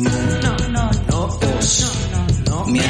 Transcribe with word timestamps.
No, 0.00 0.10
no, 0.10 0.56
no, 0.68 0.90
no, 1.10 1.26
os, 1.58 2.08
no, 2.10 2.50
no, 2.50 2.66
miau. 2.72 2.84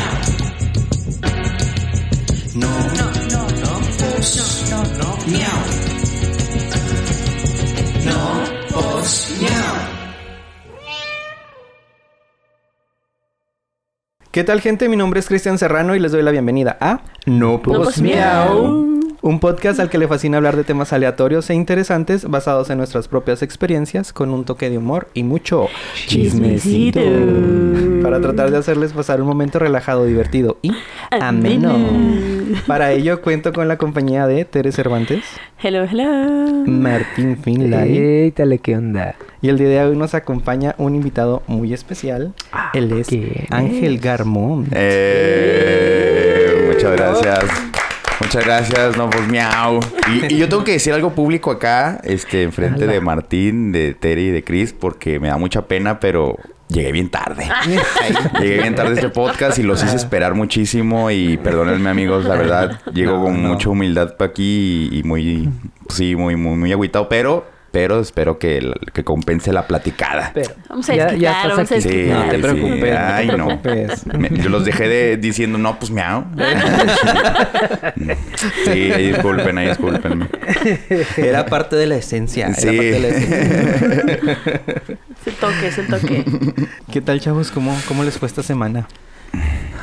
No, 2.54 2.68
no, 2.68 3.06
no, 3.32 3.42
no, 3.62 3.72
os, 4.16 4.70
no, 4.70 4.78
no, 4.98 5.16
miau. 5.26 5.60
No, 8.04 8.20
os, 8.78 9.36
miau. 9.40 9.76
¿Qué 14.30 14.44
tal 14.44 14.60
gente? 14.60 14.88
Mi 14.88 14.96
nombre 14.96 15.18
es 15.18 15.26
Cristian 15.26 15.58
Serrano 15.58 15.96
y 15.96 15.98
les 15.98 16.12
doy 16.12 16.22
la 16.22 16.30
bienvenida 16.30 16.78
a 16.80 17.02
No 17.26 17.60
Pos. 17.60 18.00
Miau. 18.00 18.89
Un 19.22 19.38
podcast 19.38 19.78
al 19.80 19.90
que 19.90 19.98
le 19.98 20.08
fascina 20.08 20.38
hablar 20.38 20.56
de 20.56 20.64
temas 20.64 20.94
aleatorios 20.94 21.50
e 21.50 21.54
interesantes 21.54 22.24
basados 22.24 22.70
en 22.70 22.78
nuestras 22.78 23.06
propias 23.06 23.42
experiencias 23.42 24.14
con 24.14 24.30
un 24.30 24.44
toque 24.46 24.70
de 24.70 24.78
humor 24.78 25.08
y 25.12 25.24
mucho 25.24 25.68
chismecito. 26.06 27.00
Chismecito. 27.00 28.02
Para 28.02 28.20
tratar 28.22 28.50
de 28.50 28.56
hacerles 28.56 28.94
pasar 28.94 29.20
un 29.20 29.26
momento 29.28 29.58
relajado, 29.58 30.06
divertido 30.06 30.56
y 30.62 30.72
ameno. 31.10 31.76
Para 32.66 32.92
ello 32.92 33.20
cuento 33.20 33.52
con 33.52 33.68
la 33.68 33.76
compañía 33.76 34.26
de 34.26 34.46
Tere 34.46 34.72
Cervantes, 34.72 35.22
Hello, 35.62 35.84
hello. 35.84 36.64
Martín 36.66 37.36
Finlay 37.36 37.98
Éitale, 37.98 38.58
¿qué 38.58 38.76
onda? 38.76 39.16
y 39.42 39.48
el 39.50 39.58
día 39.58 39.68
de 39.68 39.82
hoy 39.82 39.96
nos 39.96 40.14
acompaña 40.14 40.74
un 40.78 40.94
invitado 40.94 41.42
muy 41.46 41.74
especial. 41.74 42.32
Él 42.72 42.90
es 42.92 43.08
¿quién 43.08 43.46
Ángel 43.50 43.96
es? 43.96 44.00
Garmón. 44.00 44.66
Eh, 44.72 46.70
muchas 46.72 46.92
gracias. 46.96 47.69
Muchas 48.30 48.44
gracias, 48.46 48.96
no, 48.96 49.10
pues 49.10 49.26
miau. 49.26 49.80
Y, 50.08 50.34
y 50.34 50.38
yo 50.38 50.48
tengo 50.48 50.62
que 50.62 50.70
decir 50.70 50.92
algo 50.92 51.16
público 51.16 51.50
acá, 51.50 52.00
este, 52.04 52.44
enfrente 52.44 52.86
de 52.86 53.00
Martín, 53.00 53.72
de 53.72 53.92
Terry 53.94 54.28
y 54.28 54.30
de 54.30 54.44
Chris, 54.44 54.72
porque 54.72 55.18
me 55.18 55.26
da 55.26 55.36
mucha 55.36 55.62
pena, 55.66 55.98
pero 55.98 56.36
llegué 56.68 56.92
bien 56.92 57.10
tarde. 57.10 57.48
llegué 58.40 58.58
bien 58.62 58.76
tarde 58.76 58.92
a 58.92 58.94
este 58.94 59.08
podcast 59.08 59.58
y 59.58 59.64
los 59.64 59.82
hice 59.82 59.96
esperar 59.96 60.34
muchísimo 60.34 61.10
y 61.10 61.38
perdónenme 61.38 61.90
amigos, 61.90 62.24
la 62.24 62.36
verdad, 62.36 62.80
llego 62.94 63.16
No, 63.18 63.24
con 63.24 63.42
no. 63.42 63.48
mucha 63.48 63.68
humildad 63.68 64.16
para 64.16 64.30
aquí 64.30 64.90
y, 64.92 65.00
y 65.00 65.02
muy, 65.02 65.48
sí, 65.88 66.14
muy, 66.14 66.36
muy, 66.36 66.54
muy 66.56 66.70
agüitado, 66.70 67.08
pero, 67.08 67.44
pero 67.72 68.00
espero 68.00 68.38
que, 68.38 68.72
que 68.92 69.04
compense 69.04 69.52
la 69.52 69.66
platicada. 69.66 70.32
Pero, 70.34 70.54
Vamos 70.68 70.88
a 70.90 70.94
ya- 70.94 71.04
desquitar, 71.06 71.20
ya 71.22 71.30
estás 71.42 71.56
vamos 71.56 71.70
a 71.70 71.74
aquí. 71.74 71.82
Sí, 71.82 71.88
desquitar. 71.88 72.24
No 72.24 72.30
te 72.30 72.36
sí. 72.36 72.42
preocupes, 72.42 72.96
Ay, 72.98 73.26
no 73.26 73.32
te 73.32 73.38
no. 73.38 73.62
preocupes. 73.62 74.06
Me- 74.06 74.30
yo 74.42 74.48
los 74.50 74.64
dejé 74.64 74.88
de 74.88 75.16
diciendo, 75.16 75.58
no, 75.58 75.78
pues 75.78 75.90
miau. 75.90 76.24
sí, 78.64 78.92
ahí 78.92 79.12
disculpen, 79.12 79.58
ahí 79.58 79.68
disculpen. 79.68 80.28
Era 81.16 81.46
parte 81.46 81.76
de 81.76 81.86
la 81.86 81.96
esencia. 81.96 82.46
era 82.46 82.54
Sí. 82.56 82.66
parte 82.66 82.90
de 82.90 83.00
la 83.00 83.08
esencia. 83.08 84.38
Es 85.20 85.26
el 85.26 85.34
toque, 85.34 85.66
es 85.66 85.78
el 85.78 85.86
toque. 85.86 86.24
¿Qué 86.90 87.00
tal, 87.02 87.20
chavos? 87.20 87.50
¿Cómo, 87.50 87.78
¿Cómo 87.86 88.04
les 88.04 88.18
fue 88.18 88.26
esta 88.26 88.42
semana? 88.42 88.88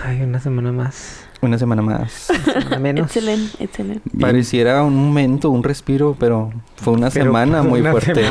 Ay, 0.04 0.22
una 0.24 0.40
semana 0.40 0.72
más. 0.72 1.27
Una 1.42 1.58
semana 1.58 1.82
más. 1.82 2.28
Una 2.68 2.80
menos. 2.80 3.06
excelente, 3.08 3.64
excelente. 3.64 4.10
Pareciera 4.20 4.84
un 4.84 4.96
momento, 4.96 5.50
un 5.52 5.64
respiro, 5.64 6.16
pero 6.20 6.52
fue 6.78 6.94
una 6.94 7.10
Pero 7.10 7.26
semana 7.26 7.62
muy 7.64 7.82
una 7.82 7.92
fuerte. 7.92 8.24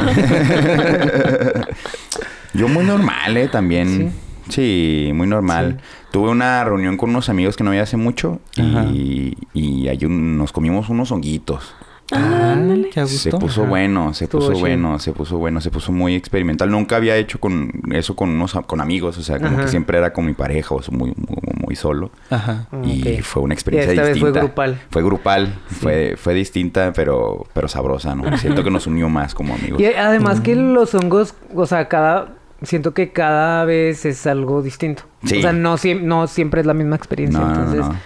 Yo 2.55 2.69
muy 2.69 2.84
normal, 2.84 3.37
¿eh? 3.37 3.49
También. 3.49 4.12
Sí, 4.49 5.11
muy 5.15 5.27
normal. 5.27 5.81
Tuve 6.11 6.31
una 6.31 6.65
reunión 6.65 6.97
con 6.97 7.11
unos 7.11 7.29
amigos 7.29 7.57
que 7.57 7.65
no 7.65 7.71
había 7.71 7.83
hace 7.83 7.97
mucho 7.97 8.41
y, 8.57 9.37
y 9.53 9.89
ahí 9.89 10.05
un- 10.05 10.39
nos 10.39 10.53
comimos 10.53 10.89
unos 10.89 11.11
honguitos. 11.12 11.75
Ah, 12.12 12.53
Ándale. 12.53 12.89
qué 12.91 13.01
a 13.01 13.07
Se 13.07 13.31
puso 13.31 13.62
Ajá. 13.62 13.71
bueno, 13.71 14.15
se 14.15 14.25
Estuvo 14.25 14.41
puso 14.43 14.53
chido. 14.53 14.61
bueno, 14.61 14.99
se 15.01 15.12
puso 15.12 15.39
bueno, 15.39 15.61
se 15.61 15.71
puso 15.71 15.91
muy 15.93 16.15
experimental. 16.15 16.71
Nunca 16.71 16.97
había 16.97 17.17
hecho 17.17 17.41
con 17.41 17.73
eso 17.93 18.15
con 18.15 18.31
unos 18.31 18.55
con 18.67 18.81
amigos, 18.81 19.19
o 19.19 19.23
sea, 19.23 19.39
como 19.39 19.51
Ajá. 19.57 19.62
que 19.62 19.69
siempre 19.69 19.99
era 19.99 20.12
con 20.12 20.25
mi 20.25 20.33
pareja 20.34 20.75
o 20.75 20.81
muy, 20.93 21.09
muy, 21.17 21.39
muy 21.67 21.75
solo. 21.75 22.11
Ajá. 22.31 22.67
Y 22.84 23.17
Ok. 23.19 23.23
fue 23.23 23.43
una 23.43 23.55
Y 23.55 23.57
experiencia 23.57 23.93
esta 23.93 24.03
vez 24.03 24.19
fue 24.21 24.29
distinta. 24.29 24.41
grupal. 24.47 24.81
Fue 24.91 25.03
grupal, 25.03 25.55
fue, 25.67 26.15
fue 26.17 26.34
distinta, 26.34 26.93
pero, 26.95 27.45
pero 27.53 27.66
sabrosa, 27.66 28.15
¿no? 28.15 28.37
Siento 28.39 28.62
que 28.62 28.71
nos 28.71 28.87
unió 28.87 29.09
más 29.09 29.34
como 29.34 29.55
amigos. 29.55 29.81
Y 29.81 29.87
además 29.87 30.41
que 30.41 30.55
los 30.55 30.95
hongos, 30.95 31.34
o 31.55 31.66
sea, 31.66 31.89
cada... 31.89 32.34
Siento 32.62 32.95
que 32.95 33.12
cada 33.12 33.66
vez 33.66 34.06
es 34.06 34.27
algo 34.27 34.62
distinto. 34.62 35.03
Sí. 35.25 35.39
O 35.39 35.43
sea, 35.43 35.53
no, 35.53 35.75
siem- 35.77 36.00
no 36.00 36.27
siempre 36.27 36.62
es 36.62 36.66
la 36.66 36.72
misma 36.72 36.97
experiencia. 36.97 37.39
No, 37.39 37.49
no, 37.49 37.55
Entonces, 37.72 37.97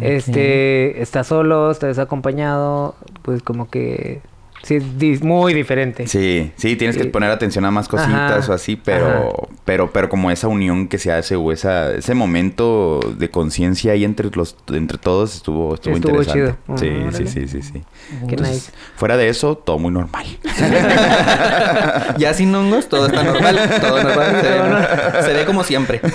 este... 0.00 1.00
Estás 1.02 1.26
solo, 1.26 1.70
estás 1.70 1.98
acompañado. 1.98 2.94
Pues 3.22 3.42
como 3.42 3.68
que... 3.70 4.20
Sí, 4.62 4.78
es 5.00 5.22
muy 5.22 5.54
diferente. 5.54 6.06
Sí, 6.06 6.52
sí, 6.56 6.76
tienes 6.76 6.96
que 6.96 7.04
Sí. 7.04 7.08
poner 7.08 7.30
atención 7.30 7.64
a 7.64 7.70
más 7.70 7.88
cositas 7.88 8.44
Ajá. 8.44 8.50
o 8.52 8.54
así, 8.54 8.76
pero, 8.76 9.48
pero, 9.64 9.90
pero 9.90 10.08
como 10.08 10.30
esa 10.30 10.48
unión 10.48 10.86
que 10.86 10.98
se 10.98 11.10
hace 11.12 11.34
o 11.36 11.50
esa, 11.50 11.92
ese 11.94 12.14
momento 12.14 13.00
de 13.18 13.30
conciencia 13.30 13.92
ahí 13.92 14.04
entre 14.04 14.28
los, 14.34 14.56
entre 14.72 14.98
todos 14.98 15.34
estuvo, 15.36 15.74
estuvo, 15.74 15.94
Estuvo 15.96 16.20
interesante. 16.22 16.56
chido. 16.66 16.76
Sí, 16.76 17.16
sí, 17.16 17.26
sí, 17.26 17.48
sí, 17.48 17.62
sí. 17.62 17.72
Qué 17.72 18.34
Entonces, 18.34 18.54
nice. 18.54 18.72
fuera 18.96 19.16
de 19.16 19.28
eso, 19.30 19.56
todo 19.56 19.78
muy 19.78 19.90
normal. 19.92 20.26
ya 22.18 22.34
sin 22.34 22.54
hongos, 22.54 22.88
todo 22.88 23.06
está 23.06 23.22
normal. 23.22 23.58
Todo 23.80 24.02
normal. 24.02 24.36
Se, 24.42 24.48
ve, 24.48 25.22
se 25.22 25.32
ve 25.32 25.44
como 25.46 25.64
siempre. 25.64 26.00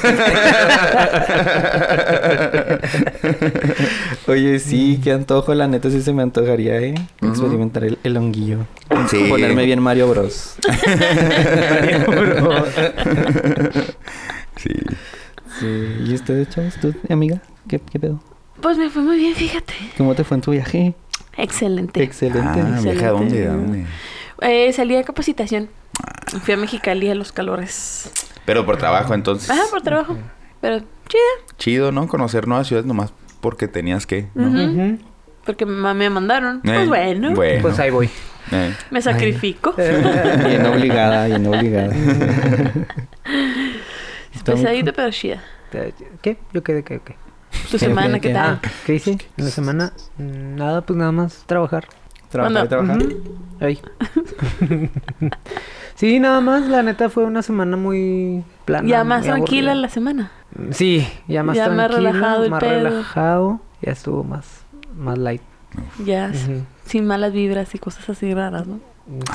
Oye, 4.28 4.60
sí, 4.60 5.00
qué 5.04 5.12
antojo. 5.12 5.54
La 5.54 5.68
neta 5.68 5.90
sí 5.90 6.02
se 6.02 6.14
me 6.14 6.22
antojaría, 6.24 6.78
¿eh? 6.80 6.96
Experimentar 7.22 7.84
el, 7.84 7.98
el 8.04 8.18
Sí. 9.10 9.26
Ponerme 9.30 9.66
bien 9.66 9.82
Mario 9.82 10.10
Bros. 10.10 10.56
Sí. 14.58 14.70
Sí. 15.60 15.68
¿Y 16.08 16.14
ustedes, 16.14 16.50
chavos? 16.50 16.76
¿Tú, 16.82 16.94
amiga? 17.10 17.42
¿Qué, 17.68 17.80
¿Qué 17.80 18.00
pedo? 18.00 18.22
Pues 18.62 18.78
me 18.78 18.90
fue 18.90 19.04
muy 19.04 19.18
bien, 19.18 19.36
fíjate. 19.36 19.74
¿Cómo 19.98 20.16
te 20.16 20.24
fue 20.24 20.36
en 20.36 20.42
tu 20.42 20.52
viaje? 20.52 20.96
Excelente. 21.38 22.02
Excelente. 22.02 22.62
Ah, 22.62 22.80
viaje 22.82 23.06
a 23.06 23.12
dónde, 23.12 23.48
a 23.48 23.52
dónde. 23.52 23.86
Eh, 24.42 24.72
salí 24.74 24.96
de 24.96 25.04
capacitación. 25.04 25.70
Fui 26.42 26.54
a 26.54 26.58
Mexicali 26.58 27.10
a 27.10 27.16
los 27.16 27.32
calores. 27.32 28.10
Pero 28.46 28.66
por 28.66 28.78
trabajo 28.78 29.14
entonces. 29.14 29.50
Ajá, 29.50 29.64
por 29.70 29.82
trabajo. 29.82 30.18
Pero 30.62 30.80
chida. 30.80 31.58
Chido, 31.58 31.92
¿no? 31.92 32.08
Conocer 32.08 32.48
nuevas 32.48 32.68
ciudades 32.68 32.88
nomás 32.88 33.14
porque 33.42 33.68
tenías 33.68 34.08
que, 34.08 34.28
¿no? 34.34 34.98
Porque 35.46 35.66
me 35.66 36.10
mandaron. 36.10 36.58
Eh, 36.58 36.62
Pues 36.64 36.88
bueno. 36.88 37.34
bueno. 37.36 37.62
Pues 37.62 37.80
ahí 37.80 37.92
voy. 37.92 38.10
Eh. 38.52 38.74
Me 38.92 39.02
sacrifico. 39.02 39.74
Bien 39.78 40.66
obligada, 40.66 41.28
bien 41.28 41.46
obligada. 41.48 41.94
Pesadito, 44.46 44.94
pero 44.94 45.10
chida. 45.12 45.42
¿Qué? 46.22 46.38
¿Yo 46.54 46.64
qué? 46.64 46.84
¿Qué? 46.84 47.00
¿Qué? 47.00 47.16
Tu 47.72 47.72
¿Qué, 47.72 47.80
semana, 47.80 48.20
qué, 48.20 48.34
tal? 48.34 48.60
Ah, 48.64 48.70
¿qué 48.86 48.96
hice? 48.96 49.12
En 49.38 49.46
la 49.46 49.52
semana, 49.52 49.94
nada, 50.18 50.82
pues 50.82 50.98
nada 50.98 51.12
más 51.12 51.44
trabajar. 51.46 51.86
¿Trabajar 52.30 52.68
trabajar? 52.68 53.00
Ay. 53.62 53.80
sí, 55.96 56.20
nada 56.20 56.42
más, 56.42 56.68
la 56.68 56.84
neta 56.84 57.10
fue 57.10 57.24
una 57.24 57.42
semana 57.42 57.78
muy 57.78 58.44
plana. 58.66 58.88
Ya 58.88 59.04
más 59.04 59.24
tranquila 59.24 59.72
aburrida. 59.72 59.88
la 59.88 59.90
semana. 59.90 60.32
Sí, 60.72 61.08
ya 61.28 61.44
más 61.44 61.56
Ya 61.56 61.70
más 61.70 61.88
tranquila, 61.90 62.12
relajado 62.12 62.44
el 62.44 62.50
más 62.52 62.60
pedo. 62.60 62.84
relajado, 62.84 63.62
ya 63.82 63.92
estuvo 63.94 64.24
más, 64.24 64.65
más 64.96 65.18
light. 65.18 65.42
Ya, 66.06 66.32
sin 66.86 67.06
malas 67.06 67.34
vibras 67.34 67.74
y 67.76 67.80
cosas 67.80 68.10
así 68.10 68.34
raras, 68.34 68.66
¿no? 68.66 68.80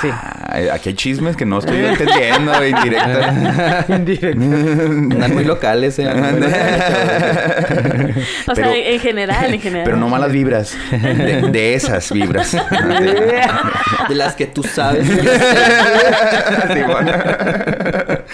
Sí. 0.00 0.08
Ah, 0.10 0.56
aquí 0.72 0.88
hay 0.88 0.94
chismes 0.96 1.36
que 1.36 1.46
no 1.46 1.60
estoy 1.60 1.76
entendiendo, 1.84 2.52
indirecta. 2.66 3.84
Andan 3.86 5.32
muy 5.34 5.44
locales, 5.44 5.96
¿eh? 6.00 6.12
Muy 6.12 6.40
locales. 6.40 8.16
O 8.48 8.52
Pero- 8.54 8.68
sea, 8.72 8.76
en 8.76 8.98
general, 9.00 9.54
en 9.54 9.60
general. 9.60 9.84
Pero 9.84 9.96
no 9.96 10.08
malas 10.08 10.32
vibras. 10.32 10.76
De, 10.90 11.50
de 11.52 11.74
esas 11.74 12.10
vibras. 12.10 12.50
De 14.08 14.14
las 14.16 14.34
que 14.34 14.46
tú 14.46 14.64
sabes. 14.64 15.06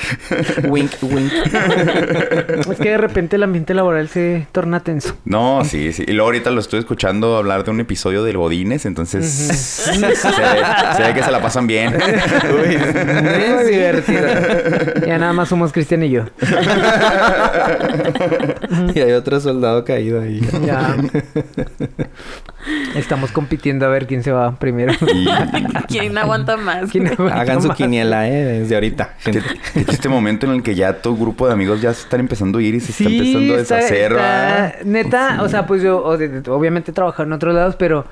wink, 0.69 0.91
wink. 1.03 1.33
es 2.71 2.79
que 2.79 2.91
de 2.91 2.99
repente 2.99 3.37
el 3.37 3.43
ambiente 3.43 3.75
laboral 3.75 4.09
se 4.09 4.47
torna 4.53 4.81
tenso. 4.81 5.17
No, 5.25 5.65
sí, 5.65 5.93
sí. 5.93 6.05
Y 6.07 6.13
luego 6.13 6.29
ahorita 6.29 6.51
lo 6.51 6.61
estoy 6.61 6.81
escuchando 6.81 7.37
hablar 7.37 7.65
de 7.65 7.71
un 7.71 7.81
episodio 7.81 8.23
del 8.25 8.37
Godines, 8.37 8.87
entonces 8.87 9.27
se, 9.31 10.01
ve, 10.01 10.15
se 10.17 11.03
ve 11.03 11.15
que 11.15 11.23
se 11.23 11.31
la 11.31 11.41
pasan 11.41 11.67
bien. 11.67 11.95
Uy. 11.95 12.77
Muy 12.77 13.71
divertido. 13.71 14.27
Ya 15.07 15.19
nada 15.19 15.33
más 15.33 15.49
somos 15.49 15.73
Cristian 15.73 16.03
y 16.03 16.11
yo. 16.11 16.25
Y 18.95 19.01
hay 19.01 19.13
otro 19.13 19.41
soldado 19.41 19.85
caído 19.85 20.21
ahí. 20.21 20.41
Ya. 20.65 20.97
Estamos 22.95 23.31
compitiendo 23.33 23.87
a 23.87 23.89
ver 23.89 24.07
quién 24.07 24.23
se 24.23 24.33
va 24.33 24.53
primero. 24.59 24.93
Y 25.15 25.27
¿Quién 25.89 26.17
aguanta 26.19 26.57
más? 26.57 26.91
¿Quién 26.91 27.07
aguanta 27.09 27.41
Hagan 27.41 27.63
su 27.63 27.69
más? 27.69 27.77
quiniela, 27.77 28.29
¿eh? 28.29 28.61
Desde 28.61 28.75
ahorita. 28.75 29.15
gente. 29.19 29.43
triste 29.85 30.09
momento 30.09 30.47
en 30.47 30.53
el 30.53 30.63
que 30.63 30.75
ya 30.75 31.01
tu 31.03 31.17
grupo 31.17 31.47
de 31.47 31.53
amigos 31.53 31.81
ya 31.81 31.93
se 31.93 32.03
están 32.03 32.21
empezando 32.21 32.59
a 32.59 32.63
ir 32.63 32.75
y 32.75 32.81
se 32.81 32.93
está 32.93 33.05
empezando 33.13 33.55
a 33.55 33.57
deshacer. 33.59 34.17
Neta, 34.85 35.43
o 35.43 35.49
sea, 35.49 35.67
pues 35.67 35.83
yo 35.83 36.03
obviamente 36.05 36.91
he 36.91 36.95
trabajado 36.95 37.25
en 37.25 37.33
otros 37.33 37.55
lados, 37.55 37.77
pero 37.77 38.05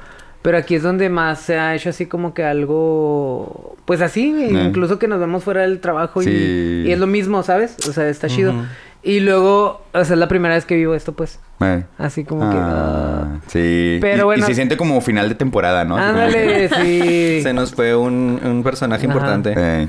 Pero 0.43 0.59
aquí 0.59 0.75
es 0.75 0.83
donde 0.83 1.09
más 1.09 1.41
se 1.41 1.59
ha 1.59 1.75
hecho 1.75 1.89
así 1.89 2.05
como 2.05 2.35
que 2.35 2.45
algo, 2.45 3.77
pues 3.87 4.03
así, 4.03 4.29
incluso 4.51 4.99
que 4.99 5.09
nos 5.09 5.19
vemos 5.19 5.43
fuera 5.43 5.63
del 5.63 5.81
trabajo 5.81 6.21
y, 6.21 6.27
Sí. 6.27 6.83
y 6.87 6.93
es 6.93 6.99
lo 6.99 7.07
mismo, 7.07 7.43
¿sabes? 7.43 7.77
O 7.89 7.93
sea, 7.93 8.09
está 8.11 8.29
chido. 8.29 8.53
Ujú. 8.53 8.63
Y 9.07 9.21
luego, 9.21 9.83
o 9.93 10.03
sea, 10.05 10.15
es 10.15 10.19
la 10.19 10.29
primera 10.29 10.55
vez 10.55 10.65
que 10.65 10.77
vivo 10.77 10.95
esto, 10.95 11.13
pues. 11.13 11.39
Eh. 11.61 11.85
Así 11.99 12.25
como 12.25 12.51
que... 12.51 12.57
Ah, 12.59 13.25
ah. 13.25 13.27
sí. 13.49 13.99
Pero 14.01 14.17
Y- 14.17 14.21
y, 14.21 14.25
bueno. 14.25 14.47
se 14.47 14.55
siente 14.55 14.79
como 14.79 14.99
final 15.03 15.29
de 15.29 15.35
temporada, 15.35 15.85
¿no? 15.85 15.99
Ándale, 15.99 16.71
sí. 16.71 17.41
Se 17.43 17.53
nos 17.53 17.75
fue 17.75 17.95
un, 17.95 18.41
un 18.43 18.63
personaje 18.65 19.05
Ajá. 19.07 19.15
importante. 19.15 19.53
Eh. 19.57 19.89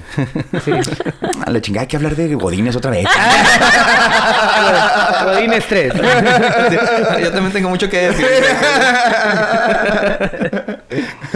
sí. 0.66 0.72
A 1.46 1.50
la 1.50 1.62
chingada 1.62 1.84
hay 1.84 1.88
que 1.88 1.96
hablar 1.96 2.16
de 2.18 2.36
Godines 2.36 2.76
otra 2.76 2.92
vez. 2.92 3.08
Godines 5.26 5.66
3. 5.66 5.94
Sí, 6.70 6.76
Yo 7.24 7.32
también 7.32 7.54
tengo 7.54 7.70
mucho 7.70 7.90
que 7.90 8.10
decir. 8.10 8.26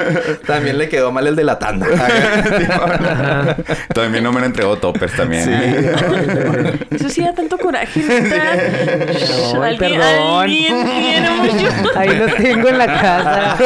también 0.45 0.77
le 0.77 0.89
quedó 0.89 1.11
mal 1.11 1.27
el 1.27 1.35
de 1.35 1.43
la 1.43 1.59
tanda. 1.59 1.87
también 3.93 4.23
no 4.23 4.31
me 4.31 4.39
lo 4.39 4.45
entregó 4.45 4.77
Toppers 4.77 5.15
también. 5.15 5.45
¿eh? 5.47 6.79
Eso 6.91 7.09
sí 7.09 7.21
da 7.21 7.33
tanto 7.33 7.57
coraje. 7.57 8.01
Ay, 8.09 9.53
alguien, 9.61 9.77
perdón. 9.77 10.43
alguien 10.43 10.85
tiene 10.85 11.29
mucho. 11.31 11.67
Ahí 11.95 12.15
los 12.17 12.35
tengo 12.35 12.69
en 12.69 12.77
la 12.77 12.87
casa. 12.87 13.57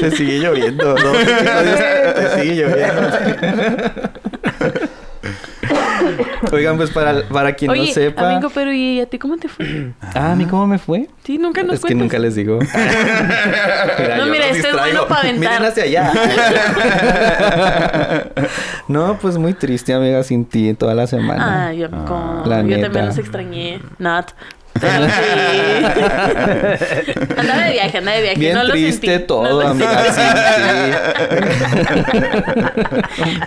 Te 0.00 0.10
sigue 0.10 0.38
lloviendo. 0.38 0.94
Te 0.94 2.40
sigue 2.40 2.54
lloviendo. 2.56 3.10
Oigan, 6.52 6.76
pues 6.76 6.90
para, 6.90 7.22
para 7.28 7.52
quien 7.54 7.70
Oye, 7.70 7.86
no 7.88 7.92
sepa. 7.94 8.30
amigo, 8.32 8.50
pero 8.54 8.72
¿y 8.72 9.00
a 9.00 9.06
ti 9.06 9.18
cómo 9.18 9.36
te 9.36 9.48
fue? 9.48 9.92
Ah, 10.14 10.32
¿a 10.32 10.36
mí 10.36 10.44
cómo 10.46 10.66
me 10.66 10.78
fue? 10.78 11.08
Sí, 11.24 11.38
nunca 11.38 11.62
nos 11.62 11.76
es 11.76 11.80
que 11.80 11.88
cuentas. 11.88 12.02
nunca 12.02 12.18
les 12.18 12.34
digo. 12.34 12.58
Mira, 13.98 14.16
No, 14.18 14.26
yo 14.26 14.32
mira, 14.32 14.46
esto 14.48 14.68
es 14.68 14.74
bueno 14.76 15.06
para 15.06 15.20
aventar. 15.22 15.52
Miren 15.52 15.64
hacia 15.70 15.84
allá. 15.84 16.12
no, 18.88 19.18
pues 19.20 19.38
muy 19.38 19.54
triste, 19.54 19.94
amiga, 19.94 20.22
sin 20.22 20.44
ti 20.44 20.74
toda 20.74 20.94
la 20.94 21.06
semana. 21.06 21.68
Ay, 21.68 21.84
amigo. 21.84 22.42
La 22.46 22.58
yo 22.60 22.66
neta. 22.68 22.82
también 22.82 23.06
los 23.06 23.18
extrañé. 23.18 23.80
Not. 23.98 24.26
Sí. 24.82 24.88
andaba 27.36 27.62
de 27.64 27.72
viaje, 27.72 27.98
andaba 27.98 28.16
de 28.16 28.22
viaje. 28.22 28.38
Bien 28.40 28.54
no 28.54 28.64
lo 28.64 28.72
triste 28.72 29.06
sentí. 29.06 29.26
todo, 29.26 29.44
no 29.44 29.60
lo 29.62 29.68
amiga, 29.68 30.04
sentí. 30.12 30.96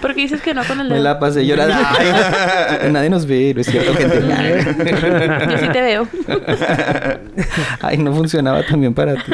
Porque 0.01 0.21
dices 0.21 0.41
que 0.41 0.53
no 0.53 0.63
con 0.63 0.79
el 0.79 0.87
Me 0.87 0.93
dedo. 0.95 1.03
la 1.03 1.19
pasé 1.19 1.45
llorando. 1.45 1.75
Ay, 1.99 2.89
nadie 2.91 3.09
nos 3.09 3.25
ve, 3.25 3.53
no 3.53 3.61
es 3.61 3.67
cierto, 3.67 3.93
gente. 3.95 4.21
Yo 5.51 5.57
sí 5.57 5.67
te 5.71 5.81
veo. 5.81 6.07
Ay, 7.81 7.97
no 7.97 8.13
funcionaba 8.13 8.63
también 8.65 8.93
para 8.93 9.15
ti. 9.15 9.31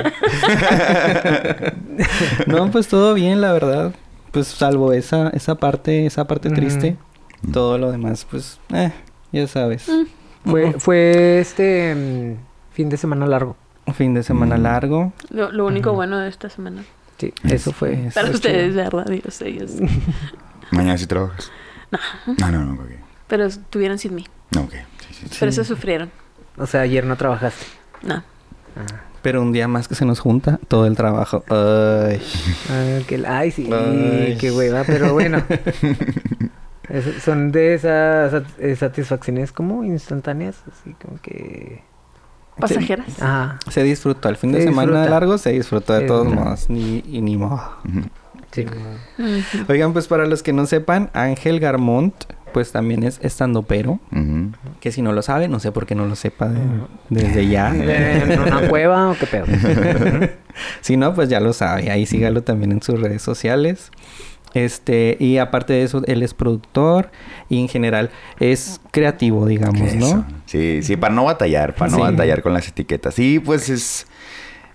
no, 2.47 2.71
pues 2.71 2.87
todo 2.87 3.13
bien, 3.13 3.41
la 3.41 3.53
verdad. 3.53 3.91
Pues 4.31 4.47
salvo 4.47 4.93
esa, 4.93 5.29
esa 5.29 5.55
parte, 5.55 6.05
esa 6.05 6.25
parte 6.25 6.49
triste. 6.49 6.95
Todo 7.51 7.77
lo 7.77 7.91
demás, 7.91 8.25
pues, 8.29 8.59
eh, 8.73 8.91
ya 9.31 9.47
sabes. 9.47 9.87
Mm. 9.89 10.03
Fue, 10.45 10.73
fue 10.79 11.39
este 11.39 11.93
mm, 11.95 12.73
fin 12.73 12.89
de 12.89 12.97
semana 12.97 13.25
largo. 13.27 13.55
Fin 13.93 14.13
de 14.13 14.23
semana 14.23 14.57
Mm. 14.57 14.61
largo. 14.63 15.13
Lo, 15.29 15.51
lo 15.51 15.65
único 15.65 15.93
bueno 15.93 16.17
de 16.19 16.29
esta 16.29 16.49
semana. 16.49 16.83
Sí, 17.17 17.33
eso 17.43 17.71
fue. 17.71 18.09
Para 18.13 18.29
es 18.29 18.35
ustedes, 18.35 18.71
chido. 18.73 18.83
¿verdad? 18.83 19.11
Yo 19.23 19.31
sé, 19.31 19.53
yo 19.53 19.67
sé. 19.67 19.87
Mañana 20.71 20.97
sí 20.97 21.05
trabajas. 21.07 21.51
No. 21.91 22.33
No, 22.37 22.51
no, 22.51 22.65
no, 22.65 22.73
ok. 22.81 22.89
Pero 23.27 23.45
estuvieron 23.45 23.97
sin 23.99 24.15
mí. 24.15 24.25
No, 24.55 24.61
ok. 24.61 24.71
Sí, 24.71 25.13
sí, 25.13 25.25
sí. 25.29 25.39
Por 25.39 25.47
eso 25.49 25.63
sufrieron. 25.63 26.09
O 26.57 26.65
sea, 26.65 26.81
ayer 26.81 27.05
no 27.05 27.15
trabajaste. 27.17 27.65
No. 28.03 28.23
Pero 29.21 29.41
un 29.41 29.51
día 29.51 29.67
más 29.67 29.87
que 29.87 29.93
se 29.95 30.05
nos 30.05 30.19
junta 30.19 30.59
todo 30.67 30.87
el 30.87 30.95
trabajo. 30.95 31.43
Ay. 31.49 32.21
Ah, 32.69 32.99
que- 33.07 33.23
ay, 33.27 33.51
sí, 33.51 33.69
Ay. 33.71 34.37
qué 34.39 34.51
hueva, 34.51 34.83
pero 34.85 35.13
bueno. 35.13 35.43
Es- 36.91 37.23
son 37.23 37.51
de 37.51 37.73
esas 37.73 38.43
eh, 38.59 38.75
satisfacciones 38.75 39.51
como 39.51 39.83
instantáneas, 39.83 40.57
así 40.71 40.93
como 41.01 41.19
que... 41.21 41.81
Pasajeras. 42.59 43.21
Ajá, 43.21 43.57
Se 43.69 43.81
disfrutó. 43.81 44.29
El 44.29 44.35
fin 44.35 44.51
de 44.51 44.59
Se 44.59 44.65
semana 44.65 44.91
disfruta. 44.91 45.09
largo 45.09 45.37
se 45.37 45.51
disfrutó 45.53 45.93
de 45.93 46.01
Se 46.01 46.05
todos 46.07 46.25
disfruta. 46.25 46.45
modos. 46.45 46.69
Ni, 46.69 47.03
y 47.07 47.21
ni 47.21 47.37
modo. 47.37 47.61
Sí. 48.51 48.65
Oigan, 49.69 49.93
pues 49.93 50.07
para 50.07 50.25
los 50.27 50.43
que 50.43 50.51
no 50.53 50.65
sepan, 50.65 51.09
Ángel 51.13 51.59
Garmont, 51.61 52.13
pues 52.53 52.73
también 52.73 53.03
es 53.03 53.19
estando 53.23 53.63
pero. 53.63 53.99
Que 54.81 54.91
si 54.91 55.01
no 55.01 55.13
lo 55.13 55.21
sabe, 55.21 55.47
no 55.47 55.59
sé 55.61 55.71
por 55.71 55.85
qué 55.85 55.95
no 55.95 56.05
lo 56.05 56.15
sepa 56.15 56.49
de- 56.49 56.59
desde 57.09 57.47
ya. 57.47 57.69
¿En 57.73 58.39
una 58.41 58.67
cueva 58.67 59.09
o 59.09 59.15
qué 59.17 59.25
pedo? 59.25 59.45
si 60.81 60.97
no, 60.97 61.13
pues 61.13 61.29
ya 61.29 61.39
lo 61.39 61.53
sabe. 61.53 61.89
Ahí 61.89 62.05
sígalo 62.05 62.43
también 62.43 62.73
en 62.73 62.81
sus 62.81 62.99
redes 62.99 63.21
sociales. 63.21 63.91
Este, 64.53 65.15
y 65.19 65.37
aparte 65.37 65.73
de 65.73 65.83
eso, 65.83 66.01
él 66.07 66.23
es 66.23 66.33
productor 66.33 67.09
y 67.49 67.59
en 67.61 67.67
general 67.69 68.09
es 68.39 68.81
creativo, 68.91 69.45
digamos, 69.45 69.81
Eso. 69.93 70.17
¿no? 70.17 70.25
Sí, 70.45 70.81
sí, 70.83 70.97
para 70.97 71.13
no 71.13 71.23
batallar, 71.23 71.73
para 71.75 71.89
no 71.91 71.97
Sí. 71.97 72.03
batallar 72.03 72.41
con 72.41 72.53
las 72.53 72.67
etiquetas. 72.67 73.13
Sí, 73.15 73.39
pues 73.39 73.69
es. 73.69 74.07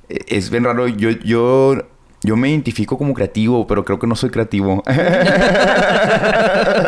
Es 0.08 0.50
bien 0.50 0.64
raro. 0.64 0.86
Yo, 0.88 1.10
yo, 1.10 1.74
yo 2.22 2.36
me 2.36 2.48
identifico 2.50 2.96
como 2.96 3.12
creativo, 3.12 3.66
pero 3.66 3.84
creo 3.84 3.98
que 3.98 4.06
no 4.06 4.14
soy 4.16 4.30
creativo. 4.30 4.82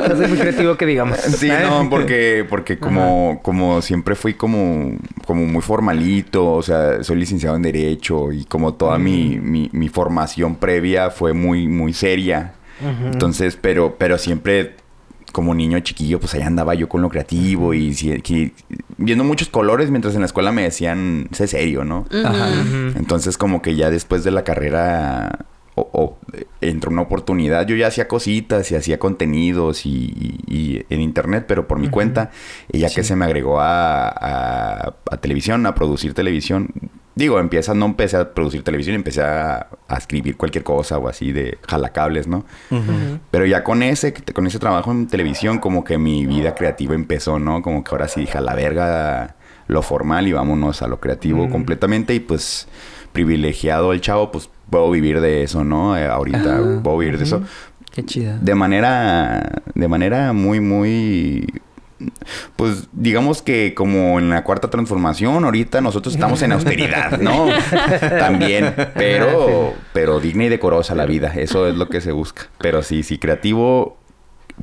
No 0.08 0.16
soy 0.16 0.26
muy 0.28 0.38
creativo 0.38 0.76
que 0.76 0.86
digamos. 0.86 1.18
Sí, 1.18 1.48
no, 1.48 1.86
porque, 1.90 2.46
porque 2.48 2.78
como, 2.78 3.40
como 3.42 3.82
siempre 3.82 4.14
fui 4.14 4.34
como, 4.34 4.92
como 5.26 5.44
muy 5.44 5.60
formalito, 5.62 6.54
o 6.54 6.62
sea, 6.62 7.02
soy 7.02 7.16
licenciado 7.18 7.56
en 7.56 7.62
Derecho 7.62 8.32
y 8.32 8.44
como 8.44 8.74
toda 8.74 8.98
mi, 8.98 9.36
Mm. 9.38 9.50
mi, 9.50 9.70
mi 9.72 9.88
formación 9.88 10.54
previa 10.56 11.10
fue 11.10 11.32
muy, 11.32 11.66
muy 11.68 11.92
seria. 11.92 12.54
Entonces, 13.12 13.58
pero, 13.60 13.96
pero 13.98 14.18
siempre 14.18 14.76
como 15.32 15.54
niño 15.54 15.78
chiquillo, 15.80 16.18
pues 16.20 16.32
ahí 16.34 16.42
andaba 16.42 16.74
yo 16.74 16.88
con 16.88 17.02
lo 17.02 17.10
creativo 17.10 17.74
y 17.74 17.94
viendo 18.96 19.24
muchos 19.24 19.48
colores 19.48 19.90
mientras 19.90 20.14
en 20.14 20.20
la 20.20 20.26
escuela 20.26 20.52
me 20.52 20.62
decían, 20.62 21.28
sé 21.32 21.46
serio, 21.46 21.84
¿no? 21.84 22.06
Ajá. 22.24 22.48
Entonces 22.96 23.36
como 23.36 23.60
que 23.60 23.76
ya 23.76 23.90
después 23.90 24.24
de 24.24 24.30
la 24.30 24.42
carrera 24.42 25.44
o, 25.74 25.88
o, 25.92 26.18
entró 26.60 26.90
una 26.90 27.02
oportunidad. 27.02 27.66
Yo 27.66 27.76
ya 27.76 27.86
hacía 27.88 28.08
cositas 28.08 28.72
y 28.72 28.74
hacía 28.74 28.98
contenidos 28.98 29.86
y, 29.86 30.12
y- 30.48 30.52
y 30.52 30.86
en 30.90 31.00
internet, 31.02 31.44
pero 31.46 31.68
por 31.68 31.78
mi 31.78 31.88
cuenta. 31.88 32.30
Y 32.72 32.78
ya 32.78 32.88
que 32.90 33.04
se 33.04 33.14
me 33.14 33.24
agregó 33.26 33.60
a, 33.60 34.08
a- 34.08 34.94
a 35.10 35.16
televisión, 35.18 35.64
a 35.66 35.74
producir 35.76 36.14
televisión. 36.14 36.70
Digo, 37.18 37.40
empieza, 37.40 37.74
no 37.74 37.86
empecé 37.86 38.16
a 38.16 38.32
producir 38.32 38.62
televisión, 38.62 38.94
empecé 38.94 39.22
a, 39.22 39.66
a 39.88 39.96
escribir 39.96 40.36
cualquier 40.36 40.62
cosa 40.62 40.98
o 40.98 41.08
así 41.08 41.32
de 41.32 41.58
jalacables, 41.66 42.28
¿no? 42.28 42.44
Pero 43.32 43.44
ya 43.44 43.64
con 43.64 43.82
ese, 43.82 44.14
con 44.14 44.46
ese 44.46 44.60
trabajo 44.60 44.92
en 44.92 45.08
televisión, 45.08 45.58
como 45.58 45.82
que 45.82 45.98
mi 45.98 46.26
vida 46.26 46.54
creativa 46.54 46.94
empezó, 46.94 47.40
¿no? 47.40 47.60
Como 47.60 47.82
que 47.82 47.90
ahora 47.90 48.06
sí 48.06 48.20
dije 48.20 48.38
a 48.38 48.40
la 48.40 48.54
verga 48.54 49.34
lo 49.66 49.82
formal 49.82 50.28
y 50.28 50.32
vámonos 50.32 50.80
a 50.80 50.86
lo 50.86 51.00
creativo 51.00 51.50
completamente. 51.50 52.14
Y 52.14 52.20
pues, 52.20 52.68
privilegiado 53.12 53.92
el 53.92 54.00
chavo, 54.00 54.30
pues 54.30 54.48
puedo 54.70 54.88
vivir 54.90 55.20
de 55.20 55.42
eso, 55.42 55.64
¿no? 55.64 55.96
Eh, 55.96 56.06
ahorita 56.06 56.56
Ah, 56.58 56.80
puedo 56.84 56.98
vivir 56.98 57.18
de 57.18 57.24
eso. 57.24 57.42
Qué 57.90 58.04
chida. 58.04 58.38
De 58.40 58.54
manera, 58.54 59.60
de 59.74 59.88
manera 59.88 60.32
muy, 60.32 60.60
muy... 60.60 61.52
Pues 62.56 62.88
digamos 62.92 63.42
que 63.42 63.74
como 63.74 64.18
en 64.18 64.30
la 64.30 64.44
cuarta 64.44 64.70
transformación, 64.70 65.44
ahorita 65.44 65.80
nosotros 65.80 66.14
estamos 66.14 66.42
en 66.42 66.52
austeridad, 66.52 67.18
¿no? 67.20 67.48
También, 68.18 68.74
pero, 68.94 69.74
pero 69.92 70.20
digna 70.20 70.44
y 70.44 70.48
decorosa 70.48 70.94
la 70.94 71.06
vida, 71.06 71.32
eso 71.34 71.66
es 71.68 71.74
lo 71.74 71.88
que 71.88 72.00
se 72.00 72.12
busca. 72.12 72.48
Pero 72.58 72.82
sí, 72.82 73.02
sí, 73.02 73.18
creativo 73.18 73.96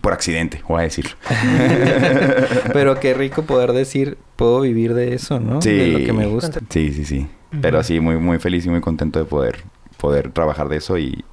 por 0.02 0.14
accidente, 0.14 0.62
voy 0.68 0.80
a 0.82 0.84
decirlo. 0.84 1.12
Pero 2.74 3.00
qué 3.00 3.14
rico 3.14 3.44
poder 3.44 3.72
decir, 3.74 4.18
puedo 4.36 4.62
vivir 4.62 4.94
de 4.94 5.14
eso, 5.14 5.40
¿no? 5.40 5.62
Sí. 5.62 5.72
De 5.72 5.88
lo 5.88 6.06
que 6.06 6.14
me 6.14 6.26
gusta. 6.26 6.60
Sí, 6.70 6.92
sí, 6.94 7.06
sí. 7.06 7.28
Pero 7.62 7.82
sí, 7.84 8.00
muy, 8.02 8.18
muy 8.18 8.38
feliz 8.40 8.66
y 8.66 8.70
muy 8.70 8.82
contento 8.82 9.20
de 9.20 9.26
poder, 9.26 9.64
poder 9.98 10.32
trabajar 10.32 10.68
de 10.68 10.78
eso 10.78 10.98
y, 10.98 11.24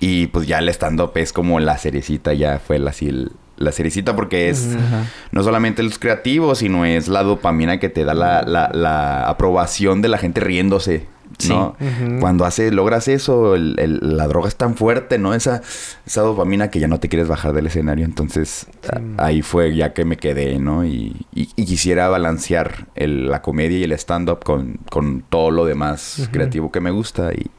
y 0.00 0.26
pues 0.28 0.48
ya 0.48 0.58
el 0.58 0.68
stand-up 0.70 1.12
es 1.14 1.32
como 1.32 1.60
la 1.60 1.78
cerecita, 1.78 2.34
ya 2.34 2.58
fue 2.58 2.78
la, 2.80 2.90
así 2.90 3.08
el- 3.08 3.30
la 3.56 3.72
cerecita 3.72 4.14
porque 4.16 4.48
es 4.50 4.74
Ajá. 4.74 5.04
no 5.32 5.42
solamente 5.42 5.82
los 5.82 5.98
creativos, 5.98 6.58
sino 6.58 6.84
es 6.84 7.08
la 7.08 7.22
dopamina 7.22 7.78
que 7.80 7.88
te 7.88 8.04
da 8.04 8.14
la, 8.14 8.42
la, 8.42 8.70
la 8.72 9.28
aprobación 9.28 10.02
de 10.02 10.08
la 10.08 10.18
gente 10.18 10.40
riéndose, 10.40 11.06
¿no? 11.48 11.76
Cuando 12.20 12.44
hace, 12.44 12.70
logras 12.70 13.08
eso, 13.08 13.54
el- 13.54 13.74
el- 13.78 14.16
la 14.16 14.26
droga 14.28 14.48
es 14.48 14.56
tan 14.56 14.74
fuerte, 14.74 15.18
¿no? 15.18 15.34
Esa, 15.34 15.60
esa 16.06 16.22
dopamina 16.22 16.70
que 16.70 16.78
ya 16.80 16.88
no 16.88 16.98
te 17.00 17.08
quieres 17.08 17.28
bajar 17.28 17.52
del 17.52 17.66
escenario. 17.66 18.04
Entonces, 18.04 18.66
a- 19.18 19.24
ahí 19.26 19.42
fue 19.42 19.74
ya 19.74 19.92
que 19.92 20.04
me 20.04 20.16
quedé, 20.16 20.58
¿no? 20.58 20.84
Y, 20.86 21.26
y- 21.34 21.48
y 21.56 21.64
quisiera 21.66 22.08
balancear 22.08 22.86
el- 22.94 23.28
la 23.30 23.42
comedia 23.42 23.78
y 23.78 23.84
el 23.84 23.92
stand-up 23.92 24.44
con, 24.44 24.78
con 24.90 25.24
todo 25.28 25.50
lo 25.50 25.64
demás 25.66 26.28
creativo 26.30 26.70
que 26.72 26.80
me 26.80 26.90
gusta 26.90 27.32
y- 27.34 27.50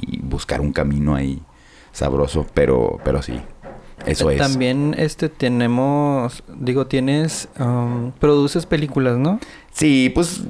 y 0.00 0.20
buscar 0.22 0.60
un 0.60 0.72
camino 0.72 1.14
ahí 1.14 1.40
sabroso, 1.92 2.46
pero, 2.54 2.98
pero 3.04 3.22
sí. 3.22 3.40
Eso 4.04 4.30
es. 4.30 4.38
También 4.38 4.94
este 4.98 5.28
tenemos, 5.28 6.44
digo, 6.54 6.86
tienes, 6.86 7.48
um, 7.58 8.12
produces 8.12 8.66
películas, 8.66 9.16
¿no? 9.18 9.40
Sí, 9.72 10.10
pues 10.14 10.42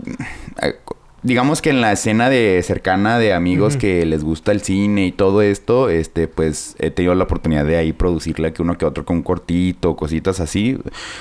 eh, 0.62 0.74
digamos 1.22 1.62
que 1.62 1.70
en 1.70 1.80
la 1.80 1.92
escena 1.92 2.28
de 2.28 2.62
cercana 2.62 3.18
de 3.18 3.32
amigos 3.32 3.76
que 3.76 4.04
les 4.06 4.22
gusta 4.22 4.52
el 4.52 4.60
cine 4.62 5.06
y 5.06 5.12
todo 5.12 5.42
esto, 5.42 5.88
este, 5.88 6.28
pues 6.28 6.76
he 6.78 6.90
tenido 6.90 7.14
la 7.14 7.24
oportunidad 7.24 7.64
de 7.64 7.76
ahí 7.76 7.92
producirle 7.92 8.52
que 8.52 8.62
uno 8.62 8.78
que 8.78 8.84
otro 8.84 9.04
con 9.04 9.22
cortito, 9.22 9.96
cositas 9.96 10.40
así. 10.40 10.78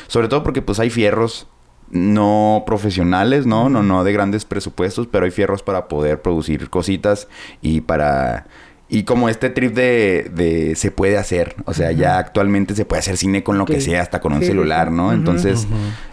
Sobre 0.07 0.27
todo 0.27 0.43
porque 0.43 0.61
pues 0.61 0.79
hay 0.79 0.89
fierros 0.89 1.47
no 1.89 2.63
profesionales, 2.65 3.45
¿no? 3.45 3.69
No, 3.69 3.83
no 3.83 4.03
de 4.03 4.11
grandes 4.13 4.45
presupuestos, 4.45 5.07
pero 5.07 5.25
hay 5.25 5.31
fierros 5.31 5.63
para 5.63 5.87
poder 5.87 6.21
producir 6.21 6.69
cositas 6.69 7.27
y 7.61 7.81
para... 7.81 8.47
Y 8.87 9.03
como 9.03 9.29
este 9.29 9.49
trip 9.49 9.73
de, 9.73 10.29
de 10.35 10.75
se 10.75 10.91
puede 10.91 11.17
hacer, 11.17 11.55
o 11.65 11.73
sea, 11.73 11.91
ya 11.91 12.19
actualmente 12.19 12.75
se 12.75 12.85
puede 12.85 12.99
hacer 12.99 13.17
cine 13.17 13.43
con 13.43 13.57
lo 13.57 13.65
que 13.65 13.81
sea, 13.81 14.01
hasta 14.03 14.21
con 14.21 14.33
un 14.33 14.41
Sí, 14.41 14.45
celular. 14.47 14.91
¿no? 14.91 15.11
Entonces, 15.11 15.67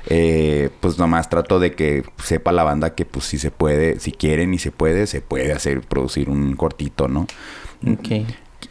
eh, 0.07 0.71
pues 0.81 0.99
nomás 0.99 1.29
trato 1.29 1.61
de 1.61 1.73
que 1.75 2.03
sepa 2.25 2.51
la 2.51 2.63
banda 2.65 2.95
que 2.95 3.05
pues 3.05 3.27
si 3.27 3.37
se 3.39 3.51
puede, 3.51 4.01
si 4.01 4.13
quieren 4.13 4.55
y 4.55 4.59
se 4.59 4.71
puede, 4.71 5.07
se 5.07 5.21
puede 5.21 5.53
hacer, 5.53 5.83
producir 5.83 6.31
un 6.31 6.57
cortito, 6.57 7.09
¿no? 7.09 7.27
Ok. 7.87 8.27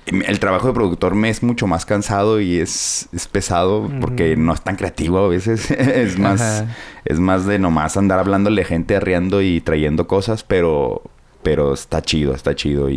El 0.08 0.40
trabajo 0.40 0.68
de 0.68 0.74
productor 0.74 1.14
me 1.14 1.30
es 1.30 1.44
mucho 1.44 1.68
más 1.68 1.86
cansado 1.86 2.42
y 2.42 2.58
es, 2.60 3.08
es 3.14 3.28
pesado 3.28 3.88
porque 4.00 4.36
no 4.36 4.52
es 4.54 4.62
tan 4.62 4.78
creativo 4.78 5.20
a 5.20 5.28
veces. 5.28 5.70
es 5.72 6.18
más, 6.18 6.42
Ajá. 6.42 6.76
es 7.06 7.20
más 7.20 7.46
de 7.46 7.60
nomás 7.60 7.98
andar 7.98 8.18
hablándole 8.18 8.64
gente, 8.64 8.96
arreando 8.96 9.44
y 9.44 9.62
trayendo 9.62 10.08
cosas, 10.08 10.44
pero, 10.44 11.04
pero 11.44 11.74
está 11.74 12.02
chido, 12.02 12.34
está 12.34 12.56
chido. 12.56 12.90
Y, 12.90 12.96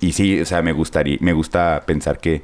y, 0.00 0.06
y 0.06 0.12
sí, 0.12 0.40
o 0.40 0.44
sea, 0.46 0.62
me 0.62 0.72
gustaría, 0.72 1.18
me 1.20 1.32
gusta 1.32 1.84
pensar 1.86 2.18
que, 2.18 2.42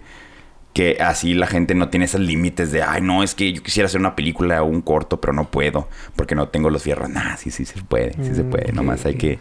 que 0.73 0.99
así 1.01 1.35
la 1.35 1.47
gente 1.47 1.75
no 1.75 1.89
tiene 1.91 2.07
esos 2.07 2.21
límites 2.21 2.73
de, 2.73 2.83
ay, 2.83 3.03
no, 3.03 3.23
es 3.23 3.35
que 3.35 3.53
yo 3.53 3.63
quisiera 3.63 3.87
hacer 3.87 4.01
una 4.01 4.17
película 4.17 4.63
o 4.63 4.67
un 4.67 4.81
corto, 4.83 5.21
pero 5.21 5.33
no 5.35 5.51
puedo 5.51 5.89
porque 6.17 6.35
no 6.35 6.49
tengo 6.49 6.71
los 6.71 6.83
fierros. 6.83 7.11
Nah, 7.11 7.37
sí, 7.37 7.51
sí 7.51 7.65
se 7.67 7.83
puede, 7.83 8.17
sí 8.23 8.35
se 8.35 8.45
Mm, 8.45 8.51
puede. 8.51 8.73
ok, 8.73 8.73
Nomás 8.73 9.05
hay 9.07 9.17
que, 9.17 9.39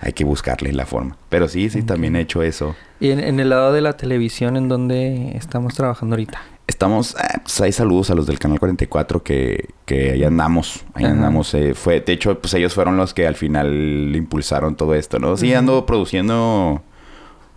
hay 0.00 0.12
que 0.12 0.24
buscarle 0.24 0.72
la 0.72 0.86
forma. 0.86 1.16
Pero 1.30 1.48
sí, 1.48 1.70
sí, 1.70 1.82
también 1.82 2.16
he 2.16 2.20
hecho 2.20 2.42
eso. 2.42 2.76
Y 3.00 3.10
en, 3.10 3.20
en 3.20 3.40
el 3.40 3.48
lado 3.50 3.72
de 3.72 3.80
la 3.80 3.94
televisión, 3.96 4.56
¿en 4.56 4.68
dónde 4.68 5.36
estamos 5.36 5.74
trabajando 5.74 6.14
ahorita? 6.14 6.40
Estamos, 6.66 7.14
eh, 7.14 7.38
pues 7.42 7.60
hay 7.60 7.72
saludos 7.72 8.10
a 8.10 8.14
los 8.14 8.26
del 8.26 8.38
canal 8.38 8.58
44 8.58 9.22
que, 9.22 9.68
que 9.84 10.12
ahí 10.12 10.24
andamos, 10.24 10.84
ahí 10.94 11.04
Ajá. 11.04 11.14
andamos. 11.14 11.54
eh, 11.54 11.74
fue, 11.74 12.00
de 12.00 12.12
hecho, 12.12 12.38
pues 12.40 12.54
ellos 12.54 12.74
fueron 12.74 12.96
los 12.96 13.14
que 13.14 13.26
al 13.26 13.36
final 13.36 14.12
impulsaron 14.14 14.74
todo 14.74 14.94
esto, 14.94 15.18
¿no? 15.18 15.36
Sí, 15.36 15.54
ando 15.54 15.86
produciendo 15.86 16.82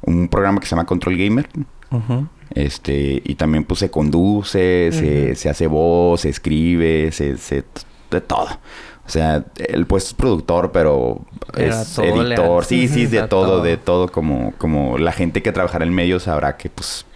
un 0.01 0.27
programa 0.27 0.59
que 0.59 0.67
se 0.67 0.71
llama 0.71 0.85
Control 0.85 1.17
Gamer. 1.17 1.49
Este, 2.53 3.21
y 3.23 3.35
también 3.35 3.63
pues 3.63 3.79
se 3.79 3.89
conduce, 3.89 4.91
se, 5.35 5.49
hace 5.49 5.67
voz, 5.67 6.21
se 6.21 6.29
escribe, 6.29 7.11
se, 7.11 7.37
se 7.37 7.63
de 8.11 8.21
todo. 8.21 8.47
O 9.05 9.11
sea, 9.11 9.43
el 9.57 9.87
puesto 9.87 10.09
es 10.09 10.13
productor, 10.13 10.71
pero, 10.71 11.21
es 11.57 11.97
editor. 11.97 12.63
Sí, 12.63 12.87
sí, 12.87 13.05
de 13.07 13.27
todo, 13.27 13.47
todo. 13.47 13.63
de 13.63 13.77
todo. 13.77 14.11
Como, 14.11 14.53
como 14.59 14.99
la 14.99 15.11
gente 15.11 15.41
que 15.41 15.51
trabajará 15.51 15.83
en 15.83 15.93
medios 15.93 16.23
sabrá 16.23 16.57
que 16.57 16.69
pues 16.69 17.07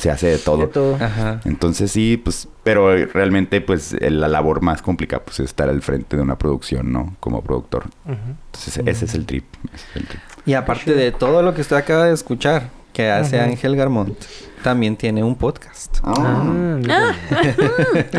se 0.00 0.10
hace 0.10 0.26
de 0.28 0.38
todo. 0.38 0.58
De 0.58 0.66
todo. 0.66 0.96
Ajá. 0.96 1.40
Entonces 1.44 1.92
sí, 1.92 2.16
pues, 2.16 2.48
pero 2.64 2.94
realmente 3.06 3.60
pues 3.60 3.94
la 4.00 4.28
labor 4.28 4.62
más 4.62 4.82
complicada 4.82 5.22
pues 5.24 5.40
es 5.40 5.46
estar 5.46 5.68
al 5.68 5.82
frente 5.82 6.16
de 6.16 6.22
una 6.22 6.36
producción, 6.38 6.92
¿no? 6.92 7.16
Como 7.20 7.42
productor. 7.42 7.84
Entonces 8.06 8.82
ese 8.86 9.04
es 9.04 9.14
el 9.14 9.26
trip. 9.26 9.44
ese 9.74 9.86
es 9.90 9.96
el 9.96 10.06
trip. 10.06 10.20
Y 10.46 10.54
aparte 10.54 10.94
de 10.94 11.12
todo 11.12 11.42
lo 11.42 11.54
que 11.54 11.60
usted 11.60 11.76
acaba 11.76 12.06
de 12.06 12.14
escuchar, 12.14 12.70
que 12.92 13.10
hace. 13.10 13.38
Ángel 13.38 13.76
Garmont, 13.76 14.16
también 14.62 14.96
tiene 14.96 15.22
un 15.24 15.34
podcast. 15.36 15.98
Ah, 16.02 16.42
mira. 16.44 17.14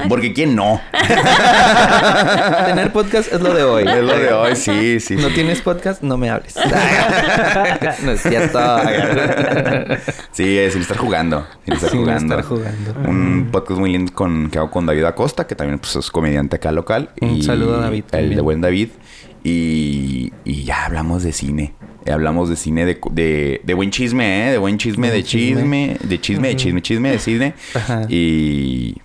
Porque 0.10 0.34
quién 0.34 0.56
no. 0.56 0.82
Tener 2.66 2.92
podcast 2.92 3.32
es 3.34 3.42
lo 3.42 3.54
de 3.54 3.64
hoy. 3.64 3.84
es 3.88 4.04
lo 4.04 4.18
de 4.18 4.34
hoy, 4.34 4.56
sí, 4.56 5.00
sí. 5.00 5.16
No 5.16 5.30
sí. 5.30 5.36
tienes 5.36 5.62
podcast, 5.62 6.02
no 6.02 6.18
me 6.18 6.30
hables. 6.30 6.56
no 8.04 8.12
es 8.12 8.22
cierto. 8.22 8.60
Sí, 10.32 10.58
es 10.58 10.74
sin 10.74 10.82
estar 10.82 10.98
jugando. 10.98 11.46
Sin 11.66 11.74
estar 11.76 11.90
Sin 11.90 12.00
jugando. 12.02 12.40
estar 12.40 12.46
jugando. 12.50 12.94
Un 13.10 13.50
podcast 13.52 13.80
muy 13.80 13.92
lindo 13.92 14.14
con, 14.14 14.50
que 14.50 14.58
hago 14.58 14.72
con 14.72 14.86
David 14.86 15.06
Acosta, 15.06 15.48
que 15.48 15.56
también 15.56 15.80
pues, 15.80 15.96
es 15.96 16.10
comediante 16.12 16.56
acá 16.58 16.72
local. 16.72 17.10
Un 17.22 17.42
saludo 17.44 17.76
a 17.78 17.82
David 17.82 18.04
El 18.06 18.10
también. 18.12 18.36
de 18.36 18.42
buen 18.42 18.62
David. 18.62 18.90
Y, 19.44 20.32
y 20.46 20.64
ya 20.64 20.86
hablamos 20.86 21.24
de 21.24 21.34
cine. 21.34 21.74
Hablamos 22.12 22.50
de 22.50 22.56
cine 22.56 22.86
de, 22.86 23.00
de, 23.12 23.62
de 23.64 23.74
buen 23.74 23.92
chisme, 23.92 24.48
¿eh? 24.48 24.52
De 24.52 24.58
buen 24.58 24.78
chisme, 24.78 25.12
de 25.12 25.24
chisme, 25.24 25.98
de 26.02 26.20
chisme, 26.22 26.48
de 26.50 26.56
chisme, 26.56 26.82
chisme 26.82 27.12
de 27.12 27.20
cine. 27.20 27.54
Ajá. 27.76 28.04
Y, 28.10 28.98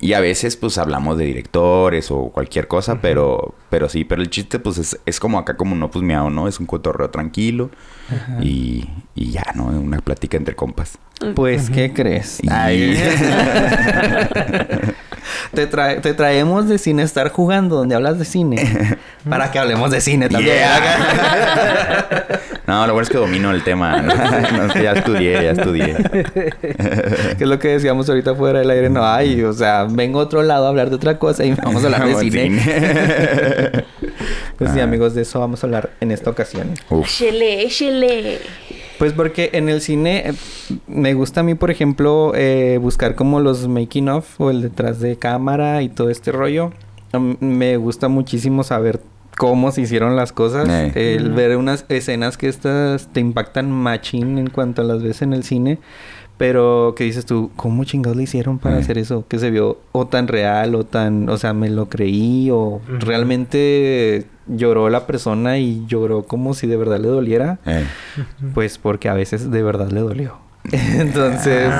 y 0.00 0.12
a 0.12 0.20
veces 0.20 0.56
pues 0.56 0.78
hablamos 0.78 1.16
de 1.18 1.24
directores 1.24 2.10
o 2.10 2.30
cualquier 2.30 2.68
cosa, 2.68 3.00
pero, 3.00 3.54
pero 3.70 3.88
sí, 3.88 4.04
pero 4.04 4.22
el 4.22 4.30
chiste 4.30 4.58
pues 4.58 4.78
es, 4.78 5.00
es 5.06 5.18
como 5.18 5.38
acá 5.38 5.56
como 5.56 5.74
no 5.74 5.90
pues 5.90 6.04
miau, 6.04 6.30
¿no? 6.30 6.46
Es 6.46 6.60
un 6.60 6.66
cotorreo 6.66 7.10
tranquilo 7.10 7.70
Ajá. 8.08 8.38
y, 8.42 8.88
y 9.14 9.30
ya, 9.30 9.44
¿no? 9.54 9.64
Una 9.66 9.98
plática 10.00 10.36
entre 10.36 10.54
compas. 10.54 10.98
Pues, 11.34 11.70
¿qué 11.70 11.92
crees? 11.92 12.40
Y- 12.42 12.48
te, 15.54 15.66
trae- 15.70 16.00
te 16.00 16.14
traemos 16.14 16.68
de 16.68 16.78
cine 16.78 17.02
estar 17.02 17.30
jugando, 17.30 17.76
donde 17.76 17.94
hablas 17.94 18.18
de 18.18 18.24
cine, 18.24 18.98
para 19.28 19.50
que 19.50 19.58
hablemos 19.58 19.90
de 19.90 20.00
cine 20.00 20.28
también. 20.28 20.56
Yeah. 20.56 22.26
no, 22.66 22.86
lo 22.86 22.92
bueno 22.92 23.02
es 23.04 23.08
que 23.10 23.18
domino 23.18 23.50
el 23.50 23.62
tema. 23.64 24.02
No, 24.54 24.64
es 24.66 24.72
que 24.72 24.82
ya 24.82 24.92
estudié, 24.92 25.32
ya 25.42 25.50
estudié. 25.52 25.96
que 27.36 27.44
es 27.44 27.48
lo 27.48 27.58
que 27.58 27.68
decíamos 27.68 28.08
ahorita 28.08 28.34
fuera 28.34 28.58
del 28.60 28.70
aire. 28.70 28.90
No 28.90 29.04
hay, 29.06 29.42
o 29.42 29.52
sea, 29.52 29.84
vengo 29.88 30.20
a 30.20 30.22
otro 30.24 30.42
lado 30.42 30.66
a 30.66 30.68
hablar 30.68 30.90
de 30.90 30.96
otra 30.96 31.18
cosa 31.18 31.44
y 31.44 31.52
vamos 31.54 31.82
a 31.82 31.86
hablar 31.86 32.06
de 32.06 32.14
cine. 32.16 32.60
Pues 34.58 34.70
sí, 34.72 34.80
Ah. 34.80 34.84
amigos, 34.84 35.14
de 35.14 35.22
eso 35.22 35.40
vamos 35.40 35.62
a 35.62 35.66
hablar 35.66 35.90
en 36.00 36.10
esta 36.12 36.30
ocasión. 36.30 36.74
Échele, 36.90 37.62
échele. 37.62 38.40
Pues 38.98 39.12
porque 39.12 39.50
en 39.54 39.68
el 39.68 39.80
cine 39.80 40.28
eh, 40.30 40.32
me 40.86 41.14
gusta 41.14 41.40
a 41.40 41.42
mí, 41.42 41.54
por 41.54 41.70
ejemplo, 41.70 42.32
eh, 42.34 42.78
buscar 42.80 43.14
como 43.14 43.40
los 43.40 43.66
making 43.68 44.08
of 44.08 44.40
o 44.40 44.50
el 44.50 44.62
detrás 44.62 45.00
de 45.00 45.16
cámara 45.16 45.82
y 45.82 45.88
todo 45.88 46.10
este 46.10 46.30
rollo. 46.32 46.72
Me 47.40 47.76
gusta 47.76 48.08
muchísimo 48.08 48.64
saber 48.64 49.00
cómo 49.36 49.70
se 49.72 49.82
hicieron 49.82 50.16
las 50.16 50.32
cosas. 50.32 50.68
Eh. 50.68 51.16
El 51.16 51.32
ver 51.32 51.56
unas 51.56 51.84
escenas 51.88 52.36
que 52.36 52.48
estas 52.48 53.08
te 53.12 53.20
impactan 53.20 53.70
machín 53.70 54.38
en 54.38 54.48
cuanto 54.48 54.82
las 54.82 55.02
ves 55.02 55.22
en 55.22 55.32
el 55.32 55.44
cine. 55.44 55.78
Pero 56.36 56.94
que 56.96 57.04
dices 57.04 57.26
tú, 57.26 57.52
¿cómo 57.54 57.84
chingados 57.84 58.16
le 58.16 58.24
hicieron 58.24 58.58
para 58.58 58.76
Eh. 58.76 58.80
hacer 58.80 58.98
eso? 58.98 59.24
Que 59.28 59.38
se 59.38 59.50
vio 59.52 59.78
o 59.92 60.06
tan 60.08 60.26
real 60.26 60.74
o 60.74 60.82
tan, 60.84 61.28
o 61.28 61.36
sea, 61.38 61.52
me 61.54 61.70
lo 61.70 61.88
creí 61.88 62.48
o 62.50 62.80
realmente 62.88 64.24
lloró 64.46 64.88
la 64.90 65.06
persona 65.06 65.58
y 65.58 65.84
lloró 65.86 66.24
como 66.24 66.54
si 66.54 66.66
de 66.66 66.76
verdad 66.76 66.98
le 66.98 67.08
doliera. 67.08 67.58
Eh. 67.66 67.84
Pues 68.54 68.78
porque 68.78 69.08
a 69.08 69.14
veces 69.14 69.50
de 69.50 69.62
verdad 69.62 69.90
le 69.90 70.00
dolió. 70.00 70.38
Entonces, 70.72 71.72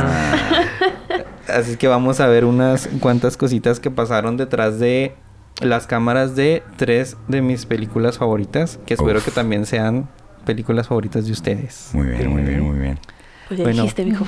así 1.49 1.76
que 1.76 1.88
vamos 1.88 2.21
a 2.21 2.26
ver 2.26 2.44
unas 2.44 2.88
cuantas 3.00 3.37
cositas 3.37 3.80
que 3.80 3.90
pasaron 3.90 4.37
detrás 4.37 4.78
de 4.78 5.14
las 5.61 5.87
cámaras 5.87 6.35
de 6.37 6.62
tres 6.76 7.16
de 7.28 7.40
mis 7.42 7.64
películas 7.66 8.18
favoritas, 8.18 8.78
que 8.87 8.94
espero 8.94 9.18
Uf. 9.18 9.25
que 9.25 9.30
también 9.30 9.66
sean 9.66 10.09
películas 10.44 10.88
favoritas 10.88 11.26
de 11.26 11.33
ustedes. 11.33 11.90
Muy 11.92 12.09
bien, 12.09 12.28
muy 12.30 12.42
bien, 12.42 12.61
muy 12.61 12.78
bien. 12.78 12.99
Pues 13.49 13.59
ya 13.59 13.64
Bueno. 13.64 13.83
dijiste, 13.83 14.04
mijo. 14.04 14.26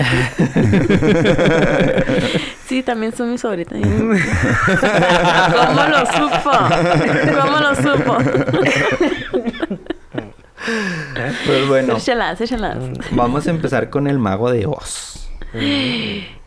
sí, 2.66 2.82
también 2.82 3.12
son 3.14 3.30
mis 3.32 3.42
favoritas. 3.42 3.78
¿Cómo 3.80 5.82
lo 5.84 6.06
supo? 6.06 6.50
¿Cómo 7.40 7.58
lo 7.58 7.74
supo? 7.76 8.16
Pues 11.46 11.68
bueno, 11.68 11.96
Échalas, 11.96 12.40
échalas. 12.40 12.76
vamos 13.12 13.46
a 13.46 13.50
empezar 13.50 13.90
con 13.90 14.06
El 14.06 14.18
Mago 14.18 14.50
de 14.50 14.66
Oz. 14.66 15.28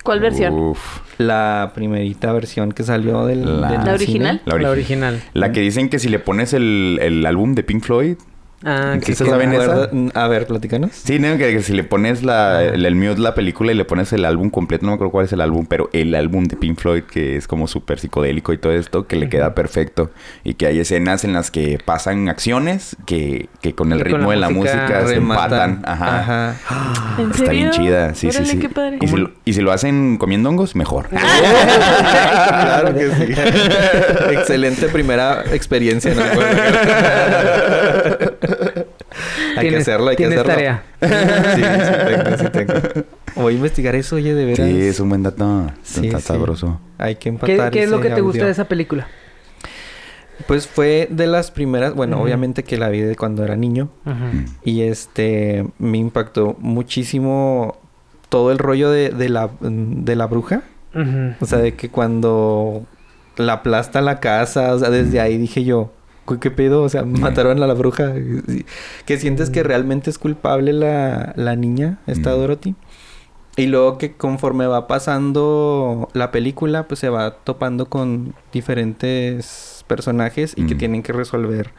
¿Cuál 0.04 0.20
versión? 0.20 0.54
Uf. 0.54 1.00
La 1.18 1.72
primerita 1.74 2.32
versión 2.34 2.72
que 2.72 2.84
salió 2.84 3.26
del, 3.26 3.62
La- 3.62 3.70
del 3.72 3.84
¿La 3.86 3.94
original? 3.94 4.42
La, 4.46 4.56
La 4.56 4.62
origi- 4.62 4.72
original. 4.72 5.22
La 5.34 5.52
que 5.52 5.62
dicen 5.62 5.90
que 5.90 6.00
si 6.00 6.10
le 6.10 6.20
pones 6.20 6.54
el, 6.54 7.00
el 7.02 7.26
álbum 7.26 7.56
de 7.56 7.64
Pink 7.64 7.84
Floyd. 7.84 8.18
Ah, 8.66 8.96
¿Sí 9.02 9.14
que 9.14 9.26
saben 9.26 9.54
esa? 9.54 9.90
A 10.14 10.28
ver, 10.28 10.48
platícanos. 10.48 10.92
Sí, 10.94 11.20
no, 11.20 11.38
que, 11.38 11.52
que 11.52 11.62
si 11.62 11.74
le 11.74 11.84
pones 11.84 12.24
la, 12.24 12.64
el, 12.64 12.86
el 12.86 12.96
mute 12.96 13.20
la 13.20 13.36
película 13.36 13.72
y 13.72 13.76
le 13.76 13.86
pones 13.86 14.14
el 14.14 14.26
álbum 14.26 14.50
completo, 14.50 14.86
no 14.86 14.92
me 14.92 14.96
acuerdo 14.96 15.12
cuál 15.12 15.26
es 15.26 15.34
el 15.34 15.42
álbum, 15.42 15.66
pero 15.66 15.90
el 15.94 16.16
álbum 16.16 16.46
de 16.46 16.56
Pink 16.56 16.80
Floyd, 16.80 17.04
que 17.04 17.36
es 17.36 17.48
como 17.48 17.68
súper 17.68 18.00
psicodélico 18.00 18.54
y 18.54 18.58
todo 18.58 18.72
esto, 18.74 19.06
que 19.08 19.16
le 19.18 19.30
queda 19.30 19.54
perfecto. 19.54 20.12
Y 20.44 20.54
que 20.54 20.68
hay 20.68 20.80
escenas 20.80 21.24
en 21.24 21.34
las 21.34 21.52
que 21.52 21.78
pasan 21.84 22.30
acciones 22.30 22.96
que, 23.06 23.50
que 23.62 23.74
con 23.76 23.92
el 23.92 24.00
con 24.00 24.08
ritmo 24.08 24.30
la 24.30 24.36
de 24.36 24.42
la 24.42 24.50
música 24.50 24.84
música 24.84 25.08
se 25.08 25.16
empatan. 25.16 25.82
Ajá. 25.86 26.20
Ajá. 26.20 26.56
¿En 27.20 27.32
Está 27.32 27.52
bien 27.52 27.72
chida, 27.72 28.14
sí, 28.16 28.28
Órale, 28.28 28.46
sí, 28.46 28.52
sí. 28.52 28.60
qué 28.60 28.70
padre. 28.70 28.98
Y 29.02 29.08
si, 29.08 29.16
lo, 29.18 29.32
y 29.46 29.54
si 29.54 29.62
lo 29.62 29.72
hacen 29.72 30.18
comiendo 30.18 30.50
hongos, 30.50 30.76
mejor. 30.76 31.08
claro 31.10 32.94
que 32.96 33.10
sí. 33.10 33.34
Excelente 34.32 34.88
primera 34.88 35.44
experiencia 35.52 36.12
en 36.12 36.20
el 36.20 36.30
juego. 36.30 36.52
hay 39.58 39.70
que 39.70 39.78
hacerlo, 39.78 40.10
hay 40.10 40.16
que 40.16 40.26
hacerlo. 40.26 40.44
tarea. 40.46 40.84
sí, 41.02 41.62
sí 41.62 41.94
tengo, 42.08 42.38
sí 42.38 42.50
tengo. 42.52 42.74
Voy 43.36 43.54
a 43.54 43.56
investigar 43.58 43.96
eso, 43.96 44.16
oye, 44.18 44.34
de 44.34 44.46
veras. 44.46 44.68
Sí, 44.68 44.82
es 44.82 45.00
un 45.00 45.10
buen 45.10 45.24
dato. 45.24 45.72
Sí, 45.84 46.08
Está 46.08 46.20
sí. 46.20 46.26
sabroso. 46.28 46.80
Hay 46.98 47.16
que 47.16 47.22
¿Qué, 47.22 47.30
empatar 47.30 47.72
qué 47.72 47.84
es 47.84 47.90
lo 47.90 48.00
que 48.02 48.10
te 48.10 48.22
gusta 48.22 48.46
de 48.46 48.52
esa 48.52 48.66
película? 48.66 49.08
Pues 50.48 50.68
fue 50.68 51.08
de 51.12 51.28
las 51.28 51.52
primeras, 51.52 51.94
bueno, 51.94 52.22
obviamente 52.22 52.64
que 52.64 52.78
la 52.78 52.90
vi 52.90 53.02
de 53.02 53.16
cuando 53.16 53.44
era 53.44 53.56
niño. 53.56 53.90
Ujú. 54.06 54.46
Y 54.64 54.82
este 54.82 55.66
me 55.80 55.98
impactó 56.00 56.56
muchísimo 56.60 57.78
todo 58.30 58.52
el 58.52 58.58
rollo 58.58 58.90
de, 58.90 59.10
de 59.10 59.30
la, 59.30 59.50
de 59.62 60.16
la 60.16 60.26
bruja. 60.26 60.64
O 61.40 61.46
sea, 61.46 61.58
de 61.60 61.74
que 61.74 61.90
cuando 61.90 62.84
la 63.38 63.54
aplasta 63.54 64.02
la 64.02 64.20
casa, 64.20 64.74
o 64.76 64.80
sea, 64.80 64.92
desde 64.92 65.20
ahí 65.22 65.38
dije 65.40 65.64
yo, 65.64 65.86
"¿Cu- 65.86 65.92
¿qué 66.40 66.52
pedo? 66.52 66.84
O 66.84 66.90
sea, 66.90 67.04
mataron 67.04 67.62
a 67.62 67.68
la 67.68 67.74
bruja. 67.74 68.14
Que 69.06 69.18
sientes 69.18 69.50
que 69.50 69.64
realmente 69.64 70.10
es 70.10 70.18
culpable 70.18 70.74
la, 70.74 71.34
la 71.36 71.56
niña, 71.56 72.00
esta. 72.08 72.32
Dorothy. 72.32 72.76
Y 73.56 73.68
luego 73.68 74.00
que 74.00 74.14
conforme 74.14 74.66
va 74.66 74.88
pasando 74.88 76.10
la 76.14 76.32
película, 76.32 76.88
pues 76.88 77.00
se 77.00 77.10
va 77.10 77.36
topando 77.44 77.88
con 77.88 78.34
diferentes 78.52 79.86
personajes 79.88 80.54
y 80.58 80.66
que 80.66 80.74
tienen 80.74 81.04
que 81.04 81.14
resolver 81.14 81.72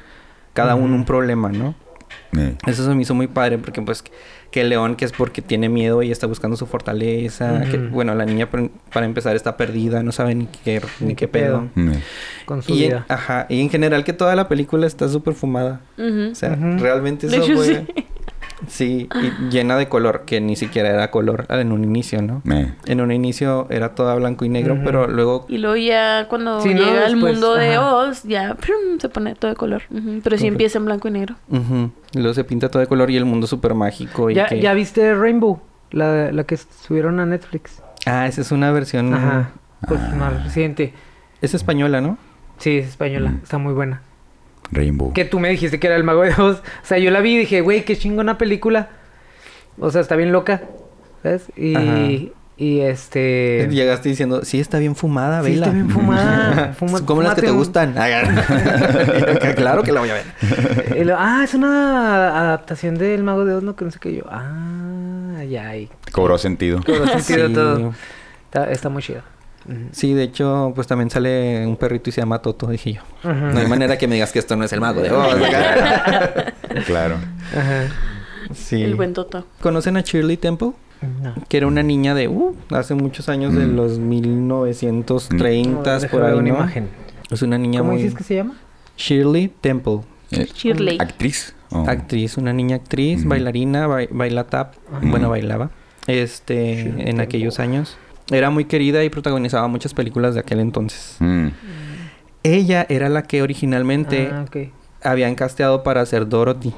cada 0.53 0.77
uno 0.77 0.95
un 0.95 1.05
problema, 1.05 1.51
¿no? 1.51 1.75
Eso 2.67 2.85
se 2.85 2.95
me 2.95 3.03
hizo 3.03 3.15
muy 3.15 3.27
padre 3.27 3.59
porque 3.59 3.83
pues 3.83 4.05
que 4.55 4.61
el 4.61 4.69
león 4.69 4.95
que 4.95 5.05
es 5.05 5.11
porque 5.11 5.43
tiene 5.43 5.69
miedo 5.69 6.05
y 6.05 6.13
está 6.13 6.29
buscando 6.29 6.57
su 6.57 6.67
fortaleza, 6.67 7.65
que, 7.69 7.77
bueno, 7.77 8.15
la 8.15 8.25
niña 8.25 8.49
para 8.93 9.05
empezar 9.05 9.35
está 9.35 9.57
perdida, 9.57 10.05
no 10.05 10.13
sabe 10.13 10.37
ni 10.37 10.47
qué 10.47 10.81
ni 11.01 11.17
qué 11.17 11.27
pedo. 11.27 11.71
Con 12.45 12.63
su 12.63 12.73
Y 12.73 12.83
vida. 12.83 13.05
ajá, 13.09 13.47
y 13.49 13.61
en 13.61 13.69
general 13.69 14.05
que 14.05 14.13
toda 14.13 14.37
la 14.37 14.47
película 14.47 14.87
está 14.87 15.09
súper 15.09 15.35
fumada. 15.35 15.81
O 15.99 16.37
sea, 16.37 16.55
realmente 16.55 17.27
eso 17.27 17.43
fue 17.43 17.67
sí. 17.67 18.05
Sí, 18.67 19.09
y 19.15 19.51
llena 19.51 19.77
de 19.77 19.89
color, 19.89 20.23
que 20.27 20.41
ni 20.41 20.57
siquiera 20.57 20.89
era 20.91 21.11
color 21.11 21.47
en 21.51 21.73
un 21.73 21.85
inicio, 21.85 22.23
¿no? 22.23 22.43
Eh. 22.51 22.73
En 22.87 23.01
un 23.01 23.13
inicio 23.13 23.67
era 23.71 23.95
toda 23.95 24.15
blanco 24.15 24.45
y 24.45 24.49
negro, 24.49 24.79
pero 24.85 25.07
luego 25.09 25.47
Y 25.49 25.59
luego 25.59 25.77
ya 25.77 26.27
cuando 26.29 26.61
Sí, 26.61 26.75
¿no? 26.75 26.81
llega 26.83 27.07
al 27.07 27.13
Después, 27.13 27.33
mundo 27.35 27.55
de. 27.55 27.79
Oz, 27.79 28.23
ya 28.25 28.55
prum, 28.55 28.99
se 29.01 29.09
pone 29.09 29.35
todo 29.35 29.51
de 29.51 29.57
color. 29.57 29.83
Pero 30.23 30.39
sí 30.39 30.47
empieza 30.47 30.79
en 30.79 30.85
blanco 30.87 31.09
y 31.09 31.11
negro. 31.11 31.35
ujú, 31.51 31.91
luego 32.15 32.35
se 32.35 32.45
pinta 32.45 32.69
todo 32.71 32.81
de 32.81 32.87
color 32.87 33.11
y 33.11 33.17
el 33.17 33.25
mundo 33.25 33.47
súper 33.47 33.75
mágico 33.75 34.31
y 34.31 34.35
¿Ya, 34.35 34.47
que- 34.47 34.61
¿Ya 34.61 34.73
viste 34.75 35.15
Rainbow? 35.15 35.61
La, 35.91 36.33
la 36.33 36.45
que 36.45 36.57
subieron 36.57 37.21
a 37.21 37.27
Netflix. 37.27 37.81
Ah, 38.07 38.27
esa 38.27 38.41
es 38.41 38.51
una 38.53 38.71
versión 38.73 39.15
Ajá. 39.15 39.51
Pues 39.87 40.01
Ah. 40.03 40.15
más 40.17 40.45
reciente. 40.45 40.93
es 41.43 41.55
española, 41.55 42.01
¿no? 42.01 42.17
Sí, 42.59 42.79
es 42.79 42.89
española. 42.89 43.31
Mm. 43.31 43.41
Está 43.43 43.59
muy 43.59 43.75
buena. 43.75 44.01
Rainbow. 44.75 45.13
Que 45.13 45.25
tú 45.25 45.39
me 45.41 45.49
dijiste 45.51 45.79
que 45.81 45.87
era 45.87 45.97
el 45.97 46.05
mago 46.05 46.23
de 46.23 46.31
Oz. 46.33 46.59
O 46.59 46.63
sea, 46.87 46.99
yo 46.99 47.11
la 47.11 47.21
vi 47.21 47.35
y 47.35 47.39
dije, 47.39 47.61
güey, 47.61 47.85
qué 47.85 47.97
chingona 47.97 48.37
película. 48.39 48.89
O 49.79 49.91
sea, 49.91 50.01
está 50.01 50.17
bien 50.17 50.33
loca. 50.33 50.63
¿Sabes? 51.23 51.47
Y, 51.57 51.75
Ajá. 51.75 52.33
y 52.57 52.81
este. 52.81 53.67
Llegaste 53.71 54.09
diciendo, 54.11 54.45
sí, 54.45 54.61
está 54.61 54.79
bien 54.79 54.95
fumada, 54.95 55.43
Sí, 55.43 55.51
vela. 55.53 55.67
está 55.67 55.75
bien 55.75 55.91
fumada. 55.91 56.75
Fuma- 56.79 57.05
Como 57.05 57.23
las 57.23 57.35
que 57.35 57.43
te 57.43 57.51
un- 57.51 57.57
gustan. 57.57 57.95
claro 59.57 59.83
que 59.83 59.93
la 59.93 60.01
voy 60.01 60.11
a 60.11 60.15
ver. 60.15 60.25
Y 61.01 61.05
lo- 61.05 61.17
ah, 61.19 61.41
es 61.45 61.55
una 61.55 62.39
adaptación 62.41 62.97
del 62.97 63.23
mago 63.25 63.45
de 63.45 63.55
Oz, 63.55 63.63
no 63.63 63.75
que 63.77 63.85
no 63.85 63.91
sé 63.91 63.99
qué 63.99 64.15
yo. 64.15 64.25
Ah, 64.29 65.43
ya, 65.49 65.69
ahí. 65.69 65.89
Cobró 66.13 66.37
sentido. 66.39 66.81
Todo 66.81 67.07
sentido 67.07 67.49
Sí. 67.49 67.55
todo. 67.55 67.95
Está, 68.47 68.71
está 68.71 68.89
muy 68.89 69.03
chido. 69.03 69.23
Sí, 69.93 70.13
de 70.15 70.25
hecho, 70.25 70.73
pues 70.75 70.87
también 70.87 71.11
sale 71.11 71.67
un 71.67 71.77
perrito 71.77 72.11
y 72.11 72.13
se 72.13 72.21
llama 72.21 72.41
Toto, 72.41 72.67
dije 72.67 72.95
yo. 72.95 73.03
No 73.25 73.59
hay 73.59 73.67
manera 73.69 73.99
que 73.99 74.07
me 74.07 74.15
digas 74.15 74.33
que 74.33 74.39
esto 74.39 74.57
no 74.57 74.65
es 74.65 74.73
el 74.73 74.81
mago 74.81 75.01
de 75.01 75.11
Oz. 75.11 75.35
claro. 76.87 77.17
Ajá. 77.57 77.85
sí. 78.55 78.83
El 78.83 78.95
buen 78.95 79.13
Toto. 79.15 79.47
¿Conocen 79.61 79.97
a 79.97 80.01
Shirley 80.03 80.37
Temple? 80.37 80.73
No. 81.23 81.35
Que 81.49 81.59
era 81.59 81.67
una 81.67 81.83
niña 81.83 82.15
de, 82.15 82.29
uh, 82.29 82.55
hace 82.71 82.95
muchos 82.95 83.29
años, 83.29 83.55
de 83.55 83.67
Mm. 83.67 83.77
los 83.77 83.99
1930 83.99 85.99
Deja 85.99 86.11
por 86.11 86.23
ver 86.23 86.33
ahí, 86.33 86.39
una 86.39 86.49
¿no? 86.51 86.57
imagen. 86.57 86.89
Es 87.31 87.43
una 87.43 87.59
niña 87.59 87.81
¿Cómo 87.81 87.93
muy... 87.93 88.03
dices 88.03 88.17
que 88.17 88.25
se 88.25 88.35
llama? 88.37 88.55
Shirley 88.97 89.53
Temple. 89.61 90.01
Eh, 90.31 90.47
Shirley. 90.55 90.99
¿Actriz? 91.01 91.55
Oh. 91.71 91.85
Actriz, 91.89 92.37
una 92.37 92.53
niña 92.53 92.77
actriz, 92.77 93.21
Ujú. 93.21 93.31
bailarina, 93.31 93.87
bai- 93.87 94.09
baila 94.11 94.45
tap, 94.45 94.75
bueno, 95.03 95.29
bailaba, 95.31 95.71
este, 96.07 96.77
Shirley 96.77 96.91
en 97.01 97.05
Temple. 97.07 97.23
aquellos 97.25 97.59
años. 97.61 97.97
Era 98.31 98.51
muy 98.51 98.65
querida 98.65 99.05
y 99.05 99.11
protagonizaba 99.11 99.69
muchas 99.69 99.93
películas 99.95 100.35
de 100.35 100.41
aquel 100.41 100.61
entonces. 100.61 101.17
Mm. 101.21 101.49
Ella 102.43 102.87
era 102.89 103.09
la 103.09 103.23
que 103.23 103.43
originalmente 103.43 104.29
Ah, 104.33 105.11
habían 105.11 105.35
casteado 105.35 105.83
para 105.83 106.05
ser 106.07 106.29
Dorothy. 106.29 106.73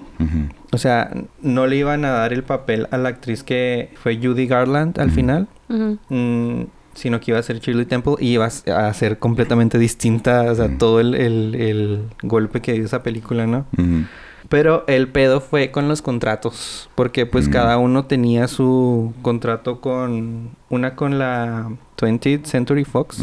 O 0.73 0.79
sea, 0.79 1.11
no 1.43 1.67
le 1.67 1.77
iban 1.77 2.05
a 2.05 2.11
dar 2.11 2.33
el 2.33 2.43
papel 2.43 2.89
a 2.91 2.99
la 2.99 3.09
actriz 3.11 3.43
que 3.43 3.91
fue 4.03 4.17
Judy 4.21 4.47
Garland 4.47 4.99
al 5.01 5.11
final, 5.13 5.47
mm, 6.09 6.63
sino 6.95 7.21
que 7.21 7.31
iba 7.31 7.39
a 7.39 7.43
ser 7.43 7.61
Shirley 7.61 7.85
Temple 7.87 8.15
y 8.21 8.31
iba 8.35 8.47
a 8.47 8.93
ser 8.95 9.19
completamente 9.19 9.79
distinta, 9.79 10.43
o 10.51 10.55
sea, 10.55 10.77
todo 10.79 10.99
el, 11.01 11.15
el- 11.15 11.55
el 11.55 12.01
golpe 12.23 12.61
que 12.61 12.73
dio 12.73 12.85
esa 12.85 13.03
película, 13.03 13.47
¿no? 13.47 13.67
Pero 14.49 14.85
el 14.87 15.09
pedo 15.09 15.41
fue 15.41 15.71
con 15.71 15.89
los 15.89 16.03
contratos, 16.03 16.89
porque 16.95 17.27
pues 17.27 17.49
Mm. 17.49 17.51
cada 17.53 17.79
uno 17.79 18.05
tenía 18.07 18.47
su 18.49 19.13
contrato 19.23 19.81
con 19.81 20.51
una 20.69 20.95
con 20.95 21.19
la 21.19 21.71
20th 21.97 22.45
Century 22.45 22.85
Fox 22.85 23.21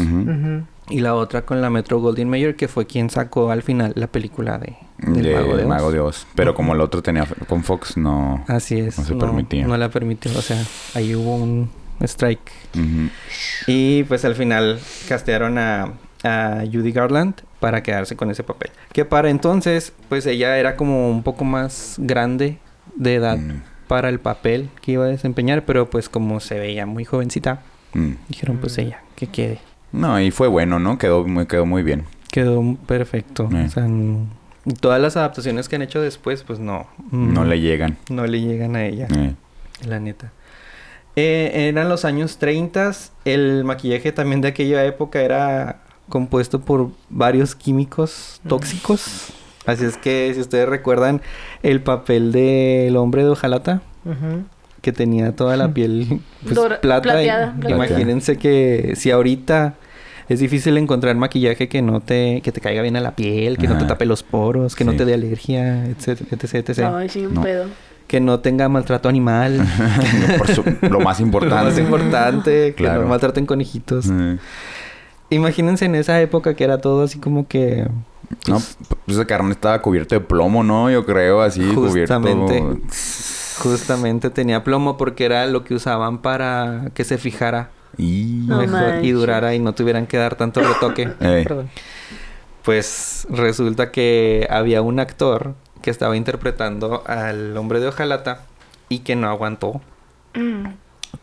y 0.90 1.00
la 1.00 1.16
otra 1.16 1.44
con 1.44 1.62
la 1.62 1.70
Metro 1.70 2.00
Goldwyn 2.00 2.30
Mayer, 2.30 2.56
que 2.56 2.68
fue 2.68 2.86
quien 2.88 3.10
sacó 3.10 3.52
al 3.52 3.62
final 3.64 3.94
la 3.96 4.08
película 4.08 4.58
de 4.58 4.76
del 4.98 5.24
De 5.24 5.34
Mago 5.36 5.56
de 5.58 5.64
Oz. 5.64 5.68
Mago 5.70 5.92
de 5.92 6.00
Oz. 6.00 6.28
Pero 6.36 6.54
como 6.56 6.74
el 6.74 6.82
otro 6.82 7.02
tenía 7.02 7.26
con 7.48 7.64
Fox, 7.64 7.98
no. 7.98 8.44
Así 8.48 8.80
es. 8.80 8.98
No 8.98 9.04
se 9.06 9.16
permitía. 9.16 9.68
No 9.68 9.76
la 9.78 9.90
permitió, 9.90 10.32
o 10.38 10.42
sea, 10.42 10.62
ahí 10.94 11.14
hubo 11.16 11.36
un 11.36 11.70
strike. 12.02 12.52
Y 13.68 14.04
pues 14.04 14.26
al 14.26 14.36
final 14.36 14.80
castearon 15.08 15.58
a, 15.58 15.92
a 16.24 16.64
Judy 16.72 16.92
Garland 16.92 17.36
para 17.60 17.84
quedarse 17.84 18.16
con 18.16 18.32
ese 18.32 18.44
papel. 18.44 18.72
Que 18.92 19.06
para 19.06 19.30
entonces, 19.30 19.94
pues 20.10 20.26
ella 20.26 20.58
era 20.58 20.76
como 20.76 21.10
un 21.10 21.24
poco 21.24 21.44
más 21.44 21.96
grande 22.00 22.58
de 22.96 23.16
edad 23.16 23.38
Mm. 23.38 23.62
para 23.88 24.10
el 24.10 24.20
papel 24.20 24.70
que 24.82 24.94
iba 24.94 25.06
a 25.06 25.08
desempeñar, 25.10 25.66
pero 25.66 25.90
pues 25.90 26.10
como 26.10 26.40
se 26.40 26.58
veía 26.60 26.86
muy 26.86 27.06
jovencita, 27.06 27.62
Mm. 27.94 28.14
dijeron 28.30 28.58
pues 28.58 28.78
ella, 28.78 29.02
que 29.16 29.28
quede. 29.28 29.60
No, 29.92 30.20
y 30.20 30.32
fue 30.32 30.48
bueno, 30.48 30.80
¿no? 30.80 30.98
Quedó 30.98 31.24
muy, 31.28 31.46
quedó 31.46 31.66
muy 31.66 31.84
bien. 31.84 32.06
Quedó 32.32 32.76
perfecto. 32.88 33.48
Eh. 33.54 33.66
O 33.68 33.70
sea, 33.70 33.88
todas 34.80 35.00
las 35.02 35.16
adaptaciones 35.18 35.70
que 35.70 35.76
han 35.76 35.84
hecho 35.84 36.02
después, 36.02 36.42
pues 36.44 36.58
no. 36.60 36.88
No 37.12 37.42
mm, 37.44 37.48
le 37.48 37.60
llegan. 37.62 37.98
No 38.10 38.26
le 38.26 38.42
llegan 38.42 38.76
a 38.76 38.86
ella. 38.86 39.08
Eh. 39.16 39.36
La 39.88 40.00
neta. 40.00 40.32
Eh, 41.16 41.70
eran 41.70 41.90
los 41.90 42.06
años 42.06 42.38
30. 42.40 42.92
El 43.26 43.64
maquillaje 43.66 44.12
también 44.12 44.42
de 44.42 44.48
aquella 44.48 44.84
época 44.86 45.22
era 45.22 45.82
compuesto 46.18 46.60
por 46.62 46.92
varios 47.10 47.56
químicos 47.56 48.40
tóxicos. 48.48 49.30
Así 49.66 49.84
es 49.84 49.98
que 49.98 50.32
si 50.36 50.42
ustedes 50.42 50.70
recuerdan 50.70 51.22
el 51.64 51.82
papel 51.82 52.32
del 52.32 52.96
hombre 52.98 53.24
de 53.24 53.30
hojalata, 53.30 53.82
que 54.82 54.92
tenía 54.92 55.36
toda 55.36 55.58
la 55.58 55.74
piel 55.74 56.20
pues, 56.44 56.54
plata. 56.60 56.76
y- 56.78 57.02
plateada. 57.02 57.56
Imagínense 57.68 58.38
que 58.38 58.94
si 58.96 59.10
ahorita 59.10 59.74
es 60.30 60.40
difícil 60.40 60.78
encontrar 60.78 61.16
maquillaje 61.16 61.68
que 61.68 61.82
no 61.82 62.00
te, 62.00 62.42
que 62.44 62.52
te 62.52 62.62
caiga 62.62 62.84
bien 62.84 62.96
a 62.96 63.02
la 63.02 63.16
piel, 63.16 63.58
que 63.58 63.68
no 63.68 63.74
te 63.74 63.86
Ajá. 63.86 63.88
tape 63.88 64.06
los 64.06 64.22
poros, 64.22 64.76
que 64.76 64.84
no 64.86 64.94
te 64.96 65.04
dé 65.06 65.16
alergia, 65.16 65.86
etcétera, 65.88 66.30
etc, 66.32 66.54
etc. 66.70 66.80
Ay, 66.96 67.10
sí, 67.10 67.26
un 67.26 67.34
No. 67.34 67.42
pedo. 67.42 67.66
Que 68.08 68.20
no 68.20 68.42
tenga 68.42 68.70
maltrato 68.70 69.10
animal. 69.10 69.66
Por 70.38 70.48
su- 70.54 70.64
lo 70.82 71.00
más 71.00 71.20
Lo 71.22 71.26
importante. 71.26 71.66
más 71.66 71.80
importante, 71.80 72.52
que 72.76 72.84
Claro. 72.84 73.02
no 73.04 73.08
maltraten 73.08 73.46
conejitos. 73.48 74.06
Imagínense 75.34 75.86
en 75.86 75.96
esa 75.96 76.20
época 76.22 76.54
que 76.56 76.64
era 76.64 76.80
todo 76.80 77.04
así 77.04 77.20
como 77.20 77.48
que... 77.48 77.88
No, 78.48 78.60
pues 79.06 79.18
ese 79.18 79.26
carne 79.26 79.52
estaba 79.52 79.82
cubierto 79.82 80.16
de 80.16 80.22
plomo, 80.22 80.64
¿no? 80.64 80.90
Yo 80.90 81.06
creo, 81.06 81.42
así, 81.42 81.64
Justamente. 81.74 82.60
cubierto. 82.60 82.88
Justamente 83.60 84.30
tenía 84.30 84.64
plomo 84.64 84.98
porque 84.98 85.26
era 85.26 85.46
lo 85.46 85.64
que 85.64 85.76
usaban 85.76 86.20
para 86.22 86.90
que 86.96 87.04
se 87.04 87.18
fijara 87.20 87.70
Y... 87.98 88.46
No 88.48 88.58
mejor 88.58 88.80
y 88.80 88.84
manches. 88.84 89.14
durara 89.14 89.54
y 89.54 89.60
no 89.60 89.74
tuvieran 89.74 90.08
que 90.08 90.18
dar 90.18 90.36
tanto 90.36 90.62
retoque. 90.62 91.08
Perdón. 91.20 91.70
Pues 92.64 93.28
resulta 93.30 93.92
que 93.92 94.48
había 94.50 94.82
un 94.82 95.00
actor 95.00 95.54
que 95.82 95.92
estaba 95.92 96.16
interpretando 96.18 97.04
al 97.06 97.56
hombre 97.58 97.80
de 97.80 97.88
hojalata 97.90 98.46
y 98.90 99.00
que 99.00 99.16
no 99.16 99.28
aguantó. 99.30 99.82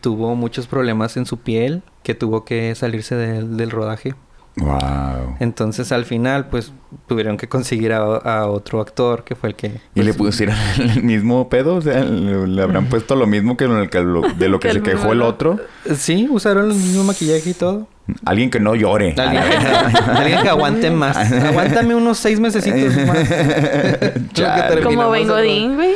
Tuvo 0.01 0.37
muchos 0.37 0.66
problemas 0.66 1.16
en 1.16 1.27
su 1.27 1.38
piel 1.38 1.83
que 2.02 2.14
tuvo 2.14 2.44
que 2.44 2.74
salirse 2.74 3.14
del, 3.14 3.56
del 3.56 3.70
rodaje. 3.70 4.14
Wow. 4.56 5.36
Entonces 5.38 5.92
al 5.92 6.04
final 6.04 6.48
pues 6.48 6.72
tuvieron 7.06 7.36
que 7.36 7.48
conseguir 7.48 7.92
a, 7.92 7.98
a 8.00 8.46
otro 8.48 8.80
actor 8.80 9.22
que 9.22 9.36
fue 9.36 9.50
el 9.50 9.54
que... 9.54 9.80
¿Y 9.94 10.02
le 10.02 10.12
pues, 10.12 10.32
pusieron 10.34 10.56
el 10.78 11.02
mismo 11.04 11.48
pedo? 11.48 11.76
O 11.76 11.80
sea, 11.80 12.02
le, 12.04 12.46
le 12.48 12.62
habrán 12.62 12.86
puesto 12.86 13.14
lo 13.14 13.26
mismo 13.28 13.56
que, 13.56 13.68
lo- 13.68 13.88
que 13.88 14.00
lo- 14.00 14.22
de 14.22 14.48
lo 14.48 14.58
que 14.58 14.68
Que 14.68 14.72
se 14.72 14.78
el 14.78 14.84
quejó 14.84 15.12
el 15.12 15.22
otro. 15.22 15.60
Sí, 15.94 16.26
usaron 16.30 16.64
el 16.70 16.76
mismo 16.76 17.04
maquillaje 17.04 17.50
y 17.50 17.54
todo. 17.54 17.86
Alguien 18.24 18.50
que 18.50 18.58
no 18.58 18.74
llore. 18.74 19.14
Alguien, 19.16 19.42
alguien 20.16 20.42
que 20.42 20.48
aguante 20.48 20.90
más. 20.90 21.16
Aguántame 21.16 21.94
unos 21.94 22.18
seis 22.18 22.40
mesecitos 22.40 22.96
más. 23.06 23.18
Como 24.82 25.14
el 25.14 25.20
Ben 25.20 25.28
Godín, 25.28 25.74
güey. 25.76 25.92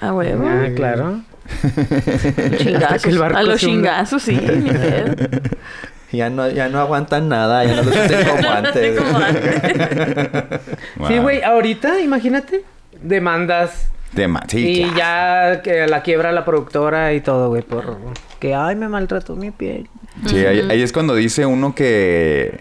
A 0.00 0.12
huevo. 0.12 0.44
Ah, 0.46 0.66
claro. 0.76 1.22
Chingazos. 2.58 3.02
que 3.02 3.10
el 3.10 3.18
barco 3.18 3.38
a 3.38 3.42
los 3.42 3.60
se 3.60 3.66
hunda. 3.66 4.04
chingazos, 4.04 4.22
sí. 4.22 4.40
Ya 6.12 6.30
no, 6.30 6.48
ya 6.48 6.68
no 6.68 6.78
aguantan 6.78 7.28
nada, 7.28 7.64
ya 7.64 7.74
no 7.74 7.82
los 7.82 7.96
hacen 7.96 8.24
como 8.24 8.48
antes. 8.54 9.00
Sí, 11.08 11.18
güey, 11.18 11.42
ahorita, 11.42 12.00
imagínate, 12.00 12.64
demandas 13.02 13.88
sí, 14.48 14.58
y 14.58 14.90
claro. 14.92 15.54
ya 15.56 15.62
que 15.62 15.86
la 15.88 16.02
quiebra 16.02 16.30
la 16.30 16.44
productora 16.44 17.12
y 17.14 17.20
todo, 17.20 17.48
güey, 17.48 17.62
por 17.62 17.96
que, 18.38 18.54
ay, 18.54 18.76
me 18.76 18.88
maltrató 18.88 19.34
mi 19.34 19.50
piel. 19.50 19.88
Sí, 20.26 20.46
ahí, 20.46 20.64
ahí 20.70 20.82
es 20.82 20.92
cuando 20.92 21.14
dice 21.16 21.46
uno 21.46 21.74
que 21.74 22.60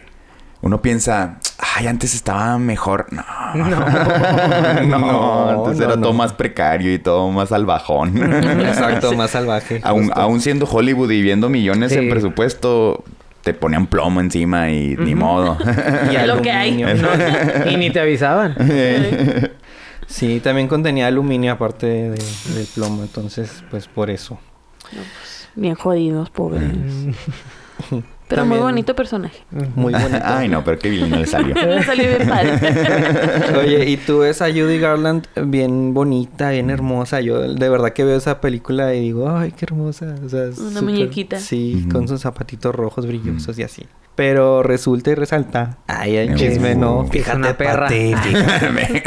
uno 0.63 0.82
piensa, 0.82 1.39
ay, 1.76 1.88
antes 1.88 2.15
estaba 2.15 2.58
mejor. 2.58 3.08
No, 3.12 3.21
no, 3.54 3.65
No, 4.88 5.49
antes 5.65 5.78
no, 5.78 5.84
era 5.86 5.95
no. 5.97 6.02
todo 6.04 6.13
más 6.13 6.32
precario 6.34 6.93
y 6.93 6.99
todo 6.99 7.30
más 7.32 7.49
salvajón. 7.49 8.15
Exacto, 8.62 9.13
más 9.13 9.32
salvaje. 9.32 9.82
aún, 9.84 10.39
siendo 10.41 10.65
Hollywood 10.65 11.12
y 11.12 11.21
viendo 11.21 11.49
millones 11.49 11.91
Sí. 11.91 11.99
en 11.99 12.10
presupuesto, 12.10 13.04
te 13.41 13.54
ponían 13.54 13.88
plomo 13.88 14.21
encima 14.21 14.69
y 14.71 14.95
ni 14.97 15.15
modo. 15.15 15.58
Y 16.12 16.26
Lo 16.28 16.41
que 16.41 16.52
hay. 16.52 16.82
y 17.69 17.76
ni 17.76 17.89
te 17.91 17.99
avisaban. 17.99 18.56
Sí, 20.08 20.39
también 20.39 20.67
contenía 20.69 21.08
aluminio 21.08 21.52
aparte 21.54 21.88
de- 21.88 22.10
del 22.56 22.67
plomo, 22.73 23.02
entonces, 23.04 23.63
pues 23.69 23.88
por 23.88 24.10
eso. 24.10 24.39
Bien 25.56 25.76
jodidos, 25.76 26.30
pobres. 26.30 26.63
Pero 28.34 28.41
También- 28.41 28.62
muy 28.62 28.72
bonito 28.72 28.96
personaje. 28.96 29.43
Muy 29.52 29.93
bonito. 29.93 30.19
Ay, 30.24 30.50
no, 30.50 30.63
pero 30.63 30.80
qué 30.80 30.89
bien 30.89 31.12
le 31.12 31.28
salió. 31.28 31.54
Me 31.67 31.84
salió 31.84 32.08
bien 32.17 32.28
padre. 32.28 33.60
Oye, 33.60 33.89
y 33.91 33.98
tú 33.98 34.19
ves 34.19 34.41
a 34.41 34.48
Judy 34.48 34.80
Garland 34.80 35.28
bien 35.36 35.93
bonita, 35.93 36.50
bien 36.50 36.72
hermosa. 36.72 37.22
Yo 37.22 37.39
de 37.54 37.69
verdad 37.69 37.93
que 37.93 38.04
veo 38.04 38.17
esa 38.17 38.41
película 38.41 38.91
y 38.96 39.02
digo, 39.02 39.30
ay, 39.30 39.52
qué 39.52 39.65
hermosa. 39.65 40.15
O 40.26 40.30
sea, 40.30 40.46
Una 40.58 40.82
muñequita. 40.82 41.38
Sí, 41.39 41.88
con 41.91 42.08
sus 42.08 42.22
zapatitos 42.22 42.74
rojos 42.74 43.06
brillosos 43.06 43.60
y 43.60 43.63
así. 43.63 43.86
Pero 44.15 44.63
resulta 44.63 45.12
y 45.12 45.15
resalta. 45.15 45.78
Ay, 45.86 46.15
el 46.15 46.34
chisme, 46.34 46.74
¿no? 46.74 47.08
una 47.36 47.56
perra. 47.56 47.88
Pati, 47.88 48.15
fíjate. 48.24 49.04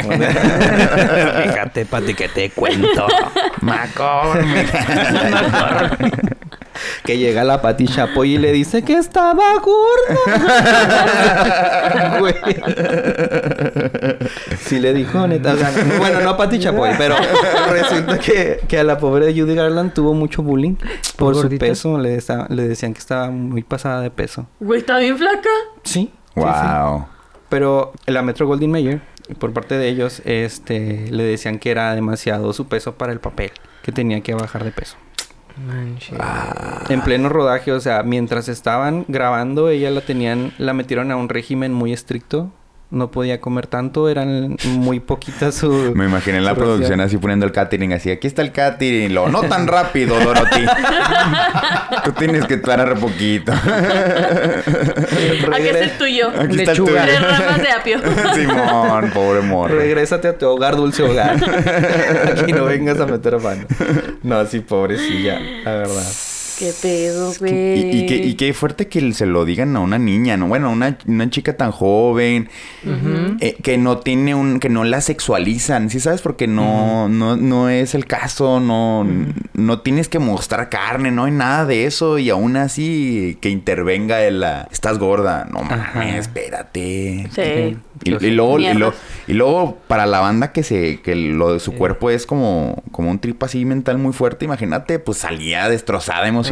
fíjate, 1.43 1.85
Pati, 1.85 2.13
que 2.13 2.29
te 2.29 2.49
cuento. 2.51 3.07
Que 7.03 7.17
llega 7.17 7.43
la 7.43 7.61
Pati 7.61 7.87
Chapoy 7.87 8.35
y 8.35 8.37
le 8.37 8.51
dice 8.51 8.81
que 8.83 8.93
estaba 8.93 9.43
gorda. 9.59 10.17
Güey. 12.19 12.33
sí 14.59 14.79
le 14.79 14.93
dijo, 14.93 15.27
neta. 15.27 15.53
O 15.53 15.57
sea, 15.57 15.71
no- 15.71 15.97
bueno, 15.99 16.21
no 16.21 16.29
a 16.31 16.37
Pati 16.37 16.59
Chapoy, 16.59 16.91
pero 16.97 17.15
resulta 17.71 18.17
que, 18.19 18.59
que 18.67 18.79
a 18.79 18.83
la 18.83 18.97
pobre 18.97 19.33
Judy 19.33 19.55
Garland 19.55 19.93
tuvo 19.93 20.13
mucho 20.13 20.43
bullying 20.43 20.75
por 21.17 21.35
su 21.35 21.41
gordita? 21.43 21.65
peso. 21.65 21.97
Le, 21.97 22.19
le 22.49 22.67
decían 22.67 22.93
que 22.93 22.99
estaba 22.99 23.29
muy 23.29 23.63
pasada 23.63 24.01
de 24.01 24.11
peso. 24.11 24.47
Güey, 24.59 24.79
está 24.81 24.97
bien 24.99 25.17
flaca. 25.17 25.49
Sí. 25.83 25.93
sí, 25.93 26.11
sí. 26.35 26.41
Wow. 26.41 27.05
Pero 27.49 27.93
la 28.05 28.21
Metro 28.21 28.45
Goldwyn 28.47 28.71
Mayer, 28.71 29.01
por 29.39 29.53
parte 29.53 29.77
de 29.77 29.87
ellos, 29.87 30.21
este, 30.25 31.05
le 31.09 31.23
decían 31.23 31.59
que 31.59 31.71
era 31.71 31.95
demasiado 31.95 32.51
su 32.53 32.67
peso 32.67 32.95
para 32.95 33.13
el 33.13 33.19
papel, 33.19 33.51
que 33.83 33.91
tenía 33.93 34.19
que 34.21 34.33
bajar 34.33 34.63
de 34.65 34.71
peso. 34.71 34.97
Manches. 35.57 36.17
En 36.89 37.01
pleno 37.01 37.29
rodaje, 37.29 37.71
o 37.71 37.79
sea, 37.79 38.03
mientras 38.03 38.47
estaban 38.47 39.05
grabando, 39.07 39.69
ella 39.69 39.91
la 39.91 40.01
tenían, 40.01 40.53
la 40.57 40.73
metieron 40.73 41.11
a 41.11 41.15
un 41.15 41.29
régimen 41.29 41.73
muy 41.73 41.93
estricto. 41.93 42.51
No 42.89 43.11
podía 43.11 43.41
comer 43.41 43.67
tanto, 43.67 44.07
eran 44.07 44.55
muy 44.65 45.01
poquitas 45.01 45.55
su... 45.55 45.69
Me 45.95 46.05
imaginé 46.05 46.37
en 46.37 46.45
la 46.45 46.55
producción 46.55 47.01
así 47.01 47.17
poniendo 47.17 47.45
el 47.45 47.51
catering 47.51 47.91
así. 47.91 48.11
Aquí 48.11 48.27
está 48.27 48.41
el 48.41 48.53
catering. 48.53 49.13
Lo, 49.13 49.27
no 49.27 49.41
tan 49.41 49.67
rápido, 49.67 50.17
Dorothy. 50.17 50.65
Tú 52.05 52.13
tienes 52.13 52.45
que 52.45 52.53
esperar 52.53 52.97
poquito. 52.97 53.51
Aquí 53.51 55.67
es 55.67 55.75
el 55.75 55.97
tuyo. 55.97 56.29
Aquí 56.29 56.59
está 56.59 56.71
el 56.71 56.77
Lechuga. 56.77 57.05
tuyo. 57.05 57.13
Tres 57.17 57.21
ramas 57.21 57.61
de 57.61 57.71
apio. 57.71 57.99
Simón, 58.35 59.11
pobre 59.13 59.41
morro. 59.41 59.75
Regrésate 59.75 60.29
a 60.29 60.37
tu 60.37 60.47
hogar, 60.47 60.77
dulce 60.77 61.03
hogar. 61.03 61.35
Aquí 62.31 62.53
no 62.53 62.63
vengas 62.65 63.01
a 63.01 63.05
meter 63.05 63.37
mano. 63.41 63.65
No, 64.23 64.45
sí, 64.45 64.61
pobrecilla, 64.61 65.39
la 65.39 65.71
verdad. 65.71 66.07
Qué 66.57 66.73
pedo, 66.81 67.33
güey. 67.37 67.99
y 67.99 68.05
qué, 68.07 68.15
y 68.15 68.33
qué 68.33 68.51
fuerte 68.51 68.87
que 68.87 69.13
se 69.13 69.27
lo 69.27 69.45
digan 69.45 69.75
a 69.75 69.79
una 69.79 69.99
niña, 69.99 70.37
¿no? 70.37 70.47
Bueno, 70.47 70.71
una, 70.71 70.97
una 71.05 71.29
chica 71.29 71.55
tan 71.55 71.71
joven, 71.71 72.49
eh, 73.39 73.57
que 73.61 73.77
no 73.77 73.99
tiene 73.99 74.33
un, 74.33 74.59
que 74.59 74.67
no 74.67 74.83
la 74.83 75.01
sexualizan, 75.01 75.91
¿sí 75.91 75.99
sabes? 75.99 76.21
Porque 76.21 76.47
no, 76.47 77.09
no, 77.09 77.37
no 77.37 77.69
es 77.69 77.93
el 77.93 78.07
caso, 78.07 78.59
no, 78.59 79.07
no 79.53 79.81
tienes 79.81 80.09
que 80.09 80.17
mostrar 80.17 80.69
carne, 80.69 81.11
no 81.11 81.25
hay 81.25 81.31
nada 81.31 81.65
de 81.65 81.85
eso, 81.85 82.17
y 82.17 82.31
aún 82.31 82.57
así 82.57 83.37
que 83.39 83.49
intervenga 83.49 84.23
el, 84.23 84.39
la, 84.39 84.67
estás 84.71 84.97
gorda, 84.97 85.47
no 85.51 85.61
mames, 85.61 86.15
espérate. 86.15 87.27
Sí. 87.35 87.77
Y, 88.03 88.25
y 88.25 88.31
luego, 88.31 88.57
y, 88.57 88.61
Mierdas. 88.61 88.79
luego, 88.79 88.95
y 89.27 89.33
luego, 89.33 89.77
para 89.87 90.07
la 90.07 90.21
banda 90.21 90.51
que 90.51 90.63
se, 90.63 91.01
que 91.01 91.15
lo 91.15 91.53
de 91.53 91.59
su 91.59 91.73
cuerpo 91.73 92.09
es 92.09 92.25
como, 92.25 92.83
como 92.91 93.11
un 93.11 93.19
trip 93.19 93.41
así 93.43 93.63
mental 93.63 93.99
muy 93.99 94.13
fuerte, 94.13 94.45
imagínate, 94.45 94.97
pues 94.97 95.19
salía 95.19 95.69
destrozada 95.69 96.27
emocionalmente 96.27 96.46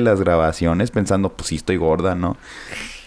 las 0.00 0.20
grabaciones 0.20 0.90
pensando, 0.90 1.30
pues 1.30 1.48
sí 1.48 1.56
estoy 1.56 1.76
gorda, 1.76 2.14
¿no? 2.14 2.36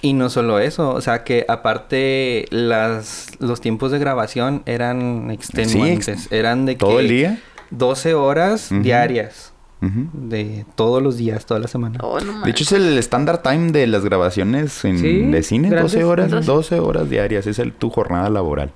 Y 0.02 0.14
no 0.14 0.30
solo 0.30 0.60
eso, 0.60 0.92
o 0.94 1.02
sea 1.02 1.24
que 1.24 1.46
aparte 1.48 2.46
las 2.52 3.28
los 3.40 3.60
tiempos 3.62 3.92
de 3.92 4.00
grabación 4.00 4.62
eran 4.66 5.32
extenuantes, 5.32 6.28
eran 6.32 6.66
de 6.66 6.74
que 6.74 6.80
¿Todo 6.80 7.00
el 7.00 7.08
día? 7.10 7.40
12 7.72 8.14
horas 8.14 8.70
diarias 8.72 9.52
de 9.82 10.66
todos 10.76 11.02
los 11.04 11.18
días, 11.18 11.46
toda 11.46 11.60
la 11.60 11.68
semana. 11.68 12.00
Oh, 12.02 12.20
no 12.20 12.42
De 12.42 12.50
hecho, 12.50 12.64
es 12.64 12.72
el 12.72 12.98
estándar 12.98 13.44
time 13.44 13.72
de 13.72 13.86
las 13.86 14.04
grabaciones 14.04 14.84
en- 14.84 14.98
Sí, 14.98 15.22
de 15.22 15.44
cine, 15.44 15.70
grandes. 15.70 15.92
12 15.94 16.04
horas, 16.06 16.32
Doce. 16.32 16.46
12 16.46 16.80
horas 16.80 17.10
diarias, 17.10 17.46
es 17.46 17.60
el, 17.60 17.72
tu 17.72 17.92
jornada 17.92 18.30
laboral, 18.32 18.72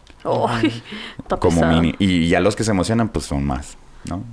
como 1.40 1.66
mini. 1.66 1.96
Y 1.98 2.28
ya 2.28 2.40
los 2.40 2.56
que 2.56 2.64
se 2.64 2.72
emocionan, 2.72 3.10
pues 3.10 3.26
son 3.26 3.44
más, 3.44 3.78
¿no? 4.08 4.24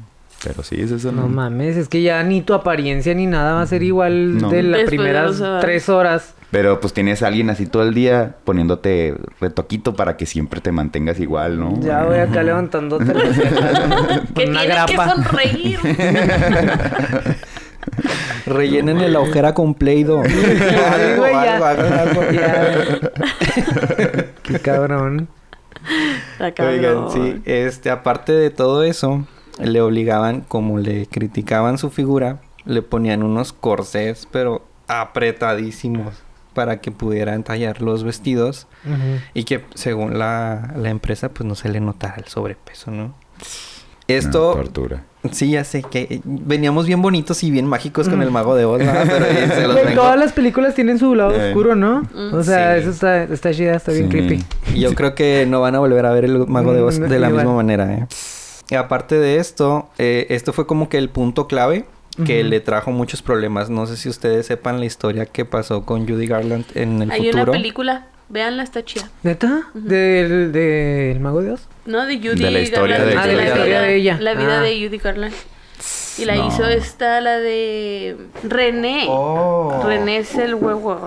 Pero 0.44 0.62
sí, 0.62 0.76
es 0.80 0.90
eso. 0.90 1.12
No 1.12 1.28
mames, 1.28 1.76
es 1.76 1.88
que 1.88 2.02
ya 2.02 2.22
ni 2.22 2.40
tu 2.42 2.54
apariencia 2.54 3.14
ni 3.14 3.26
nada 3.26 3.54
va 3.54 3.62
a 3.62 3.66
ser 3.66 3.82
igual 3.82 4.38
No. 4.38 4.48
de 4.50 4.62
las 4.62 4.80
Después 4.82 4.88
primeras 5.00 5.42
tres 5.60 5.88
horas. 5.88 6.34
Pero 6.52 6.78
pues 6.80 6.92
tienes 6.92 7.22
a 7.22 7.26
alguien 7.26 7.50
así 7.50 7.66
todo 7.66 7.82
el 7.82 7.92
día 7.92 8.36
poniéndote 8.44 9.14
retoquito 9.40 9.94
para 9.94 10.16
que 10.16 10.26
siempre 10.26 10.60
te 10.60 10.70
mantengas 10.72 11.18
igual, 11.18 11.58
¿no? 11.58 11.80
Ya 11.80 12.04
voy 12.04 12.18
acá 12.18 12.42
levantándote 12.44 13.04
Que 14.34 14.44
una 14.44 14.60
tienes 14.60 14.60
que 14.60 14.66
grapa. 14.94 15.10
sonreír. 15.14 15.78
Rellenen 18.46 19.00
el 19.00 19.16
agujera 19.16 19.54
con 19.54 19.74
Play-Doh. 19.74 20.22
Qué 24.42 24.58
cabrón. 24.60 25.28
Está 26.38 26.64
Oigan, 26.66 27.10
sí, 27.12 27.42
este, 27.44 27.90
aparte 27.90 28.32
de 28.32 28.50
todo 28.50 28.82
eso, 28.82 29.26
le 29.58 29.80
obligaban, 29.80 30.42
como 30.42 30.78
le 30.78 31.06
criticaban 31.06 31.78
su 31.78 31.90
figura, 31.90 32.38
le 32.64 32.82
ponían 32.82 33.22
unos 33.22 33.52
corsés, 33.52 34.26
pero 34.30 34.64
apretadísimos, 34.88 36.14
para 36.54 36.80
que 36.80 36.90
pudieran 36.90 37.42
tallar 37.42 37.82
los 37.82 38.02
vestidos 38.04 38.66
y 39.34 39.44
que 39.44 39.62
según 39.74 40.18
la, 40.18 40.72
la 40.76 40.88
empresa, 40.90 41.28
pues 41.30 41.46
no 41.46 41.54
se 41.54 41.68
le 41.68 41.80
notara 41.80 42.14
el 42.16 42.24
sobrepeso, 42.26 42.90
¿no? 42.90 43.04
Una 43.04 43.14
Esto, 44.18 44.52
tortura. 44.54 45.02
sí, 45.32 45.50
ya 45.50 45.64
sé 45.64 45.82
que 45.82 46.20
veníamos 46.24 46.86
bien 46.86 47.02
bonitos 47.02 47.42
y 47.42 47.50
bien 47.50 47.66
mágicos 47.66 48.08
con 48.08 48.22
el 48.22 48.30
mago 48.30 48.54
de 48.54 48.64
Oz, 48.64 48.78
¿verdad? 48.78 49.04
Pero 49.06 49.26
se 49.54 49.66
los 49.66 49.76
vengo- 49.76 49.94
todas 50.00 50.16
las 50.18 50.32
películas 50.32 50.74
tienen 50.76 50.98
su 51.00 51.14
lado 51.16 51.32
Eh. 51.34 51.48
oscuro, 51.48 51.74
¿no? 51.74 52.02
Mm. 52.14 52.34
O 52.34 52.42
sea, 52.44 52.74
Sí. 52.76 52.82
eso 52.82 52.90
está, 52.90 53.24
está 53.24 53.52
chida, 53.52 53.74
está 53.74 53.90
bien 53.92 54.04
Sí. 54.04 54.10
creepy. 54.10 54.44
Y 54.74 54.80
yo 54.80 54.94
creo 54.94 55.14
que 55.16 55.44
no 55.48 55.60
van 55.60 55.74
a 55.74 55.80
volver 55.80 56.06
a 56.06 56.12
ver 56.12 56.24
el 56.24 56.46
Mago 56.46 56.72
de 56.72 56.82
Oz 56.82 57.00
Mm, 57.00 57.02
de 57.08 57.18
la 57.18 57.28
igual. 57.28 57.32
misma 57.44 57.56
manera, 57.56 57.92
¿eh? 57.94 58.06
Y 58.70 58.74
aparte 58.74 59.16
de 59.18 59.36
esto, 59.38 59.88
eh, 59.98 60.26
esto 60.30 60.52
fue 60.52 60.66
como 60.66 60.88
que 60.88 60.98
el 60.98 61.08
punto 61.08 61.46
clave 61.46 61.84
que 62.24 62.42
le 62.44 62.60
trajo 62.60 62.90
muchos 62.92 63.20
problemas. 63.20 63.68
No 63.68 63.86
sé 63.86 63.96
si 63.98 64.08
ustedes 64.08 64.46
sepan 64.46 64.80
la 64.80 64.86
historia 64.86 65.26
que 65.26 65.44
pasó 65.44 65.84
con 65.84 66.08
Judy 66.08 66.26
Garland 66.26 66.64
en 66.74 67.02
el 67.02 67.10
Hay 67.10 67.20
una 67.28 67.30
futuro. 67.40 67.52
película, 67.52 68.06
véanla, 68.30 68.62
está 68.62 68.82
chida. 68.84 69.10
¿Neta? 69.22 69.68
¿Del, 69.74 70.50
del 70.50 71.20
Mago 71.20 71.42
de 71.42 71.52
Oz? 71.52 71.68
No, 71.84 72.06
de 72.06 72.16
Judy 72.16 72.42
De 72.42 72.50
la 72.50 72.60
historia 72.60 72.96
Garland. 72.98 73.14
de- 73.14 73.18
Ah, 73.22 73.26
de 73.26 73.32
la 73.36 73.42
vida- 73.42 73.52
historia 73.54 73.80
de 73.82 73.94
ella. 73.96 74.18
La 74.20 74.34
vida 74.34 74.58
Ah. 74.58 74.62
de 74.62 74.82
Judy 74.86 74.98
Garland. 74.98 75.34
Y 76.18 76.24
la 76.24 76.36
No. 76.36 76.48
hizo 76.48 76.66
esta, 76.66 77.20
la 77.20 77.38
de 77.38 78.16
René. 78.42 79.04
Oh. 79.08 79.82
René 79.84 80.16
es 80.16 80.34
el 80.36 80.54
huevo. 80.54 80.98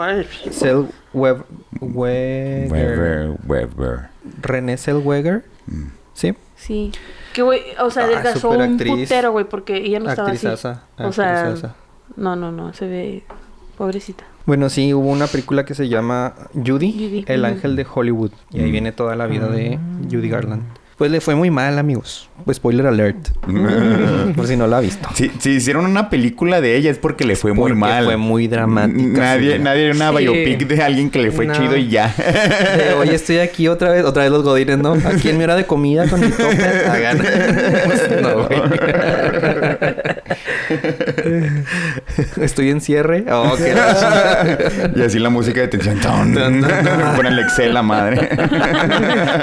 Zell 0.51 0.85
Web- 1.13 1.43
Weger. 1.81 2.71
Weber, 2.71 3.29
Weber. 3.47 3.99
René 4.43 4.77
Zellweger. 4.77 5.43
Mm. 5.65 5.87
¿Sí? 6.13 6.35
Sí. 6.55 6.91
Que 7.33 7.41
güey, 7.41 7.61
o 7.79 7.89
sea, 7.91 8.03
Ah, 8.03 8.05
adelgazó 8.07 8.49
un 8.49 8.55
superactriz. 8.55 8.93
putero, 9.09 9.31
güey, 9.31 9.45
porque 9.45 9.77
ella 9.77 9.99
no 9.99 10.09
estaba 10.09 10.29
así. 10.29 10.47
Actrizaza. 10.47 10.83
O 10.97 11.11
sea, 11.11 11.55
no, 12.15 12.35
no, 12.35 12.51
no, 12.51 12.73
se 12.73 12.87
ve 12.87 13.23
pobrecita. 13.77 14.23
Bueno, 14.45 14.69
sí, 14.69 14.93
hubo 14.95 15.09
una 15.11 15.27
película 15.27 15.63
que 15.63 15.75
se 15.75 15.87
llama 15.89 16.33
Judy, 16.53 16.91
Judy, 16.91 17.25
el 17.27 17.45
ángel 17.45 17.75
de 17.75 17.85
Hollywood. 17.93 18.31
Y 18.51 18.59
ahí 18.61 18.69
Mm. 18.69 18.71
viene 18.71 18.91
toda 18.91 19.15
la 19.15 19.27
vida 19.27 19.47
de 19.47 19.77
Judy 20.09 20.27
Garland. 20.27 20.63
Pues 20.99 21.09
le 21.11 21.21
fue 21.21 21.33
muy 21.33 21.49
mal, 21.49 21.79
amigos. 21.79 22.29
Pues 22.43 22.57
spoiler 22.57 22.85
alert. 22.85 23.29
Por 24.35 24.45
si 24.47 24.57
no 24.57 24.67
lo 24.67 24.75
ha 24.75 24.79
visto. 24.81 25.07
Si, 25.15 25.31
si 25.39 25.51
hicieron 25.51 25.85
una 25.85 26.09
película 26.09 26.59
de 26.59 26.75
ella 26.75 26.91
es 26.91 26.97
porque 26.97 27.23
le 27.23 27.37
fue 27.37 27.53
muy 27.53 27.73
mal. 27.73 28.03
fue 28.03 28.17
muy 28.17 28.47
dramática, 28.47 29.17
Nadie, 29.19 29.55
sí. 29.57 29.63
nadie 29.63 29.91
una 29.91 30.11
Sí. 30.11 30.17
biopic 30.17 30.67
de 30.67 30.83
alguien 30.83 31.09
que 31.09 31.19
le 31.19 31.31
fue 31.31 31.45
No. 31.45 31.53
chido 31.53 31.77
y 31.77 31.87
ya. 31.87 32.13
De, 32.17 32.93
Oye, 32.99 33.15
estoy 33.15 33.37
aquí 33.39 33.69
otra 33.69 33.91
vez. 33.91 34.03
Otra 34.03 34.23
vez 34.23 34.31
los 34.33 34.43
godines, 34.43 34.77
¿no? 34.77 34.91
Aquí 35.05 35.29
en 35.29 35.37
mi 35.37 35.45
hora 35.45 35.55
de 35.55 35.65
comida 35.65 36.05
con 36.09 36.19
mi 36.19 36.27
topper. 36.31 36.87
Hagan. 36.89 37.17
no, 38.21 38.45
güey. 38.47 38.61
Estoy 42.41 42.69
en 42.69 42.81
cierre. 42.81 43.25
Oh, 43.31 43.55
qué 43.57 43.75
y 44.95 45.01
así 45.01 45.19
la 45.19 45.29
música 45.29 45.61
de 45.61 45.67
tensión. 45.67 45.99
Ton, 45.99 46.33
Ton, 46.33 46.61
ton, 46.61 46.69
ton. 46.69 46.99
Con 47.15 47.25
el 47.25 47.39
Excel 47.39 47.73
la 47.73 47.81
madre. 47.83 48.27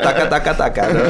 taca, 0.03 0.29
taca, 0.29 0.57
taca. 0.57 0.89
¿no? 0.89 1.01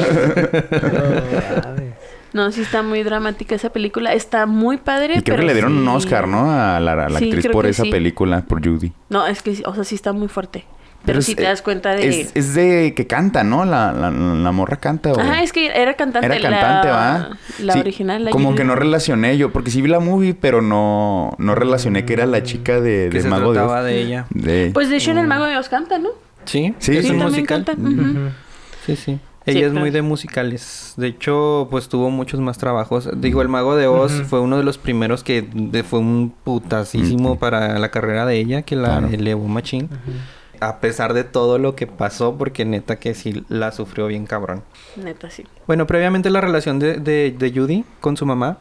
No, 2.33 2.51
sí 2.51 2.61
está 2.61 2.83
muy 2.83 3.03
dramática 3.03 3.55
esa 3.55 3.69
película. 3.71 4.13
Está 4.13 4.45
muy 4.45 4.77
padre, 4.77 5.15
Y 5.17 5.21
creo 5.21 5.23
pero 5.23 5.37
que 5.39 5.45
le 5.45 5.53
dieron 5.53 5.77
un 5.77 5.87
Oscar, 5.87 6.27
¿no? 6.27 6.51
A 6.51 6.79
la, 6.79 6.93
a 6.93 7.09
la 7.09 7.19
Sí, 7.19 7.25
actriz 7.31 7.47
por 7.47 7.65
esa 7.65 7.83
sí. 7.83 7.89
película, 7.89 8.41
por 8.41 8.63
Judy. 8.63 8.91
No, 9.09 9.25
es 9.25 9.41
que, 9.41 9.55
sí, 9.55 9.63
o 9.65 9.73
sea, 9.73 9.83
sí 9.83 9.95
está 9.95 10.13
muy 10.13 10.27
fuerte. 10.27 10.65
Pero, 11.07 11.19
es- 11.19 11.25
si 11.25 11.33
te 11.35 11.43
das 11.43 11.61
cuenta 11.63 11.95
de... 11.95 12.07
Es, 12.07 12.31
es 12.35 12.53
de 12.53 12.93
que 12.95 13.07
canta, 13.07 13.43
¿no? 13.43 13.65
La, 13.65 13.91
la, 13.93 14.11
la 14.11 14.51
morra 14.51 14.77
canta. 14.77 15.11
¿o? 15.13 15.19
Ajá, 15.19 15.41
es 15.41 15.51
que 15.53 15.67
era 15.67 15.95
cantante. 15.95 16.25
Era 16.27 16.39
cantante, 16.39 16.87
la, 16.87 16.93
¿va? 16.93 17.29
La 17.59 17.73
Sí, 17.73 17.79
original. 17.79 18.25
La 18.25 18.31
como 18.31 18.53
que 18.53 18.63
no 18.63 18.75
relacioné 18.75 19.35
yo, 19.37 19.51
porque 19.51 19.71
sí 19.71 19.81
vi 19.81 19.89
la 19.89 19.99
movie, 19.99 20.35
pero 20.35 20.61
no, 20.61 21.31
no 21.39 21.55
relacioné 21.55 22.05
que 22.05 22.13
era 22.13 22.25
la 22.27 22.43
chica 22.43 22.79
de, 22.79 23.09
de 23.09 23.21
se 23.21 23.27
Mago 23.27 23.53
de 23.53 23.59
Oz. 23.61 23.83
de 23.83 24.01
ella. 24.01 24.25
De- 24.29 24.69
Pues 24.73 24.89
de 24.89 24.97
hecho 24.97 25.11
en 25.11 25.17
El 25.17 25.27
Mago 25.27 25.45
de 25.45 25.57
Oz 25.57 25.69
canta, 25.69 25.97
¿no? 25.97 26.09
Sí, 26.45 26.73
Sí, 26.79 26.95
es 26.97 27.05
sí. 27.07 27.11
un 27.11 27.19
también 27.19 27.31
musical. 27.31 27.65
Sí, 28.85 28.95
sí. 28.95 29.19
Sí, 29.45 29.51
Ella 29.57 29.67
es 29.67 29.73
muy 29.73 29.91
de 29.91 30.01
musicales. 30.01 30.93
De 30.97 31.07
hecho, 31.07 31.69
pues 31.71 31.87
tuvo 31.87 32.09
muchos 32.09 32.41
más 32.41 32.57
trabajos. 32.57 33.09
Digo, 33.15 33.41
El 33.41 33.47
Mago 33.47 33.77
de 33.77 33.87
Oz 33.87 34.11
fue 34.27 34.41
uno 34.41 34.57
de 34.57 34.63
los 34.65 34.77
primeros 34.77 35.23
que 35.23 35.41
de- 35.53 35.83
fue 35.83 35.99
un 35.99 36.33
putasísimo 36.43 37.39
para 37.39 37.79
la 37.79 37.89
carrera 37.89 38.25
de 38.25 38.35
ella, 38.39 38.63
que 38.63 38.75
la 38.75 38.97
Claro. 38.99 39.07
elevó 39.13 39.47
machín. 39.47 39.89
A 40.59 40.79
pesar 40.79 41.13
de 41.13 41.23
todo 41.23 41.57
lo 41.57 41.75
que 41.75 41.87
pasó, 41.87 42.35
porque 42.37 42.65
neta 42.65 42.97
que 42.97 43.13
sí 43.13 43.45
la 43.49 43.71
sufrió 43.71 44.07
bien 44.07 44.25
cabrón. 44.25 44.63
Neta, 44.95 45.29
sí. 45.29 45.45
Bueno, 45.67 45.87
previamente 45.87 46.29
la 46.29 46.41
relación 46.41 46.79
de, 46.79 46.95
de, 46.99 47.35
de 47.37 47.51
Judy 47.51 47.85
con 48.01 48.17
su 48.17 48.25
mamá. 48.25 48.57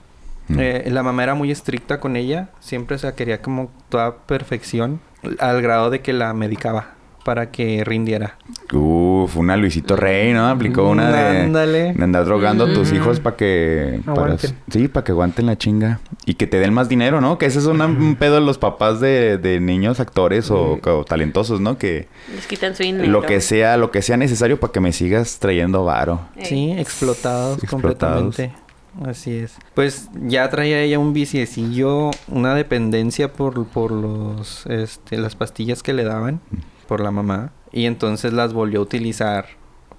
Mm. 0.49 0.61
eh, 0.61 0.85
la 0.91 1.03
mamá 1.03 1.25
era 1.25 1.35
muy 1.35 1.51
estricta 1.51 2.01
con 2.01 2.17
ella. 2.17 2.51
Siempre 2.61 2.97
o 2.97 2.99
sea, 2.99 3.15
quería 3.15 3.43
como 3.43 3.71
toda 3.89 4.17
perfección. 4.19 5.01
Al 5.39 5.61
grado 5.61 5.91
de 5.91 6.01
que 6.01 6.13
la 6.13 6.33
medicaba 6.35 6.96
para 7.27 7.51
que 7.51 7.83
rindiera. 7.85 8.39
Uf, 8.73 9.37
una 9.37 9.57
Luisito 9.57 9.97
Rey, 9.97 10.33
¿no? 10.33 10.47
Aplicó 10.49 10.89
una 10.89 11.11
de, 11.11 11.41
Ándale. 11.43 11.93
de 11.93 12.05
andar 12.05 12.25
drogando 12.25 12.65
a 12.67 12.73
tus 12.73 12.93
Mm. 12.93 12.95
hijos 12.95 13.19
para 13.19 13.35
que... 13.37 14.01
para- 14.05 14.37
sí, 14.39 14.87
para 14.87 15.03
que 15.03 15.11
aguanten 15.11 15.47
la 15.47 15.59
chinga. 15.59 15.99
Y 16.25 16.35
que 16.35 16.47
te 16.47 16.61
den 16.61 16.73
más 16.73 16.89
dinero, 16.89 17.21
¿no? 17.21 17.37
Que 17.37 17.47
ese 17.47 17.59
es 17.59 17.67
una- 17.67 17.87
un 17.87 18.15
pedo 18.15 18.37
de 18.37 18.43
los 18.43 18.59
papás 18.59 19.01
de, 19.01 19.39
de 19.39 19.59
niños 19.59 19.99
actores 19.99 20.53
o, 20.53 20.79
o 20.85 21.05
talentosos, 21.05 21.61
¿no? 21.61 21.79
Que 21.79 22.07
Les 22.33 22.47
quitan 22.47 22.77
su 22.77 22.85
dinero. 22.85 23.09
lo 23.11 23.23
que 23.23 23.41
sea, 23.41 23.77
lo 23.77 23.91
que 23.91 24.03
sea 24.03 24.17
necesario 24.17 24.61
para 24.61 24.73
que 24.73 24.79
me 24.79 24.93
sigas 24.93 25.41
trayendo 25.41 25.85
varo. 25.85 26.21
Sí, 26.45 26.71
explotados, 26.79 27.59
Explotados. 27.61 28.23
completamente. 28.37 28.67
Así 29.05 29.37
es. 29.37 29.57
Pues 29.75 30.09
ya 30.27 30.49
traía 30.49 30.81
ella 30.81 30.99
un 30.99 31.12
viciecillo, 31.12 32.12
una 32.29 32.55
dependencia 32.55 33.31
por, 33.31 33.67
por 33.67 33.91
los, 33.93 34.65
este, 34.69 35.19
las 35.19 35.35
pastillas 35.37 35.83
que 35.83 35.93
le 35.93 36.05
daban 36.05 36.41
por 36.87 37.01
la 37.01 37.11
mamá. 37.11 37.53
Y 37.72 37.87
entonces 37.87 38.33
las 38.33 38.53
volvió 38.53 38.81
a 38.81 38.83
utilizar 38.83 39.46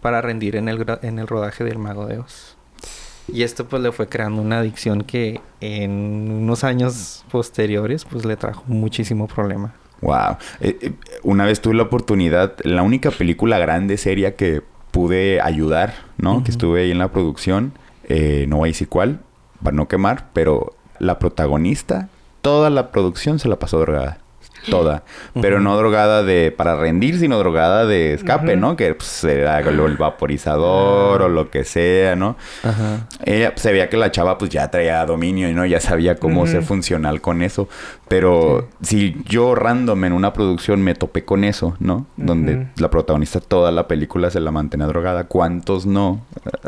para 0.02 0.21
rendir 0.21 0.56
en 0.56 0.69
el, 0.69 0.86
en 1.02 1.19
el 1.19 1.28
rodaje 1.28 1.63
del 1.63 1.78
Mago 1.78 2.06
de 2.06 2.19
Oz. 2.19 2.58
Y 3.32 3.43
esto 3.43 3.67
pues 3.67 3.82
le 3.82 3.91
fue 3.91 4.08
creando 4.08 4.41
una 4.41 4.60
adicción 4.60 5.04
que 5.04 5.41
en 5.60 6.32
unos 6.32 6.63
años 6.63 7.26
posteriores 7.30 8.06
pues 8.06 8.26
le 8.26 8.38
trajo 8.38 8.63
muchísimo 8.67 9.28
problema. 9.28 9.73
Wow. 10.02 10.38
Eh, 10.62 10.78
eh, 10.82 10.93
una 11.23 11.45
vez 11.45 11.60
tuve 11.60 11.73
la 11.76 11.84
oportunidad, 11.84 12.54
la 12.63 12.84
única 12.84 13.12
película 13.12 13.58
grande, 13.58 13.97
seria 13.97 14.36
que 14.36 14.62
pude 14.91 15.41
ayudar, 15.41 15.93
¿no? 16.17 16.43
Que 16.43 16.52
estuve 16.52 16.84
ahí 16.84 16.91
en 16.91 17.00
la 17.00 17.12
producción. 17.12 17.73
eh, 18.10 18.45
no 18.47 18.58
voy 18.58 18.69
a 18.69 18.71
decir 18.71 18.88
cuál, 18.88 19.19
para 19.62 19.76
no 19.76 19.88
quemar, 19.88 20.30
pero 20.34 20.73
la 21.00 21.19
protagonista, 21.19 22.08
toda 22.41 22.69
la 22.69 22.91
producción 22.91 23.39
se 23.39 23.50
la 23.50 23.58
pasó 23.58 23.80
drogada. 23.80 24.19
Toda. 24.69 25.03
Pero 25.41 25.60
no 25.60 25.77
drogada 25.77 26.23
de 26.23 26.51
para 26.51 26.75
rendir, 26.75 27.19
sino 27.19 27.38
drogada 27.39 27.86
de 27.86 28.13
escape. 28.13 28.56
¿no? 28.58 28.75
Que 28.75 28.93
pues, 28.95 29.23
era 29.23 29.60
el 29.60 29.97
vaporizador 29.97 31.21
o 31.21 31.30
lo 31.30 31.49
que 31.49 31.63
sea, 31.63 32.15
¿no? 32.15 32.36
Ajá. 32.63 33.08
Ella 33.25 33.51
pues, 33.51 33.62
se 33.62 33.71
veía 33.71 33.89
que 33.89 33.97
la 33.97 34.12
chava 34.12 34.38
pues 34.38 34.49
ya 34.51 34.69
traía 34.69 35.06
dominio 35.06 35.49
y 35.49 35.53
no 35.53 35.65
ya 35.65 35.80
sabía 35.80 36.15
cómo 36.15 36.47
ser 36.47 36.63
funcional 36.63 37.21
con 37.21 37.41
eso. 37.41 37.67
Pero 38.08 38.69
si 38.82 39.17
yo 39.25 39.53
random 39.53 40.06
en 40.06 40.13
una 40.13 40.32
producción 40.34 40.82
me 40.82 40.93
topé 40.95 41.25
con 41.25 41.43
eso, 41.43 41.75
¿no? 41.80 42.06
Donde 42.15 42.67
la 42.77 42.89
protagonista 42.89 43.39
toda 43.41 43.71
la 43.71 43.88
película 43.88 44.30
se 44.30 44.39
la 44.39 44.51
mantenía 44.51 44.88
drogada. 44.88 45.25
¿Cuántos 45.25 45.86
no? 45.86 46.21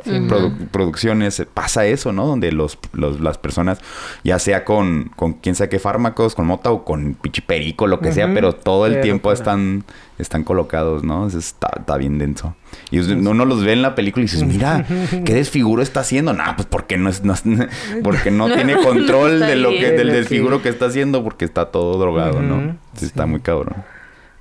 Produ- 0.06 0.68
producciones 0.70 1.44
pasa 1.54 1.86
eso, 1.86 2.12
¿no? 2.12 2.26
Donde 2.26 2.52
los, 2.52 2.78
los- 2.94 3.20
las 3.22 3.38
personas, 3.38 3.80
ya 4.24 4.38
sea 4.40 4.66
con, 4.66 5.12
con 5.16 5.34
quién 5.34 5.56
sabe 5.56 5.70
qué 5.70 5.80
fármacos, 5.80 6.36
con 6.36 6.46
mota 6.48 6.72
o 6.72 6.84
con 6.84 7.14
pichiperico, 7.16 7.88
lo 7.90 8.00
que 8.00 8.12
sea, 8.14 8.34
pero 8.34 8.54
todo 8.54 8.86
el 8.86 9.02
tiempo 9.02 9.32
están, 9.32 9.84
están 10.18 10.44
colocados, 10.44 11.04
¿no? 11.04 11.28
Eso 11.28 11.38
Está, 11.40 11.70
está 11.80 11.98
bien 11.98 12.18
denso. 12.18 12.56
Y 12.92 13.00
uno 13.00 13.46
los 13.46 13.64
ve 13.64 13.74
en 13.74 13.82
la 13.82 13.96
película 13.96 14.24
y 14.24 14.28
dices, 14.28 14.44
mira, 14.44 14.86
¿qué 15.26 15.34
desfiguro 15.34 15.82
está 15.82 16.00
haciendo? 16.02 16.34
Nah, 16.34 16.56
pues 16.56 16.68
porque 16.70 16.98
no 16.98 17.10
es, 17.10 17.26
no 17.26 17.34
es- 17.34 17.44
porque 18.04 18.32
no 18.32 18.48
tiene 18.54 18.78
control 18.78 19.40
de 19.40 19.56
lo 19.56 19.70
que, 19.72 19.92
del 19.92 20.12
desfiguro 20.12 20.62
que 20.62 20.70
está 20.70 20.86
haciendo 20.86 21.24
porque 21.24 21.44
está 21.46 21.66
todo 21.66 21.98
drogado, 22.00 22.42
¿no? 22.42 22.78
Sí, 22.96 23.06
Está 23.06 23.26
muy 23.26 23.40
cabrón. 23.42 23.84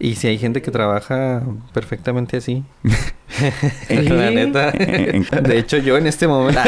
Y 0.00 0.14
si 0.14 0.28
hay 0.28 0.38
gente 0.38 0.62
que 0.62 0.70
trabaja 0.70 1.42
perfectamente 1.72 2.36
así. 2.36 2.62
Sí. 3.86 3.94
La 4.08 4.30
neta. 4.30 4.70
De 4.72 5.58
hecho, 5.58 5.76
yo 5.76 5.96
en 5.98 6.06
este 6.06 6.26
momento. 6.26 6.60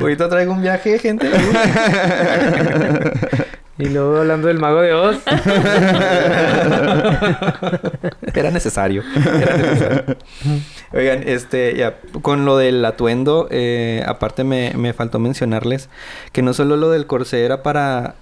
Ahorita 0.00 0.28
traigo 0.28 0.52
un 0.52 0.62
viaje, 0.62 0.98
gente. 0.98 1.28
Y 3.78 3.90
luego 3.90 4.16
hablando 4.16 4.48
del 4.48 4.58
mago 4.58 4.80
de 4.80 4.94
Oz. 4.94 5.18
Era 8.34 8.50
necesario. 8.50 9.02
Era 9.14 9.56
necesario. 9.58 10.16
Oigan, 10.94 11.22
este, 11.26 11.76
ya, 11.76 11.96
con 12.22 12.46
lo 12.46 12.56
del 12.56 12.82
atuendo, 12.86 13.48
eh, 13.50 14.02
aparte 14.06 14.44
me, 14.44 14.72
me 14.76 14.94
faltó 14.94 15.18
mencionarles 15.18 15.90
que 16.32 16.40
no 16.40 16.54
solo 16.54 16.76
lo 16.78 16.88
del 16.90 17.06
corsé 17.06 17.44
era 17.44 17.62
para 17.62 18.14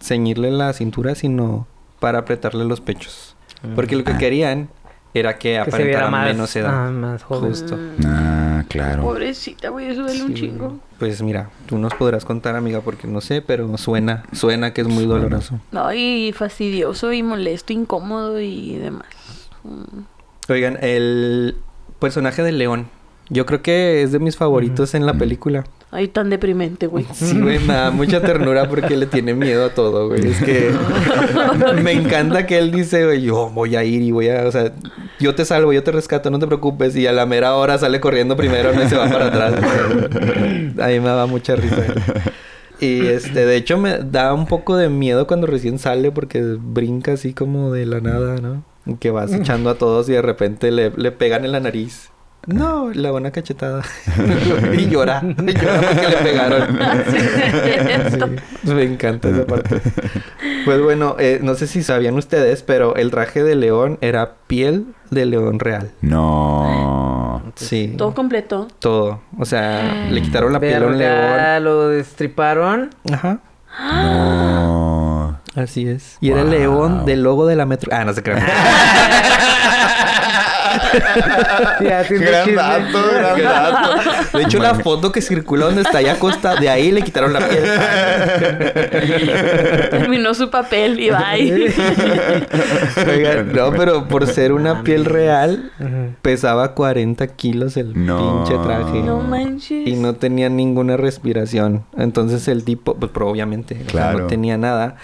ceñirle 0.00 0.50
la 0.50 0.72
cintura, 0.72 1.14
sino 1.14 1.66
para 2.00 2.20
apretarle 2.20 2.64
los 2.64 2.80
pechos. 2.80 3.36
Porque 3.74 3.96
lo 3.96 4.04
que 4.04 4.12
Ah. 4.12 4.18
querían 4.18 4.70
era 5.14 5.34
que, 5.34 5.50
que 5.50 5.58
aparentara 5.58 6.08
más, 6.10 6.26
menos 6.28 6.56
edad. 6.56 6.86
ah, 6.86 6.90
más 6.90 7.22
joven. 7.22 7.50
Justo. 7.50 7.78
Ah, 8.06 8.64
claro. 8.68 9.02
Pobrecita, 9.02 9.68
güey, 9.68 9.88
eso 9.90 10.02
duele 10.02 10.22
un 10.24 10.34
chingo. 10.34 10.78
Pues 10.98 11.20
mira, 11.22 11.50
tú 11.66 11.78
nos 11.78 11.94
podrás 11.94 12.24
contar, 12.24 12.56
amiga, 12.56 12.80
porque 12.80 13.06
no 13.06 13.20
sé, 13.20 13.42
pero 13.42 13.76
suena, 13.76 14.24
suena 14.32 14.72
que 14.72 14.80
es 14.82 14.86
muy 14.88 15.04
Suena. 15.04 15.14
doloroso. 15.20 15.60
No, 15.70 15.92
y 15.92 16.32
fastidioso 16.32 17.12
y 17.12 17.22
molesto, 17.22 17.72
incómodo 17.72 18.40
y 18.40 18.76
demás. 18.76 19.06
Mm. 19.64 20.50
Oigan, 20.50 20.78
el 20.80 21.56
personaje 21.98 22.42
de 22.42 22.52
León, 22.52 22.88
yo 23.28 23.46
creo 23.46 23.62
que 23.62 24.02
es 24.02 24.12
de 24.12 24.18
mis 24.18 24.36
favoritos 24.36 24.94
en 24.94 25.06
la 25.06 25.14
película. 25.14 25.64
Ay, 25.94 26.08
tan 26.08 26.30
deprimente, 26.30 26.86
güey. 26.86 27.04
Sí, 27.12 27.38
güey, 27.38 27.58
me 27.58 27.74
da 27.74 27.90
mucha 27.90 28.22
ternura 28.22 28.66
porque 28.68 28.96
le 28.96 29.06
tiene 29.06 29.34
miedo 29.34 29.66
a 29.66 29.70
todo, 29.70 30.08
güey. 30.08 30.26
Es 30.26 30.42
que 30.42 30.70
me 31.82 31.92
encanta 31.92 32.46
que 32.46 32.58
él 32.58 32.72
dice, 32.72 33.04
güey, 33.04 33.22
yo 33.22 33.50
voy 33.50 33.76
a 33.76 33.84
ir 33.84 34.00
y 34.00 34.10
voy 34.10 34.30
a, 34.30 34.46
o 34.46 34.50
sea, 34.52 34.72
yo 35.20 35.34
te 35.34 35.44
salvo, 35.44 35.72
yo 35.72 35.82
te 35.82 35.92
rescato, 35.92 36.30
no 36.30 36.38
te 36.38 36.46
preocupes. 36.46 36.96
Y 36.96 37.06
a 37.06 37.12
la 37.12 37.26
mera 37.26 37.54
hora 37.56 37.76
sale 37.76 38.00
corriendo 38.00 38.36
primero, 38.36 38.72
no 38.72 38.88
se 38.88 38.96
va 38.96 39.08
para 39.08 39.26
atrás. 39.26 39.54
A 40.80 40.86
mí 40.88 41.00
me 41.00 41.08
da 41.08 41.26
mucha 41.26 41.56
risa. 41.56 41.84
Y 42.80 43.06
este, 43.06 43.44
de 43.44 43.56
hecho, 43.56 43.76
me 43.76 43.98
da 43.98 44.32
un 44.32 44.46
poco 44.46 44.76
de 44.76 44.88
miedo 44.88 45.26
cuando 45.26 45.46
recién 45.46 45.78
sale 45.78 46.10
porque 46.10 46.42
brinca 46.58 47.12
así 47.12 47.34
como 47.34 47.70
de 47.70 47.86
la 47.86 48.00
nada, 48.00 48.36
¿no? 48.40 48.64
Que 48.98 49.10
vas 49.10 49.32
echando 49.32 49.68
a 49.68 49.74
todos 49.74 50.08
y 50.08 50.12
de 50.12 50.22
repente 50.22 50.72
le, 50.72 50.90
le 50.96 51.12
pegan 51.12 51.44
en 51.44 51.52
la 51.52 51.60
nariz. 51.60 52.11
No, 52.46 52.90
da 52.92 53.12
una 53.12 53.30
cachetada. 53.30 53.82
y 54.76 54.88
llora. 54.88 55.22
Y 55.22 55.52
llora 55.52 55.80
porque 55.80 56.08
le 56.08 56.16
pegaron. 56.16 56.78
Sí, 58.64 58.74
me 58.74 58.82
encanta 58.82 59.28
esa 59.28 59.46
parte. 59.46 59.80
Pues 60.64 60.80
bueno, 60.80 61.16
eh, 61.18 61.40
no 61.42 61.54
sé 61.54 61.66
si 61.66 61.82
sabían 61.82 62.16
ustedes, 62.16 62.62
pero 62.62 62.96
el 62.96 63.10
traje 63.10 63.42
de 63.44 63.54
león 63.54 63.98
era 64.00 64.34
piel 64.46 64.86
de 65.10 65.26
león 65.26 65.60
real. 65.60 65.92
No. 66.00 67.42
Sí. 67.54 67.94
Todo 67.96 68.14
completo. 68.14 68.66
Todo. 68.78 69.20
O 69.38 69.44
sea, 69.44 70.08
le 70.10 70.22
quitaron 70.22 70.52
la 70.52 70.60
piel 70.60 70.82
a 70.82 70.86
un 70.86 70.98
león. 70.98 71.64
Lo 71.64 71.88
destriparon. 71.88 72.90
Ajá. 73.12 73.38
No. 73.78 75.40
Así 75.54 75.86
es. 75.86 76.16
Y 76.20 76.30
era 76.30 76.42
el 76.42 76.50
león 76.50 77.04
del 77.04 77.22
logo 77.22 77.46
de 77.46 77.56
la 77.56 77.66
metro. 77.66 77.90
Ah, 77.94 78.04
no 78.04 78.12
se 78.12 78.22
crean. 78.22 78.42
Sí, 81.78 81.84
Gran 81.84 82.06
chisme. 82.44 82.54
dato, 82.54 82.98
gran 83.14 83.42
dato. 83.42 84.38
De 84.38 84.44
hecho, 84.44 84.58
la 84.58 84.74
foto 84.74 85.10
que 85.12 85.20
circula 85.20 85.66
donde 85.66 85.82
está 85.82 85.98
allá 85.98 86.18
costa, 86.18 86.56
de 86.56 86.68
ahí 86.68 86.90
le 86.92 87.02
quitaron 87.02 87.32
la 87.32 87.40
piel. 87.48 87.64
Terminó 89.90 90.34
su 90.34 90.50
papel 90.50 91.00
y 91.00 91.10
bye. 91.10 91.72
Oigan, 93.08 93.52
no, 93.52 93.72
pero 93.72 94.08
por 94.08 94.26
ser 94.26 94.52
una 94.52 94.82
piel 94.82 95.04
real, 95.04 95.70
pesaba 96.22 96.74
40 96.74 97.26
kilos 97.28 97.76
el 97.76 97.92
No. 98.06 98.44
pinche 98.44 98.62
traje. 98.62 99.00
no 99.02 99.18
manches. 99.20 99.86
Y 99.86 99.94
no 99.96 100.14
tenía 100.14 100.48
ninguna 100.48 100.96
respiración. 100.96 101.84
Entonces 101.96 102.48
el 102.48 102.64
tipo, 102.64 102.94
pues 102.94 103.10
pero 103.12 103.28
obviamente, 103.28 103.74
o 103.74 103.78
sea, 103.78 103.86
Claro. 103.86 104.18
no 104.20 104.26
tenía 104.26 104.56
nada 104.58 104.96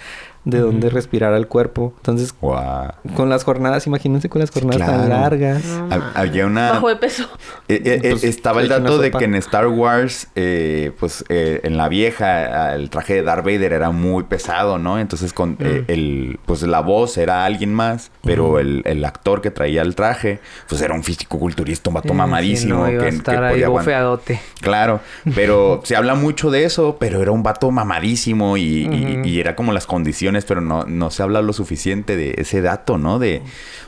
de 0.45 0.59
donde 0.59 0.89
respirar 0.89 1.33
al 1.33 1.47
cuerpo. 1.47 1.93
Entonces, 1.97 2.33
Guau. 2.39 2.91
con 3.15 3.29
las 3.29 3.43
jornadas, 3.43 3.85
imagínense 3.87 4.29
con 4.29 4.39
las 4.41 4.51
jornadas 4.51 4.87
tan 4.87 5.09
largas. 5.09 5.63
No, 5.65 5.89
Había 6.15 6.45
una... 6.45 6.71
Bajo 6.71 6.89
de 6.89 6.95
peso. 6.95 7.23
Eh, 7.67 7.81
eh, 7.85 7.99
eh, 8.03 8.09
Pues, 8.11 8.23
estaba 8.23 8.61
el 8.61 8.69
dato 8.69 8.97
de 8.97 9.11
que 9.11 9.25
en 9.25 9.35
Star 9.35 9.67
Wars, 9.67 10.27
eh, 10.35 10.91
pues 10.99 11.23
eh, 11.29 11.59
en 11.63 11.77
la 11.77 11.89
vieja, 11.89 12.73
el 12.73 12.89
traje 12.89 13.15
de 13.15 13.23
Darth 13.23 13.43
Vader 13.45 13.73
era 13.73 13.91
muy 13.91 14.23
pesado, 14.23 14.77
¿no? 14.79 14.97
Entonces, 14.99 15.33
con 15.33 15.57
eh, 15.59 15.83
el, 15.87 16.39
pues 16.45 16.61
la 16.63 16.79
voz 16.79 17.17
era 17.17 17.45
alguien 17.45 17.73
más, 17.73 18.11
pero 18.23 18.59
el, 18.59 18.81
el 18.85 19.03
actor 19.05 19.41
que 19.41 19.51
traía 19.51 19.81
el 19.81 19.93
traje, 19.95 20.39
pues 20.67 20.81
era 20.81 20.93
un 20.93 21.03
físico-culturista, 21.03 21.89
un 21.89 21.95
vato 21.95 22.09
Sí, 22.09 22.13
mamadísimo. 22.15 22.75
sí, 22.75 22.81
no, 22.81 22.89
iba 22.91 23.01
que, 23.01 23.07
a 23.07 23.09
que 23.11 23.15
estar 23.17 23.43
ahí 23.43 23.51
podía 23.53 23.67
aguant- 23.67 23.71
bofeadote. 23.73 24.39
Claro, 24.61 24.99
pero 25.35 25.81
se 25.83 25.95
habla 25.95 26.15
mucho 26.15 26.49
de 26.49 26.63
eso, 26.63 26.97
pero 26.99 27.21
era 27.21 27.31
un 27.31 27.43
vato 27.43 27.69
mamadísimo 27.71 28.57
y, 28.57 28.85
y- 28.85 29.17
Ujú. 29.19 29.27
y 29.27 29.39
era 29.39 29.55
como 29.55 29.73
las 29.73 29.85
condiciones, 29.85 30.38
pero 30.45 30.61
no, 30.61 30.83
no 30.85 31.09
se 31.11 31.23
habla 31.23 31.41
lo 31.41 31.53
suficiente 31.53 32.15
de 32.15 32.35
ese 32.37 32.61
dato, 32.61 32.97
¿no? 32.97 33.19
De, 33.19 33.41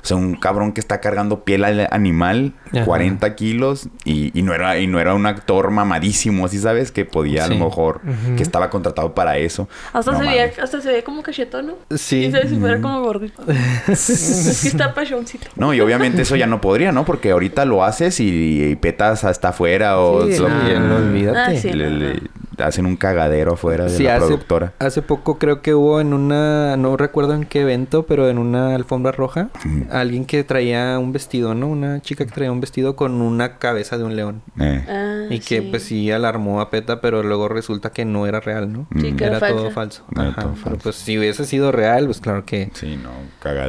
o 0.04 0.06
sea, 0.06 0.18
un 0.18 0.36
cabrón 0.36 0.72
que 0.74 0.82
está 0.82 1.00
cargando 1.02 1.44
piel 1.44 1.64
al- 1.64 1.88
animal, 1.92 2.54
Ajá. 2.74 2.86
40 2.86 3.36
kilos, 3.36 3.90
y, 4.06 4.38
y 4.38 4.42
no 4.44 4.54
era, 4.54 4.78
y 4.80 4.88
no 4.88 5.00
era 5.00 5.14
un 5.14 5.26
actor 5.26 5.72
mamadísimo, 5.72 6.46
así 6.46 6.60
sabes, 6.60 6.92
que 6.92 7.06
podía 7.06 7.46
a 7.46 7.48
lo 7.48 7.56
mejor, 7.66 8.02
que 8.38 8.44
estaba 8.44 8.70
contratado 8.70 9.14
para 9.14 9.38
eso. 9.38 9.68
Hasta, 9.94 10.12
No 10.12 10.20
se 10.20 10.26
veía, 10.26 10.52
hasta 10.62 10.82
se 10.82 10.88
veía 10.90 11.04
como 11.04 11.22
cachetón, 11.24 11.68
¿no? 11.68 11.74
Sí. 11.98 12.20
¿Quién 12.22 12.32
sabe 12.32 12.48
si 12.50 12.56
fuera 12.58 12.80
como 12.82 13.02
gordito? 13.02 13.44
es 13.88 14.60
que 14.62 14.68
está 14.68 14.94
pachoncito. 14.94 15.48
No, 15.56 15.74
y 15.74 15.82
obviamente 15.82 16.22
eso 16.24 16.36
ya 16.36 16.48
no 16.48 16.62
podría, 16.62 16.92
¿no? 16.92 17.06
Porque 17.06 17.32
ahorita 17.32 17.66
lo 17.66 17.84
haces 17.84 18.20
y, 18.20 18.64
y 18.72 18.76
petas 18.76 19.24
hasta 19.24 19.50
afuera 19.50 20.00
o 20.00 20.26
Sí, 20.28 20.34
so- 20.36 20.50
no. 20.50 20.96
Olvídate. 20.96 21.40
Ah, 21.40 21.56
sí. 21.60 21.72
le, 21.74 21.90
le 21.90 22.22
hacen 22.60 22.86
un 22.86 22.96
cagadero 22.96 23.54
afuera 23.54 23.86
de 23.86 24.00
la 24.00 24.16
hace, 24.16 24.26
productora. 24.26 24.74
hace 24.80 25.02
poco 25.02 25.38
creo 25.40 25.62
que 25.62 25.74
hubo 25.74 26.00
en 26.02 26.14
una, 26.32 26.78
no 26.78 26.96
recuerdo 26.98 27.34
en 27.34 27.46
qué 27.46 27.62
evento, 27.62 28.06
pero 28.06 28.30
en 28.30 28.38
una 28.38 28.76
alfombra 28.76 29.12
roja, 29.12 29.50
alguien 29.89 30.26
que 30.26 30.44
traía 30.44 30.98
un 31.00 31.12
vestido, 31.12 31.54
¿no? 31.54 31.67
Una 31.67 32.02
chica 32.02 32.26
que 32.26 32.32
traía 32.32 32.52
un 32.52 32.62
vestido 32.62 32.96
con 32.96 33.22
una 33.22 33.58
cabeza 33.58 33.98
de 33.98 34.04
un 34.04 34.15
león. 34.15 34.41
Eh. 34.60 34.86
Ah, 34.88 35.26
Y 35.30 35.39
que 35.39 35.62
sí. 35.62 35.67
pues 35.70 35.84
sí 35.84 36.12
alarmó 36.12 36.62
a 36.62 36.70
PETA, 36.70 37.02
pero 37.02 37.24
luego 37.24 37.48
resulta 37.50 37.91
que 37.91 38.06
no 38.06 38.26
era 38.28 38.39
real, 38.39 38.72
¿no? 38.72 38.88
Sí, 39.00 39.13
que 39.13 39.26
era 39.26 39.38
era 39.38 39.48
todo 39.50 39.72
falso. 39.72 40.04
Era 40.13 40.30
Ajá, 40.30 40.41
todo 40.41 40.52
Pero 40.54 40.63
falso. 40.63 40.80
pues 40.84 40.96
si 40.96 41.17
hubiese 41.17 41.46
sido 41.46 41.72
real, 41.72 42.06
pues 42.06 42.20
claro 42.22 42.46
que 42.46 42.70
Sí, 42.74 42.98
no, 43.02 43.12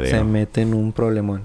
se 0.05 0.25
mete 0.25 0.63
en 0.63 0.75
un 0.75 0.93
problemón. 0.93 1.43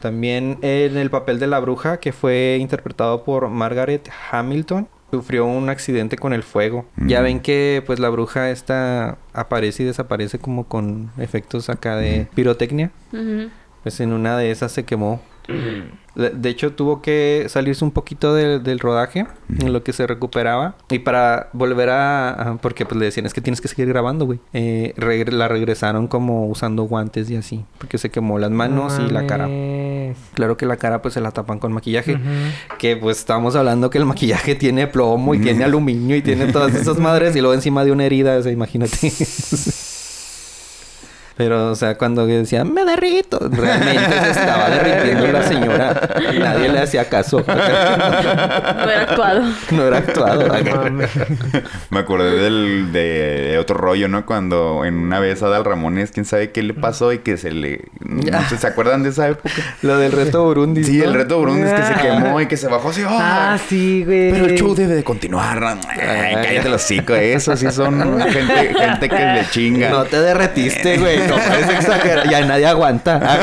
También 0.00 0.58
en 0.62 0.96
el 0.96 1.10
papel 1.10 1.38
de 1.38 1.46
la 1.46 1.58
bruja, 1.60 1.98
que 1.98 2.12
fue 2.12 2.58
interpretado 2.60 3.24
por 3.24 3.48
Margaret 3.48 4.08
Hamilton, 4.30 4.88
sufrió 5.10 5.44
un 5.46 5.68
accidente 5.68 6.16
con 6.16 6.32
el 6.32 6.42
fuego. 6.42 6.86
Ya 6.96 7.20
Mm. 7.20 7.24
ven 7.24 7.40
que 7.40 7.82
pues 7.86 7.98
la 7.98 8.08
bruja 8.08 8.50
esta 8.50 9.18
aparece 9.32 9.82
y 9.82 9.86
desaparece 9.86 10.38
como 10.38 10.64
con 10.64 11.10
efectos 11.18 11.68
acá 11.70 11.96
de 11.96 12.26
pirotecnia. 12.34 12.90
Ujú. 13.12 13.50
Pues 13.82 13.98
en 14.00 14.12
una 14.12 14.36
de 14.38 14.50
esas 14.50 14.72
se 14.72 14.84
quemó. 14.84 15.20
De 16.16 16.50
hecho, 16.50 16.72
tuvo 16.72 17.00
que 17.02 17.46
salirse 17.48 17.84
un 17.84 17.92
poquito 17.92 18.34
de- 18.34 18.58
del 18.58 18.80
rodaje, 18.80 19.26
en 19.60 19.72
lo 19.72 19.84
que 19.84 19.92
se 19.92 20.08
recuperaba. 20.08 20.74
Y 20.90 20.98
para 20.98 21.48
volver 21.52 21.88
a... 21.90 22.58
porque 22.60 22.84
pues 22.84 22.98
le 22.98 23.04
decían, 23.06 23.26
es 23.26 23.32
que 23.32 23.40
tienes 23.40 23.60
que 23.60 23.68
seguir 23.68 23.86
grabando, 23.86 24.26
güey. 24.26 24.40
Eh, 24.52 24.92
la 25.30 25.46
regresaron 25.46 26.08
como 26.08 26.46
usando 26.48 26.82
guantes 26.82 27.30
y 27.30 27.36
así. 27.36 27.64
Porque 27.78 27.96
se 27.96 28.10
quemó 28.10 28.40
las 28.40 28.50
manos 28.50 28.98
y 28.98 29.10
la 29.10 29.24
cara. 29.26 29.48
Claro 30.34 30.56
que 30.56 30.66
la 30.66 30.76
cara 30.76 31.00
pues 31.00 31.14
se 31.14 31.20
la 31.20 31.30
tapan 31.30 31.60
con 31.60 31.72
maquillaje. 31.72 32.18
Que 32.78 32.96
pues 32.96 33.18
estábamos 33.18 33.54
hablando 33.54 33.88
que 33.88 33.98
el 33.98 34.04
maquillaje 34.04 34.56
tiene 34.56 34.88
plomo 34.88 35.34
y 35.34 35.38
tiene 35.38 35.62
aluminio 35.70 36.16
y 36.16 36.22
tiene 36.22 36.52
todas 36.52 36.74
esas 36.74 36.98
madres. 36.98 37.36
Y 37.36 37.40
luego 37.40 37.54
encima 37.54 37.84
de 37.84 37.92
una 37.92 38.04
herida, 38.04 38.36
o 38.36 38.42
sea, 38.42 38.50
imagínate. 38.52 39.12
Pero, 41.40 41.70
o 41.70 41.74
sea, 41.74 41.96
cuando 41.96 42.26
decía, 42.26 42.64
me 42.64 42.84
derrito, 42.84 43.38
realmente 43.50 44.12
se 44.24 44.30
estaba 44.30 44.68
derritiendo 44.68 45.26
la 45.28 45.42
señora. 45.42 46.10
Y 46.34 46.38
nadie 46.38 46.68
le 46.68 46.80
hacía 46.80 47.08
caso. 47.08 47.42
No 47.50 48.90
era 48.90 49.02
actuado. 49.02 49.42
no 49.70 49.86
era 49.86 49.98
actuado. 49.98 50.48
Mames. 50.48 51.10
Me 51.88 51.98
acordé 51.98 52.32
del, 52.32 52.92
de, 52.92 53.00
de 53.52 53.58
otro 53.58 53.76
rollo, 53.76 54.08
¿no? 54.08 54.26
Cuando 54.26 54.84
en 54.84 54.98
una 54.98 55.18
vez 55.18 55.42
a 55.42 55.48
Dal 55.48 55.64
Ramones, 55.64 56.10
quién 56.10 56.26
sabe 56.26 56.50
qué 56.50 56.62
le 56.62 56.74
pasó 56.74 57.12
y 57.12 57.20
que 57.20 57.38
se 57.38 57.52
le... 57.52 57.86
No 58.00 58.48
sé, 58.48 58.58
¿se 58.58 58.66
acuerdan 58.66 59.02
de 59.02 59.10
esa 59.10 59.28
época? 59.28 59.50
Lo 59.82 59.96
del 59.96 60.12
reto 60.12 60.44
Burundi. 60.44 60.84
Sí, 60.84 60.98
¿no? 60.98 61.04
el 61.04 61.14
reto 61.14 61.38
Burundi 61.38 61.62
es 61.62 61.72
que 61.72 61.82
se 61.84 61.94
quemó 61.94 62.40
y 62.40 62.46
que 62.46 62.56
se 62.56 62.68
bajó 62.68 62.90
así. 62.90 63.02
Ah, 63.06 63.54
¡ah! 63.54 63.58
sí, 63.68 64.04
güey. 64.04 64.32
Pero 64.32 64.44
el 64.44 64.58
show 64.58 64.74
debe 64.74 64.94
de 64.94 65.04
continuar. 65.04 65.62
Ay, 65.64 66.34
cállate 66.34 66.68
los 66.68 66.84
hocico. 66.84 67.14
Eso 67.14 67.56
sí 67.56 67.70
son 67.70 68.20
gente, 68.28 68.74
gente 68.74 69.08
que 69.08 69.24
le 69.24 69.50
chinga. 69.50 69.90
No 69.90 70.04
te 70.04 70.20
derretiste, 70.20 70.98
güey. 70.98 71.29
No 71.30 71.36
parece 71.48 71.72
exagerado. 71.72 72.30
Ya 72.30 72.44
nadie 72.44 72.66
aguanta. 72.66 73.20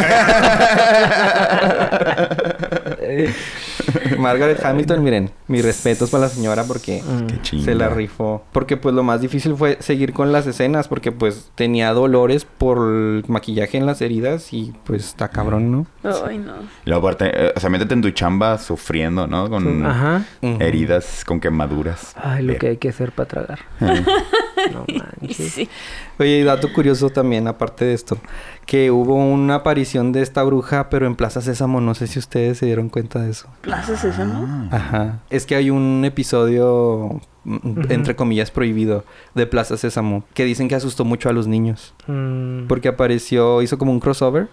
Margaret 4.17 4.63
Hamilton, 4.63 5.03
miren, 5.03 5.31
mis 5.47 5.63
respetos 5.63 6.09
para 6.09 6.23
la 6.23 6.29
señora 6.29 6.63
porque 6.63 7.03
chinga. 7.41 7.65
se 7.65 7.75
la 7.75 7.89
rifó. 7.89 8.43
Porque 8.51 8.77
pues 8.77 8.93
lo 8.95 9.03
más 9.03 9.21
difícil 9.21 9.55
fue 9.55 9.77
seguir 9.79 10.13
con 10.13 10.31
las 10.31 10.47
escenas 10.47 10.87
porque 10.87 11.11
pues 11.11 11.51
tenía 11.55 11.93
dolores 11.93 12.45
por 12.45 12.77
el 12.79 13.23
maquillaje 13.27 13.77
en 13.77 13.85
las 13.85 14.01
heridas 14.01 14.53
y 14.53 14.73
pues 14.83 15.05
está 15.05 15.29
cabrón, 15.29 15.71
¿no? 15.71 15.85
Ay, 16.27 16.37
no. 16.39 16.53
Y 16.85 16.89
luego 16.89 17.07
aparte, 17.07 17.31
eh, 17.33 17.53
o 17.55 17.59
sea, 17.59 17.69
métete 17.69 17.93
en 17.93 18.01
tu 18.01 18.09
chamba 18.11 18.57
sufriendo, 18.57 19.27
¿no? 19.27 19.49
Con 19.49 19.85
Ajá. 19.85 20.23
Heridas, 20.41 21.23
con 21.25 21.39
quemaduras. 21.39 22.13
Ay, 22.21 22.43
lo 22.43 22.57
que 22.57 22.69
hay 22.69 22.77
que 22.77 22.89
hacer 22.89 23.11
para 23.11 23.27
tragar. 23.27 23.59
No 24.71 24.85
manches. 25.21 25.53
Sí. 25.53 25.69
Oye, 26.19 26.39
y 26.39 26.43
dato 26.43 26.71
curioso 26.73 27.09
también, 27.09 27.47
aparte 27.47 27.85
de 27.85 27.93
esto, 27.93 28.17
que 28.65 28.91
hubo 28.91 29.15
una 29.15 29.55
aparición 29.55 30.11
de 30.11 30.21
esta 30.21 30.43
bruja, 30.43 30.89
pero 30.89 31.05
en 31.07 31.15
Plaza 31.15 31.41
Sésamo, 31.41 31.81
no 31.81 31.95
sé 31.95 32.07
si 32.07 32.19
ustedes 32.19 32.57
se 32.57 32.65
dieron 32.65 32.89
cuenta 32.89 33.19
de 33.19 33.31
eso. 33.31 33.47
Plaza 33.61 33.95
Sésamo. 33.95 34.69
Ajá. 34.71 35.19
Es 35.29 35.45
que 35.45 35.55
hay 35.55 35.69
un 35.69 36.03
episodio, 36.05 37.21
mm, 37.43 37.91
entre 37.91 38.15
comillas, 38.15 38.51
prohibido 38.51 39.05
de 39.35 39.47
Plaza 39.47 39.77
Sésamo, 39.77 40.23
que 40.33 40.45
dicen 40.45 40.67
que 40.67 40.75
asustó 40.75 41.05
mucho 41.05 41.29
a 41.29 41.33
los 41.33 41.47
niños. 41.47 41.93
Mm. 42.07 42.67
Porque 42.67 42.87
apareció, 42.87 43.61
hizo 43.61 43.77
como 43.77 43.91
un 43.91 43.99
crossover 43.99 44.49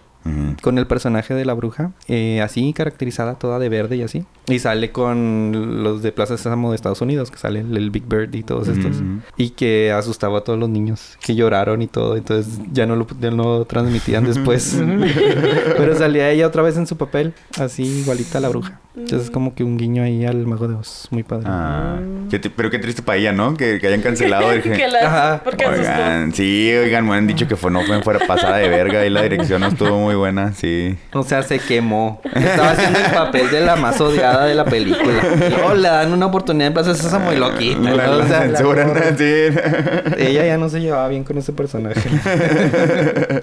Con 0.63 0.79
el 0.79 0.87
personaje 0.87 1.35
de 1.35 1.45
la 1.45 1.53
bruja, 1.53 1.93
eh, 2.09 2.41
así 2.41 2.73
caracterizada 2.73 3.35
toda 3.35 3.59
de 3.59 3.69
verde 3.69 3.97
y 3.97 4.03
así. 4.03 4.25
Y 4.47 4.59
sale 4.59 4.91
con 4.91 5.83
los 5.83 6.03
de 6.03 6.13
Plaza 6.13 6.37
Sésamo 6.37 6.71
de 6.71 6.77
Estados 6.77 7.01
Unidos, 7.03 7.31
que 7.31 7.39
sale 7.39 7.61
el, 7.61 7.77
el 7.77 7.91
Big 7.91 8.05
Bird 8.07 8.35
y 8.35 8.43
todos 8.43 8.69
estos. 8.69 8.97
Y 9.37 9.51
que 9.51 9.93
asustaba 9.93 10.39
a 10.39 10.41
todos 10.43 10.59
los 10.59 10.69
niños, 10.69 11.19
que 11.25 11.35
lloraron 11.35 11.83
y 11.83 11.87
todo. 11.87 12.17
Entonces 12.17 12.59
ya 12.73 12.87
no 12.87 12.97
lo, 12.97 13.07
ya 13.21 13.31
no 13.31 13.59
lo 13.59 13.65
transmitían 13.67 14.25
después. 14.25 14.81
Pero 15.77 15.95
salía 15.97 16.31
ella 16.31 16.47
otra 16.47 16.63
vez 16.63 16.77
en 16.77 16.87
su 16.87 16.97
papel, 16.97 17.35
así 17.59 17.83
igualita 17.83 18.39
a 18.39 18.41
la 18.41 18.49
bruja. 18.49 18.81
Entonces 18.97 19.25
es 19.25 19.31
como 19.33 19.57
que 19.57 19.65
un 19.65 19.77
guiño 19.77 20.05
ahí 20.05 20.25
al 20.25 20.47
mago 20.47 20.69
de 20.69 20.77
Oz, 20.77 21.09
muy 21.11 21.25
padre. 21.25 21.47
Ah, 21.49 21.99
qué 22.31 22.41
tri- 22.41 22.53
pero 22.55 22.71
qué 22.71 22.79
triste 22.79 23.03
para 23.03 23.19
ella, 23.19 23.33
¿no? 23.33 23.57
Que, 23.57 23.81
que 23.81 23.89
hayan 23.89 24.03
cancelado. 24.03 24.53
Dije, 24.53 24.71
que 24.77 24.87
la... 24.87 25.41
Porque 25.43 25.65
asustó. 25.65 26.37
Sí, 26.37 26.73
oigan, 26.73 27.05
me 27.09 27.17
han 27.17 27.27
dicho 27.27 27.49
que 27.49 27.57
fue 27.57 27.73
no 27.73 27.83
fue 27.83 28.01
fuera 28.03 28.21
pasada 28.25 28.59
de 28.59 28.69
verga 28.69 29.05
y 29.05 29.11
la 29.11 29.23
dirección 29.23 29.63
no 29.63 29.67
estuvo 29.67 29.99
muy 29.99 30.15
buena, 30.15 30.53
sí. 30.53 30.97
O 31.13 31.25
sea, 31.25 31.43
se 31.43 31.59
quemó. 31.59 32.21
Estaba 32.35 32.71
haciendo 32.71 33.01
el 33.01 33.11
papel 33.11 33.51
de 33.51 33.63
la 33.63 33.75
más 33.75 34.01
odiada 34.01 34.45
de 34.47 34.55
la 34.55 34.65
película. 34.65 35.23
Y 35.45 35.51
luego 35.51 35.75
le 35.75 35.89
dan 35.89 36.13
una 36.13 36.27
oportunidad 36.27 36.69
en 36.69 36.75
Plaza 36.75 36.95
Sésamo 36.95 37.33
y 37.33 37.37
lo 37.37 37.57
quitan. 37.59 37.97
La, 37.97 38.07
¿no? 38.07 38.13
O 38.13 38.19
la 38.19 38.27
sea, 38.29 38.43
censuran, 38.43 38.93
sí. 39.19 39.25
ella 40.19 40.47
ya 40.47 40.57
no 40.57 40.69
se 40.69 40.81
llevaba 40.81 41.09
bien 41.09 41.25
con 41.25 41.37
ese 41.37 41.53
personaje. 41.53 42.01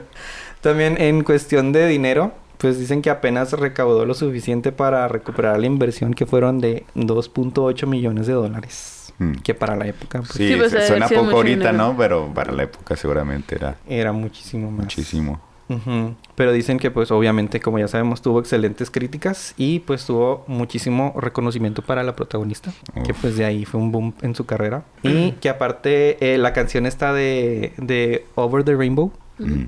También 0.62 0.96
en 1.02 1.24
cuestión 1.24 1.72
de 1.72 1.88
dinero, 1.88 2.32
pues 2.62 2.78
dicen 2.78 3.02
que 3.02 3.10
apenas 3.10 3.54
recaudó 3.54 4.06
lo 4.06 4.14
suficiente 4.14 4.72
para 4.72 5.08
recuperar 5.08 5.60
la 5.60 5.66
inversión 5.66 6.14
que 6.14 6.28
fueron 6.28 6.60
de 6.60 6.86
2.8 6.96 7.88
millones 7.88 8.28
de 8.28 8.34
dólares. 8.34 9.14
Mm. 9.18 9.34
Que 9.44 9.54
para 9.56 9.76
la 9.76 9.88
época 9.88 10.20
pues, 10.20 10.32
Sí, 10.34 10.48
Sí, 10.50 10.56
pues, 10.58 10.72
suena 10.88 11.08
poco 11.08 11.24
mucho 11.24 11.38
ahorita, 11.38 11.72
dinero. 11.72 11.78
¿no? 11.90 11.98
Pero 11.98 12.32
para 12.34 12.52
la 12.54 12.64
época 12.64 12.96
seguramente 12.96 13.56
era 13.56 13.76
era 13.88 14.12
muchísimo 14.12 14.70
más. 14.72 14.82
muchísimo. 14.82 15.42
Ujú. 15.70 16.16
Pero 16.36 16.52
dicen 16.52 16.78
que 16.78 16.92
pues 16.92 17.12
obviamente 17.12 17.60
como 17.62 17.80
ya 17.80 17.88
sabemos 17.88 18.22
tuvo 18.22 18.40
excelentes 18.40 18.92
críticas 18.92 19.54
y 19.58 19.80
pues 19.80 20.06
tuvo 20.06 20.44
muchísimo 20.48 21.14
reconocimiento 21.18 21.82
para 21.82 22.04
la 22.04 22.16
protagonista. 22.16 22.72
Que 23.06 23.12
Uf. 23.14 23.22
pues 23.22 23.38
de 23.38 23.46
ahí 23.46 23.66
fue 23.66 23.80
un 23.80 23.92
boom 23.92 24.14
en 24.22 24.36
su 24.36 24.46
carrera. 24.46 24.84
Y 25.02 25.32
que 25.34 25.50
aparte 25.50 26.34
eh, 26.34 26.38
la 26.38 26.54
canción 26.54 26.86
está 26.86 27.14
de, 27.14 27.74
de 27.78 28.26
Over 28.36 28.64
the 28.64 28.76
Rainbow. 28.76 29.12
Mm. 29.40 29.64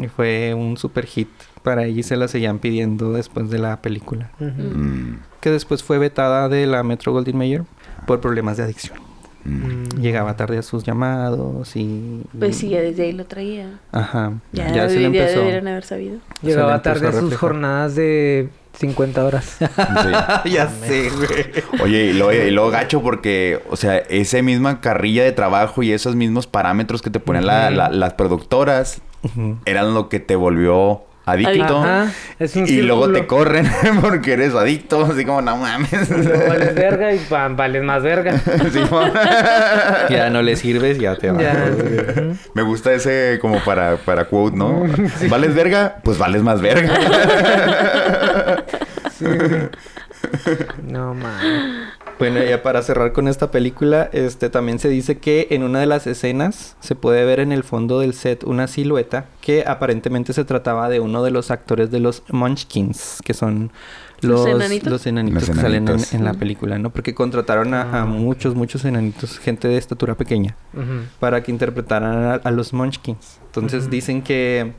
Y 0.00 0.08
fue 0.08 0.54
un 0.54 0.76
super 0.76 1.06
hit 1.06 1.28
para 1.62 1.84
ella 1.84 2.00
y 2.00 2.02
se 2.02 2.16
la 2.16 2.28
seguían 2.28 2.58
pidiendo 2.58 3.12
después 3.12 3.50
de 3.50 3.58
la 3.58 3.80
película. 3.82 4.30
Mm, 4.38 5.14
Que 5.40 5.50
después 5.50 5.82
fue 5.82 5.98
vetada 5.98 6.48
de 6.48 6.66
la 6.66 6.82
Metro 6.82 7.12
Goldwyn 7.12 7.36
Mayer 7.36 7.62
por 8.06 8.20
problemas 8.20 8.56
de 8.56 8.64
adicción. 8.64 8.98
mm. 9.44 10.00
Llegaba 10.00 10.36
tarde 10.36 10.58
a 10.58 10.62
sus 10.62 10.84
llamados 10.84 11.74
y... 11.76 12.22
Pues 12.38 12.56
sí, 12.56 12.68
ya 12.70 12.80
desde 12.80 13.04
ahí 13.04 13.12
lo 13.12 13.24
traía. 13.26 13.78
Ajá. 13.92 14.32
Ya, 14.52 14.72
Ya, 14.72 14.88
se 14.88 14.96
le 14.96 15.00
ya 15.02 15.06
empezó. 15.06 15.38
deberían 15.40 15.68
haber 15.68 15.84
sabido. 15.84 16.18
Se 16.40 16.46
Llegaba 16.48 16.82
tarde 16.82 17.06
a 17.06 17.10
a 17.10 17.12
sus 17.12 17.34
jornadas 17.36 17.94
de 17.94 18.48
50 18.78 19.24
horas. 19.24 19.56
Sí. 19.58 19.64
ya 20.52 20.68
sé, 20.68 21.08
güey. 21.10 21.82
Oye, 21.82 22.06
y 22.06 22.12
luego, 22.12 22.32
y 22.32 22.50
luego 22.50 22.70
gacho 22.70 23.02
porque, 23.02 23.60
o 23.70 23.76
sea, 23.76 23.96
esa 23.98 24.42
misma 24.42 24.80
carrilla 24.80 25.24
de 25.24 25.32
trabajo 25.32 25.82
y 25.82 25.92
esos 25.92 26.14
mismos 26.14 26.46
parámetros 26.46 27.00
que 27.00 27.08
te 27.10 27.20
la- 27.40 27.70
la- 27.70 27.88
las 27.88 28.14
productoras 28.14 29.00
Eran 29.64 29.94
lo 29.94 30.08
que 30.08 30.20
te 30.20 30.36
volvió 30.36 31.02
adicto. 31.26 31.78
Ajá, 31.78 32.12
es 32.38 32.54
un 32.56 32.68
y 32.68 32.82
luego 32.82 33.10
te 33.12 33.26
corren 33.26 33.68
porque 34.00 34.34
eres 34.34 34.54
adicto. 34.54 35.04
Así 35.04 35.24
como, 35.24 35.42
no 35.42 35.56
mames. 35.56 36.08
Vales 36.48 36.74
verga 36.74 37.12
y 37.12 37.20
vales 37.28 37.82
más 37.82 38.02
verga. 38.02 38.40
Sí, 38.72 38.80
Ya 40.10 40.30
no 40.30 40.42
le 40.42 40.56
sirves, 40.56 40.98
ya 40.98 41.16
te 41.16 41.30
vas. 41.30 41.42
Ya. 41.42 41.72
Me 42.54 42.62
gusta 42.62 42.92
ese 42.92 43.38
como 43.40 43.62
para, 43.64 43.96
para 43.96 44.26
quote, 44.26 44.56
¿no? 44.56 44.84
¿Vales 45.28 45.54
verga? 45.54 45.96
Pues 46.02 46.16
vales 46.16 46.42
más 46.42 46.60
verga. 46.60 46.94
Sí. 49.18 49.24
No 50.82 51.14
mames. 51.14 51.88
Bueno, 52.18 52.42
ya 52.42 52.62
para 52.62 52.80
cerrar 52.80 53.12
con 53.12 53.28
esta 53.28 53.50
película, 53.50 54.08
este 54.12 54.48
también 54.48 54.78
se 54.78 54.88
dice 54.88 55.18
que 55.18 55.48
en 55.50 55.62
una 55.62 55.80
de 55.80 55.86
las 55.86 56.06
escenas 56.06 56.74
se 56.80 56.94
puede 56.94 57.24
ver 57.26 57.40
en 57.40 57.52
el 57.52 57.62
fondo 57.62 58.00
del 58.00 58.14
set 58.14 58.42
una 58.44 58.68
silueta 58.68 59.26
que 59.42 59.64
aparentemente 59.66 60.32
se 60.32 60.44
trataba 60.46 60.88
de 60.88 61.00
uno 61.00 61.22
de 61.22 61.30
los 61.30 61.50
actores 61.50 61.90
de 61.90 62.00
los 62.00 62.22
Munchkins, 62.30 63.20
que 63.22 63.34
son 63.34 63.70
¿Los 64.22 64.40
los, 64.40 64.46
enanitos? 64.48 64.90
los 64.90 65.06
enanitos 65.06 65.46
Los 65.48 65.56
que 65.56 65.62
salen 65.62 65.86
en, 66.12 66.24
la 66.24 66.32
película, 66.32 66.78
¿no? 66.78 66.88
Porque 66.88 67.14
contrataron 67.14 67.74
a, 67.74 67.82
a 67.82 68.02
Ah. 68.02 68.06
muchos, 68.06 68.54
muchos 68.54 68.86
enanitos, 68.86 69.38
gente 69.38 69.68
de 69.68 69.76
estatura 69.76 70.14
pequeña, 70.14 70.56
para 71.20 71.42
que 71.42 71.52
interpretaran 71.52 72.24
a, 72.24 72.34
a 72.36 72.50
los 72.50 72.72
Munchkins. 72.72 73.40
Entonces 73.44 73.90
dicen 73.90 74.22
que 74.22 74.72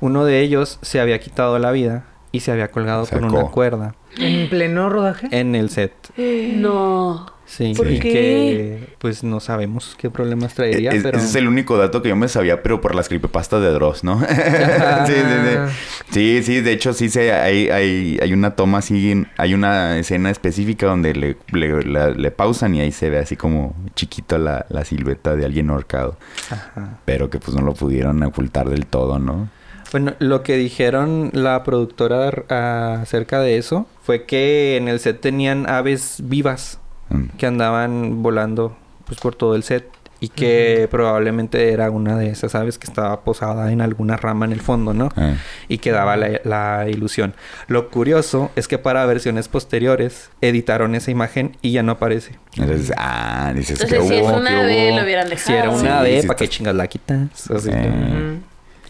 uno 0.00 0.24
de 0.24 0.42
ellos 0.42 0.78
se 0.82 1.00
había 1.00 1.18
quitado 1.18 1.58
la 1.58 1.72
vida 1.72 2.04
y 2.32 2.40
se 2.40 2.52
había 2.52 2.68
colgado 2.70 3.06
con 3.06 3.24
una 3.24 3.44
cuerda 3.50 3.94
¿En 4.18 4.48
pleno 4.48 4.88
rodaje? 4.88 5.28
en 5.30 5.54
el 5.54 5.70
set. 5.70 5.92
No. 6.16 7.26
Sí, 7.46 7.72
¿Por 7.74 7.90
y 7.90 7.98
qué? 7.98 8.10
que 8.10 8.88
pues 8.98 9.24
no 9.24 9.40
sabemos 9.40 9.96
qué 9.98 10.10
problemas 10.10 10.52
traería, 10.52 10.90
Es- 10.90 11.02
pero 11.02 11.16
Ese 11.16 11.28
es 11.28 11.34
el 11.34 11.48
único 11.48 11.78
dato 11.78 12.02
que 12.02 12.10
yo 12.10 12.16
me 12.16 12.28
sabía, 12.28 12.62
pero 12.62 12.82
por 12.82 12.94
las 12.94 13.08
creepypastas 13.08 13.62
de 13.62 13.70
Dross, 13.70 14.04
¿no? 14.04 14.20
sí, 15.06 15.14
sí, 15.14 15.14
sí. 15.16 15.74
Sí, 16.10 16.42
sí, 16.42 16.60
de 16.60 16.72
hecho 16.72 16.92
sí 16.92 17.08
se, 17.08 17.32
hay, 17.32 17.70
hay, 17.70 18.18
hay 18.20 18.32
una 18.34 18.50
toma 18.54 18.78
así, 18.78 19.24
hay 19.38 19.54
una 19.54 19.96
escena 19.98 20.28
específica 20.30 20.86
donde 20.88 21.14
le, 21.14 21.36
le, 21.52 21.82
la- 21.84 22.10
le 22.10 22.30
pausan 22.30 22.74
y 22.74 22.82
ahí 22.82 22.92
se 22.92 23.08
ve 23.08 23.18
así 23.18 23.34
como 23.36 23.74
chiquito 23.94 24.36
la, 24.36 24.66
la 24.68 24.84
silueta 24.84 25.34
de 25.34 25.46
alguien 25.46 25.70
ahorcado. 25.70 26.18
Ajá. 26.50 26.98
Pero 27.06 27.30
que 27.30 27.38
pues 27.38 27.56
no 27.56 27.62
lo 27.64 27.72
pudieron 27.72 28.22
ocultar 28.24 28.68
del 28.68 28.84
todo, 28.84 29.18
¿no? 29.18 29.48
Bueno, 29.92 30.14
lo 30.18 30.42
que 30.42 30.56
dijeron 30.56 31.30
la 31.32 31.62
productora 31.64 32.30
acerca 33.00 33.40
de 33.40 33.56
eso 33.58 33.86
fue 34.02 34.24
que 34.24 34.76
en 34.76 34.88
el 34.88 35.00
set 35.00 35.20
tenían 35.20 35.68
aves 35.68 36.16
vivas 36.24 36.78
Mm. 37.10 37.24
que 37.38 37.46
andaban 37.46 38.22
volando 38.22 38.76
pues 39.06 39.18
por 39.18 39.34
todo 39.34 39.54
el 39.56 39.62
set 39.62 39.86
y 40.20 40.28
que 40.28 40.88
probablemente 40.90 41.72
era 41.72 41.90
una 41.90 42.18
de 42.18 42.28
esas 42.28 42.54
aves 42.54 42.76
que 42.76 42.86
estaba 42.86 43.20
posada 43.22 43.72
en 43.72 43.80
alguna 43.80 44.16
rama 44.18 44.44
en 44.44 44.52
el 44.52 44.60
fondo, 44.60 44.92
¿no? 44.92 45.08
Eh. 45.16 45.36
Y 45.68 45.78
que 45.78 45.90
daba 45.92 46.18
la, 46.18 46.40
la 46.44 46.86
ilusión. 46.90 47.34
Lo 47.66 47.88
curioso 47.88 48.50
es 48.56 48.68
que 48.68 48.76
para 48.76 49.06
versiones 49.06 49.48
posteriores 49.48 50.30
editaron 50.42 50.94
esa 50.96 51.10
imagen 51.12 51.56
y 51.62 51.72
ya 51.72 51.82
no 51.82 51.92
aparece. 51.92 52.32
Entonces, 52.56 52.92
ah, 52.98 53.52
dices 53.54 53.78
que 53.78 53.84
Entonces, 53.94 54.08
si 54.08 54.14
es 54.16 54.22
hubo, 54.28 54.36
una 54.36 54.50
que 54.50 54.56
ave, 54.56 54.96
lo 54.96 55.02
hubieran 55.04 55.28
dejado. 55.30 55.46
Si 55.46 55.52
era 55.54 55.70
una 55.70 56.00
ave, 56.00 56.20
sí 56.20 56.26
¿para 56.26 56.36
qué 56.36 56.48
chingas 56.48 56.74
la 56.74 56.86
quitas? 56.88 57.50
Así 57.50 57.70
que-. 57.70 58.38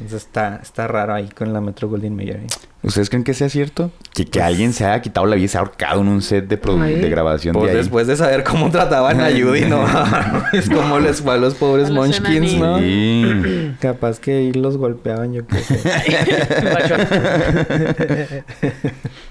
Entonces 0.00 0.26
está, 0.26 0.56
está 0.62 0.86
raro 0.86 1.14
ahí 1.14 1.28
con 1.28 1.52
la 1.52 1.60
Metro 1.60 1.88
Goldwyn 1.88 2.14
Mayer. 2.14 2.42
¿Ustedes 2.80 3.10
creen 3.10 3.24
que 3.24 3.34
sea 3.34 3.48
cierto? 3.48 3.90
Que, 4.14 4.24
que 4.24 4.40
alguien 4.40 4.72
se 4.72 4.84
haya 4.84 5.02
quitado 5.02 5.26
la 5.26 5.34
vida 5.34 5.46
y 5.46 5.48
se 5.48 5.56
ha 5.58 5.60
ahorcado 5.60 6.00
en 6.00 6.08
un 6.08 6.22
set 6.22 6.46
de, 6.46 6.56
de 6.56 7.08
grabación 7.10 7.52
Pues 7.54 7.66
de 7.66 7.70
ahí. 7.72 7.76
después 7.78 8.06
de 8.06 8.16
saber 8.16 8.44
cómo 8.44 8.70
trataban 8.70 9.20
a 9.20 9.26
Judy, 9.30 9.62
¿no? 9.64 9.84
es 10.52 10.68
como 10.70 11.00
les 11.00 11.20
fue 11.20 11.34
a 11.34 11.36
los 11.38 11.54
pobres 11.54 11.86
A 11.88 11.90
los 11.90 12.06
Munchkins, 12.06 12.54
¿no? 12.54 12.78
Sí. 12.78 13.74
Capaz 13.80 14.20
que 14.20 14.32
ahí 14.36 14.52
los 14.52 14.76
golpeaban, 14.76 15.32
yo 15.32 15.44
creo. 15.46 15.62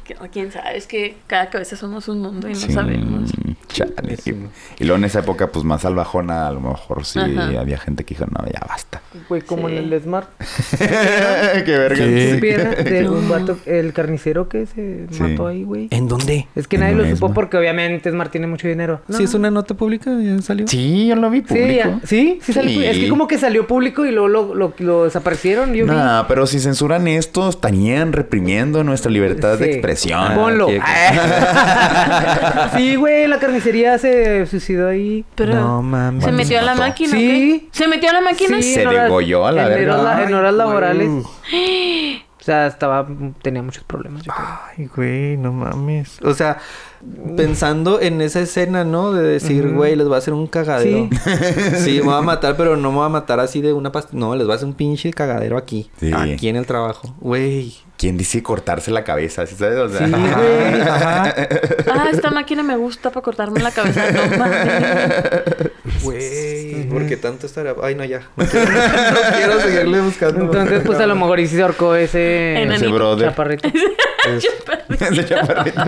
Que- 0.04 0.16
¿Quién 0.32 0.52
sabe? 0.52 0.78
Es 0.78 0.88
que 0.88 1.18
cada 1.28 1.50
cabeza 1.50 1.76
somos 1.76 2.08
un 2.08 2.22
mundo 2.22 2.48
y 2.48 2.54
no 2.54 2.60
Sí, 2.60 2.72
sabemos. 2.72 3.32
chale. 3.70 4.18
Sí. 4.18 4.36
Y 4.80 4.84
luego 4.86 4.98
en 4.98 5.06
esa 5.06 5.20
época, 5.20 5.48
pues 5.52 5.64
más 5.66 5.82
salvajona, 5.82 6.48
a 6.48 6.52
lo 6.52 6.60
mejor 6.62 7.06
sí 7.06 7.20
Ajá. 7.20 7.60
había 7.60 7.78
gente 7.78 8.04
que 8.04 8.14
dijo, 8.16 8.26
no, 8.26 8.46
ya 8.46 8.62
basta. 8.68 9.02
Güey, 9.30 9.42
como 9.42 9.68
Sí. 9.70 9.76
en 9.78 9.92
el 9.94 10.02
Smart. 10.02 10.30
Qué 10.78 11.78
verga. 11.78 11.96
¿Qué? 11.96 13.08
No. 13.40 13.48
vato, 13.48 13.58
el 13.66 13.94
carnicero 13.94 14.50
que 14.50 14.66
se 14.66 15.06
Sí. 15.12 15.22
mató 15.22 15.48
ahí, 15.48 15.64
güey. 15.64 15.88
¿En 15.92 16.08
dónde? 16.08 16.48
Es 16.56 16.68
que 16.68 16.76
En 16.78 16.82
nadie 16.84 16.96
lo 16.96 17.06
supo 17.08 17.34
porque 17.34 17.58
obviamente 17.58 18.10
Smart 18.12 18.32
tiene 18.32 18.48
mucho 18.48 18.68
dinero. 18.68 19.02
Sí, 19.10 19.24
es 19.24 19.34
una 19.34 19.52
nota 19.52 19.74
pública, 19.76 20.12
ya 20.22 20.42
salió. 20.42 20.68
Sí, 20.68 21.08
yo 21.08 21.16
lo 21.16 21.30
vi 21.30 21.40
Sí, 21.40 21.44
público. 21.46 21.70
ya- 21.76 22.00
sí, 22.04 22.40
sí 22.42 22.54
salió. 22.54 22.80
Sí. 22.82 22.86
Es 22.86 22.98
que 23.00 23.10
como 23.10 23.28
que 23.28 23.38
salió 23.38 23.68
público 23.68 24.06
y 24.06 24.12
luego 24.12 24.28
lo, 24.28 24.56
lo, 24.56 24.74
lo 24.80 25.04
desaparecieron. 25.06 25.74
Yo 25.74 25.86
vi. 25.86 25.92
Nah, 25.92 26.24
pero 26.28 26.48
si 26.48 26.60
censuran 26.60 27.08
esto, 27.08 27.50
estarían 27.50 28.14
reprimiendo 28.14 28.84
nuestra 28.84 29.12
libertad 29.12 29.58
de 29.58 29.66
Sí. 29.66 29.72
expresión. 29.72 30.34
Ponlo. 30.36 30.68
sí, 32.76 32.96
güey, 32.96 33.28
la 33.28 33.40
carnicería 33.40 33.98
se 33.98 34.46
suicidó 34.46 34.90
ahí. 34.90 35.26
Pero 35.36 35.56
No 35.56 35.82
mames. 35.82 36.24
se 36.24 36.32
metió 36.32 36.60
a 36.60 36.62
la 36.62 36.76
máquina. 36.76 37.12
Sí. 37.12 37.70
¿Se 37.72 37.88
metió 37.88 38.10
a 38.10 38.14
la 38.14 38.22
máquina? 38.22 38.62
Sí, 38.62 38.74
Se 38.74 38.86
degolló 38.86 39.46
a 39.46 39.52
la 39.52 39.68
la- 39.70 40.24
en 40.24 40.34
horas 40.34 40.54
laborales. 40.54 41.08
O 42.48 42.50
sea, 42.50 42.68
estaba, 42.68 43.06
tenía 43.42 43.62
muchos 43.62 43.84
problemas, 43.84 44.24
yo. 44.24 44.32
Ay, 44.34 44.86
güey, 44.96 45.36
no 45.36 45.52
mames. 45.52 46.18
O 46.24 46.34
sea, 46.34 46.60
pensando 47.36 48.02
en 48.02 48.22
esa 48.22 48.40
escena, 48.42 48.84
¿no? 48.84 49.14
De 49.14 49.24
decir, 49.24 49.70
güey, 49.74 49.96
les 49.96 50.10
va 50.10 50.16
a 50.16 50.18
hacer 50.20 50.34
un 50.34 50.48
cagadero. 50.48 51.10
Sí. 51.12 51.20
Sí, 51.78 51.92
me 52.00 52.06
voy 52.08 52.16
a 52.16 52.22
matar, 52.22 52.56
pero 52.58 52.76
no 52.76 52.92
me 52.92 52.98
voy 52.98 53.06
a 53.06 53.10
matar 53.10 53.40
así 53.40 53.62
de 53.62 53.72
una 53.74 53.92
pastilla. 53.92 54.20
No, 54.20 54.36
les 54.36 54.48
va 54.48 54.54
a 54.54 54.56
hacer 54.56 54.68
un 54.68 54.74
pinche 54.74 55.12
cagadero 55.14 55.58
aquí. 55.58 55.90
Sí. 56.00 56.12
Aquí 56.14 56.50
en 56.50 56.56
el 56.56 56.66
trabajo. 56.66 57.16
Güey. 57.20 57.74
¿Quién 57.98 58.16
dice 58.18 58.44
cortarse 58.44 58.92
la 58.92 59.04
cabeza? 59.04 59.46
¿Sí 59.48 59.56
sabes? 59.56 59.78
O 59.80 59.90
sea, 59.90 60.06
Sí, 60.06 60.12
güey. 60.12 60.82
Ajá. 60.82 61.34
Ah, 61.92 62.10
esta 62.12 62.30
máquina 62.30 62.62
me 62.64 62.76
gusta 62.76 63.10
para 63.10 63.24
cortarme 63.24 63.60
la 63.62 63.72
cabeza. 63.72 64.04
No 64.12 64.38
mames. 64.38 64.68
Güey. 66.04 66.88
¿Por 66.90 67.08
qué 67.08 67.18
tanto 67.18 67.48
estará? 67.48 67.74
Ay, 67.82 67.96
no, 67.96 68.04
ya. 68.04 68.22
No 68.36 68.46
quiero, 68.46 68.70
no 68.72 69.36
quiero 69.36 69.60
seguirle 69.62 70.02
buscando. 70.02 70.42
Entonces, 70.42 70.82
pues 70.86 71.00
a 71.00 71.08
lo 71.08 71.16
mejor 71.16 71.40
y 71.40 71.48
se 71.48 71.62
ahorcó 71.62 71.96
ese 71.96 72.62
Enanito. 72.62 72.86
ese 72.86 72.94
brother. 72.94 73.30
chaparrito. 73.30 73.70
Ese 75.00 75.26
chaparrito. 75.26 75.82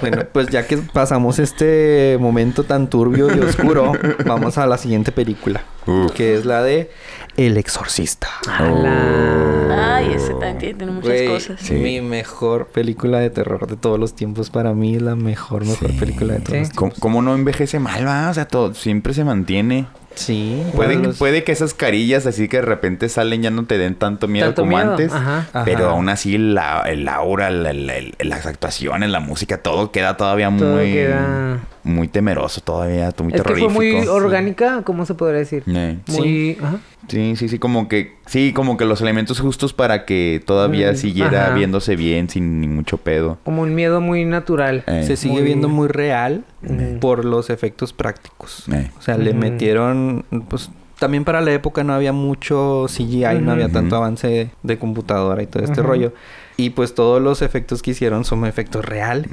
Bueno, 0.00 0.22
pues 0.32 0.48
ya 0.48 0.55
que 0.64 0.76
pasamos 0.78 1.38
este 1.38 2.16
momento 2.20 2.62
tan 2.64 2.88
turbio 2.88 3.34
y 3.34 3.40
oscuro, 3.40 3.92
vamos 4.24 4.56
a 4.58 4.66
la 4.66 4.78
siguiente 4.78 5.10
película. 5.12 5.64
Uf. 5.86 6.12
Que 6.12 6.34
es 6.36 6.44
la 6.46 6.62
de 6.62 6.90
El 7.36 7.56
Exorcista. 7.56 8.28
Ala. 8.48 9.96
Ay, 9.96 10.12
ese 10.14 10.34
también 10.34 10.76
tiene 10.78 10.92
muchas 10.92 11.22
cosas. 11.22 11.60
Sí. 11.60 11.74
Mi 11.74 12.00
mejor 12.00 12.66
película 12.68 13.18
de 13.20 13.30
terror 13.30 13.66
de 13.66 13.76
todos 13.76 13.98
los 13.98 14.14
tiempos. 14.14 14.50
Para 14.50 14.72
mí, 14.72 14.98
la 14.98 15.16
mejor, 15.16 15.64
mejor 15.64 15.90
Sí. 15.90 15.96
película 15.98 16.34
de 16.34 16.40
todos 16.40 16.52
Sí. 16.58 16.58
los 16.60 16.70
¿Cómo, 16.70 16.92
cómo 16.98 17.22
no 17.22 17.34
envejece 17.34 17.78
mal, 17.78 18.06
va? 18.06 18.30
O 18.30 18.34
sea, 18.34 18.46
todo, 18.48 18.74
siempre 18.74 19.14
se 19.14 19.24
mantiene. 19.24 19.86
Sí. 20.16 20.62
Puede, 20.74 20.96
los- 20.96 21.16
puede 21.18 21.44
que 21.44 21.52
esas 21.52 21.74
carillas 21.74 22.26
así 22.26 22.48
que 22.48 22.56
de 22.56 22.62
repente 22.62 23.08
salen 23.08 23.42
ya 23.42 23.50
no 23.50 23.64
te 23.66 23.78
den 23.78 23.94
tanto 23.94 24.26
miedo 24.28 24.46
Tanto 24.46 24.62
como 24.62 24.76
miedo, 24.76 24.90
antes. 24.92 25.12
ajá. 25.12 25.46
Pero 25.64 25.84
Ajá. 25.84 25.90
aún 25.90 26.08
así 26.08 26.38
la, 26.38 26.80
el 26.86 27.06
aura, 27.08 27.50
la- 27.50 27.72
la- 27.72 28.00
la- 28.00 28.10
las 28.18 28.46
actuaciones, 28.46 29.10
la 29.10 29.20
música, 29.20 29.58
todo 29.62 29.92
queda 29.92 30.16
todavía 30.16 30.50
Todo 30.56 30.76
muy, 30.76 30.92
queda- 30.92 31.58
muy 31.86 32.08
temeroso 32.08 32.60
todavía, 32.60 33.12
muy 33.22 33.32
Es 33.32 33.42
que 33.42 33.54
fue 33.54 33.68
muy 33.68 34.02
Sí. 34.02 34.08
orgánica, 34.08 34.82
¿cómo 34.84 35.06
se 35.06 35.14
podría 35.14 35.38
decir? 35.38 35.62
Muy... 36.08 36.58
Ajá. 36.62 36.78
Sí, 37.08 37.36
sí, 37.36 37.48
sí, 37.48 37.58
como 37.60 37.86
que, 37.88 38.16
sí, 38.26 38.52
como 38.52 38.76
que 38.76 38.84
los 38.84 39.00
elementos 39.00 39.38
justos 39.40 39.72
para 39.72 40.04
que 40.04 40.42
todavía 40.44 40.92
Mm, 40.92 40.96
siguiera 40.96 41.46
ajá. 41.46 41.54
viéndose 41.54 41.94
bien 41.94 42.28
sin 42.28 42.60
ni 42.60 42.66
mucho 42.66 42.96
pedo. 42.98 43.38
Como 43.44 43.62
un 43.62 43.74
miedo 43.74 44.00
muy 44.00 44.24
natural. 44.24 44.82
Eh, 44.88 45.04
Se 45.06 45.16
sigue 45.16 45.34
Muy- 45.34 45.42
viendo 45.44 45.68
muy 45.68 45.86
real 45.88 46.44
Ujú. 46.64 46.98
por 46.98 47.24
los 47.24 47.48
efectos 47.50 47.92
prácticos. 47.92 48.64
Eh. 48.72 48.90
O 48.98 49.02
sea, 49.02 49.16
le 49.16 49.30
Ujú. 49.30 49.38
metieron, 49.38 50.24
pues 50.48 50.70
también 50.98 51.24
para 51.24 51.40
la 51.42 51.52
época 51.52 51.84
no 51.84 51.92
había 51.94 52.12
mucho 52.12 52.86
CGI, 52.88 53.38
no 53.40 53.52
había 53.52 53.68
tanto 53.68 53.94
avance 53.96 54.50
de 54.62 54.78
computadora 54.78 55.42
y 55.42 55.46
todo 55.46 55.62
este 55.62 55.82
rollo. 55.82 56.12
Y 56.56 56.70
pues 56.70 56.94
todos 56.94 57.20
los 57.20 57.42
efectos 57.42 57.82
que 57.82 57.90
hicieron 57.90 58.24
son 58.24 58.46
efectos 58.46 58.84
reales. 58.84 59.30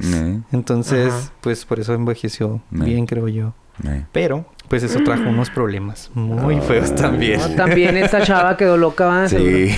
Entonces, 0.52 1.14
Ajá. 1.14 1.32
pues 1.42 1.66
por 1.66 1.80
eso 1.80 1.94
envejeció 1.94 2.62
bien, 2.70 3.06
creo 3.06 3.28
yo. 3.28 3.54
Pero 4.12 4.46
pues 4.68 4.82
eso 4.84 5.00
trajo 5.04 5.30
unos 5.30 5.50
problemas 5.50 6.10
muy 6.16 6.60
feos 6.62 6.96
también. 6.96 7.40
No, 7.40 7.50
también 7.56 7.96
esta 7.98 8.22
chava 8.24 8.58
quedó 8.58 8.76
loca, 8.78 9.06
¿va? 9.06 9.28
Sí. 9.30 9.70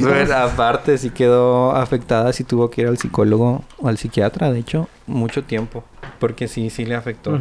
Pues, 0.00 0.30
aparte, 0.32 0.98
sí 0.98 1.10
quedó 1.10 1.72
afectada, 1.72 2.32
sí 2.32 2.44
tuvo 2.44 2.70
que 2.70 2.82
ir 2.82 2.86
al 2.88 2.98
psicólogo 2.98 3.64
o 3.78 3.88
al 3.88 3.98
psiquiatra, 3.98 4.50
de 4.52 4.58
hecho, 4.60 4.88
mucho 5.06 5.42
tiempo. 5.44 5.84
Porque 6.18 6.48
sí, 6.48 6.70
sí 6.70 6.84
le 6.86 6.94
afectó. 6.94 7.38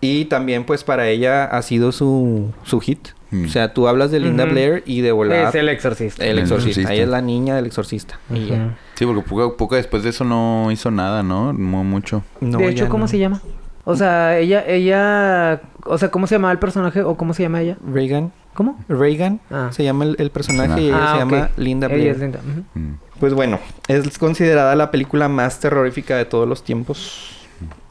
Y 0.00 0.26
también, 0.26 0.64
pues, 0.64 0.84
para 0.84 1.08
ella 1.08 1.44
ha 1.44 1.62
sido 1.62 1.92
su, 1.92 2.52
su 2.64 2.80
hit. 2.80 3.08
Mm. 3.30 3.44
O 3.44 3.48
sea, 3.48 3.74
tú 3.74 3.88
hablas 3.88 4.10
de 4.10 4.20
Linda. 4.20 4.44
Blair 4.46 4.82
y 4.86 5.02
de 5.02 5.12
volar 5.12 5.48
Es 5.48 5.54
el 5.54 5.68
exorcista. 5.68 6.24
el 6.24 6.30
El 6.32 6.38
exorcista. 6.40 6.70
exorcista. 6.70 6.94
Ella 6.94 7.02
es 7.04 7.08
la 7.10 7.20
niña 7.20 7.56
del 7.56 7.66
exorcista. 7.66 8.18
Y 8.32 8.46
ya. 8.46 8.76
Sí, 8.98 9.06
porque 9.06 9.22
poco, 9.22 9.56
poco 9.56 9.76
después 9.76 10.02
de 10.02 10.10
eso 10.10 10.24
no 10.24 10.72
hizo 10.72 10.90
nada, 10.90 11.22
¿no? 11.22 11.52
Mu- 11.52 11.84
mucho. 11.84 12.22
No, 12.40 12.58
de 12.58 12.68
hecho, 12.70 12.88
¿cómo 12.88 13.04
no. 13.04 13.08
se 13.08 13.18
llama? 13.18 13.40
O 13.84 13.94
sea, 13.94 14.36
ella, 14.38 14.64
ella, 14.66 15.62
o 15.84 15.96
sea, 15.96 16.10
¿cómo 16.10 16.26
se 16.26 16.34
llamaba 16.34 16.50
el 16.52 16.58
personaje 16.58 17.02
o 17.02 17.16
cómo 17.16 17.32
se 17.32 17.44
llama 17.44 17.60
ella? 17.62 17.76
Reagan. 17.86 18.32
¿Cómo? 18.54 18.76
Reagan 18.88 19.40
Ah. 19.52 19.68
se 19.70 19.84
llama 19.84 20.04
el, 20.04 20.16
el 20.18 20.30
personaje 20.32 20.80
y 20.82 20.86
ella 20.88 20.98
Ah, 21.00 21.12
se 21.12 21.18
llama 21.20 21.50
Linda 21.56 21.86
Ella 21.86 21.94
Blair. 21.94 22.10
es 22.10 22.18
Linda. 22.18 22.40
Mm. 22.74 22.88
Pues 23.20 23.32
bueno, 23.34 23.60
es 23.86 24.18
considerada 24.18 24.74
la 24.74 24.90
película 24.90 25.28
más 25.28 25.60
terrorífica 25.60 26.16
de 26.16 26.24
todos 26.24 26.48
los 26.48 26.64
tiempos 26.64 27.36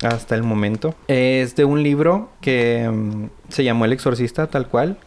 hasta 0.04 0.36
el 0.36 0.44
momento. 0.44 0.94
Es 1.08 1.56
de 1.56 1.64
un 1.64 1.84
libro 1.84 2.30
que 2.42 2.90
mm, 2.92 3.26
se 3.50 3.64
llamó 3.64 3.86
El 3.86 3.94
Exorcista, 3.94 4.48
tal 4.48 4.68
cual. 4.68 4.98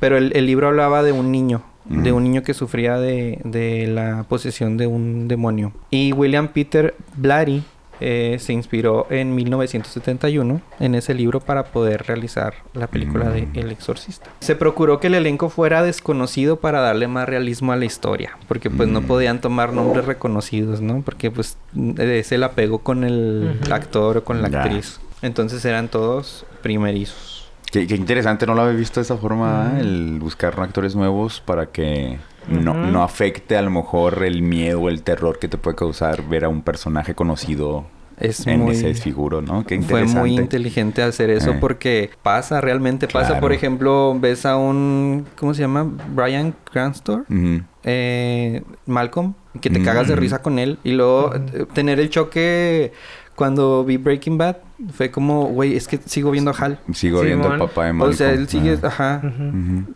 Pero 0.00 0.18
el, 0.18 0.36
el 0.36 0.44
libro 0.46 0.68
hablaba 0.68 1.02
de 1.02 1.12
un 1.12 1.30
niño, 1.32 1.62
de 1.90 2.12
un 2.12 2.22
niño 2.24 2.42
que 2.42 2.54
sufría 2.54 2.96
de, 2.98 3.40
de 3.44 3.86
la 3.88 4.24
posesión 4.28 4.76
de 4.76 4.86
un 4.86 5.28
demonio. 5.28 5.72
Y 5.90 6.12
William 6.12 6.48
Peter 6.48 6.94
Blatty 7.16 7.62
eh, 8.02 8.36
se 8.40 8.54
inspiró 8.54 9.06
en 9.10 9.34
1971 9.34 10.62
en 10.78 10.94
ese 10.94 11.12
libro 11.12 11.40
para 11.40 11.64
poder 11.64 12.04
realizar 12.06 12.54
la 12.72 12.86
película 12.86 13.28
de 13.28 13.42
Mm. 13.42 13.50
El 13.58 13.72
Exorcista. 13.72 14.30
Se 14.40 14.56
procuró 14.56 15.00
que 15.00 15.08
el 15.08 15.14
elenco 15.16 15.50
fuera 15.50 15.82
desconocido 15.82 16.60
para 16.60 16.80
darle 16.80 17.08
más 17.08 17.28
realismo 17.28 17.72
a 17.72 17.76
la 17.76 17.84
historia, 17.84 18.38
porque 18.48 18.70
pues 18.70 18.88
no 18.88 19.02
Mm. 19.02 19.06
podían 19.06 19.40
tomar 19.42 19.72
nombres 19.74 20.06
reconocidos, 20.06 20.80
¿no? 20.80 21.02
Porque 21.02 21.30
pues 21.30 21.58
es 21.98 22.32
el 22.32 22.42
apego 22.44 22.78
con 22.78 23.04
el 23.04 23.58
Ujú. 23.64 23.74
actor 23.74 24.16
o 24.18 24.24
con 24.24 24.40
la 24.40 24.48
Ya. 24.48 24.62
actriz. 24.62 24.98
Entonces 25.22 25.62
eran 25.66 25.88
todos 25.88 26.46
primerizos. 26.62 27.29
Qué, 27.70 27.86
qué 27.86 27.94
interesante, 27.94 28.46
no 28.46 28.54
lo 28.54 28.62
había 28.62 28.76
visto 28.76 29.00
de 29.00 29.04
esa 29.04 29.16
forma, 29.16 29.70
Mm. 29.72 29.76
¿eh? 29.76 29.80
el 29.80 30.18
buscar 30.20 30.58
actores 30.60 30.96
nuevos 30.96 31.40
para 31.40 31.66
que 31.66 32.18
no, 32.48 32.74
no 32.74 33.02
afecte 33.02 33.56
a 33.56 33.62
lo 33.62 33.70
mejor 33.70 34.24
el 34.24 34.42
miedo 34.42 34.80
o 34.80 34.88
el 34.88 35.02
terror 35.02 35.38
que 35.38 35.46
te 35.48 35.56
puede 35.56 35.76
causar 35.76 36.26
ver 36.28 36.44
a 36.44 36.48
un 36.48 36.62
personaje 36.62 37.14
conocido 37.14 37.84
Es 38.18 38.46
en 38.46 38.60
muy... 38.60 38.72
ese 38.72 38.88
desfiguro, 38.88 39.40
¿no? 39.40 39.64
Qué 39.64 39.80
Fue 39.82 40.04
muy 40.04 40.34
inteligente 40.36 41.02
hacer 41.02 41.30
eso 41.30 41.52
Eh. 41.52 41.58
porque 41.60 42.10
pasa, 42.22 42.60
realmente 42.60 43.06
pasa. 43.08 43.38
Por 43.40 43.52
ejemplo, 43.52 44.16
ves 44.18 44.44
a 44.46 44.56
un, 44.56 45.26
¿cómo 45.38 45.54
se 45.54 45.60
llama? 45.62 45.86
Brian 46.14 46.54
Cranston, 46.70 47.24
eh, 47.84 48.62
Malcolm, 48.86 49.34
que 49.60 49.70
te 49.70 49.80
cagas 49.82 50.08
de 50.08 50.16
Mm. 50.16 50.18
risa 50.18 50.42
con 50.42 50.58
él. 50.58 50.78
Y 50.84 50.92
luego 50.92 51.32
tener 51.72 52.00
el 52.00 52.10
choque 52.10 52.92
cuando 53.36 53.84
vi 53.84 53.96
Breaking 53.96 54.36
Bad, 54.38 54.56
fue 54.94 55.10
como, 55.10 55.44
güey, 55.46 55.76
es 55.76 55.86
que 55.88 55.98
sigo 55.98 56.30
viendo 56.30 56.50
a 56.50 56.54
Hal. 56.54 56.78
Sigo 56.94 57.20
viendo 57.20 57.46
al 57.48 57.54
Simón. 57.54 57.68
papá 57.68 57.84
de 57.84 57.90
O 57.90 57.94
Malcolm. 57.94 58.16
sea, 58.16 58.30
él 58.32 58.48
sigue, 58.48 58.78
Ah. 58.82 58.86
ajá, 58.86 59.22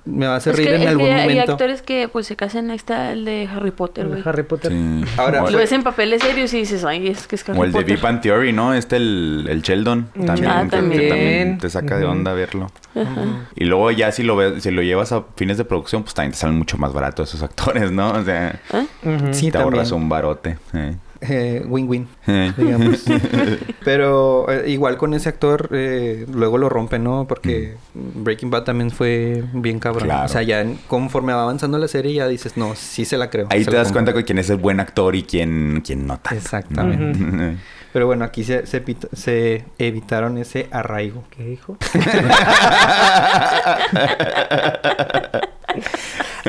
me 0.05 0.26
va 0.26 0.35
a 0.35 0.37
hacer 0.37 0.53
Es 0.53 0.57
reír 0.59 0.68
que, 0.70 0.74
en 0.76 0.82
es 0.82 0.89
algún 0.89 1.07
que 1.07 1.12
hay 1.12 1.28
momento. 1.30 1.53
actores 1.53 1.82
que 1.82 2.09
pues 2.09 2.26
se 2.26 2.37
casan. 2.37 2.70
Ahí 2.70 2.76
está 2.76 3.12
el 3.12 3.24
de 3.24 3.49
Harry 3.55 3.70
Potter, 3.70 4.07
güey. 4.09 4.22
Harry 4.24 4.43
Potter. 4.43 4.72
Sí. 4.72 5.05
Ahora, 5.16 5.45
o, 5.45 5.51
Lo 5.51 5.59
ves 5.59 5.72
en 5.72 5.82
papeles 5.82 6.22
serios 6.22 6.53
y 6.55 6.59
dices, 6.59 6.85
ay, 6.85 7.09
es 7.09 7.26
que 7.26 7.37
es 7.37 7.49
Harry 7.49 7.59
o 7.59 7.64
el 7.64 7.72
de 7.72 7.78
Potter. 7.80 7.95
Big 7.97 8.03
Bang 8.03 8.20
Theory, 8.20 8.53
¿no? 8.53 8.74
Este, 8.74 8.97
el, 8.97 9.47
el 9.49 9.62
Sheldon. 9.62 10.09
Mm. 10.14 10.24
También, 10.26 10.51
Ah, 10.51 10.62
que- 10.64 10.70
que 10.70 10.76
también. 10.76 11.09
también 11.09 11.59
te 11.59 11.70
saca 11.70 11.97
de 11.99 12.05
onda 12.05 12.32
verlo. 12.35 12.70
Ajá. 12.95 13.47
Y 13.57 13.64
luego 13.64 13.91
ya 13.91 14.12
si 14.12 14.22
lo 14.22 14.37
ves, 14.37 14.62
si 14.62 14.70
lo 14.70 14.82
llevas 14.82 15.12
a 15.12 15.24
fines 15.37 15.57
de 15.59 15.64
producción, 15.64 16.03
pues 16.03 16.14
también 16.14 16.32
te 16.32 16.39
salen 16.39 16.57
mucho 16.59 16.78
más 16.78 16.93
baratos 16.93 17.28
esos 17.30 17.43
actores, 17.43 17.91
¿no? 17.91 18.11
O 18.12 18.22
sea, 18.22 18.61
¿Eh? 18.72 19.28
Sí, 19.32 19.51
te 19.51 19.59
ahorras 19.59 19.89
también. 19.89 20.03
un 20.05 20.09
barote. 20.09 20.59
eh. 20.74 20.97
Eh, 21.29 21.64
win-win. 21.66 22.07
Eh. 22.27 22.53
digamos. 22.57 23.05
Pero 23.85 24.51
eh, 24.51 24.70
igual 24.70 24.97
con 24.97 25.14
ese 25.14 25.29
actor, 25.29 25.68
eh, 25.72 26.27
luego 26.33 26.59
lo 26.59 26.68
rompe, 26.68 26.99
¿no? 26.99 27.27
Porque 27.29 27.75
Breaking 27.95 28.51
Bad 28.51 28.64
también 28.64 28.91
fue 28.91 29.45
bien 29.53 29.79
cabrón. 29.79 30.05
Claro. 30.05 30.25
O 30.27 30.29
sea, 30.29 30.43
ya 30.43 30.61
en- 30.61 30.79
conforme 30.87 31.33
va 31.33 31.43
avanzando 31.43 31.79
la 31.79 31.89
serie, 31.89 32.14
ya 32.14 32.29
dices, 32.29 32.57
no, 32.57 32.75
sí 32.75 33.05
se 33.05 33.16
la 33.18 33.31
creo. 33.31 33.47
Ahí 33.51 33.64
te 33.64 33.70
das 33.77 33.89
compro". 33.89 33.93
cuenta 33.95 34.12
de 34.12 34.25
quién 34.25 34.39
es 34.39 34.51
el 34.51 34.57
buen 34.59 34.81
actor 34.81 35.14
y 35.16 35.22
quién, 35.22 35.83
quién 35.85 36.07
no 36.07 36.18
tanto. 36.18 36.39
Exactamente. 36.39 37.57
Pero 37.95 38.07
bueno, 38.07 38.25
aquí 38.25 38.43
se, 38.43 38.66
se, 38.66 38.83
se 39.12 39.64
evitaron 39.79 40.37
ese 40.39 40.66
arraigo. 40.72 41.22
¿Qué 41.31 41.45
dijo? 41.45 41.77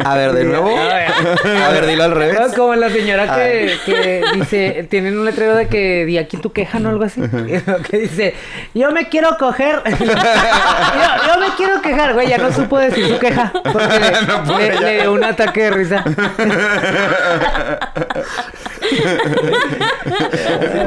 A 0.07 0.15
ver, 0.15 0.33
de 0.33 0.43
nuevo. 0.43 0.69
A 0.69 1.69
ver, 1.71 1.87
dilo 1.87 2.03
al 2.03 2.11
revés. 2.11 2.53
Como 2.55 2.75
la 2.75 2.89
señora 2.91 3.35
que, 3.35 3.75
que 3.87 4.21
dice, 4.35 4.85
tienen 4.87 5.17
un 5.17 5.25
letrero 5.25 5.55
de 5.55 5.67
que 5.67 6.05
di 6.05 6.19
aquí 6.19 6.37
tu 6.37 6.51
queja, 6.51 6.77
¿no? 6.79 6.89
Algo 6.89 7.05
así. 7.05 7.21
que 7.89 7.97
dice, 7.97 8.35
yo 8.75 8.91
me 8.91 9.09
quiero 9.09 9.35
coger. 9.39 9.81
yo, 9.99 10.05
yo 10.05 11.39
me 11.39 11.47
quiero 11.57 11.81
quejar, 11.81 12.13
güey. 12.13 12.27
Ya 12.29 12.37
no 12.37 12.53
supo 12.53 12.77
decir 12.77 13.07
su 13.07 13.17
queja. 13.17 13.51
Porque 13.63 13.99
le, 14.69 14.79
le 14.79 15.01
dio 15.01 15.13
un 15.13 15.23
ataque 15.23 15.63
de 15.63 15.71
risa. 15.71 16.03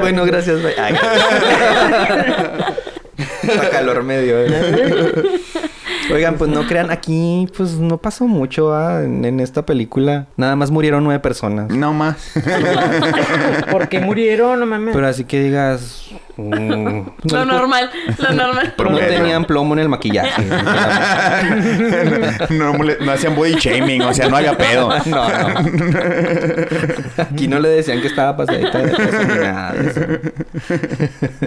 bueno, 0.00 0.24
gracias. 0.26 0.58
Ay. 0.78 0.94
Está 3.42 3.70
calor 3.70 4.02
medio. 4.04 4.36
eh. 4.38 5.22
Oigan, 6.12 6.36
pues 6.36 6.50
no 6.50 6.66
crean, 6.66 6.90
aquí 6.90 7.48
pues 7.56 7.72
no 7.74 7.98
pasó 7.98 8.26
mucho 8.26 8.72
ah, 8.74 9.02
en, 9.02 9.24
en 9.24 9.40
esta 9.40 9.64
película. 9.66 10.26
Nada 10.36 10.56
más 10.56 10.70
murieron 10.70 11.04
nueve 11.04 11.20
personas. 11.20 11.68
No 11.70 11.92
más. 11.92 12.32
¿Por 13.70 13.88
qué 13.88 14.00
murieron? 14.00 14.60
No 14.60 14.66
mames. 14.66 14.94
Pero 14.94 15.06
así 15.06 15.24
que 15.24 15.40
digas... 15.40 16.10
mm, 16.38 17.02
Lo 17.32 17.44
no, 17.44 17.46
normal, 17.58 17.90
lo 18.18 18.32
normal. 18.32 18.66
no 18.68 18.76
Promedio. 18.76 19.08
tenían 19.08 19.44
plomo 19.44 19.74
en 19.74 19.80
el 19.80 19.88
maquillaje. 19.88 20.44
no, 22.50 22.72
no 22.74 23.12
hacían 23.12 23.34
body 23.34 23.54
shaming, 23.54 24.02
o 24.02 24.14
sea, 24.14 24.28
no 24.28 24.36
había 24.36 24.56
pedo. 24.56 24.88
No, 25.06 25.28
no. 25.28 25.48
Aquí 27.18 27.48
no 27.48 27.58
le 27.60 27.68
decían 27.70 28.00
que 28.00 28.06
estaba 28.08 28.36
pasadita 28.36 28.78
de 28.78 28.88
peso 28.94 29.24
ni 29.24 29.34
nada 29.34 29.72
de 29.72 29.90
eso. 29.90 30.00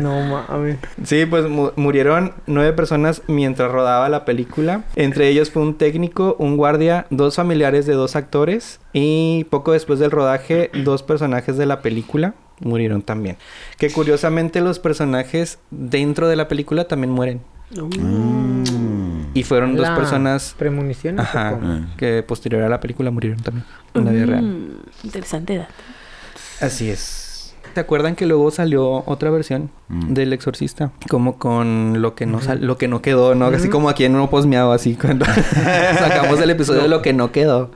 No 0.02 0.20
mames. 0.22 0.78
Sí, 1.04 1.26
pues 1.26 1.48
mu- 1.48 1.72
murieron 1.76 2.34
nueve 2.48 2.74
personas 2.74 3.22
mientras 3.28 3.72
rodaba 3.72 4.10
la 4.10 4.26
película. 4.26 4.82
Entre 4.96 5.28
ellos 5.30 5.52
fue 5.52 5.62
un 5.62 5.78
técnico, 5.78 6.36
un 6.40 6.58
guardia, 6.58 7.06
dos 7.10 7.36
familiares 7.36 7.86
de 7.86 7.94
dos 7.94 8.16
actores 8.16 8.80
y 8.94 9.46
poco 9.50 9.74
después 9.74 10.00
del 10.00 10.12
rodaje, 10.12 10.70
dos 10.74 11.04
personajes 11.04 11.58
de 11.58 11.66
la 11.66 11.82
película 11.82 12.34
murieron 12.62 13.02
también. 13.02 13.38
Que 13.78 13.92
curiosamente 13.92 14.62
los 14.62 14.80
personajes 14.80 15.60
dentro 15.70 16.28
de 16.28 16.36
la 16.36 16.48
película 16.48 16.86
también 16.88 17.12
mueren. 17.12 17.42
Mm. 17.76 19.32
Y 19.34 19.44
fueron 19.44 19.76
dos 19.76 19.90
personas 19.92 20.56
Premoniciones. 20.58 21.22
ajá. 21.22 21.52
Mm. 21.52 21.96
que 21.98 22.22
posterior 22.24 22.64
a 22.64 22.70
la 22.70 22.80
película 22.80 23.12
murieron 23.12 23.40
también 23.40 23.66
en 23.94 24.06
la 24.06 24.12
vida 24.12 24.26
real. 24.26 24.44
Mm, 24.44 24.80
interesante 25.04 25.56
edad. 25.56 25.70
Así 26.60 26.90
es. 26.90 27.31
¿Te 27.74 27.80
acuerdan 27.80 28.16
que 28.16 28.26
luego 28.26 28.52
salió 28.52 29.04
otra 29.06 29.30
versión 29.30 29.70
Mm. 29.88 30.14
del 30.14 30.34
Exorcista? 30.34 30.92
Como 31.10 31.38
con 31.38 32.02
lo 32.02 32.16
que 32.16 32.26
no 32.26 32.42
sal- 32.42 32.66
lo 32.66 32.78
que 32.78 32.88
no 32.88 33.02
quedó, 33.02 33.34
¿no? 33.36 33.46
Así 33.48 33.64
Ujú. 33.64 33.72
como 33.72 33.90
aquí 33.90 34.04
en 34.06 34.16
uno 34.16 34.30
posmeado, 34.30 34.72
así 34.74 34.96
cuando 34.96 35.26
sacamos 35.98 36.40
el 36.42 36.50
episodio 36.50 36.82
de 36.84 36.88
lo 36.90 37.02
que 37.02 37.14
no 37.14 37.32
quedó. 37.32 37.72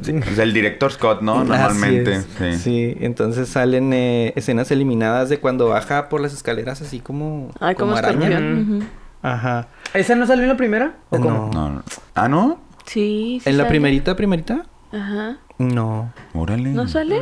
Sí, 0.00 0.12
pues 0.12 0.38
el 0.38 0.52
director 0.52 0.92
Scott, 0.92 1.22
¿no? 1.22 1.44
Normalmente. 1.44 2.20
Sí. 2.38 2.52
Sí. 2.58 2.96
entonces 3.00 3.48
salen 3.48 3.92
eh, 3.92 4.32
escenas 4.36 4.70
eliminadas 4.70 5.28
de 5.28 5.38
cuando 5.38 5.68
baja 5.68 6.08
por 6.08 6.20
las 6.20 6.32
escaleras 6.32 6.80
así 6.82 7.00
como, 7.00 7.50
Ay, 7.60 7.74
como 7.74 7.94
araña. 7.96 8.28
escorpión. 8.28 8.76
ujú. 8.78 8.84
Ajá. 9.22 9.68
¿Esa 9.94 10.14
no 10.16 10.26
salió 10.26 10.42
en 10.44 10.48
la 10.48 10.56
primera? 10.56 10.94
¿O 11.10 11.18
No. 11.18 11.22
cómo? 11.24 11.50
No, 11.52 11.68
no. 11.70 11.82
Ah, 12.14 12.28
¿no? 12.28 12.58
Sí, 12.86 13.40
sí 13.42 13.48
¿En 13.50 13.56
la 13.56 13.68
primerita, 13.68 14.16
primerita? 14.16 14.66
Ajá. 14.92 15.36
No. 15.58 16.12
Órale. 16.34 16.70
¿No 16.70 16.88
sale? 16.88 17.20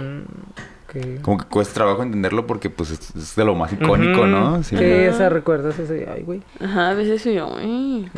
Mm. 0.98 1.22
Como 1.22 1.38
que 1.38 1.44
cuesta 1.46 1.74
trabajo 1.74 2.02
entenderlo 2.02 2.46
porque 2.46 2.68
pues 2.70 2.90
es, 2.90 3.14
es 3.14 3.36
de 3.36 3.44
lo 3.44 3.54
más 3.54 3.72
icónico. 3.72 4.26
¿no? 4.26 4.62
Sí. 4.64 4.76
Sí, 4.76 4.84
esa 4.84 5.28
recuerdas 5.28 5.78
ese. 5.78 6.08
Ay, 6.12 6.22
güey. 6.22 6.42
Ajá, 6.60 6.90
a 6.90 6.94
veces 6.94 7.22
soy 7.22 7.34
yo. 7.34 7.54
"Ay". 7.56 8.08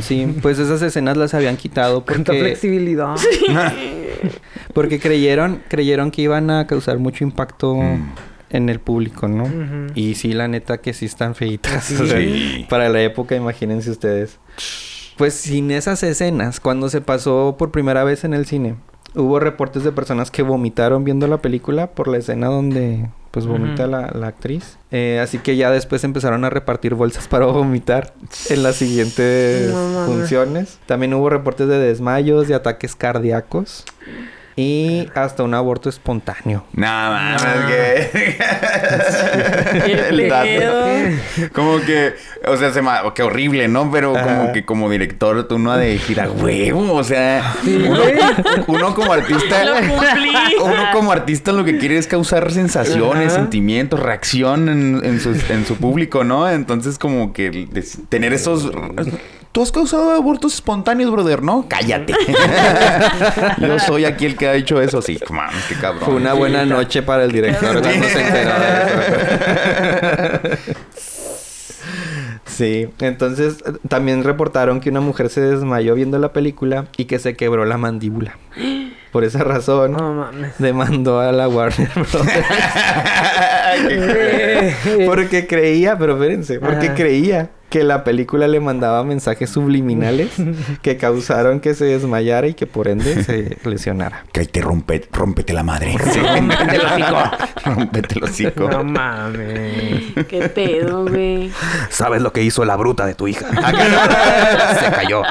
Sí, 0.00 0.36
pues 0.40 0.58
esas 0.58 0.80
escenas 0.82 1.16
las 1.16 1.34
habían 1.34 1.56
quitado 1.56 2.02
Cuánta 2.06 2.32
porque, 2.32 2.40
flexibilidad. 2.40 3.14
porque 4.74 4.98
creyeron, 4.98 5.62
creyeron 5.68 6.10
que 6.10 6.22
iban 6.22 6.50
a 6.50 6.66
causar 6.66 6.98
mucho 6.98 7.24
impacto 7.24 7.74
Mm. 7.74 8.12
en 8.50 8.68
el 8.68 8.80
público, 8.80 9.28
¿no? 9.28 9.48
Y 9.94 10.14
sí, 10.14 10.32
la 10.32 10.46
neta 10.48 10.78
que 10.78 10.92
sí 10.92 11.06
están 11.06 11.34
feitas. 11.34 11.84
Sí. 11.84 11.94
o 12.02 12.06
sea, 12.06 12.18
Sí. 12.18 12.66
para 12.68 12.88
la 12.88 13.02
época, 13.02 13.34
imagínense 13.36 13.90
ustedes. 13.90 14.38
Pues 15.16 15.34
sin 15.34 15.70
esas 15.70 16.02
escenas, 16.02 16.58
cuando 16.60 16.88
se 16.88 17.00
pasó 17.00 17.56
por 17.58 17.70
primera 17.70 18.02
vez 18.04 18.24
en 18.24 18.34
el 18.34 18.46
cine, 18.46 18.76
hubo 19.14 19.38
reportes 19.40 19.84
de 19.84 19.92
personas 19.92 20.30
que 20.30 20.42
vomitaron 20.42 21.04
viendo 21.04 21.26
la 21.26 21.38
película 21.38 21.88
por 21.88 22.08
la 22.08 22.18
escena 22.18 22.48
donde 22.48 23.08
pues 23.30 23.46
vomita 23.46 23.86
la, 23.86 24.10
la 24.14 24.26
actriz. 24.26 24.76
Eh, 24.90 25.18
así 25.22 25.38
que 25.38 25.56
ya 25.56 25.70
después 25.70 26.04
empezaron 26.04 26.44
a 26.44 26.50
repartir 26.50 26.94
bolsas 26.94 27.28
para 27.28 27.46
vomitar 27.46 28.12
en 28.50 28.62
las 28.62 28.76
siguientes 28.76 29.72
No 29.72 30.04
funciones. 30.06 30.78
También 30.86 31.14
hubo 31.14 31.30
reportes 31.30 31.66
de 31.66 31.78
desmayos, 31.78 32.46
de 32.48 32.54
ataques 32.54 32.94
cardíacos 32.94 33.84
y 34.62 35.08
hasta 35.14 35.42
un 35.42 35.54
aborto 35.54 35.88
espontáneo. 35.88 36.64
Nada 36.72 37.10
más 37.34 37.42
que. 37.66 38.36
El 40.08 40.28
dato. 40.28 40.48
Como 41.52 41.80
que, 41.80 42.14
o 42.46 42.56
sea, 42.56 42.72
se 42.72 42.82
ma- 42.82 43.02
qué 43.14 43.22
horrible, 43.22 43.68
¿no? 43.68 43.90
Pero 43.90 44.12
como 44.12 44.24
Ajá. 44.44 44.52
que 44.52 44.64
como 44.64 44.88
director 44.90 45.46
tú 45.48 45.58
no 45.58 45.72
has 45.72 45.78
de 45.80 45.86
decir 45.94 46.20
a 46.20 46.28
huevo, 46.30 46.92
o 46.94 47.04
sea, 47.04 47.54
uno, 47.64 48.00
uno 48.68 48.94
como 48.94 49.12
artista, 49.12 49.64
uno 50.62 50.82
como 50.92 51.12
artista 51.12 51.52
lo 51.52 51.64
que 51.64 51.78
quiere 51.78 51.98
es 51.98 52.06
causar 52.06 52.50
sensaciones, 52.52 53.28
Ajá. 53.32 53.36
sentimientos, 53.42 53.98
reacción 54.00 54.68
en, 54.68 55.00
en 55.04 55.20
su, 55.20 55.30
en 55.50 55.66
su 55.66 55.76
público, 55.76 56.24
¿no? 56.24 56.48
Entonces 56.50 56.98
como 56.98 57.32
que 57.32 57.68
tener 58.08 58.32
esos... 58.32 58.70
Tú 59.52 59.62
has 59.62 59.70
causado 59.70 60.12
abortos 60.12 60.54
espontáneos, 60.54 61.10
brother, 61.12 61.42
¿no? 61.42 61.66
Cállate. 61.68 62.14
Yo 63.60 63.78
soy 63.78 64.06
aquí 64.06 64.24
el 64.24 64.36
que 64.36 64.48
ha 64.48 64.54
hecho 64.54 64.80
eso. 64.80 65.02
Sí, 65.02 65.18
mames, 65.30 65.62
qué 65.68 65.74
cabrón. 65.74 66.02
Fue 66.04 66.14
una 66.14 66.32
buena 66.32 66.64
noche 66.64 67.02
para 67.02 67.24
el 67.24 67.32
director 67.32 67.82
cuando 67.82 68.08
se 68.08 68.20
enteró 68.20 68.50
de 68.58 70.54
eso. 70.54 70.72
Sí, 72.44 72.88
entonces 73.00 73.56
también 73.88 74.24
reportaron 74.24 74.80
que 74.80 74.90
una 74.90 75.00
mujer 75.00 75.30
se 75.30 75.40
desmayó 75.40 75.94
viendo 75.94 76.18
la 76.18 76.32
película 76.34 76.84
y 76.98 77.06
que 77.06 77.18
se 77.18 77.34
quebró 77.34 77.64
la 77.64 77.78
mandíbula. 77.78 78.36
Por 79.10 79.24
esa 79.24 79.42
razón, 79.42 79.92
No 79.92 80.12
mames. 80.12 80.52
demandó 80.58 81.20
a 81.20 81.32
la 81.32 81.48
Warner 81.48 81.88
Bros. 81.94 82.18
porque 85.06 85.46
creía, 85.46 85.96
pero 85.96 86.14
espérense, 86.14 86.60
porque 86.60 86.86
Ajá. 86.86 86.94
creía 86.94 87.50
que 87.72 87.84
la 87.84 88.04
película 88.04 88.48
le 88.48 88.60
mandaba 88.60 89.02
mensajes 89.02 89.48
subliminales 89.48 90.30
que 90.82 90.98
causaron 90.98 91.58
que 91.58 91.72
se 91.72 91.86
desmayara 91.86 92.46
y 92.46 92.52
que 92.52 92.66
por 92.66 92.86
ende 92.86 93.24
se 93.24 93.56
lesionara. 93.64 94.26
Cállate, 94.30 94.60
rompe, 94.60 95.08
rómpete 95.10 95.54
la 95.54 95.62
madre. 95.62 95.96
Rómpete 95.96 96.74
el 96.74 96.82
hocico. 96.84 97.22
rómpete 97.64 98.14
el 98.16 98.24
hocico. 98.24 98.68
No 98.68 98.84
mames. 98.84 100.02
Qué 100.28 100.50
pedo, 100.54 101.06
güey. 101.06 101.50
¿Sabes 101.88 102.20
lo 102.20 102.34
que 102.34 102.42
hizo 102.42 102.62
la 102.66 102.76
bruta 102.76 103.06
de 103.06 103.14
tu 103.14 103.26
hija? 103.26 103.46
se 104.78 104.90
cayó. 104.92 105.22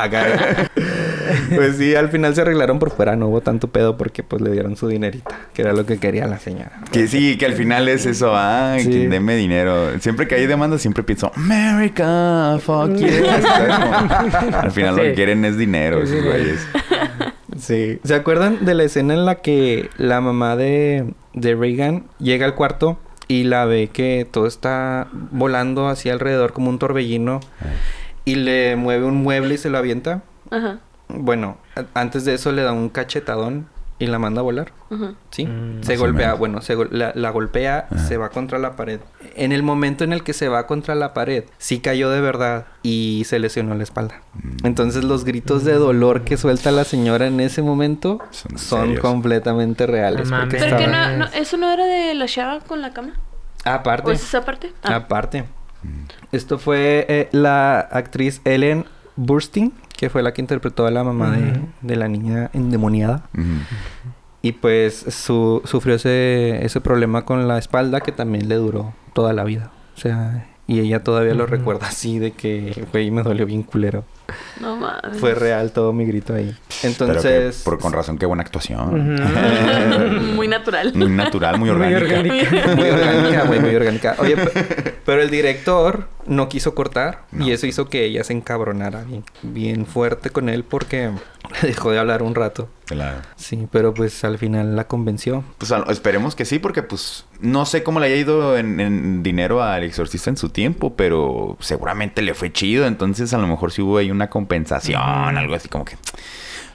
Pues 1.56 1.78
sí, 1.78 1.95
al 1.95 2.10
final 2.10 2.34
se 2.36 2.41
arreglaron 2.41 2.80
por 2.80 2.91
fuera, 2.91 3.16
no 3.16 3.28
hubo 3.28 3.41
tanto 3.41 3.68
pedo 3.70 3.97
porque 3.97 4.24
pues 4.24 4.41
le 4.41 4.52
dieron 4.52 4.76
su 4.78 4.88
dinerita, 4.88 5.39
que 5.54 5.62
era 5.62 5.74
lo 5.74 5.86
que 5.86 5.97
quería 5.97 6.28
la 6.28 6.39
señora. 6.39 6.82
Que 6.91 7.08
sí, 7.08 7.38
que 7.38 7.45
al 7.45 7.54
final 7.54 7.88
es 7.89 8.06
eso, 8.06 8.32
ah, 8.36 8.76
Sí. 8.80 9.08
deme 9.08 9.36
dinero. 9.36 9.99
Siempre 9.99 10.28
que 10.28 10.36
hay 10.36 10.47
demanda, 10.47 10.78
siempre 10.78 11.04
pienso, 11.04 11.32
America, 11.36 12.58
fuck 12.62 12.95
you. 12.97 13.08
al 14.54 14.72
final 14.72 14.95
lo 14.95 15.02
que 15.04 15.14
quieren 15.14 15.45
es 15.45 15.58
dinero, 15.58 16.02
esos 16.02 16.24
güeyes. 16.24 16.68
Sí. 17.58 17.99
¿Se 18.04 18.16
acuerdan 18.16 18.66
de 18.66 18.74
la 18.74 18.84
escena 18.84 19.14
en 19.14 19.26
la 19.26 19.36
que 19.36 19.89
la 19.97 20.22
mamá 20.22 20.56
de, 20.56 21.14
de 21.34 21.56
Reagan 21.56 22.06
llega 22.20 22.45
al 22.45 22.56
cuarto 22.56 22.97
y 23.28 23.43
la 23.43 23.66
ve 23.66 23.89
que 23.91 24.28
todo 24.30 24.47
está 24.47 25.08
volando 25.32 25.88
hacia 25.88 26.14
alrededor 26.14 26.54
como 26.54 26.70
un 26.70 26.80
torbellino 26.80 27.39
y 28.26 28.36
le 28.36 28.76
mueve 28.76 29.06
un 29.06 29.16
mueble 29.22 29.56
y 29.56 29.58
se 29.58 29.70
lo 29.70 29.78
avienta? 29.78 30.24
Ajá. 30.49 30.80
Bueno, 31.20 31.57
antes 31.93 32.26
de 32.26 32.34
eso 32.34 32.51
le 32.51 32.62
da 32.64 32.72
un 32.74 32.89
cachetadón 32.89 33.68
y 33.99 34.07
la 34.07 34.18
manda 34.18 34.39
a 34.41 34.43
volar. 34.43 34.72
Ajá. 34.89 35.14
Sí, 35.30 35.45
Mm. 35.45 35.84
se 35.84 35.95
golpea, 35.95 36.34
bueno, 36.34 36.62
se 36.62 36.74
gol- 36.76 36.89
la, 36.91 37.12
la 37.14 37.30
golpea, 37.30 37.88
Ajá. 37.91 37.99
se 38.07 38.18
va 38.18 38.30
contra 38.30 38.57
la 38.57 38.76
pared. 38.76 38.99
En 39.36 39.51
el 39.51 39.62
momento 39.62 40.03
en 40.03 40.12
el 40.12 40.24
que 40.24 40.34
se 40.34 40.49
va 40.49 40.66
contra 40.66 40.95
la 40.95 41.14
pared, 41.14 41.43
sí 41.59 41.80
cayó 41.82 42.09
de 42.09 42.20
verdad 42.20 42.66
y 42.82 43.24
se 43.28 43.38
lesionó 43.38 43.76
la 43.76 43.84
espalda. 43.84 44.22
Mm. 44.34 44.66
Entonces 44.66 45.03
los 45.03 45.24
gritos 45.24 45.64
de 45.66 45.74
dolor 45.74 46.24
que 46.24 46.36
suelta 46.38 46.72
la 46.72 46.84
señora 46.84 47.28
en 47.28 47.39
ese 47.39 47.62
momento 47.62 48.20
Son 48.55 48.95
completamente 48.97 49.86
reales. 49.86 50.32
No 50.32 50.39
porque. 50.39 50.57
¿Pero 50.57 50.78
que 50.78 50.84
estaba- 50.86 51.12
no, 51.12 51.18
no, 51.20 51.26
eso 51.34 51.57
no 51.57 51.72
era 51.72 51.86
de 51.86 52.14
la 52.16 52.26
chava 52.26 52.59
con 52.62 52.82
la 52.82 52.91
cama? 52.93 53.14
Aparte, 53.66 54.09
¿O 54.09 54.12
es 54.14 54.24
esa 54.24 54.43
parte? 54.43 54.74
Ah. 54.82 54.95
aparte. 54.95 55.43
Esto 56.32 56.57
fue 56.57 57.05
eh, 57.07 57.30
la 57.32 57.80
actriz 57.80 58.41
Ellen 58.45 58.86
Burstyn, 59.16 59.74
que 60.02 60.10
fue 60.10 60.24
la 60.24 60.34
que 60.34 60.41
interpretó 60.41 60.88
a 60.88 60.89
la 60.89 61.04
mamá 61.04 61.38
de, 61.82 61.95
la 61.95 62.08
niña 62.08 62.49
endemoniada. 62.54 63.30
Y 64.41 64.54
pues 64.54 64.95
su, 64.95 65.62
sufrió 65.64 65.93
ese, 65.93 66.66
ese 66.66 66.82
problema 66.82 67.24
con 67.24 67.47
la 67.47 67.60
espalda 67.60 68.02
que 68.02 68.12
también 68.12 68.49
le 68.49 68.56
duró 68.56 68.95
toda 69.14 69.32
la 69.32 69.43
vida. 69.43 69.72
O 69.95 69.99
sea, 69.99 70.47
y 70.66 70.80
ella 70.80 71.04
todavía 71.04 71.36
lo 71.36 71.45
recuerda 71.45 71.86
así 71.86 72.18
de 72.18 72.32
que, 72.32 72.88
güey, 72.91 73.12
me 73.12 73.22
dolió 73.22 73.45
bien 73.45 73.62
culero. 73.62 74.04
No 74.59 74.75
mames. 74.75 75.17
Fue 75.19 75.34
real 75.36 75.71
todo 75.71 75.93
mi 75.93 76.05
grito 76.05 76.34
ahí. 76.34 76.55
Pero 76.67 76.79
que, 76.82 76.88
Entonces... 76.88 77.61
por, 77.63 77.79
con 77.79 77.93
razón, 77.93 78.17
qué 78.17 78.25
buena 78.25 78.43
actuación. 78.43 79.15
Muy 80.36 80.47
natural. 80.47 80.93
Muy 80.95 81.09
natural, 81.09 81.57
muy 81.59 81.69
Muy 81.71 81.93
orgánica. 81.93 82.19
orgánica. 82.19 82.75
Muy 82.75 82.89
orgánica, 82.89 83.43
güey, 83.45 83.59
muy 83.59 83.75
orgánica. 83.75 84.15
Oye, 84.19 84.38
pe- 84.38 84.95
pero 85.05 85.21
el 85.21 85.29
director 85.29 86.07
no 86.25 86.49
quiso 86.49 86.75
cortar 86.75 87.23
No. 87.32 87.45
y 87.47 87.51
eso 87.51 87.65
hizo 87.67 87.89
que 87.89 88.05
ella 88.05 88.23
se 88.23 88.34
encabronara 88.34 89.03
bien, 89.03 89.23
bien 89.41 89.86
fuerte 89.86 90.29
con 90.29 90.49
él 90.49 90.63
porque 90.63 91.09
le 91.61 91.67
dejó 91.67 91.91
de 91.91 91.99
hablar 91.99 92.21
un 92.23 92.36
rato. 92.36 92.69
Claro. 92.86 93.19
Sí, 93.38 93.67
pero 93.71 93.93
pues 93.93 94.23
al 94.25 94.38
final 94.38 94.75
la 94.75 94.84
convenció. 94.86 95.43
Pues 95.57 95.73
esperemos 95.89 96.36
que 96.36 96.43
sí, 96.45 96.59
porque 96.59 96.84
pues 96.84 97.25
no 97.39 97.65
sé 97.65 97.84
cómo 97.84 97.99
le 98.01 98.07
haya 98.07 98.15
ido 98.17 98.57
en, 98.57 98.79
en 98.82 99.23
dinero 99.23 99.63
al 99.63 99.84
exorcista 99.84 100.29
en 100.29 100.36
su 100.38 100.49
tiempo, 100.49 100.95
pero 100.95 101.55
seguramente 101.61 102.21
le 102.21 102.34
fue 102.34 102.51
chido, 102.51 102.86
entonces 102.86 103.34
a 103.34 103.38
lo 103.38 103.47
mejor 103.47 103.71
sí 103.71 103.82
hubo 103.82 103.97
ahí 103.97 104.11
una 104.11 104.20
compensación, 104.30 105.01
algo 105.01 105.55
así 105.55 105.67
como 105.69 105.86
que 105.86 105.95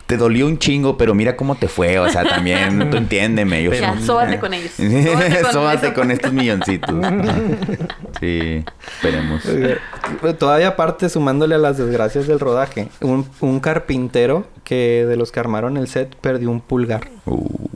te 0.06 0.16
dolió 0.16 0.46
un 0.46 0.58
chingo, 0.58 0.96
pero 0.96 1.14
mira 1.14 1.36
cómo 1.36 1.56
te 1.56 1.66
fue, 1.66 1.98
o 1.98 2.08
sea, 2.08 2.22
también 2.24 2.90
tú 2.90 2.96
entiéndeme. 2.96 3.62
Yo 3.62 3.72
Ya, 3.72 3.98
sóbate 4.00 4.38
con 4.40 4.54
ellos. 4.54 4.70
Sóbate 4.72 5.42
con 5.42 5.52
Sóbate 5.52 5.86
eso. 5.88 5.94
con 5.94 6.10
estos 6.10 6.32
milloncitos. 6.32 6.94
sí, 8.20 8.64
esperemos. 8.86 9.42
Todavía 10.38 10.68
aparte, 10.68 11.08
sumándole 11.08 11.56
a 11.56 11.58
las 11.58 11.76
desgracias 11.76 12.26
del 12.26 12.38
rodaje, 12.38 12.88
un, 13.00 13.28
un 13.40 13.58
carpintero 13.60 14.46
que 14.62 15.04
de 15.06 15.16
los 15.16 15.32
que 15.32 15.40
armaron 15.40 15.76
el 15.76 15.88
set 15.88 16.14
perdió 16.16 16.50
un 16.50 16.60
pulgar. 16.60 17.08
Uh, 17.24 17.68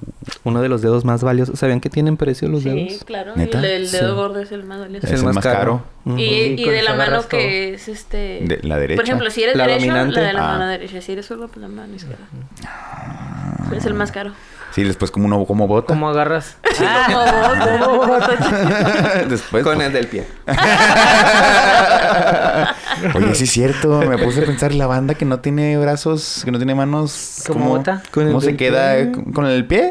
Uno 0.42 0.62
de 0.62 0.68
los 0.70 0.80
dedos 0.80 1.04
más 1.04 1.22
valiosos. 1.22 1.58
¿Sabían 1.58 1.80
que 1.80 1.90
tienen 1.90 2.16
precio 2.16 2.48
los 2.48 2.62
Sí, 2.62 2.70
dedos? 2.70 3.04
claro. 3.04 3.32
¿Neta? 3.36 3.58
El, 3.58 3.64
el 3.66 3.90
dedo 3.90 4.08
Sí. 4.08 4.14
gordo 4.14 4.38
es 4.40 4.50
el 4.52 4.64
más 4.64 4.80
valioso. 4.80 5.06
Es 5.06 5.12
el 5.12 5.22
más 5.24 5.38
caro. 5.38 5.82
Ujú. 6.06 6.16
Y, 6.18 6.22
Y 6.22 6.54
y 6.60 6.64
con 6.64 6.72
de 6.72 6.82
la 6.82 6.90
mano 6.92 7.02
agarras 7.02 7.28
todo. 7.28 7.38
que 7.40 7.74
es 7.74 7.88
este... 7.88 8.40
De 8.42 8.58
la 8.62 8.78
derecha. 8.78 8.96
Por 8.96 9.04
ejemplo, 9.04 9.30
si 9.30 9.42
eres 9.42 9.54
La 9.56 9.66
derecho, 9.66 9.86
dominante. 9.86 10.20
la 10.22 10.26
de 10.28 10.32
la 10.32 10.44
Ah. 10.44 10.52
mano 10.58 10.66
derecha. 10.68 11.00
Si 11.02 11.12
eres 11.12 11.26
zurdo, 11.26 11.48
pues 11.48 11.58
la 11.58 11.68
mano 11.68 11.94
izquierda. 11.94 12.24
Es 13.76 13.84
el 13.84 13.94
más 13.94 14.10
caro. 14.12 14.32
Sí, 14.72 14.84
después 14.84 15.10
como 15.10 15.26
uno 15.26 15.44
como 15.46 15.66
bota. 15.66 15.88
¿Cómo 15.88 16.08
agarras? 16.08 16.56
Como 17.08 17.96
vos, 17.96 18.20
después 19.28 19.64
Con 19.64 19.76
pues, 19.76 19.86
el 19.88 19.92
del 19.92 20.06
pie. 20.06 20.24
Oye, 23.14 23.34
sí 23.34 23.44
es 23.44 23.50
cierto. 23.50 24.00
Me 24.02 24.18
puse 24.18 24.42
a 24.42 24.46
pensar 24.46 24.74
la 24.74 24.86
banda 24.86 25.14
que 25.14 25.24
no 25.24 25.40
tiene 25.40 25.76
brazos, 25.78 26.42
que 26.44 26.50
no 26.50 26.58
tiene 26.58 26.74
manos. 26.74 27.42
¿Cómo 27.46 27.60
¿cómo, 27.60 27.76
bota? 27.76 28.02
¿Cómo 28.12 28.40
se 28.40 28.56
queda 28.56 28.96
pie. 28.96 29.12
con- 29.32 29.46
el 29.46 29.66
pie? 29.66 29.90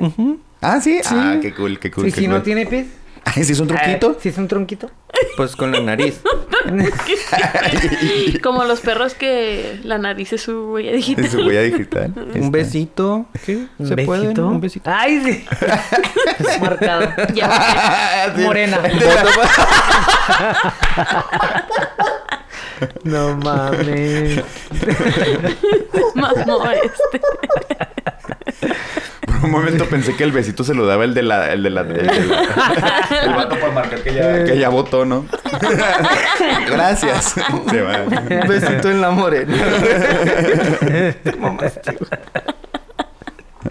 Ah, 0.62 0.80
¿sí? 0.82 1.00
Ah, 1.10 1.38
qué 1.42 1.54
cool, 1.54 1.80
qué 1.80 1.92
cool. 1.92 2.08
¿Y 2.08 2.12
qué 2.12 2.22
si 2.22 2.28
no 2.28 2.42
tiene 2.42 2.66
pies? 2.66 2.88
Ay, 3.36 3.44
¿sí 3.44 3.54
es 3.54 3.60
un 3.60 3.68
truquito? 3.68 4.18
Si 4.20 4.30
es 4.30 4.38
un 4.38 4.48
tronquito. 4.48 4.90
Pues 5.38 5.56
con 5.56 5.72
la 5.72 5.80
nariz. 5.82 6.22
Como 8.44 8.64
los 8.66 8.80
perros 8.82 9.14
que 9.14 9.80
la 9.84 9.98
nariz 9.98 10.34
es 10.34 10.42
su 10.42 10.72
huella 10.72 10.92
digital. 10.92 11.26
Es 11.26 11.32
su 11.32 11.40
huella 11.40 11.62
digital. 11.62 12.14
Un 12.36 12.52
besito. 12.52 13.26
¿Qué? 13.46 13.66
¿Un 13.78 13.88
¿Se 13.88 13.96
puede? 13.98 14.22
besito? 14.22 14.48
Un 14.48 14.62
besito. 14.62 14.90
Ay, 14.94 15.22
sí. 15.24 15.46
Marcado. 16.62 17.10
Ya, 17.34 18.34
Sí. 18.36 18.42
Morena. 18.44 18.80
No 23.04 23.36
mames. 23.38 24.42
mamó 26.16 26.64
este. 26.72 27.22
Por 29.26 29.36
un 29.44 29.52
momento 29.52 29.86
pensé 29.88 30.16
que 30.16 30.24
el 30.24 30.32
besito 30.32 30.64
se 30.64 30.74
lo 30.74 30.86
daba 30.86 31.04
el 31.04 31.14
de 31.14 31.24
la... 31.24 31.52
El 31.52 31.64
de 31.64 31.70
la... 31.70 31.82
El, 31.82 31.94
de 31.94 32.26
la- 32.26 33.09
vato 33.44 33.60
para 33.60 33.72
marcar 33.72 34.02
que 34.02 34.14
ya, 34.14 34.44
que 34.44 34.58
ya 34.58 34.70
votó, 34.70 35.06
¿no? 35.06 35.26
Gracias. 36.70 37.36
Se 37.70 37.82
va. 37.82 38.04
Un 38.04 38.48
besito 38.48 38.90
en 38.90 39.02
la 39.02 39.12
morena. 39.12 39.56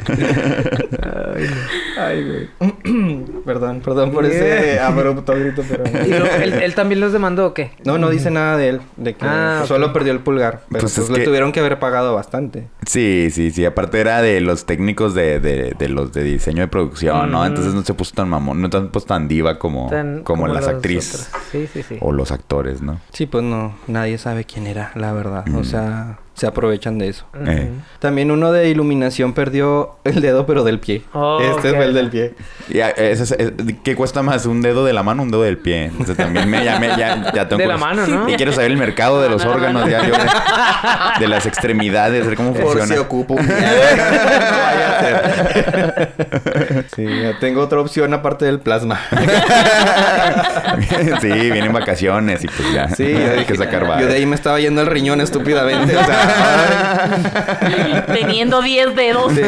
Ay, 1.98 2.48
güey. 2.60 3.24
perdón, 3.44 3.80
perdón 3.84 4.12
por 4.12 4.24
ese 4.24 4.78
abrupto 4.80 5.34
grito, 5.34 5.62
pero... 5.68 5.84
¿Y 6.06 6.10
lo- 6.10 6.26
él, 6.26 6.52
él 6.54 6.74
también 6.74 7.00
los 7.00 7.12
demandó 7.12 7.46
o 7.46 7.54
qué? 7.54 7.72
No, 7.84 7.98
no 7.98 8.10
dice 8.10 8.30
nada 8.30 8.56
de 8.56 8.68
él, 8.70 8.80
de 8.96 9.14
que 9.14 9.24
Ah, 9.26 9.64
solo 9.66 9.92
perdió 9.92 10.12
el 10.12 10.20
pulgar. 10.20 10.60
Pero 10.70 10.80
Pues 10.82 10.94
pues, 10.94 10.98
es 10.98 11.10
le 11.10 11.18
que- 11.18 11.24
tuvieron 11.24 11.52
que 11.52 11.60
haber 11.60 11.78
pagado 11.78 12.14
bastante. 12.14 12.68
Sí, 12.86 13.28
sí, 13.30 13.50
sí. 13.50 13.64
Aparte 13.64 14.00
era 14.00 14.22
de 14.22 14.40
los 14.40 14.64
técnicos 14.66 15.14
de, 15.14 15.40
de, 15.40 15.74
de 15.78 15.88
los 15.88 16.12
de 16.12 16.22
diseño 16.24 16.62
de 16.62 16.68
producción, 16.68 17.30
¿no? 17.30 17.42
Mm. 17.42 17.46
Entonces 17.46 17.74
no 17.74 17.82
se 17.82 17.94
puso 17.94 18.14
tan 18.14 18.28
mamón, 18.28 18.60
no 18.62 18.70
se 18.70 18.80
puso 18.88 19.06
tan 19.06 19.28
diva 19.28 19.58
como, 19.58 19.88
Tan- 19.90 20.22
como, 20.22 20.46
las 20.48 20.66
actrices. 20.68 21.30
Sí, 21.52 21.68
sí, 21.72 21.82
sí. 21.82 21.96
o 22.00 22.12
los 22.12 22.30
actores, 22.32 22.82
¿no? 22.82 23.00
Sí, 23.12 23.26
pues 23.26 23.44
no, 23.44 23.74
nadie 23.86 24.18
sabe 24.18 24.44
quién 24.44 24.66
era, 24.66 24.92
la 24.94 25.12
verdad. 25.12 25.44
O 25.54 25.60
Mm. 25.60 25.64
sea, 25.64 26.18
se 26.38 26.46
aprovechan 26.46 26.98
de 26.98 27.08
eso. 27.08 27.24
Eh. 27.46 27.68
También 27.98 28.30
uno 28.30 28.52
de 28.52 28.68
iluminación 28.68 29.32
perdió 29.34 29.96
el 30.04 30.20
dedo, 30.20 30.46
pero 30.46 30.62
del 30.64 30.78
pie. 30.78 31.02
Oh, 31.12 31.40
este 31.40 31.70
ok. 31.70 31.76
fue 31.76 31.84
el 31.86 31.94
del 31.94 32.10
pie. 32.10 32.34
Y 32.68 32.80
a- 32.80 32.90
es- 32.90 33.32
es- 33.32 33.52
¿Qué 33.82 33.96
cuesta 33.96 34.22
más? 34.22 34.46
¿Un 34.46 34.62
dedo 34.62 34.84
de 34.84 34.92
la 34.92 35.02
mano 35.02 35.22
o 35.22 35.24
un 35.24 35.30
dedo 35.32 35.42
del 35.42 35.58
pie? 35.58 35.86
Entonces 35.86 36.16
también 36.16 36.48
me, 36.48 36.64
ya, 36.64 36.78
me- 36.78 36.96
ya, 36.96 37.32
ya 37.34 37.48
tengo 37.48 37.60
De 37.60 37.66
la 37.66 37.76
mano, 37.76 38.06
¿no? 38.06 38.28
Y 38.28 38.34
quiero 38.36 38.52
saber 38.52 38.70
el 38.70 38.76
mercado 38.76 39.20
de 39.20 39.28
los 39.28 39.44
No, 39.44 39.50
no, 39.50 39.56
órganos, 39.56 39.82
no. 39.84 39.88
ya 39.90 40.06
yo, 40.06 40.14
de, 40.14 41.20
de 41.20 41.28
las 41.28 41.44
extremidades, 41.46 42.24
ver 42.26 42.36
cómo 42.36 42.52
Por 42.52 42.62
funciona. 42.62 42.86
si 42.86 42.96
ocupo 42.98 43.34
un 43.34 43.42
día. 43.46 43.56
No 43.56 44.58
vaya 44.58 44.98
a 44.98 45.00
ser. 45.00 46.86
sí, 46.94 47.04
ya 47.22 47.38
tengo 47.40 47.62
otra 47.62 47.80
opción 47.80 48.12
aparte 48.14 48.44
del 48.44 48.60
plasma. 48.60 49.00
sí, 51.20 51.28
vienen 51.28 51.72
vacaciones 51.72 52.44
y 52.44 52.48
pues 52.48 52.72
ya. 52.72 52.88
Sí, 52.90 53.04
hay 53.04 53.14
dije, 53.40 53.46
que 53.46 53.56
sacar 53.56 54.00
Yo 54.00 54.06
de 54.06 54.14
ahí 54.14 54.26
me 54.26 54.34
estaba 54.34 54.58
yendo 54.60 54.80
el 54.80 54.86
riñón 54.86 55.20
estúpidamente. 55.20 55.96
O 55.96 56.04
sea, 56.04 56.27
Teniendo 58.06 58.62
10 58.62 58.94
dedos. 58.96 59.32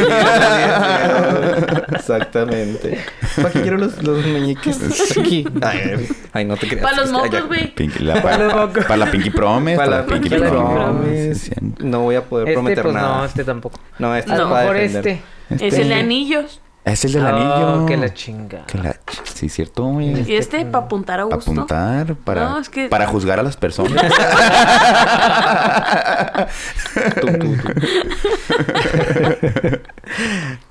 Exactamente. 1.92 2.98
¿Para 3.36 3.50
qué 3.50 3.62
quiero 3.62 3.78
los, 3.78 4.02
los 4.02 4.24
meñiques 4.26 5.16
aquí? 5.16 5.46
Ay, 5.62 6.08
ay, 6.32 6.44
no 6.44 6.56
te 6.56 6.66
creas. 6.68 6.82
Para 6.82 6.96
los 6.96 7.10
mocos, 7.12 7.46
güey. 7.46 7.72
Para 7.74 8.00
los 8.00 8.20
para, 8.22 8.48
mocos. 8.66 8.84
para 8.84 8.96
la 8.98 9.10
Pinky 9.10 9.30
Promise. 9.30 9.76
Para 9.76 9.90
la 9.90 10.06
Pinky 10.06 10.28
Promise. 10.28 11.52
No 11.78 12.00
voy 12.02 12.16
a 12.16 12.24
poder 12.24 12.48
Este, 12.48 12.54
prometer 12.54 12.82
pues 12.82 12.94
nada. 12.94 13.18
no, 13.18 13.24
este 13.24 13.44
tampoco. 13.44 13.80
No, 13.98 14.14
este 14.16 14.32
A 14.32 14.34
es 14.34 14.40
lo 14.40 14.50
para 14.50 14.60
mejor 14.62 14.76
defender. 14.76 15.18
este. 15.50 15.66
Es 15.66 15.74
el 15.78 15.88
de 15.88 15.94
anillos. 15.94 16.60
Es 16.84 17.04
el 17.04 17.12
del 17.12 17.24
Oh, 17.24 17.28
anillo. 17.28 17.86
que 17.86 17.96
la 17.96 18.12
chinga. 18.14 18.64
Que 18.66 18.78
la 18.78 18.92
ch- 18.94 19.20
Sí, 19.34 19.48
cierto, 19.48 19.84
güey. 19.84 20.28
Y 20.30 20.36
este 20.36 20.64
para 20.64 20.84
apuntar 20.86 21.20
a 21.20 21.24
Para 21.24 21.36
gusto. 21.36 21.50
apuntar, 21.52 22.14
para, 22.16 22.44
No, 22.48 22.58
es 22.58 22.68
que- 22.68 22.88
para 22.88 23.06
juzgar 23.06 23.38
a 23.38 23.42
las 23.42 23.56
personas. 23.56 24.02
Tú, 27.20 27.26
tú, 27.26 27.38
tú. 27.38 27.54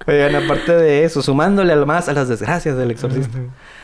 Oigan, 0.07 0.35
aparte 0.35 0.75
de 0.75 1.03
eso, 1.05 1.21
sumándole 1.21 1.73
al 1.73 1.85
más 1.85 2.09
a 2.09 2.13
las 2.13 2.27
desgracias 2.27 2.75
del 2.77 2.91
exorcista. 2.91 3.37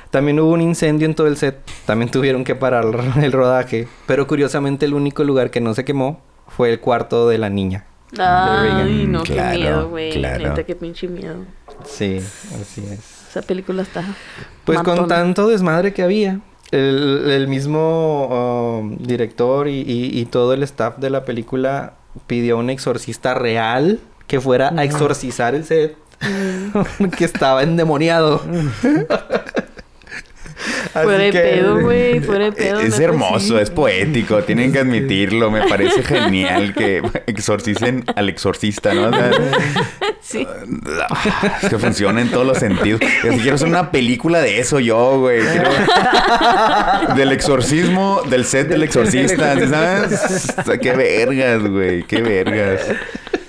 También 0.09 0.39
hubo 0.39 0.51
un 0.51 0.61
incendio 0.61 1.05
en 1.07 1.15
todo 1.15 1.27
el 1.27 1.37
set. 1.37 1.57
También 1.85 2.09
tuvieron 2.11 2.43
que 2.43 2.55
parar 2.55 2.85
el 3.21 3.31
rodaje. 3.31 3.87
Pero 4.05 4.27
curiosamente 4.27 4.85
el 4.85 4.93
único 4.93 5.23
lugar 5.23 5.51
que 5.51 5.61
no 5.61 5.73
se 5.73 5.85
quemó 5.85 6.21
fue 6.47 6.71
el 6.71 6.79
cuarto 6.79 7.27
de 7.29 7.37
la 7.37 7.49
niña. 7.49 7.85
Ay, 8.17 9.05
no, 9.07 9.23
Claro, 9.23 9.51
qué 9.51 9.57
miedo, 9.57 9.89
güey. 9.89 10.11
claro. 10.13 10.49
Neta, 10.49 10.63
qué 10.63 10.75
pinche 10.75 11.07
miedo. 11.07 11.37
Sí, 11.87 12.17
así 12.61 12.83
es. 12.91 12.99
Esa 13.29 13.41
película 13.41 13.81
está. 13.81 14.03
Pues 14.63 14.79
con 14.81 15.07
tanto 15.07 15.47
desmadre 15.47 15.93
que 15.93 16.03
había, 16.03 16.39
el, 16.71 17.29
el 17.29 17.47
mismo 17.47 18.79
um, 18.79 18.97
director 18.97 19.67
y, 19.67 19.81
y- 19.81 20.19
y 20.19 20.25
todo 20.25 20.53
el 20.53 20.63
staff 20.63 20.97
de 20.97 21.09
la 21.09 21.25
película 21.25 21.93
pidió 22.27 22.55
a 22.55 22.59
un 22.59 22.69
exorcista 22.69 23.33
real 23.33 23.99
que 24.27 24.39
fuera 24.41 24.73
a 24.75 24.83
exorcizar 24.83 25.53
el 25.53 25.65
set 25.65 25.97
que 27.17 27.25
estaba 27.25 27.61
endemoniado. 27.63 28.41
Fuera 30.93 31.17
de 31.23 31.31
pedo, 31.31 31.79
güey. 31.81 32.19
Fuera 32.25 32.45
de 32.45 32.51
pedo. 32.51 32.79
es 32.79 32.99
hermoso, 32.99 33.59
es 33.59 33.69
poético, 33.69 34.43
tienen 34.43 34.71
que 34.71 34.79
admitirlo. 34.79 35.51
Me 35.51 35.67
parece 35.67 36.03
genial 36.03 36.73
que 36.73 37.01
exorcicen 37.27 38.03
al 38.15 38.29
exorcista, 38.29 38.93
¿no? 38.93 39.07
O 39.07 39.11
sea, 39.11 39.31
Sí. 40.21 40.47
es 41.61 41.69
que 41.69 41.77
funciona 41.77 42.19
en 42.19 42.29
todos 42.31 42.47
los 42.47 42.57
sentidos. 42.57 42.99
Quiero 43.21 43.55
hacer 43.55 43.67
una 43.67 43.91
película 43.91 44.39
de 44.41 44.59
eso 44.59 44.79
yo, 44.79 45.19
güey. 45.19 45.39
Quiero- 45.41 45.69
Del 47.15 47.31
exorcismo, 47.31 48.21
del 48.27 48.43
set 48.45 48.67
del 48.67 48.81
exorcista, 48.83 49.53
¿sí 49.59 49.67
¿sabes? 49.67 50.79
Qué 50.81 50.93
vergas, 50.93 51.61
güey, 51.69 52.03
qué 52.03 52.21
vergas. 52.23 52.81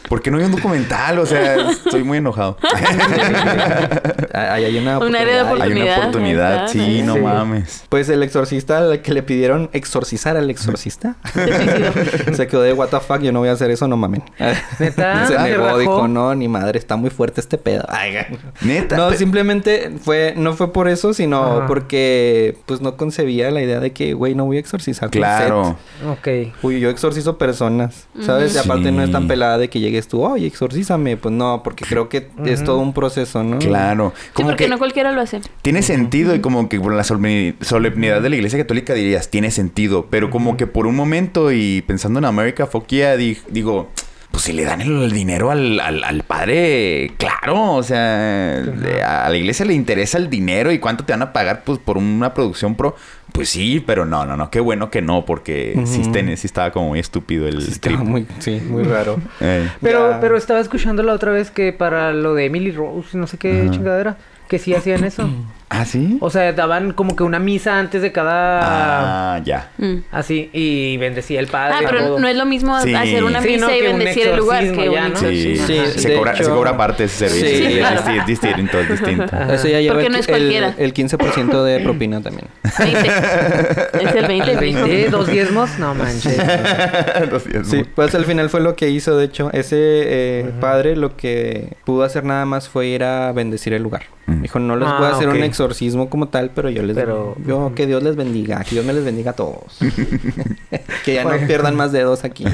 ¿Por 0.08 0.22
qué 0.22 0.30
no 0.30 0.38
hay 0.38 0.44
un 0.44 0.52
documental? 0.52 1.18
O 1.18 1.26
sea, 1.26 1.70
estoy 1.70 2.04
muy 2.04 2.18
enojado. 2.18 2.56
Ahí 4.32 4.64
hay 4.64 4.78
una 4.78 4.98
Un 4.98 5.14
área 5.16 5.36
de 5.36 5.42
oportunidad. 5.42 5.76
Hay 5.76 5.82
una 5.82 5.98
Oportunidad, 5.98 6.68
sí, 6.68 7.02
no 7.02 7.14
Sí. 7.14 7.20
mames. 7.20 7.84
Pues 7.88 8.08
el 8.08 8.22
exorcista 8.22 8.78
al 8.78 9.00
que 9.02 9.12
le 9.14 9.22
pidieron 9.22 9.70
exorcizar 9.72 10.36
al 10.36 10.50
exorcista 10.50 11.16
se 12.34 12.46
quedó 12.46 12.62
de 12.62 12.72
what 12.72 12.88
the 12.88 13.00
fuck, 13.00 13.20
yo 13.20 13.32
no 13.32 13.40
voy 13.40 13.48
a 13.48 13.52
hacer 13.52 13.70
eso, 13.70 13.88
no 13.88 13.96
mamen. 13.96 14.22
¿Neta? 14.78 15.26
se 15.26 15.36
¿Se 15.36 15.42
negó, 15.42 15.78
dijo, 15.78 16.08
no, 16.08 16.34
ni 16.34 16.48
madre, 16.48 16.78
está 16.78 16.96
muy 16.96 17.10
fuerte 17.10 17.40
este 17.40 17.58
pedo. 17.58 17.84
Ay, 17.88 18.14
Neta. 18.60 18.96
no, 18.96 19.12
simplemente 19.12 19.92
fue, 20.02 20.34
no 20.36 20.54
fue 20.54 20.72
por 20.72 20.88
eso, 20.88 21.14
sino 21.14 21.58
Ajá. 21.58 21.66
porque 21.66 22.56
pues 22.66 22.80
no 22.80 22.96
concebía 22.96 23.50
la 23.50 23.62
idea 23.62 23.80
de 23.80 23.92
que, 23.92 24.14
güey, 24.14 24.34
no 24.34 24.44
voy 24.44 24.58
a 24.58 24.60
exorcizar 24.60 25.10
Claro. 25.10 25.76
Ok. 26.10 26.28
Uy, 26.62 26.80
yo 26.80 26.90
exorcizo 26.90 27.38
personas, 27.38 28.06
¿sabes? 28.20 28.54
Y 28.54 28.58
aparte 28.58 28.92
no 28.92 29.02
es 29.02 29.10
tan 29.10 29.26
pelada 29.28 29.58
de 29.58 29.68
que 29.70 29.80
llegues 29.96 30.08
tú, 30.08 30.22
oye, 30.22 30.46
exorcízame. 30.46 31.16
Pues 31.16 31.34
no, 31.34 31.62
porque 31.62 31.84
creo 31.84 32.08
que 32.08 32.28
es 32.44 32.62
todo 32.64 32.78
un 32.78 32.92
proceso, 32.92 33.42
¿no? 33.42 33.58
Claro. 33.58 34.12
Sí, 34.36 34.42
porque 34.44 34.64
que 34.64 34.68
no 34.70 34.78
cualquiera 34.78 35.12
lo 35.12 35.20
hace. 35.20 35.40
tiene 35.62 35.82
sentido 35.82 36.34
y 36.34 36.40
como 36.40 36.68
que 36.68 36.78
por 36.80 36.94
la 36.94 37.02
solemni- 37.02 37.54
solemnidad 37.60 38.20
de 38.22 38.30
la 38.30 38.36
iglesia 38.36 38.58
católica 38.58 38.94
dirías, 38.94 39.28
tiene 39.30 39.50
sentido. 39.50 40.06
Pero 40.10 40.30
como 40.30 40.56
que 40.56 40.66
por 40.66 40.86
un 40.86 40.94
momento 40.96 41.52
y 41.52 41.82
pensando 41.82 42.18
en 42.18 42.24
América 42.26 42.66
Foquia, 42.66 43.16
di- 43.16 43.38
digo, 43.50 43.88
pues 44.36 44.44
si 44.44 44.52
le 44.52 44.64
dan 44.64 44.82
el, 44.82 45.02
el 45.02 45.12
dinero 45.12 45.50
al, 45.50 45.80
al- 45.80 46.04
al 46.04 46.22
padre, 46.22 47.10
claro, 47.16 47.72
o 47.72 47.82
sea, 47.82 48.60
de- 48.60 49.02
a 49.02 49.26
la 49.30 49.34
iglesia 49.38 49.64
le 49.64 49.72
interesa 49.72 50.18
el 50.18 50.28
dinero 50.28 50.70
y 50.72 50.78
cuánto 50.78 51.04
te 51.06 51.14
van 51.14 51.22
a 51.22 51.32
pagar 51.32 51.62
pues 51.64 51.78
por 51.78 51.96
una 51.96 52.34
producción 52.34 52.74
pro. 52.74 52.94
Pues 53.32 53.48
sí, 53.48 53.82
pero 53.86 54.04
no, 54.04 54.26
no, 54.26 54.36
no, 54.36 54.50
qué 54.50 54.60
bueno 54.60 54.90
que 54.90 55.00
no, 55.00 55.24
porque 55.24 55.72
sí, 55.86 56.00
Ujú. 56.02 56.12
ten- 56.12 56.36
sí 56.36 56.46
estaba 56.46 56.70
como 56.70 56.88
muy 56.88 56.98
estúpido 57.00 57.48
el 57.48 57.62
Sí, 57.62 57.80
trip. 57.80 57.98
muy, 58.00 58.26
sí, 58.40 58.60
muy 58.68 58.82
raro. 58.84 59.18
Eh. 59.40 59.70
Pero, 59.80 60.10
Ya. 60.10 60.20
pero 60.20 60.36
estaba 60.36 60.60
escuchando 60.60 61.02
la 61.02 61.14
otra 61.14 61.32
vez 61.32 61.50
que 61.50 61.72
para 61.72 62.12
lo 62.12 62.34
de 62.34 62.44
Emily 62.44 62.72
Rose, 62.72 63.16
no 63.16 63.26
sé 63.26 63.38
qué 63.38 63.66
chingadera, 63.70 64.18
que 64.48 64.58
sí 64.58 64.74
hacían 64.74 65.02
eso. 65.04 65.26
¿Ah, 65.68 65.84
sí? 65.84 66.16
O 66.20 66.30
sea, 66.30 66.52
daban 66.52 66.92
como 66.92 67.16
que 67.16 67.24
una 67.24 67.40
misa 67.40 67.78
antes 67.80 68.00
de 68.00 68.12
cada... 68.12 69.34
Ah, 69.34 69.38
ya. 69.44 69.70
Mm. 69.78 69.96
Así, 70.12 70.48
y 70.52 70.96
bendecía 70.98 71.40
el 71.40 71.48
padre. 71.48 71.74
Ah, 71.78 71.86
pero 71.90 72.06
todo. 72.06 72.18
no 72.20 72.28
es 72.28 72.36
lo 72.36 72.46
mismo 72.46 72.80
Sí. 72.80 72.94
hacer 72.94 73.24
una 73.24 73.42
Sí, 73.42 73.48
misa 73.48 73.66
no, 73.66 73.74
y 73.74 73.82
bendecir 73.82 74.28
el 74.28 74.36
lugar 74.36 74.62
que 74.72 74.92
ya, 74.92 75.08
¿no? 75.08 75.16
Sí. 75.16 75.56
Sí, 75.56 75.76
se, 75.96 76.08
de 76.10 76.14
cobra, 76.16 76.34
hecho- 76.34 76.44
se 76.44 76.50
cobra 76.50 76.70
aparte 76.70 77.04
ese 77.04 77.28
servicio. 77.28 77.48
Sí, 77.48 77.66
Sí, 77.72 77.78
claro. 77.78 77.96
es, 77.98 78.06
disti- 78.06 78.20
es 78.20 78.26
distinto, 78.26 78.78
es 78.80 78.88
distinto. 78.90 79.36
Eso 79.52 79.66
ya 79.68 79.80
lleva 79.80 79.94
Porque 79.94 80.06
el, 80.06 80.12
no 80.12 80.18
es 80.18 80.28
el- 80.28 80.34
cualquiera. 80.34 80.74
el 80.78 80.94
15% 80.94 81.64
de 81.64 81.80
propina 81.80 82.20
también. 82.22 82.46
20. 82.78 83.08
Es 83.08 84.14
el 84.14 84.26
20, 84.28 84.50
¿El 84.52 84.58
fijo. 84.60 84.80
20? 84.86 85.10
¿Dos 85.10 85.26
diezmos? 85.26 85.78
No 85.80 85.94
manches. 85.96 86.36
Sí, 87.64 87.82
pues 87.94 88.14
al 88.14 88.24
final 88.24 88.50
fue 88.50 88.60
lo 88.60 88.76
que 88.76 88.88
hizo, 88.90 89.16
de 89.16 89.24
hecho. 89.24 89.50
Ese 89.52 89.76
eh, 89.78 90.50
padre 90.60 90.94
lo 90.96 91.16
que 91.16 91.74
pudo 91.84 92.04
hacer 92.04 92.24
nada 92.24 92.44
más 92.44 92.68
fue 92.68 92.86
ir 92.86 93.02
a 93.04 93.32
bendecir 93.32 93.72
el 93.72 93.82
lugar. 93.82 94.02
Mm. 94.26 94.42
Dijo, 94.42 94.58
no 94.58 94.76
les 94.76 94.88
Ah, 94.88 94.96
voy 94.98 95.06
a 95.06 95.10
hacer 95.12 95.28
un 95.28 95.42
exorcismo 95.44 96.10
como 96.10 96.28
tal, 96.28 96.50
pero 96.54 96.68
yo 96.68 96.82
les... 96.82 96.96
Pero- 96.96 97.36
Yo, 97.46 97.72
que 97.76 97.86
Dios 97.86 98.02
les 98.02 98.16
bendiga, 98.16 98.62
que 98.64 98.70
Dios 98.74 98.84
me 98.84 98.92
les 98.92 99.04
bendiga 99.04 99.30
a 99.30 99.34
todos. 99.34 99.78
que 101.04 101.14
ya 101.14 101.24
no 101.24 101.46
pierdan 101.46 101.76
más 101.76 101.92
dedos 101.92 102.24
aquí. 102.24 102.44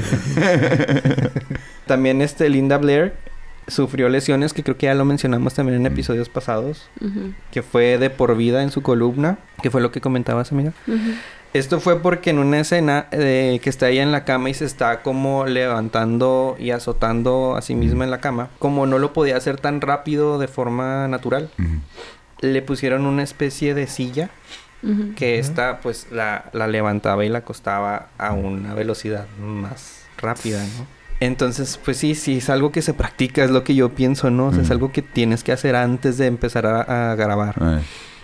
también 1.87 2.21
este 2.21 2.49
Linda 2.49 2.77
Blair 2.77 3.13
sufrió 3.67 4.09
lesiones 4.09 4.53
que 4.53 4.61
creo 4.63 4.77
que 4.77 4.87
ya 4.87 4.93
lo 4.93 5.05
mencionamos 5.05 5.53
también 5.53 5.79
en 5.79 5.85
episodios 5.85 6.27
pasados, 6.29 6.89
que 7.51 7.61
fue 7.63 7.97
de 7.97 8.09
por 8.09 8.35
vida 8.35 8.61
en 8.61 8.71
su 8.71 8.81
columna, 8.81 9.37
que 9.61 9.71
fue 9.71 9.79
lo 9.81 9.91
que 9.91 10.01
comentabas, 10.01 10.51
amiga. 10.51 10.73
Esto 11.53 11.79
fue 11.79 12.01
porque 12.01 12.31
en 12.31 12.39
una 12.39 12.59
escena 12.59 13.07
eh, 13.11 13.59
que 13.61 13.69
está 13.69 13.89
ella 13.89 14.01
en 14.01 14.11
la 14.11 14.25
cama 14.25 14.49
y 14.49 14.55
se 14.55 14.65
está 14.65 15.03
como 15.03 15.45
levantando 15.45 16.55
y 16.59 16.71
azotando 16.71 17.55
a 17.55 17.61
sí 17.61 17.75
misma 17.75 18.05
en 18.05 18.11
la 18.11 18.19
cama, 18.19 18.49
como 18.57 18.87
no 18.87 18.97
lo 18.97 19.13
podía 19.13 19.37
hacer 19.37 19.59
tan 19.59 19.79
rápido 19.79 20.39
de 20.39 20.47
forma 20.47 21.07
natural, 21.07 21.51
le 22.41 22.61
pusieron 22.63 23.05
una 23.05 23.21
especie 23.21 23.75
de 23.75 23.87
silla 23.87 24.31
que 25.15 25.39
esta 25.39 25.79
pues 25.79 26.07
la, 26.11 26.49
la 26.51 26.67
levantaba 26.67 27.23
y 27.23 27.29
la 27.29 27.39
acostaba 27.39 28.07
a 28.17 28.33
una 28.33 28.73
velocidad 28.73 29.27
más 29.39 30.05
rápida, 30.17 30.61
¿no? 30.61 30.87
Entonces, 31.19 31.79
pues 31.85 31.97
sí, 31.97 32.15
sí, 32.15 32.39
es 32.39 32.49
algo 32.49 32.73
que 32.73 32.81
se 32.81 32.93
practica, 32.93 33.45
es 33.45 33.51
lo 33.51 33.63
que 33.63 33.75
yo 33.75 33.89
pienso, 33.89 34.29
¿no? 34.29 34.47
O 34.47 34.51
sea, 34.51 34.63
es 34.63 34.71
algo 34.71 34.91
que 34.91 35.01
tienes 35.01 35.43
que 35.43 35.53
hacer 35.53 35.75
antes 35.75 36.17
de 36.17 36.25
empezar 36.25 36.65
a, 36.65 37.11
a 37.11 37.15
grabar. 37.15 37.55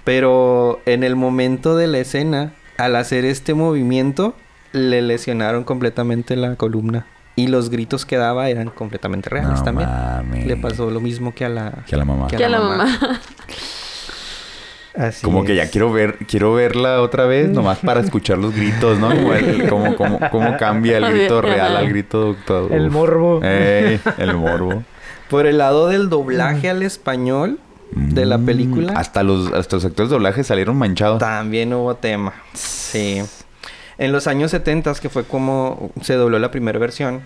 Pero 0.03 0.82
en 0.86 1.03
el 1.03 1.15
momento 1.15 1.77
de 1.77 1.88
la 1.88 1.99
escena, 1.99 2.51
al 2.80 2.95
hacer 2.95 3.25
este 3.25 3.53
movimiento, 3.53 4.34
le 4.71 5.01
lesionaron 5.01 5.63
completamente 5.63 6.36
la 6.36 6.55
columna. 6.55 7.05
y 7.36 7.47
los 7.47 7.69
gritos 7.69 8.05
que 8.05 8.17
daba 8.17 8.49
eran 8.49 8.69
completamente 8.69 9.30
reales 9.30 9.59
No 9.59 9.63
también. 9.63 10.47
Le 10.47 10.57
pasó 10.57 10.91
lo 10.91 10.99
mismo 10.99 11.34
que 11.34 11.45
a 11.45 11.49
la, 11.49 11.71
Que 11.88 11.95
a 11.95 11.97
la 11.97 12.03
mamá. 12.05 12.27
Que 12.27 12.43
a 12.43 12.49
la 12.49 12.59
mamá. 12.59 12.99
Así 14.97 15.23
Como 15.23 15.45
que 15.45 15.55
ya 15.55 15.69
quiero 15.69 15.91
ver, 15.93 16.17
quiero 16.27 16.53
verla 16.53 17.01
otra 17.01 17.25
vez, 17.25 17.47
nomás 17.49 17.77
para 17.80 18.01
escuchar 18.01 18.38
los 18.39 18.53
gritos, 18.53 18.97
¿no? 18.99 19.07
Como 19.09 19.34
el- 19.34 19.69
cómo, 19.69 19.95
cómo, 19.95 20.19
cómo 20.32 20.57
cambia 20.57 20.97
el 20.97 21.05
grito 21.13 21.41
real 21.41 21.77
al 21.77 21.88
grito 21.88 22.19
doctor. 22.34 22.73
El 22.73 22.89
morbo. 22.91 23.39
Ey, 23.43 24.01
el 24.17 24.36
morbo. 24.36 24.84
Por 25.30 25.45
el 25.45 25.59
lado 25.59 25.88
del 25.88 26.09
doblaje 26.09 26.69
al 26.69 26.82
español 26.84 27.59
de 27.91 28.25
la 28.25 28.37
Mm, 28.37 28.45
película, 28.45 28.93
Hasta 28.95 29.23
los, 29.23 29.51
hasta 29.53 29.77
los 29.77 29.85
actores 29.85 30.09
de 30.09 30.15
doblaje 30.15 30.43
salieron 30.43 30.77
manchados. 30.77 31.19
también 31.19 31.73
hubo 31.73 31.95
tema. 31.95 32.33
Sí. 32.53 33.21
En 33.97 34.11
los 34.11 34.27
años 34.27 34.51
70, 34.51 34.93
que 34.95 35.09
fue 35.09 35.23
como 35.25 35.91
se 36.01 36.13
dobló 36.13 36.39
la 36.39 36.51
primera 36.51 36.79
versión, 36.79 37.21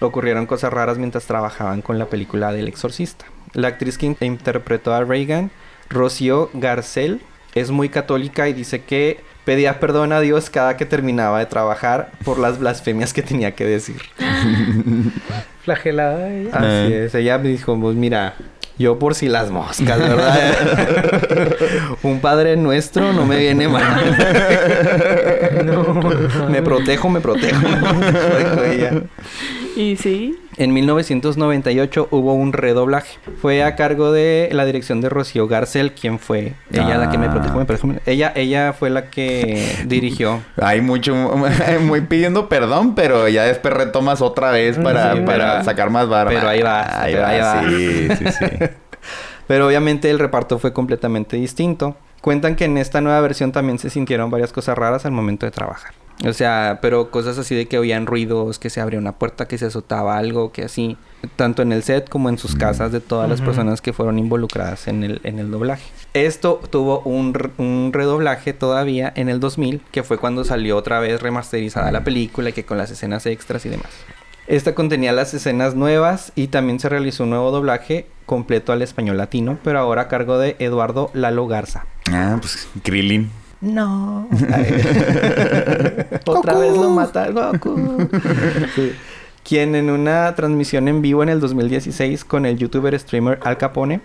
ocurrieron 0.00 0.46
cosas 0.46 0.72
raras 0.72 0.98
mientras 0.98 1.24
trabajaban 1.26 1.82
con 1.82 1.98
la 1.98 2.06
película 2.06 2.52
del 2.52 2.68
exorcista. 2.68 3.26
La 3.52 3.68
actriz 3.68 3.96
que 3.98 4.06
in- 4.06 4.16
interpretó 4.20 4.92
a 4.92 5.04
Reagan, 5.04 5.50
Rocío 5.88 6.50
Garcel, 6.52 7.20
es 7.54 7.70
muy 7.70 7.88
católica 7.88 8.48
y 8.48 8.52
dice 8.52 8.82
que 8.82 9.20
pedía 9.46 9.78
perdón 9.80 10.12
a 10.12 10.20
Dios 10.20 10.50
cada 10.50 10.76
que 10.76 10.84
terminaba 10.84 11.38
de 11.38 11.46
trabajar 11.46 12.10
por 12.24 12.38
las 12.38 12.58
blasfemias 12.58 13.12
que 13.14 13.22
tenía 13.22 13.54
que 13.54 13.64
decir. 13.64 14.02
Flagelada. 15.62 16.30
ella. 16.32 16.50
Así 16.52 16.66
Eh. 16.92 17.04
es, 17.06 17.14
ella 17.14 17.38
me 17.38 17.48
dijo, 17.48 17.78
pues 17.80 17.96
mira, 17.96 18.34
yo 18.78 18.98
por 18.98 19.14
si 19.14 19.28
las 19.28 19.50
moscas, 19.50 19.98
¿verdad? 19.98 21.54
Un 22.02 22.20
padre 22.20 22.56
nuestro 22.56 23.12
no 23.12 23.24
me 23.24 23.38
viene 23.38 23.68
mal. 23.68 23.84
me 26.50 26.62
protejo, 26.62 27.08
me 27.08 27.20
protejo. 27.20 27.60
Y 29.76 29.96
sí. 29.96 30.36
En 30.56 30.72
1998 30.72 32.08
hubo 32.10 32.32
un 32.34 32.52
redoblaje. 32.54 33.18
Fue 33.42 33.62
a 33.62 33.76
cargo 33.76 34.10
de 34.10 34.48
la 34.52 34.64
dirección 34.64 35.00
de 35.02 35.08
Rocío 35.10 35.46
Garcel, 35.48 35.92
quien 35.92 36.18
fue 36.18 36.54
ella 36.72 36.96
la 36.96 37.10
que 37.10 37.18
me 37.18 37.26
Ah. 37.26 37.30
protejo, 37.30 37.58
me 37.58 37.64
protejo. 37.66 37.88
Ella, 38.06 38.32
ella 38.34 38.72
fue 38.72 38.88
la 38.88 39.10
que 39.10 39.84
dirigió. 39.86 40.40
Hay 40.60 40.80
mucho, 40.80 41.14
muy 41.82 42.00
pidiendo 42.00 42.48
perdón, 42.48 42.94
pero 42.94 43.28
ya 43.28 43.44
después 43.44 43.74
retomas 43.74 44.22
otra 44.22 44.50
vez 44.50 44.78
para, 44.78 45.14
Sí, 45.14 45.20
para 45.20 45.52
pero- 45.52 45.64
sacar 45.64 45.90
más 45.90 46.08
barba. 46.08 46.30
pero 46.32 46.48
ahí 46.48 46.62
va, 46.62 47.00
pero 47.04 47.26
ahí 47.26 47.40
va. 47.40 47.62
Sí, 47.68 48.08
sí, 48.18 48.24
sí. 48.38 48.46
Pero 49.46 49.68
obviamente 49.68 50.10
el 50.10 50.18
reparto 50.18 50.58
fue 50.58 50.72
completamente 50.72 51.36
distinto. 51.36 51.96
Cuentan 52.20 52.56
que 52.56 52.64
en 52.64 52.78
esta 52.78 53.00
nueva 53.00 53.20
versión 53.20 53.52
también 53.52 53.78
se 53.78 53.90
sintieron 53.90 54.28
varias 54.28 54.52
cosas 54.52 54.76
raras 54.76 55.06
al 55.06 55.12
momento 55.12 55.46
de 55.46 55.52
trabajar. 55.52 55.92
O 56.24 56.32
sea, 56.32 56.78
pero 56.80 57.10
cosas 57.10 57.38
así 57.38 57.54
de 57.54 57.66
que 57.66 57.78
oían 57.78 58.06
ruidos, 58.06 58.58
que 58.58 58.70
se 58.70 58.80
abría 58.80 58.98
una 58.98 59.12
puerta, 59.12 59.46
que 59.46 59.58
se 59.58 59.66
azotaba 59.66 60.16
algo, 60.16 60.52
que 60.52 60.64
así. 60.64 60.96
Tanto 61.34 61.62
en 61.62 61.72
el 61.72 61.82
set 61.82 62.08
como 62.08 62.28
en 62.28 62.38
sus 62.38 62.54
casas 62.54 62.92
de 62.92 63.00
todas 63.00 63.28
las 63.28 63.40
personas 63.40 63.80
que 63.80 63.92
fueron 63.92 64.18
involucradas 64.18 64.86
en 64.86 65.02
el, 65.02 65.20
en 65.24 65.38
el 65.38 65.50
doblaje. 65.50 65.90
Esto 66.14 66.60
tuvo 66.70 67.00
un, 67.00 67.36
un 67.58 67.90
redoblaje 67.92 68.52
todavía 68.52 69.12
en 69.16 69.28
el 69.28 69.40
2000, 69.40 69.82
que 69.90 70.04
fue 70.04 70.18
cuando 70.18 70.44
salió 70.44 70.76
otra 70.76 71.00
vez 71.00 71.20
remasterizada 71.20 71.90
la 71.90 72.04
película 72.04 72.50
y 72.50 72.52
que 72.52 72.64
con 72.64 72.78
las 72.78 72.90
escenas 72.90 73.26
extras 73.26 73.66
y 73.66 73.70
demás. 73.70 73.90
Esta 74.46 74.76
contenía 74.76 75.12
las 75.12 75.34
escenas 75.34 75.74
nuevas 75.74 76.32
y 76.36 76.46
también 76.46 76.78
se 76.78 76.88
realizó 76.88 77.24
un 77.24 77.30
nuevo 77.30 77.50
doblaje 77.50 78.06
completo 78.26 78.72
al 78.72 78.80
español 78.80 79.16
latino, 79.16 79.58
pero 79.64 79.80
ahora 79.80 80.02
a 80.02 80.08
cargo 80.08 80.38
de 80.38 80.54
Eduardo 80.60 81.10
Lalo 81.14 81.48
Garza. 81.48 81.84
Ah, 82.12 82.38
pues 82.40 82.68
Krillin. 82.84 83.30
No. 83.60 84.28
Otra 86.26 86.52
Goku. 86.54 86.60
vez 86.60 86.72
lo 86.76 86.90
mata 86.90 87.30
Goku. 87.30 88.08
Sí. 88.74 88.92
Quien 89.44 89.76
en 89.76 89.90
una 89.90 90.34
transmisión 90.34 90.88
en 90.88 91.02
vivo 91.02 91.22
en 91.22 91.28
el 91.28 91.38
2016 91.38 92.24
con 92.24 92.46
el 92.46 92.58
youtuber 92.58 92.98
streamer 92.98 93.38
Al 93.44 93.56
Capone 93.58 94.00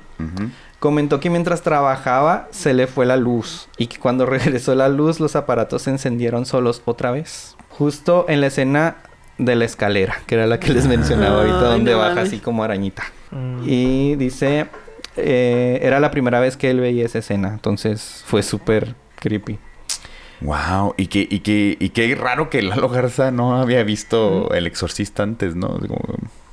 comentó 0.78 1.20
que 1.20 1.32
mientras 1.32 1.64
trabajaba 1.64 2.48
se 2.52 2.76
le 2.76 2.86
fue 2.86 3.08
la 3.08 3.18
luz 3.18 3.68
y 3.78 3.88
que 3.88 3.98
cuando 3.98 4.26
regresó 4.28 4.76
la 4.76 4.88
luz 4.88 5.20
los 5.20 5.36
aparatos 5.36 5.82
se 5.84 5.90
encendieron 5.90 6.46
solos 6.46 6.84
otra 6.86 7.12
vez. 7.12 7.56
Justo 7.70 8.26
en 8.30 8.40
la 8.42 8.48
escena 8.48 8.98
de 9.40 9.56
la 9.56 9.66
escalera, 9.66 10.16
que 10.28 10.36
era 10.36 10.46
la 10.46 10.60
que 10.60 10.72
les 10.74 10.86
mencionaba 10.88 11.38
ahorita, 11.40 11.58
Ay, 11.58 11.64
donde 11.64 11.92
no 11.94 11.98
baja 11.98 12.22
así 12.22 12.38
como 12.38 12.64
arañita. 12.64 13.04
Mm. 13.32 13.64
Y 13.66 14.16
dice, 14.18 14.68
eh, 15.18 15.80
era 15.82 16.00
la 16.00 16.12
primera 16.12 16.40
vez 16.40 16.58
que 16.58 16.70
él 16.70 16.80
veía 16.80 17.06
esa 17.06 17.20
escena, 17.20 17.50
entonces 17.50 18.24
fue 18.28 18.44
súper 18.44 18.96
creepy. 19.22 19.58
Wow, 20.42 20.96
y 20.98 21.06
qué, 21.08 21.28
y 21.30 21.40
qué, 21.40 21.78
y 21.80 21.90
qué 21.90 22.16
raro 22.16 22.50
que 22.50 22.62
Lalo 22.64 22.90
Garza 22.90 23.30
no 23.32 23.56
había 23.62 23.84
visto 23.84 24.52
El 24.54 24.66
Exorcista 24.66 25.22
antes, 25.24 25.56
¿no? 25.56 25.68
Como- 25.80 26.02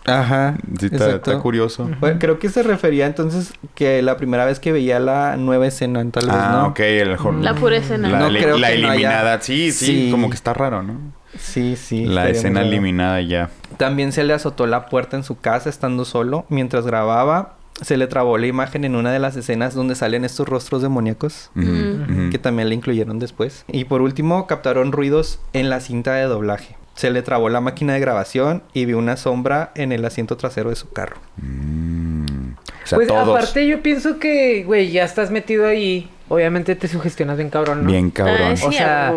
Ajá. 0.05 0.57
sí, 0.79 0.87
está, 0.93 1.17
está 1.17 1.39
curioso. 1.39 1.89
Bueno, 2.01 2.19
creo 2.19 2.39
que 2.39 2.49
se 2.51 2.63
refería 2.63 3.07
entonces 3.07 3.53
que 3.75 4.01
la 4.03 4.17
primera 4.17 4.45
vez 4.47 4.59
que 4.61 4.73
veía 4.73 5.01
la 5.01 5.37
nueva 5.37 5.67
escena, 5.67 6.03
tal 6.11 6.27
vez, 6.27 6.35
Ah, 6.35 6.51
¿no? 6.63 6.69
ok, 6.69 6.81
el 6.81 7.11
mejor. 7.11 7.35
La 7.35 7.55
pura 7.55 7.77
escena. 7.77 8.09
La, 8.09 8.19
No 8.21 8.27
eli- 8.29 8.41
creo 8.43 8.57
la 8.59 8.69
que 8.69 8.79
no 8.79 8.89
haya- 8.89 8.95
eliminada, 8.95 9.41
sí, 9.41 9.71
sí, 9.73 9.87
Sí. 9.87 10.09
como 10.11 10.29
que 10.31 10.37
está 10.37 10.55
raro, 10.55 10.83
¿no? 10.83 10.95
Sí, 11.39 11.77
sí. 11.77 12.07
la 12.07 12.29
escena 12.31 12.63
eliminada 12.63 13.21
ya. 13.21 13.51
También 13.77 14.13
se 14.13 14.25
le 14.25 14.33
azotó 14.33 14.67
la 14.67 14.87
puerta 14.87 15.17
en 15.17 15.25
su 15.25 15.39
casa 15.41 15.69
estando 15.69 16.05
solo 16.07 16.47
mientras 16.49 16.87
grababa. 16.87 17.58
Se 17.81 17.97
le 17.97 18.07
trabó 18.09 18.39
la 18.39 18.47
imagen 18.47 18.85
en 18.85 18.97
una 18.97 19.13
de 19.13 19.19
las 19.21 19.37
escenas 19.37 19.75
donde 19.75 19.95
salen 19.95 20.25
estos 20.25 20.49
rostros 20.49 20.83
demoníacos. 20.83 21.51
Que 21.55 22.39
también 22.39 22.69
le 22.69 22.75
incluyeron 22.75 23.19
después. 23.19 23.65
Y 23.69 23.85
por 23.85 24.03
último, 24.03 24.47
captaron 24.47 24.93
ruidos 24.93 25.41
en 25.53 25.71
la 25.71 25.81
cinta 25.81 26.15
de 26.15 26.25
doblaje. 26.25 26.77
Se 26.95 27.11
le 27.11 27.23
trabó 27.23 27.49
la 27.49 27.61
máquina 27.61 27.95
de 27.95 28.01
grabación 28.01 28.65
y 28.73 28.85
vio 28.85 28.99
una 28.99 29.17
sombra 29.17 29.71
en 29.77 29.93
el 29.93 30.05
asiento 30.05 30.37
trasero 30.37 30.71
de 30.71 30.77
su 30.77 30.91
carro. 30.91 31.19
Mm. 31.37 32.55
O 32.85 32.87
sea, 32.87 32.97
pues 32.97 33.07
todos 33.07 33.29
aparte 33.29 33.67
yo 33.69 33.81
pienso 33.83 34.19
que, 34.19 34.65
güey, 34.65 34.91
ya 34.91 35.05
estás 35.05 35.31
metido 35.31 35.67
ahí. 35.69 36.11
Obviamente 36.29 36.75
te 36.75 36.89
sugestionas 36.89 37.37
bien 37.37 37.51
cabrón, 37.51 37.85
¿no? 37.85 37.91
bien 37.91 38.11
cabrón. 38.11 38.37
Ay, 38.41 38.57
sí, 38.57 38.67
O 38.67 38.73
sea. 38.73 39.15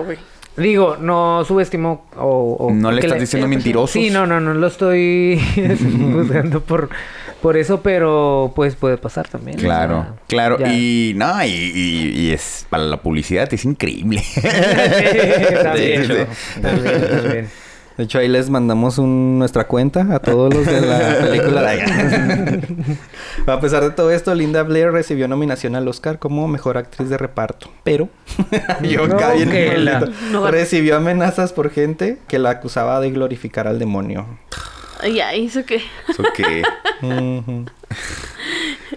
Digo, 0.57 0.97
no 0.99 1.45
subestimo 1.45 2.05
o... 2.17 2.57
o- 2.59 2.71
No 2.73 2.91
le 2.91 2.99
estás 2.99 3.19
diciendo 3.19 3.47
mentirosos. 3.47 3.93
Sí, 3.93 4.09
no, 4.09 4.27
no, 4.27 4.41
no 4.41 4.53
lo 4.53 4.67
estoy 4.67 5.39
juzgando 6.13 6.61
por, 6.61 6.89
por 7.41 7.57
eso, 7.57 7.81
pero 7.81 8.51
pues 8.55 8.75
puede 8.75 8.97
pasar 8.97 9.27
también. 9.27 9.57
o 9.59 9.61
Claro, 9.61 10.01
sea, 10.03 10.13
claro. 10.27 10.57
ya. 10.59 10.73
Y 10.73 11.13
no, 11.15 11.43
y, 11.43 11.47
y- 11.49 12.11
y 12.19 12.31
es 12.31 12.65
para 12.69 12.83
la 12.83 12.97
publicidad 13.01 13.51
es 13.53 13.65
increíble. 13.65 14.23
también, 15.63 16.05
Sí, 16.05 16.13
¿no? 16.13 16.61
también, 16.61 17.01
también. 17.21 17.49
De 17.97 18.05
hecho, 18.05 18.19
ahí 18.19 18.29
les 18.29 18.49
mandamos 18.49 18.97
un- 18.97 19.37
nuestra 19.37 19.65
cuenta 19.67 20.07
a 20.15 20.19
todos 20.19 20.51
los 20.53 20.65
de 20.65 20.81
la 20.81 21.17
película. 21.19 21.71
a 23.47 23.59
pesar 23.59 23.83
de 23.83 23.91
todo 23.91 24.11
esto, 24.11 24.33
Linda 24.33 24.63
Blair 24.63 24.91
recibió 24.91 25.27
nominación 25.27 25.75
al 25.75 25.87
Oscar 25.87 26.17
como 26.17 26.47
mejor 26.47 26.77
actriz 26.77 27.09
de 27.09 27.17
reparto. 27.17 27.69
Pero 27.83 28.07
yo 28.81 29.07
No, 29.07 29.17
la-. 29.77 30.09
No. 30.31 30.49
recibió 30.49 30.95
amenazas 30.97 31.51
por 31.53 31.69
gente 31.69 32.17
que 32.27 32.39
la 32.39 32.51
acusaba 32.51 32.99
de 33.01 33.11
glorificar 33.11 33.67
al 33.67 33.77
demonio. 33.77 34.25
Ya, 35.07 35.35
hizo 35.35 35.65
que... 35.65 35.81
Eso 36.07 36.23
Ujú. 37.01 37.65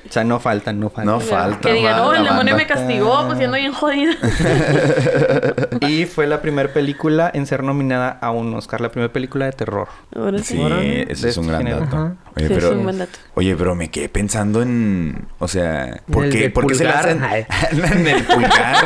O 0.08 0.12
sea, 0.12 0.22
no 0.24 0.38
faltan, 0.38 0.78
no 0.78 0.90
faltan. 0.90 1.06
no 1.06 1.20
falta. 1.20 1.68
Que 1.68 1.74
digan, 1.74 1.98
oh, 2.00 2.12
el 2.12 2.24
la 2.24 2.30
demonio 2.30 2.56
me 2.56 2.66
castigó, 2.66 3.24
pues 3.26 3.38
siendo 3.38 3.56
bien 3.56 3.72
jodida. 3.72 4.12
Y 5.80 6.06
fue 6.06 6.26
la 6.26 6.40
primera 6.40 6.72
película 6.72 7.30
en 7.34 7.46
ser 7.46 7.62
nominada 7.62 8.18
a 8.20 8.30
un 8.30 8.54
Oscar, 8.54 8.80
la 8.80 8.90
primera 8.90 9.12
película 9.12 9.46
de 9.46 9.52
terror. 9.52 9.88
Ahora 10.14 10.38
sí. 10.38 10.56
Sí, 10.56 11.04
ese 11.08 11.28
es 11.30 11.36
un 11.36 11.44
este 11.44 11.52
gran 11.52 11.58
género. 11.66 11.80
dato. 11.80 11.96
Ajá. 11.96 12.14
Oye, 12.36 12.48
Sí, 12.48 12.54
pero, 12.54 12.66
es 12.68 12.74
un 12.74 12.82
buen 12.82 12.98
dato. 12.98 13.18
oye, 13.34 13.56
pero 13.56 13.74
me 13.74 13.90
quedé 13.90 14.08
pensando 14.08 14.60
en, 14.62 15.26
o 15.38 15.46
sea, 15.48 16.00
¿por 16.10 16.24
el 16.24 16.32
qué, 16.32 16.38
de 16.40 16.50
por 16.50 16.66
qué 16.66 16.74
se 16.74 16.84
pulgar. 16.84 17.08
hacen 17.08 17.22
en 17.98 18.06
el 18.06 18.24
pulgar? 18.24 18.76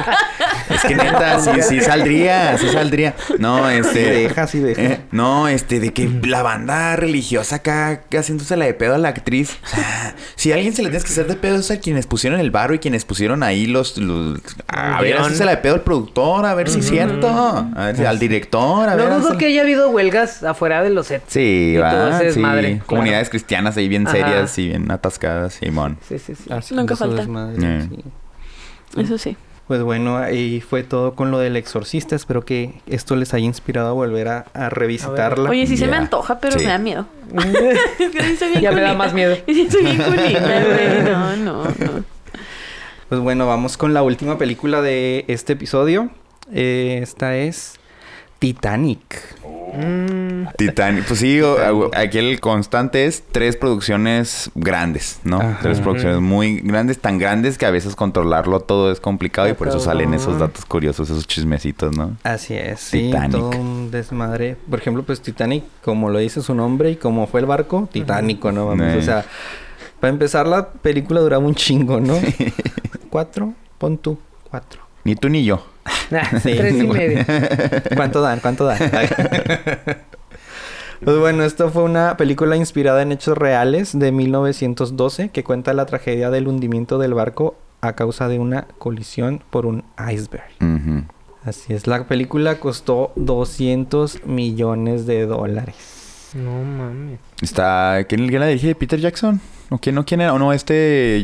es 0.71 0.83
que 0.83 0.95
neta, 0.95 1.41
sí, 1.41 1.51
sí 1.63 1.81
saldría, 1.81 2.59
sí 2.59 2.69
saldría. 2.69 3.15
No, 3.39 3.69
Sí 3.71 3.77
este, 3.77 3.99
deja, 4.11 4.47
sí 4.47 4.59
deja. 4.61 4.81
eh, 4.83 5.01
no, 5.13 5.49
este, 5.49 5.81
de 5.81 5.93
que 5.93 6.09
la 6.25 6.43
banda 6.43 6.97
religiosa 6.97 7.57
acá 7.57 8.03
haciéndose 8.17 8.57
la 8.57 8.67
de 8.67 8.75
pedo 8.75 8.95
a 8.95 8.99
la 8.99 9.09
actriz. 9.09 9.59
O 9.65 9.69
sea, 9.69 10.15
si 10.37 10.53
a 10.53 10.57
alguien 10.57 10.75
se 10.75 10.83
le 10.83 10.89
tienes 10.91 11.05
que 11.05 11.08
hacer 11.13 11.27
de 11.27 11.35
pedo 11.37 11.57
es 11.57 11.71
a 11.71 11.79
quienes 11.81 12.07
pusieron 12.07 12.39
el 12.41 12.51
barro 12.51 12.75
y 12.75 12.79
quienes 12.79 13.05
pusieron 13.05 13.43
ahí 13.43 13.67
los. 13.67 13.97
los- 13.99 14.41
a 14.69 15.01
ver, 15.01 15.17
hacerse 15.19 15.45
la 15.45 15.53
de 15.53 15.57
pedo 15.59 15.75
al 15.75 15.81
productor, 15.83 16.45
a 16.47 16.55
ver 16.55 16.69
si 16.69 16.81
es 16.81 16.89
cierto. 16.89 17.29
A 17.29 17.87
ver, 17.87 17.97
si- 17.97 18.05
al 18.05 18.19
director, 18.19 18.89
a 18.89 18.95
ver. 18.97 19.09
No 19.09 19.21
dudo 19.21 19.37
que 19.39 19.47
haya 19.47 19.63
habido 19.63 19.91
huelgas 19.91 20.43
afuera 20.43 20.83
de 20.83 20.91
los 20.91 21.07
sets. 21.09 21.25
Sí, 21.29 21.75
Y 21.75 21.81
todo 21.81 21.83
va. 21.85 22.09
ese 22.11 22.19
Sí. 22.19 22.25
desmadre, 22.41 22.69
claro. 22.73 22.87
Comunidades 22.87 23.31
cristianas 23.31 23.77
ahí 23.77 23.89
bien 23.89 24.07
Ajá. 24.07 24.17
serias 24.17 24.59
y 24.59 24.69
bien 24.69 24.91
atascadas, 24.91 25.55
Simón. 25.55 25.99
Sí, 26.09 26.19
sí, 26.19 26.35
sí. 26.35 26.75
Nunca 26.75 26.97
falta. 26.97 27.17
desmadre, 27.17 27.57
Eh. 27.61 27.89
sí. 27.91 29.01
Eso 29.01 29.19
sí. 29.19 29.37
Pues 29.69 29.83
bueno, 29.83 30.17
ahí 30.17 30.63
fue 30.63 30.83
todo 30.83 31.15
con 31.15 31.31
lo 31.31 31.39
del 31.39 31.55
exorcista. 31.57 32.17
Espero 32.17 32.45
que 32.45 32.81
esto 32.87 33.15
les 33.17 33.35
haya 33.35 33.45
inspirado 33.45 33.89
a 33.89 33.93
volver 33.93 34.29
a, 34.29 34.47
a 34.55 34.71
revisitarla. 34.71 35.51
Oye, 35.51 35.67
sí 35.67 35.77
se 35.77 35.87
me 35.87 35.97
antoja, 35.97 36.41
pero 36.41 36.59
Sí. 36.59 36.65
me 36.65 36.71
da 36.73 36.79
miedo. 36.79 37.07
Es 37.99 38.11
que 38.11 38.23
sí 38.37 38.45
bien 38.49 38.61
Ya 38.63 38.73
me 38.73 38.81
da 38.81 38.95
más 38.95 39.13
miedo. 39.13 39.37
Sí, 39.47 39.69
soy 39.71 39.83
bien 39.85 39.99
culita. 40.03 40.61
No, 41.05 41.37
no, 41.37 41.65
no. 41.65 42.05
Pues 43.11 43.21
bueno, 43.21 43.47
vamos 43.47 43.77
con 43.77 43.93
la 43.95 44.03
última 44.03 44.39
película 44.39 44.81
de 44.83 45.25
este 45.29 45.53
episodio. 45.53 46.11
Eh, 46.53 47.01
esta 47.03 47.37
es 47.37 47.75
Titanic. 48.39 49.38
Titanic. 50.57 51.05
Pues 51.07 51.21
sí, 51.21 51.41
aquí 51.95 52.19
el 52.19 52.41
constante 52.41 53.07
es 53.07 53.23
tres 53.31 53.57
producciones 53.57 54.51
grandes, 54.55 55.21
¿no? 55.25 55.41
Ajá. 55.41 55.59
Tres 55.63 55.81
producciones 55.81 56.21
muy 56.21 56.61
grandes, 56.61 56.99
tan 56.99 57.19
grandes 57.19 57.59
que 57.59 57.67
a 57.67 57.71
veces 57.71 57.95
controlarlo 57.95 58.61
todo 58.61 58.91
es 58.91 59.01
complicado 59.01 59.49
y 59.49 59.55
por 59.55 59.69
eso 59.69 59.81
salen 59.81 60.15
esos 60.15 60.39
datos 60.39 60.65
curiosos, 60.65 61.11
esos 61.11 61.27
chismecitos, 61.27 61.97
¿no? 61.97 62.17
Así 62.23 62.55
es, 62.55 62.81
sí, 62.81 63.07
Titanic. 63.07 63.33
todo 63.33 63.51
un 63.51 63.91
desmadre. 63.91 64.57
Por 64.69 64.81
ejemplo, 64.81 65.03
pues 65.03 65.21
Titanic, 65.21 65.65
como 65.83 66.11
lo 66.11 66.19
dice 66.19 66.43
su 66.43 66.55
nombre 66.55 66.91
y 66.91 66.97
como 66.97 67.27
fue 67.27 67.41
el 67.41 67.47
barco, 67.47 67.89
Titánico, 67.93 68.53
¿no? 68.53 68.67
Vamos, 68.67 68.97
o 68.97 69.03
sea, 69.03 69.25
para 70.01 70.13
empezar 70.13 70.47
la 70.47 70.69
película 70.71 71.21
duraba 71.21 71.45
un 71.45 71.55
chingo, 71.55 72.01
¿no? 72.01 72.15
cuatro, 73.11 73.55
pon 73.79 73.99
tú, 73.99 74.19
cuatro. 74.51 74.83
Ni 75.05 75.15
tú 75.15 75.29
ni 75.29 75.45
yo. 75.45 75.65
Ah, 76.13 76.39
Sí. 76.43 76.55
Tres 76.57 76.75
y 76.83 76.87
medio. 76.87 77.25
¿Cuánto 77.97 78.21
dan? 78.21 78.41
¿Cuánto 78.41 78.65
dan? 78.65 78.79
Pues 81.01 81.17
bueno, 81.17 81.45
esto 81.45 81.71
fue 81.71 81.85
una 81.85 82.17
película 82.17 82.57
inspirada 82.57 83.03
en 83.03 83.13
hechos 83.13 83.39
reales 83.39 83.97
de 83.97 84.11
1912 84.11 85.29
que 85.29 85.45
cuenta 85.45 85.73
la 85.73 85.87
tragedia 85.87 86.29
del 86.31 86.49
hundimiento 86.49 86.99
del 86.99 87.15
barco 87.15 87.57
a 87.81 87.93
causa 87.93 88.27
de 88.27 88.41
una 88.41 88.67
colisión 88.79 89.41
por 89.51 89.65
un 89.65 89.85
iceberg. 90.13 90.51
Así 91.45 91.73
es, 91.73 91.87
la 91.87 92.03
película 92.09 92.59
costó 92.59 93.13
200 93.15 94.27
millones 94.27 95.07
de 95.07 95.27
dólares. 95.27 96.31
No 96.35 96.65
mames. 96.65 97.21
Está... 97.41 98.05
¿Quién, 98.09 98.27
quién 98.27 98.41
la 98.41 98.49
dirige? 98.49 98.75
¿Peter 98.75 98.99
Jackson? 98.99 99.41
¿O 99.71 99.79
quién, 99.79 99.95
no, 99.95 100.05
quién 100.07 100.21
era? 100.23 100.33
¿O 100.33 100.39
no? 100.39 100.53
Este... 100.53 101.23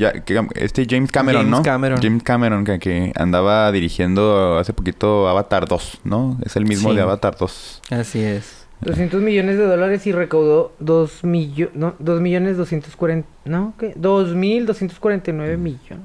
este 0.54 0.86
James 0.88 1.10
Cameron, 1.10 1.42
James 1.42 1.58
¿no? 1.58 1.62
Cameron. 1.62 1.98
James 2.02 2.22
Cameron, 2.22 2.64
que, 2.64 2.78
que 2.78 3.12
andaba 3.16 3.72
dirigiendo 3.72 4.58
hace 4.58 4.72
poquito 4.72 5.28
Avatar 5.28 5.66
2, 5.66 6.00
¿no? 6.04 6.38
Es 6.44 6.56
el 6.56 6.64
mismo 6.66 6.90
Sí. 6.90 6.96
de 6.96 7.02
Avatar 7.02 7.36
2. 7.38 7.82
Así 7.90 8.20
es. 8.22 8.66
200 8.82 9.22
millones 9.22 9.56
de 9.56 9.64
dólares 9.66 10.06
y 10.06 10.12
recaudó 10.12 10.72
2 10.80 11.24
millones... 11.24 11.74
No, 11.74 11.94
2 12.00 12.20
millones 12.20 12.56
240... 12.58 13.26
¿No? 13.46 13.72
¿Qué? 13.78 13.94
2 13.96 14.34
mil 14.34 14.66
249 14.66 15.56
millones. 15.56 16.04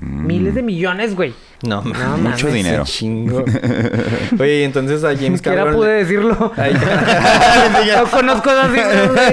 Mm. 0.00 0.26
Miles 0.26 0.54
de 0.54 0.62
millones, 0.62 1.14
güey. 1.16 1.34
No, 1.62 1.82
No, 1.82 1.92
mames, 1.92 2.20
mucho 2.20 2.48
dinero. 2.52 2.84
Chingo. 2.84 3.44
Oye, 4.38 4.62
entonces 4.64 5.02
a 5.02 5.10
Ni 5.12 5.16
James 5.24 5.38
siquiera 5.40 5.58
Cameron... 5.58 5.76
pude 5.76 5.88
le- 5.88 5.94
decirlo. 6.04 6.52
Ay, 6.56 6.72
no 7.96 8.10
conozco 8.10 8.48
esas 8.50 8.72
cifras, 8.72 9.08
güey. 9.12 9.32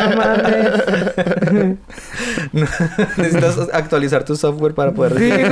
No 0.00 0.16
mames. 0.16 1.76
Necesitas 3.18 3.58
actualizar 3.74 4.24
tu 4.24 4.36
software 4.36 4.72
para 4.74 4.92
poder 4.92 5.18
Sí, 5.18 5.24
decir 5.30 5.50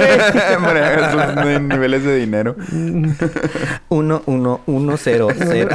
güey. 1.42 1.60
Niveles 1.60 2.04
de 2.04 2.16
dinero. 2.16 2.56
1, 3.88 4.22
1, 4.26 4.60
1, 4.66 4.96
0, 4.96 5.28
0. 5.38 5.68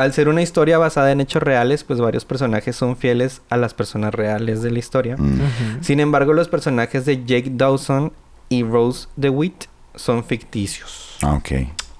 Al 0.00 0.12
ser 0.12 0.28
una 0.28 0.42
historia 0.42 0.78
basada 0.78 1.12
en 1.12 1.20
hechos 1.20 1.42
reales, 1.42 1.84
pues 1.84 2.00
varios 2.00 2.24
personajes 2.24 2.74
son 2.76 2.96
fieles 2.96 3.42
a 3.50 3.56
las 3.56 3.74
personas 3.74 4.14
reales 4.14 4.62
de 4.62 4.70
la 4.70 4.78
historia. 4.78 5.16
Mm. 5.18 5.82
Sin 5.82 6.00
embargo, 6.00 6.32
los 6.32 6.48
personajes 6.48 7.04
de 7.04 7.24
Jake 7.24 7.50
Dawson 7.52 8.12
y 8.48 8.62
Rose 8.64 9.08
DeWitt 9.16 9.64
son 9.94 10.24
ficticios. 10.24 11.16
Ah, 11.22 11.34
ok. 11.34 11.48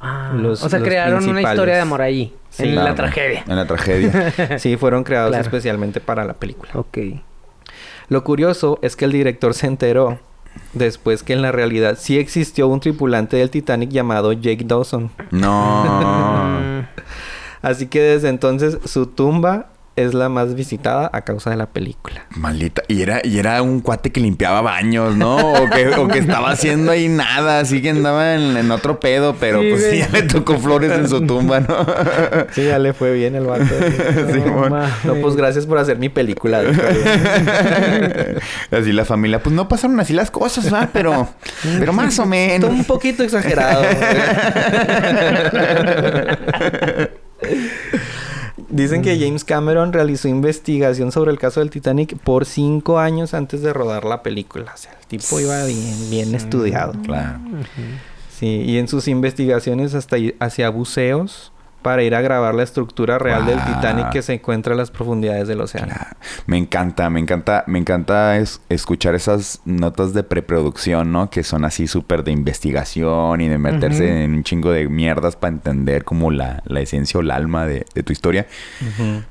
Ah, 0.00 0.32
Los- 0.34 0.62
o 0.62 0.68
sea, 0.68 0.78
los 0.78 0.88
crearon 0.88 1.28
una 1.28 1.42
historia 1.42 1.74
de 1.74 1.80
amor 1.80 2.00
ahí. 2.02 2.34
Sí, 2.48 2.64
en 2.64 2.74
la 2.76 2.94
tragedia. 2.94 3.44
En 3.46 3.54
la 3.56 3.66
tragedia. 3.66 4.32
Sí, 4.58 4.76
fueron 4.76 5.04
creados 5.04 5.30
Claro. 5.30 5.44
especialmente 5.44 6.00
para 6.00 6.24
la 6.24 6.32
película. 6.34 6.72
Ok. 6.74 6.98
Lo 8.08 8.24
curioso 8.24 8.78
es 8.82 8.96
que 8.96 9.04
el 9.04 9.12
director 9.12 9.54
se 9.54 9.66
enteró 9.66 10.18
después 10.72 11.22
que 11.22 11.32
en 11.32 11.42
la 11.42 11.52
realidad 11.52 11.96
sí 12.00 12.18
existió 12.18 12.66
un 12.66 12.80
tripulante 12.80 13.36
del 13.36 13.50
Titanic 13.50 13.90
llamado 13.90 14.32
Jake 14.32 14.64
Dawson. 14.66 15.10
No. 15.30 16.86
Así 17.62 17.86
que 17.86 18.00
desde 18.00 18.28
entonces 18.28 18.78
su 18.84 19.06
tumba 19.06 19.66
es 19.96 20.14
la 20.14 20.30
más 20.30 20.54
visitada 20.54 21.10
a 21.12 21.20
causa 21.22 21.50
de 21.50 21.56
la 21.56 21.66
película. 21.66 22.24
Maldita. 22.30 22.80
Y 22.88 23.02
era, 23.02 23.20
y 23.22 23.38
era 23.38 23.60
un 23.60 23.80
cuate 23.80 24.10
que 24.10 24.20
limpiaba 24.20 24.62
baños, 24.62 25.14
¿no? 25.14 25.36
O 25.36 25.68
que, 25.68 25.88
o 25.88 26.08
que 26.08 26.20
estaba 26.20 26.52
haciendo 26.52 26.92
ahí 26.92 27.08
nada. 27.08 27.58
Así 27.58 27.82
que 27.82 27.90
andaba 27.90 28.34
en, 28.34 28.56
en 28.56 28.70
otro 28.70 28.98
pedo. 28.98 29.34
Pero 29.38 29.60
Sí, 29.60 29.68
pues 29.70 29.90
sí, 29.90 29.98
ya 29.98 30.08
le 30.08 30.22
tocó 30.22 30.56
flores 30.58 30.90
en 30.92 31.06
su 31.06 31.20
tumba, 31.26 31.60
¿no? 31.60 31.84
Sí, 32.52 32.64
ya 32.64 32.78
le 32.78 32.94
fue 32.94 33.12
bien 33.12 33.34
el 33.34 33.44
vato. 33.44 33.64
No, 35.04 35.14
pues 35.20 35.36
gracias 35.36 35.66
por 35.66 35.76
hacer 35.76 35.98
mi 35.98 36.08
película. 36.08 36.62
así 38.70 38.92
la 38.92 39.04
familia. 39.04 39.42
Pues 39.42 39.54
no 39.54 39.68
pasaron 39.68 40.00
así 40.00 40.14
las 40.14 40.30
cosas, 40.30 40.72
¿va? 40.72 40.88
Pero, 40.92 41.28
pero 41.78 41.92
más 41.92 42.06
o 42.18 42.22
Está 42.22 42.26
menos. 42.26 42.70
un 42.70 42.84
poquito 42.84 43.22
exagerado. 43.22 43.82
Dicen 48.68 49.02
que 49.02 49.18
James 49.18 49.42
Cameron 49.44 49.92
realizó 49.92 50.28
investigación 50.28 51.10
sobre 51.12 51.30
el 51.32 51.38
caso 51.38 51.60
del 51.60 51.70
Titanic 51.70 52.16
por 52.18 52.44
cinco 52.46 52.98
años 52.98 53.34
antes 53.34 53.62
de 53.62 53.72
rodar 53.72 54.04
la 54.04 54.22
película. 54.22 54.72
O 54.74 54.76
sea, 54.76 54.92
el 55.00 55.06
tipo 55.06 55.40
iba 55.40 55.64
bien, 55.64 56.10
bien 56.10 56.34
estudiado. 56.34 56.92
Claro. 57.02 57.40
Sí, 58.38 58.46
y 58.66 58.78
en 58.78 58.86
sus 58.88 59.08
investigaciones 59.08 59.94
hasta 59.94 60.18
i- 60.18 60.34
hacia 60.38 60.70
buceos 60.70 61.52
para 61.82 62.02
ir 62.02 62.14
a 62.14 62.20
grabar 62.20 62.54
la 62.54 62.62
estructura 62.62 63.18
real 63.18 63.46
del. 63.46 63.58
Titanic 63.60 64.10
que 64.10 64.22
se 64.22 64.34
encuentra 64.34 64.74
a 64.74 64.76
las 64.76 64.90
profundidades 64.90 65.48
del 65.48 65.60
océano. 65.60 65.88
Claro. 65.94 66.16
Me 66.46 66.58
encanta, 66.58 67.08
me 67.10 67.20
encanta, 67.20 67.64
me 67.66 67.78
encanta 67.78 68.36
es- 68.38 68.60
escuchar 68.68 69.14
esas 69.14 69.60
notas 69.64 70.12
de 70.14 70.22
preproducción, 70.22 71.12
¿no? 71.12 71.30
Que 71.30 71.42
son 71.42 71.64
así 71.64 71.86
súper 71.86 72.24
de 72.24 72.32
investigación 72.32 73.40
y 73.40 73.48
de 73.48 73.58
meterse 73.58 74.24
en 74.24 74.34
un 74.34 74.44
chingo 74.44 74.70
de 74.72 74.88
mierdas 74.88 75.36
para 75.36 75.52
entender 75.54 76.04
como 76.04 76.30
la, 76.30 76.62
la 76.66 76.80
esencia 76.80 77.18
o 77.18 77.20
el 77.22 77.30
alma 77.30 77.66
de, 77.66 77.86
de 77.94 78.02
tu 78.02 78.12
historia. 78.12 78.46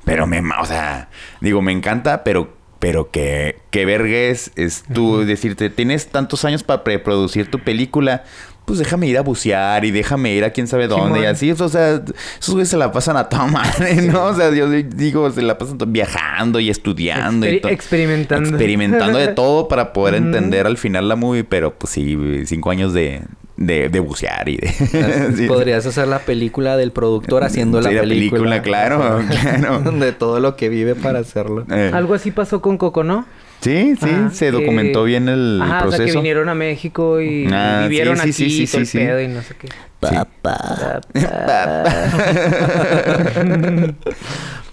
Pero 0.06 0.28
me, 0.28 0.42
o 0.62 0.66
sea, 0.66 1.10
digo, 1.42 1.62
me 1.62 1.72
encanta, 1.72 2.24
pero, 2.24 2.54
pero 2.80 3.12
que, 3.12 3.60
que 3.72 3.86
vergues 3.86 4.52
es 4.56 4.84
tú 4.94 5.26
decirte, 5.26 5.70
tienes 5.70 6.08
tantos 6.10 6.46
años 6.46 6.64
para 6.64 6.84
preproducir 6.84 7.50
tu 7.52 7.60
película. 7.60 8.24
Pues 8.70 8.78
déjame 8.78 9.08
ir 9.08 9.18
a 9.18 9.22
bucear 9.22 9.84
y 9.84 9.90
déjame 9.90 10.32
ir 10.36 10.44
a 10.46 10.52
quién 10.52 10.68
sabe 10.68 10.88
dónde 10.88 11.22
y 11.22 11.26
así. 11.26 11.52
O 11.52 11.70
sea, 11.70 12.04
esos 12.40 12.54
güeyes 12.54 12.70
se 12.70 12.78
la 12.78 12.92
pasan 12.92 13.18
a 13.18 13.28
toda 13.28 13.48
madre, 13.48 13.96
¿no? 14.04 14.26
O 14.26 14.36
sea, 14.36 14.54
yo 14.54 14.70
digo, 14.70 15.28
se 15.32 15.42
la 15.42 15.58
pasan 15.58 15.80
viajando 15.88 16.60
y 16.60 16.70
estudiando 16.70 17.50
y 17.50 17.62
todo. 17.62 17.72
experimentando. 17.72 18.48
Experimentando 18.50 19.18
de 19.18 19.30
todo 19.30 19.68
para 19.68 19.92
poder 19.92 20.14
entender 20.14 20.68
al 20.68 20.78
final 20.78 21.08
la 21.10 21.16
movie. 21.16 21.44
Pero 21.44 21.74
pues 21.74 21.94
sí, 21.94 22.16
cinco 22.46 22.70
años 22.70 22.94
de, 22.94 23.24
de, 23.58 23.90
de 23.90 24.00
bucear 24.00 24.48
y 24.50 24.58
de... 24.58 24.68
sí. 25.36 25.48
Podrías 25.48 25.84
hacer 25.88 26.08
la 26.08 26.20
película 26.20 26.78
del 26.78 26.92
productor 26.92 27.44
haciendo 27.44 27.82
la 27.82 27.90
Sí, 27.90 27.96
película. 27.98 28.62
claro, 28.62 29.20
claro. 29.42 29.92
De 29.94 30.12
todo 30.12 30.40
lo 30.40 30.56
que 30.56 30.70
vive 30.70 30.94
para 30.94 31.18
hacerlo. 31.18 31.66
Eh, 31.72 31.90
Algo 31.92 32.14
así 32.14 32.30
pasó 32.30 32.62
con 32.62 32.78
Coco, 32.78 33.04
¿no? 33.04 33.26
Sí, 33.62 33.96
sí, 34.00 34.10
Ajá, 34.10 34.30
se 34.32 34.46
que- 34.46 34.52
documentó 34.52 35.04
bien 35.04 35.28
el 35.28 35.60
Ajá, 35.62 35.80
o 35.86 35.90
sea, 35.90 35.92
que 35.92 35.98
proceso. 35.98 36.20
vinieron 36.20 36.48
a 36.50 36.56
México 36.56 37.20
y 37.20 37.46
Ah, 37.52 37.82
vivieron 37.84 38.16
sí, 38.16 38.22
aquí 38.22 38.34
sí, 38.34 38.50
sí, 38.50 38.64
y 38.64 38.68
todo 38.68 38.80
el 38.82 38.88
sí, 38.88 39.00
sí. 39.00 39.06
pedo 39.06 39.22
y 39.22 39.28
no 39.28 39.42
sé 39.42 39.56
qué. 39.60 39.68
Papá. 40.00 41.02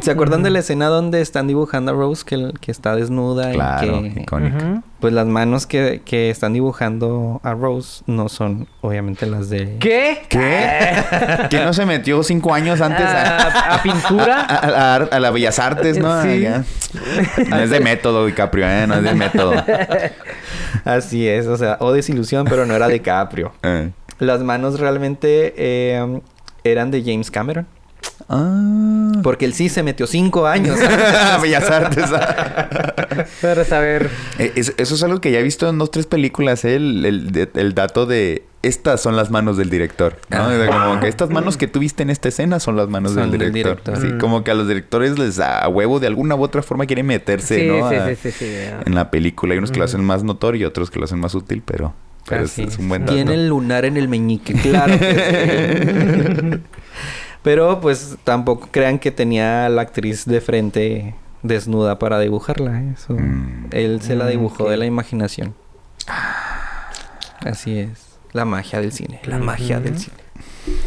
¿Se 0.00 0.10
acuerdan 0.10 0.42
de 0.42 0.48
la 0.48 0.60
escena 0.60 0.86
donde 0.86 1.20
están 1.20 1.46
dibujando 1.46 1.92
a 1.92 1.94
Rose 1.94 2.24
que, 2.24 2.52
que 2.62 2.70
está 2.72 2.96
desnuda 2.96 3.52
Claro, 3.52 4.06
y 4.06 4.10
que 4.10 4.20
icónico. 4.22 4.56
Ujú. 4.56 4.82
pues 5.00 5.12
las 5.12 5.26
manos 5.26 5.66
que, 5.66 6.00
que 6.02 6.30
están 6.30 6.54
dibujando 6.54 7.40
a 7.44 7.52
Rose 7.52 8.02
no 8.06 8.30
son 8.30 8.66
obviamente 8.80 9.26
las 9.26 9.50
de 9.50 9.76
¿Qué? 9.78 10.22
¿Qué? 10.30 10.94
¿Que 11.50 11.62
no 11.62 11.74
se 11.74 11.84
metió 11.84 12.22
cinco 12.22 12.54
años 12.54 12.80
antes 12.80 13.04
a, 13.04 13.72
¿A, 13.72 13.74
a 13.74 13.82
pintura? 13.82 14.40
a- 14.48 14.56
a 14.56 14.70
la 14.70 14.94
ar- 14.94 15.08
a 15.12 15.20
la 15.20 15.30
Bellas 15.30 15.58
Artes, 15.58 15.98
no? 15.98 16.22
Sí. 16.22 16.46
No 17.48 17.56
es 17.58 17.68
de 17.68 17.80
método, 17.80 18.24
DiCaprio, 18.24 18.66
¿eh? 18.66 18.86
No 18.86 18.94
es 18.94 19.02
de 19.02 19.14
método. 19.14 19.52
Así 20.84 21.26
es, 21.28 21.46
o 21.46 21.56
sea, 21.56 21.76
o 21.80 21.92
desilusión, 21.92 22.46
pero 22.48 22.64
no 22.66 22.74
era 22.74 22.88
de 22.88 23.00
Caprio. 23.02 23.52
Eh. 23.62 23.90
Las 24.18 24.40
manos 24.40 24.80
realmente 24.80 25.52
eh, 25.56 26.20
eran 26.64 26.90
de 26.90 27.02
James 27.02 27.30
Cameron. 27.30 27.66
Ah. 28.28 29.12
Porque 29.22 29.44
él 29.44 29.54
sí 29.54 29.68
se 29.68 29.82
metió 29.82 30.06
cinco 30.06 30.46
años. 30.46 30.78
Bellas 31.42 31.70
Artes. 31.70 32.10
Para 33.42 33.64
saber. 33.64 34.10
Eh, 34.38 34.52
es- 34.56 34.74
eso 34.76 34.94
es 34.94 35.02
algo 35.02 35.20
que 35.20 35.30
ya 35.30 35.38
he 35.38 35.42
visto 35.42 35.68
en 35.68 35.78
dos, 35.78 35.90
tres 35.90 36.06
películas, 36.06 36.64
¿eh? 36.64 36.76
el, 36.76 37.04
el- 37.04 37.48
el 37.54 37.74
dato 37.74 38.06
de 38.06 38.44
estas 38.62 39.00
son 39.00 39.14
las 39.14 39.30
manos 39.30 39.56
del 39.56 39.70
director. 39.70 40.16
¿no? 40.28 40.48
De 40.48 40.66
como 40.66 40.98
que 40.98 41.06
estas 41.08 41.30
manos 41.30 41.56
que 41.56 41.68
tú 41.68 41.78
viste 41.78 42.02
en 42.02 42.10
esta 42.10 42.28
escena 42.28 42.58
son 42.58 42.74
las 42.76 42.88
manos 42.88 43.12
Son 43.12 43.30
del 43.30 43.52
director. 43.52 43.76
director. 43.84 44.00
Sí, 44.00 44.14
Mm. 44.14 44.18
como 44.18 44.42
que 44.42 44.50
a 44.50 44.54
los 44.54 44.66
directores 44.66 45.18
les 45.20 45.36
da 45.36 45.60
a 45.60 45.68
huevo 45.68 46.00
de 46.00 46.08
alguna 46.08 46.34
u 46.34 46.42
otra 46.42 46.62
forma 46.62 46.84
quieren 46.86 47.06
meterse, 47.06 47.60
Sí, 47.60 47.66
¿no? 47.68 47.88
sí, 47.88 47.94
A- 47.94 48.08
sí, 48.08 48.16
sí, 48.22 48.30
sí. 48.32 48.46
En 48.84 48.94
la 48.96 49.10
película. 49.10 49.52
Hay 49.52 49.58
unos 49.58 49.70
que 49.70 49.78
lo 49.78 49.84
hacen 49.84 50.02
más 50.02 50.24
notorio 50.24 50.62
y 50.62 50.64
otros 50.64 50.90
que 50.90 50.98
lo 50.98 51.04
hacen 51.04 51.20
más 51.20 51.34
útil, 51.36 51.62
pero, 51.64 51.94
pero 52.28 52.42
es, 52.44 52.50
Así 52.52 52.62
es 52.64 52.76
un 52.78 52.88
buen 52.88 53.02
dato. 53.02 53.14
Tiene 53.14 53.34
el 53.34 53.48
lunar 53.48 53.84
en 53.84 53.96
el 53.96 54.08
meñique, 54.08 54.52
claro. 54.54 54.98
que 54.98 56.40
sí. 56.40 56.58
Pero 57.46 57.80
pues 57.80 58.16
tampoco 58.24 58.70
crean 58.72 58.98
que 58.98 59.12
tenía 59.12 59.66
a 59.66 59.68
la 59.68 59.82
actriz 59.82 60.24
de 60.24 60.40
frente 60.40 61.14
desnuda 61.44 61.96
para 61.96 62.18
dibujarla. 62.18 62.80
¿eh? 62.82 62.94
Eso, 62.96 63.12
Mm. 63.12 63.68
Él 63.70 64.02
se 64.02 64.16
la 64.16 64.26
dibujó 64.26 64.68
de 64.68 64.76
la 64.76 64.84
imaginación. 64.84 65.54
Así 67.44 67.78
es. 67.78 68.18
La 68.32 68.44
magia 68.44 68.80
del 68.80 68.90
cine. 68.90 69.20
La 69.26 69.38
magia 69.38 69.78
del 69.78 69.96
cine. 69.96 70.16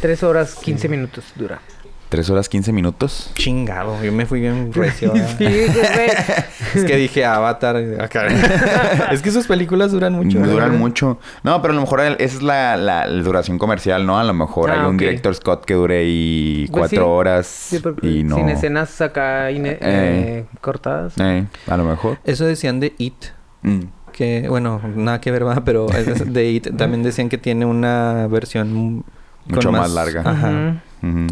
Tres 0.01 0.21
horas, 0.21 0.55
15 0.55 0.89
minutos 0.89 1.23
dura. 1.37 1.61
Tres 2.09 2.27
horas, 2.31 2.49
15 2.49 2.71
minutos. 2.73 3.29
Chingado. 3.35 4.03
Yo 4.03 4.11
me 4.11 4.25
fui 4.25 4.39
bien 4.41 4.73
recio. 4.73 5.13
Sí, 5.37 5.45
es 6.75 6.83
que 6.85 6.95
dije 6.95 7.23
Avatar. 7.23 7.75
acá. 8.01 8.25
es 9.11 9.21
que 9.21 9.29
sus 9.29 9.45
películas 9.45 9.91
duran 9.91 10.13
mucho. 10.13 10.39
Duran 10.39 10.55
¿verdad? 10.55 10.71
mucho. 10.79 11.19
No, 11.43 11.61
pero 11.61 11.71
a 11.73 11.75
lo 11.75 11.81
mejor 11.81 12.01
esa 12.01 12.15
es 12.19 12.41
la, 12.41 12.77
la- 12.77 13.05
la 13.05 13.21
duración 13.23 13.59
comercial, 13.59 14.07
¿no? 14.07 14.17
A 14.17 14.23
lo 14.23 14.33
mejor 14.33 14.71
Ah, 14.71 14.81
hay 14.81 14.89
un 14.89 14.97
director 14.97 15.35
Scott 15.35 15.65
que 15.65 15.75
dure 15.75 15.99
ahí 15.99 16.65
Pues 16.71 16.79
cuatro 16.79 17.03
sí. 17.03 17.09
horas 17.09 17.45
Sí, 17.47 17.81
y 18.01 18.23
no... 18.23 18.37
Sin 18.37 18.49
escenas 18.49 18.99
acá 19.01 19.51
ine- 19.51 19.77
eh, 19.79 20.45
cortadas. 20.61 21.13
Eh, 21.19 21.45
a 21.67 21.77
lo 21.77 21.83
mejor. 21.83 22.17
Eso 22.23 22.43
decían 22.45 22.79
de 22.79 22.93
It. 22.97 23.25
Mm. 23.61 23.81
Que, 24.13 24.47
bueno, 24.49 24.81
nada 24.95 25.21
que 25.21 25.29
ver, 25.29 25.43
¿verdad? 25.45 25.61
Pero 25.63 25.87
es 25.91 26.33
de 26.33 26.49
It 26.49 26.75
también 26.75 27.03
decían 27.03 27.29
que 27.29 27.37
tiene 27.37 27.65
una 27.67 28.25
versión... 28.27 29.03
con 29.45 29.55
Mucho 29.55 29.71
más 29.71 29.91
larga. 29.91 30.21
Ajá. 30.25 30.81
Ujú. 31.03 31.27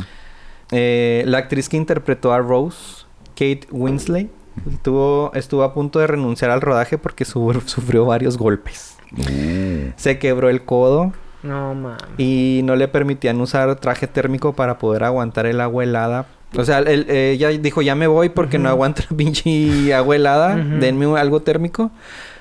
Eh, 0.71 1.23
la 1.25 1.37
actriz 1.39 1.69
que 1.69 1.77
interpretó 1.77 2.33
a 2.33 2.39
Rose, 2.39 3.05
Kate 3.35 3.61
Winslet, 3.71 4.29
estuvo, 4.71 5.31
estuvo 5.33 5.63
a 5.63 5.73
punto 5.73 5.99
de 5.99 6.07
renunciar 6.07 6.51
al 6.51 6.61
rodaje 6.61 6.97
porque 6.97 7.25
su- 7.25 7.61
sufrió 7.65 8.05
varios 8.05 8.37
golpes. 8.37 8.97
Uh. 9.17 9.91
Se 9.95 10.19
quebró 10.19 10.49
el 10.49 10.63
codo 10.65 11.13
No 11.41 11.73
mames. 11.73 12.01
y 12.17 12.59
no 12.65 12.75
le 12.75 12.89
permitían 12.89 13.39
usar 13.39 13.73
traje 13.77 14.05
térmico 14.07 14.51
para 14.53 14.77
poder 14.77 15.03
aguantar 15.05 15.45
el 15.45 15.61
agua 15.61 15.83
helada. 15.85 16.25
O 16.57 16.63
sea, 16.65 16.79
él- 16.79 17.09
ella 17.09 17.49
dijo, 17.49 17.81
ya 17.81 17.95
me 17.95 18.07
voy 18.07 18.29
porque 18.29 18.57
no 18.59 18.67
aguanto 18.69 19.03
la 19.09 19.15
pinche 19.17 19.93
agua 19.93 20.15
helada. 20.15 20.55
Ujú. 20.55 20.79
Denme 20.79 21.07
un- 21.07 21.17
algo 21.17 21.41
térmico. 21.41 21.91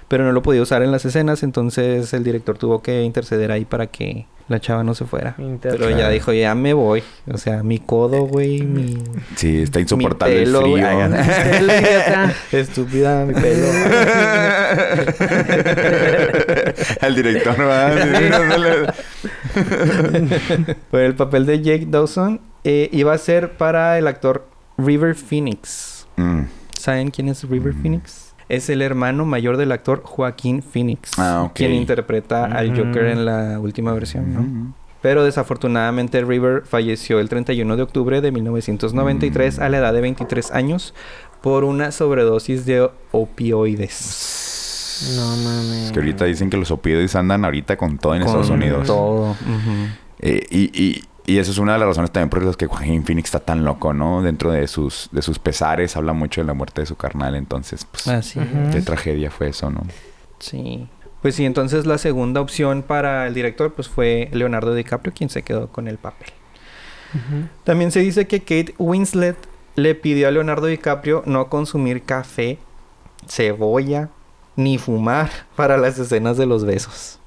Pero 0.08 0.24
no 0.24 0.32
lo 0.32 0.42
podía 0.42 0.62
usar 0.62 0.82
en 0.82 0.92
las 0.92 1.04
escenas. 1.04 1.42
Entonces 1.42 2.12
el 2.12 2.22
director 2.24 2.56
tuvo 2.58 2.80
que 2.82 3.02
interceder 3.02 3.50
ahí 3.50 3.64
para 3.64 3.88
que 3.88 4.26
la 4.48 4.60
chava 4.60 4.84
no 4.84 4.94
se 4.94 5.04
fuera. 5.04 5.34
Pero 5.60 5.88
ella 5.88 6.08
dijo, 6.08 6.32
ya 6.32 6.54
me 6.54 6.72
voy. 6.74 7.02
O 7.32 7.36
sea, 7.38 7.64
mi 7.64 7.80
codo, 7.80 8.22
güey, 8.22 8.62
mi... 8.62 9.02
Sí, 9.34 9.62
está 9.62 9.80
insoportable 9.80 10.36
Mi 10.40 10.44
pelo, 10.44 10.76
el 10.76 11.12
frío. 11.12 12.60
Estúpida, 12.60 13.24
mi 13.24 13.34
pelo. 13.34 13.66
el 17.02 17.14
director 17.16 17.56
va. 17.60 17.90
Pero 20.90 21.06
el 21.06 21.14
papel 21.16 21.46
de 21.46 21.62
Jake 21.62 21.86
Dawson 21.88 22.40
eh, 22.64 22.88
iba 22.92 23.12
a 23.12 23.18
ser 23.18 23.56
para 23.56 23.98
el 23.98 24.06
actor 24.06 24.46
River 24.78 25.14
Phoenix. 25.14 26.06
Mm. 26.16 26.42
¿Saben 26.78 27.10
quién 27.10 27.28
es 27.28 27.42
River 27.48 27.74
Mm. 27.74 27.82
Phoenix? 27.82 28.25
Es 28.48 28.70
el 28.70 28.80
hermano 28.82 29.24
mayor 29.26 29.56
del 29.56 29.72
actor 29.72 30.02
Joaquín 30.04 30.62
Phoenix. 30.62 31.10
Ah, 31.18 31.42
ok. 31.46 31.52
Quien 31.54 31.72
interpreta 31.72 32.44
al 32.44 32.70
Ujú. 32.72 32.84
Joker 32.86 33.06
en 33.06 33.24
la 33.24 33.58
última 33.58 33.92
versión, 33.92 34.34
¿no? 34.34 34.40
Mm. 34.42 34.74
Pero 35.02 35.24
desafortunadamente 35.24 36.24
River 36.24 36.62
falleció 36.64 37.20
el 37.20 37.28
31 37.28 37.76
de 37.76 37.82
octubre 37.82 38.20
de 38.20 38.32
1993 38.32 39.58
Mm. 39.58 39.62
a 39.62 39.68
la 39.68 39.78
edad 39.78 39.92
de 39.92 40.00
23 40.00 40.50
años 40.52 40.94
por 41.42 41.64
una 41.64 41.92
sobredosis 41.92 42.66
de 42.66 42.88
opioides. 43.12 45.14
No 45.16 45.36
mames. 45.36 45.86
Es 45.86 45.92
que 45.92 45.98
ahorita 46.00 46.24
dicen 46.24 46.50
que 46.50 46.56
los 46.56 46.70
opioides 46.70 47.14
andan 47.16 47.44
ahorita 47.44 47.76
con 47.76 47.98
todo 47.98 48.14
en 48.14 48.22
Estados 48.22 48.48
Con 48.48 48.56
Unidos. 48.56 48.86
Todo. 48.86 49.30
Ujú. 49.32 49.36
Eh, 50.20 50.46
y, 50.50 50.82
y, 50.82 51.04
y 51.26 51.38
eso 51.38 51.50
es 51.50 51.58
una 51.58 51.72
de 51.74 51.78
las 51.80 51.88
razones 51.88 52.10
también 52.10 52.30
por 52.30 52.42
las 52.42 52.56
que 52.56 52.66
Joaquín 52.66 53.04
Phoenix 53.04 53.26
está 53.28 53.40
tan 53.40 53.64
loco, 53.64 53.92
¿no? 53.92 54.22
Dentro 54.22 54.50
de 54.52 54.66
sus, 54.68 55.08
de 55.12 55.22
sus 55.22 55.38
pesares 55.38 55.96
habla 55.96 56.12
mucho 56.12 56.40
de 56.40 56.46
la 56.46 56.54
muerte 56.54 56.80
de 56.82 56.86
su 56.86 56.96
carnal. 56.96 57.34
Entonces, 57.34 57.84
pues, 57.84 58.06
Así 58.08 58.38
Ujú. 58.38 58.48
es. 58.68 58.74
qué 58.74 58.82
tragedia 58.82 59.30
fue 59.30 59.48
eso, 59.48 59.70
¿no? 59.70 59.82
Sí. 60.38 60.88
Pues 61.22 61.34
sí, 61.34 61.44
entonces 61.44 61.86
la 61.86 61.98
segunda 61.98 62.40
opción 62.40 62.82
para 62.82 63.26
el 63.26 63.34
director 63.34 63.72
pues 63.72 63.88
fue 63.88 64.28
Leonardo 64.32 64.74
DiCaprio 64.74 65.12
quien 65.16 65.28
se 65.30 65.42
quedó 65.42 65.68
con 65.68 65.88
el 65.88 65.98
papel. 65.98 66.28
También 67.64 67.90
se 67.92 68.00
dice 68.00 68.26
que 68.26 68.40
Kate 68.40 68.74
Winslet 68.78 69.36
le 69.74 69.94
pidió 69.94 70.28
a 70.28 70.30
Leonardo 70.30 70.66
DiCaprio 70.66 71.22
no 71.26 71.48
consumir 71.48 72.02
café, 72.02 72.58
cebolla 73.26 74.10
ni 74.54 74.78
fumar 74.78 75.30
para 75.56 75.76
las 75.78 75.98
escenas 75.98 76.36
de 76.36 76.46
los 76.46 76.64
besos. 76.64 77.18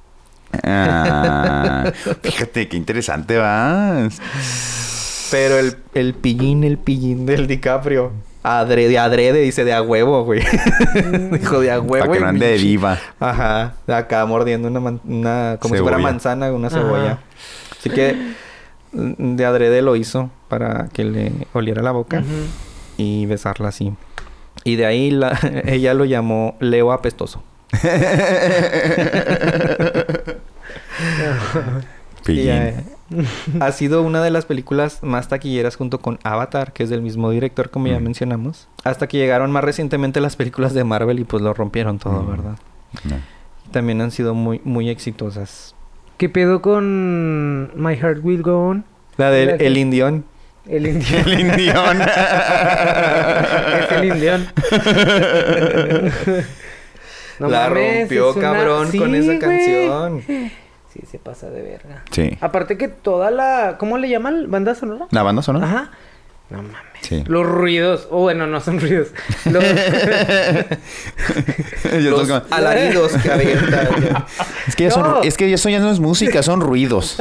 Ah, 0.63 1.91
fíjate, 2.21 2.67
qué 2.67 2.77
interesante 2.77 3.37
va. 3.37 4.09
Pero 5.31 5.59
el, 5.59 5.77
el 5.93 6.13
pillín, 6.15 6.63
el 6.63 6.77
pillín 6.77 7.25
del 7.25 7.45
DiCaprio, 7.47 8.11
adrede, 8.41 8.97
adrede, 8.97 9.39
dice 9.41 9.63
de 9.63 9.73
a 9.73 9.81
huevo, 9.81 10.23
güey. 10.23 10.41
Dijo 11.31 11.59
de 11.59 11.71
a 11.71 11.79
huevo. 11.79 12.05
Para 12.05 12.11
que 12.13 12.17
y 12.17 12.21
no 12.21 12.27
ande 12.27 12.47
de 12.47 12.57
diva. 12.57 12.97
Ajá, 13.19 13.75
de 13.85 13.93
acá 13.93 14.25
mordiendo 14.25 14.67
una, 14.67 14.79
man- 14.79 15.01
una 15.05 15.57
como 15.59 15.75
si 15.75 15.81
fuera 15.81 15.97
manzana, 15.99 16.51
una 16.51 16.67
Ajá. 16.67 16.77
cebolla. 16.79 17.19
Así 17.79 17.89
que 17.91 18.15
de 18.91 19.45
adrede 19.45 19.83
lo 19.83 19.95
hizo 19.95 20.31
para 20.47 20.87
que 20.91 21.03
le 21.03 21.31
oliera 21.53 21.83
la 21.83 21.91
boca 21.91 22.23
y 22.97 23.27
besarla 23.27 23.69
así. 23.69 23.93
Y 24.63 24.77
de 24.77 24.85
ahí 24.87 25.11
la- 25.11 25.37
ella 25.65 25.93
lo 25.93 26.05
llamó 26.05 26.55
Leo 26.59 26.91
apestoso. 26.91 27.43
Eh, 32.27 32.75
ha 33.59 33.71
sido 33.71 34.03
una 34.03 34.21
de 34.21 34.29
las 34.29 34.45
películas 34.45 34.99
más 35.01 35.29
taquilleras 35.29 35.77
junto 35.77 35.99
con 35.99 36.19
Avatar, 36.23 36.73
que 36.73 36.83
es 36.83 36.89
del 36.89 37.01
mismo 37.01 37.31
director 37.31 37.71
como 37.71 37.87
ya 37.87 37.99
Mm. 37.99 38.03
mencionamos. 38.03 38.67
Hasta 38.83 39.07
que 39.07 39.17
llegaron 39.17 39.51
más 39.51 39.63
recientemente 39.63 40.19
las 40.21 40.35
películas 40.35 40.73
de 40.75 40.83
Marvel 40.83 41.17
y 41.19 41.23
pues 41.23 41.41
lo 41.41 41.53
rompieron 41.53 41.97
todo, 41.97 42.21
Mm. 42.21 42.29
¿verdad? 42.29 42.55
No. 43.05 43.15
También 43.71 44.01
han 44.01 44.11
sido 44.11 44.35
muy, 44.35 44.61
muy 44.63 44.89
exitosas. 44.89 45.73
¿Qué 46.17 46.29
pedo 46.29 46.61
con 46.61 47.71
My 47.81 47.95
Heart 47.95 48.19
Will 48.23 48.43
Go 48.43 48.67
On? 48.67 48.85
La 49.17 49.31
del 49.31 49.47
La 49.49 49.57
que- 49.57 49.65
El 49.67 49.77
Indión. 49.77 50.25
El 50.67 50.85
indión. 50.85 51.27
El 51.27 51.39
indión. 51.39 52.01
es 53.79 53.91
el 53.91 54.05
indión. 54.05 54.47
No 57.39 57.47
la 57.49 57.69
mames, 57.69 57.99
rompió 58.01 58.29
es 58.31 58.35
una- 58.35 58.51
cabrón 58.51 58.91
Sí, 58.91 58.97
con 58.99 59.15
esa 59.15 59.25
güey. 59.27 59.39
canción. 59.39 60.23
Sí, 60.91 61.01
se 61.05 61.19
pasa 61.19 61.51
de 61.51 61.61
verga. 61.61 62.03
Sí. 62.09 62.35
Aparte 62.41 62.75
que 62.75 62.87
toda 62.87 63.29
la... 63.29 63.75
¿Cómo 63.77 63.99
le 63.99 64.09
llaman? 64.09 64.49
¿Banda 64.49 64.73
sonora? 64.73 65.05
¿La 65.11 65.21
banda 65.21 65.43
sonora? 65.43 65.67
Ajá. 65.67 65.91
No 66.49 66.63
mames. 66.63 66.79
Sí. 67.01 67.23
Los 67.27 67.45
ruidos. 67.45 68.07
Oh, 68.09 68.21
bueno, 68.21 68.47
no 68.47 68.59
son 68.59 68.79
ruidos. 68.79 69.09
Los... 69.45 69.63
Yo 72.03 72.09
Los 72.09 72.29
alaridos 72.51 73.13
que 73.21 73.31
avienta. 73.31 74.25
Es 74.67 74.75
que, 74.75 74.83
ya 74.85 74.91
son- 74.91 75.03
No. 75.03 75.21
es 75.21 75.37
que 75.37 75.53
eso 75.53 75.69
ya 75.69 75.79
no 75.79 75.91
es 75.91 75.99
música, 75.99 76.41
son 76.41 76.61
ruidos. 76.61 77.19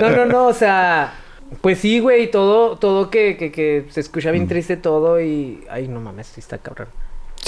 No, 0.00 0.10
no, 0.10 0.26
no, 0.26 0.46
o 0.48 0.52
sea... 0.54 1.14
Pues 1.62 1.78
sí, 1.78 1.98
güey, 2.00 2.30
todo, 2.30 2.76
todo 2.76 3.08
que, 3.10 3.36
que, 3.36 3.50
que 3.50 3.86
se 3.88 4.00
escucha 4.00 4.30
bien 4.30 4.44
Mm. 4.44 4.48
triste 4.48 4.76
todo 4.76 5.20
y... 5.22 5.64
Ay, 5.70 5.88
no 5.88 6.00
mames, 6.00 6.26
sí 6.28 6.40
está 6.40 6.58
cabrón. 6.58 6.88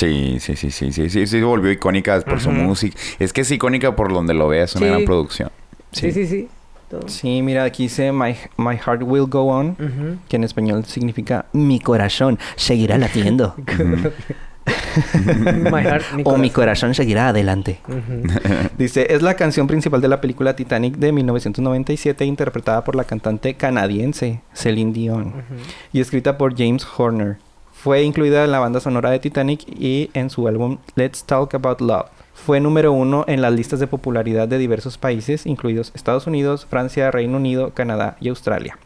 Sí, 0.03 0.39
sí, 0.41 0.57
sí, 0.57 0.71
sí, 0.71 0.91
sí, 0.93 1.09
sí, 1.09 1.11
sí, 1.11 1.27
se 1.27 1.43
volvió 1.45 1.71
icónica 1.71 2.21
por 2.23 2.41
su 2.41 2.51
música. 2.51 2.97
Es 3.21 3.33
que 3.33 3.43
es 3.43 3.51
icónica 3.53 3.95
por 3.95 4.13
donde 4.13 4.35
lo 4.35 4.49
veas, 4.49 4.75
una 4.75 4.87
Sí. 4.87 4.91
gran 4.93 5.05
producción. 5.05 5.51
Sí, 5.93 6.11
sí, 6.11 6.27
sí. 6.27 6.49
todo. 6.91 7.09
Sí, 7.09 7.41
mira, 7.43 7.63
aquí 7.65 7.85
dice 7.85 8.11
My, 8.13 8.35
My 8.57 8.77
Heart 8.77 9.03
Will 9.05 9.27
Go 9.27 9.45
On, 9.47 9.77
que 10.29 10.37
en 10.37 10.45
español 10.45 10.85
significa 10.87 11.47
Mi 11.53 11.79
corazón 11.81 12.39
seguirá 12.57 12.99
latiendo. 12.99 13.55
My 15.73 15.83
heart, 15.83 16.05
mi 16.15 16.23
o 16.25 16.37
Mi 16.37 16.51
corazón. 16.51 16.95
seguirá 16.95 17.29
adelante. 17.29 17.79
Dice, 18.79 19.07
es 19.15 19.23
la 19.23 19.35
canción 19.35 19.67
principal 19.67 20.01
de 20.01 20.09
la 20.09 20.21
película 20.21 20.55
Titanic 20.55 20.97
de 20.97 21.13
1997 21.13 22.25
interpretada 22.25 22.85
por 22.85 22.95
la 22.95 23.05
cantante 23.05 23.55
canadiense 23.55 24.41
Celine 24.53 24.93
Dion 24.93 25.33
y 25.93 26.01
escrita 26.01 26.37
por 26.39 26.57
James 26.57 26.87
Horner. 26.97 27.39
Fue 27.83 28.03
incluida 28.03 28.45
en 28.45 28.53
la 28.53 28.61
banda 28.61 28.79
sonora 28.81 29.11
de 29.11 29.19
Titanic 29.19 29.65
y 29.69 30.11
en 30.15 30.31
su 30.31 30.47
álbum 30.47 30.79
Let's 30.95 31.25
Talk 31.25 31.55
About 31.55 31.81
Love. 31.81 32.07
Fue 32.35 32.61
número 32.61 32.93
uno 32.93 33.25
en 33.27 33.43
las 33.43 33.53
listas 33.53 33.81
de 33.81 33.87
popularidad 33.89 34.47
de 34.49 34.59
diversos 34.59 34.99
países, 34.99 35.47
incluidos 35.47 35.91
Estados 35.95 36.27
Unidos, 36.27 36.67
Francia, 36.69 37.11
Reino 37.11 37.37
Unido, 37.39 37.71
Canadá 37.75 38.17
y 38.21 38.29
Australia. 38.29 38.79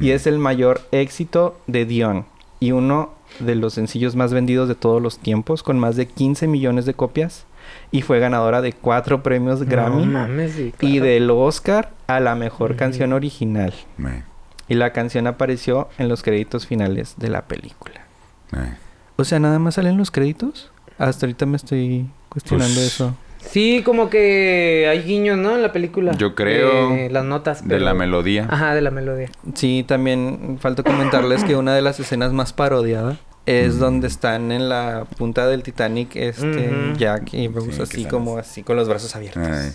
Y 0.00 0.10
es 0.10 0.26
el 0.26 0.38
mayor 0.38 0.82
éxito 0.92 1.56
de 1.66 1.84
Dion 1.86 2.26
y 2.60 2.72
uno 2.72 3.12
de 3.40 3.54
los 3.54 3.74
sencillos 3.74 4.14
más 4.14 4.32
vendidos 4.32 4.68
de 4.68 4.74
todos 4.74 5.00
los 5.02 5.18
tiempos, 5.18 5.62
con 5.62 5.78
más 5.78 5.96
de 5.96 6.06
15 6.06 6.46
millones 6.46 6.84
de 6.86 6.94
copias. 6.94 7.46
Y 7.90 8.02
fue 8.02 8.20
ganadora 8.20 8.60
de 8.60 8.72
cuatro 8.74 9.22
premios 9.22 9.62
Grammy 9.64 10.04
No 10.04 10.12
mames, 10.12 10.52
sí, 10.52 10.72
y 10.80 10.98
del 10.98 11.30
Oscar 11.30 11.90
a 12.06 12.20
la 12.20 12.34
mejor 12.34 12.72
Ujú. 12.72 12.78
canción 12.78 13.12
original. 13.14 13.72
Me- 13.96 14.22
Y 14.68 14.74
la 14.74 14.92
canción 14.92 15.26
apareció 15.26 15.88
en 15.98 16.08
los 16.08 16.22
créditos 16.22 16.66
finales 16.66 17.14
de 17.16 17.28
la 17.30 17.42
película. 17.42 18.02
Me- 18.54 18.76
O 19.16 19.24
sea, 19.24 19.38
nada 19.38 19.58
más 19.58 19.74
salen 19.74 19.96
los 19.96 20.10
créditos. 20.10 20.70
Hasta 20.98 21.26
ahorita 21.26 21.46
me 21.46 21.56
estoy 21.56 22.08
cuestionando 22.28 22.74
Pues, 22.74 22.86
eso. 22.86 23.16
Sí, 23.50 23.82
como 23.84 24.08
que 24.08 24.86
hay 24.90 25.02
guiños, 25.02 25.36
¿no? 25.36 25.54
En 25.54 25.62
la 25.62 25.70
película. 25.72 26.12
Yo 26.12 26.34
creo 26.34 26.90
De 26.90 27.10
las 27.10 27.24
notas. 27.24 27.66
De 27.68 27.78
la 27.78 27.92
melodía. 27.94 28.46
Ajá, 28.50 28.74
de 28.74 28.80
la 28.80 28.90
melodía. 28.90 29.28
Sí, 29.54 29.84
también 29.86 30.56
falta 30.60 30.82
comentarles 30.82 31.44
que 31.44 31.54
una 31.56 31.74
de 31.74 31.82
las 31.82 32.00
escenas 32.00 32.32
más 32.32 32.52
parodiadas 32.54 33.18
es 33.46 33.74
Mm. 33.74 33.78
donde 33.80 34.06
están 34.06 34.50
en 34.50 34.68
la 34.70 35.04
punta 35.18 35.46
del 35.46 35.62
Titanic 35.62 36.16
este. 36.16 36.70
Jack 36.96 37.34
y 37.34 37.48
Rose 37.48 37.72
Sí, 37.72 37.82
así 37.82 38.04
como 38.06 38.38
así. 38.38 38.50
así 38.50 38.62
con 38.62 38.76
los 38.76 38.88
brazos 38.88 39.14
abiertos. 39.14 39.42
Ay. 39.46 39.72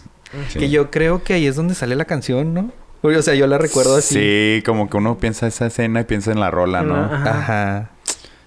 Sí. 0.49 0.57
Que 0.59 0.69
yo 0.69 0.89
creo 0.89 1.23
que 1.23 1.33
ahí 1.33 1.45
es 1.45 1.55
donde 1.55 1.75
sale 1.75 1.95
la 1.95 2.05
canción, 2.05 2.53
¿no? 2.55 2.71
O 3.01 3.21
sea, 3.21 3.35
yo 3.35 3.45
la 3.47 3.57
recuerdo 3.59 3.97
así. 3.97 4.15
Sí, 4.15 4.63
como 4.65 4.89
que 4.89 4.97
uno 4.97 5.17
piensa 5.19 5.45
esa 5.47 5.67
escena 5.67 6.01
y 6.01 6.03
piensa 6.05 6.31
en 6.31 6.39
la 6.39 6.49
rola, 6.51 6.81
¿no? 6.81 6.95
Ajá. 7.05 7.29
Ajá. 7.39 7.89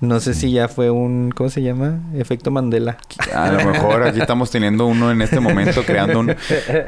No 0.02 0.18
sé 0.18 0.34
si 0.34 0.50
ya 0.50 0.66
fue 0.66 0.90
un, 0.90 1.30
¿cómo 1.30 1.48
se 1.48 1.62
llama? 1.62 2.00
Efecto 2.12 2.50
Mandela. 2.50 2.98
A 3.32 3.52
lo 3.52 3.64
mejor 3.70 4.02
aquí 4.02 4.20
estamos 4.20 4.50
teniendo 4.50 4.86
uno 4.86 5.12
en 5.12 5.22
este 5.22 5.38
momento, 5.38 5.84
creando 5.84 6.18
un... 6.18 6.34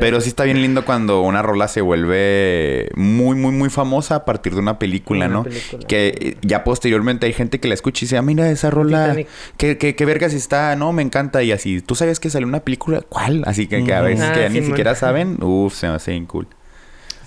Pero 0.00 0.20
sí 0.20 0.28
está 0.30 0.42
bien 0.42 0.60
lindo 0.60 0.84
cuando 0.84 1.22
una 1.22 1.40
rola 1.40 1.68
se 1.68 1.80
vuelve 1.80 2.90
muy, 2.96 3.36
muy, 3.36 3.52
muy 3.52 3.70
famosa 3.70 4.16
a 4.16 4.24
partir 4.24 4.54
de 4.54 4.60
una 4.60 4.80
película, 4.80 5.26
Una 5.26 5.34
¿no? 5.34 5.42
película. 5.44 5.86
Que 5.86 6.08
eh, 6.20 6.36
ya 6.42 6.64
posteriormente 6.64 7.26
hay 7.26 7.32
gente 7.32 7.60
que 7.60 7.68
la 7.68 7.74
escucha 7.74 8.04
y 8.04 8.06
dice, 8.06 8.16
ah, 8.18 8.22
mira 8.22 8.50
esa 8.50 8.70
rola. 8.70 9.14
¿qué, 9.58 9.78
qué, 9.78 9.94
qué 9.94 10.04
vergas 10.04 10.34
está? 10.34 10.74
No, 10.74 10.92
me 10.92 11.02
encanta. 11.02 11.40
Y 11.44 11.52
así, 11.52 11.82
¿tú 11.82 11.94
sabes 11.94 12.18
que 12.18 12.30
salió 12.30 12.48
una 12.48 12.60
película? 12.64 13.00
¿Cuál? 13.08 13.44
Así 13.46 13.68
que, 13.68 13.84
que 13.84 13.94
a 13.94 14.00
veces 14.02 14.26
Ah, 14.28 14.32
que 14.32 14.40
ya 14.40 14.48
ni 14.48 14.54
Simón. 14.56 14.70
siquiera 14.70 14.94
saben, 14.96 15.38
uff, 15.40 15.72
se 15.72 15.86
me 15.86 15.94
hace 15.94 16.10
bien 16.10 16.26
cool. 16.26 16.48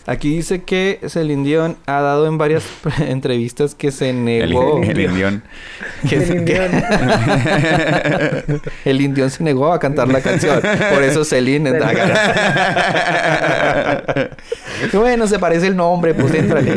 Aquí 0.09 0.35
dice 0.37 0.63
que 0.63 1.01
Celine 1.07 1.43
Dion 1.45 1.75
ha 1.85 1.99
dado 1.99 2.27
en 2.27 2.37
varias 2.37 2.63
entrevistas 2.99 3.75
que 3.75 3.91
se 3.91 4.11
El, 4.11 4.23
negó. 4.23 4.81
el 4.83 4.99
indión. 5.01 5.43
que 6.09 6.21
se- 6.25 6.37
El 6.37 6.45
que- 6.45 6.61
el 8.85 9.01
indión 9.01 9.29
se 9.29 9.43
negó 9.43 9.73
a 9.73 9.79
cantar 9.79 10.07
la 10.07 10.21
canción. 10.21 10.61
Por 10.93 11.03
eso 11.03 11.25
Celine. 11.25 11.73
bueno, 14.93 15.27
se 15.27 15.39
parece 15.39 15.67
el 15.67 15.75
nombre, 15.75 16.13
pues 16.13 16.33
éntrale. 16.33 16.73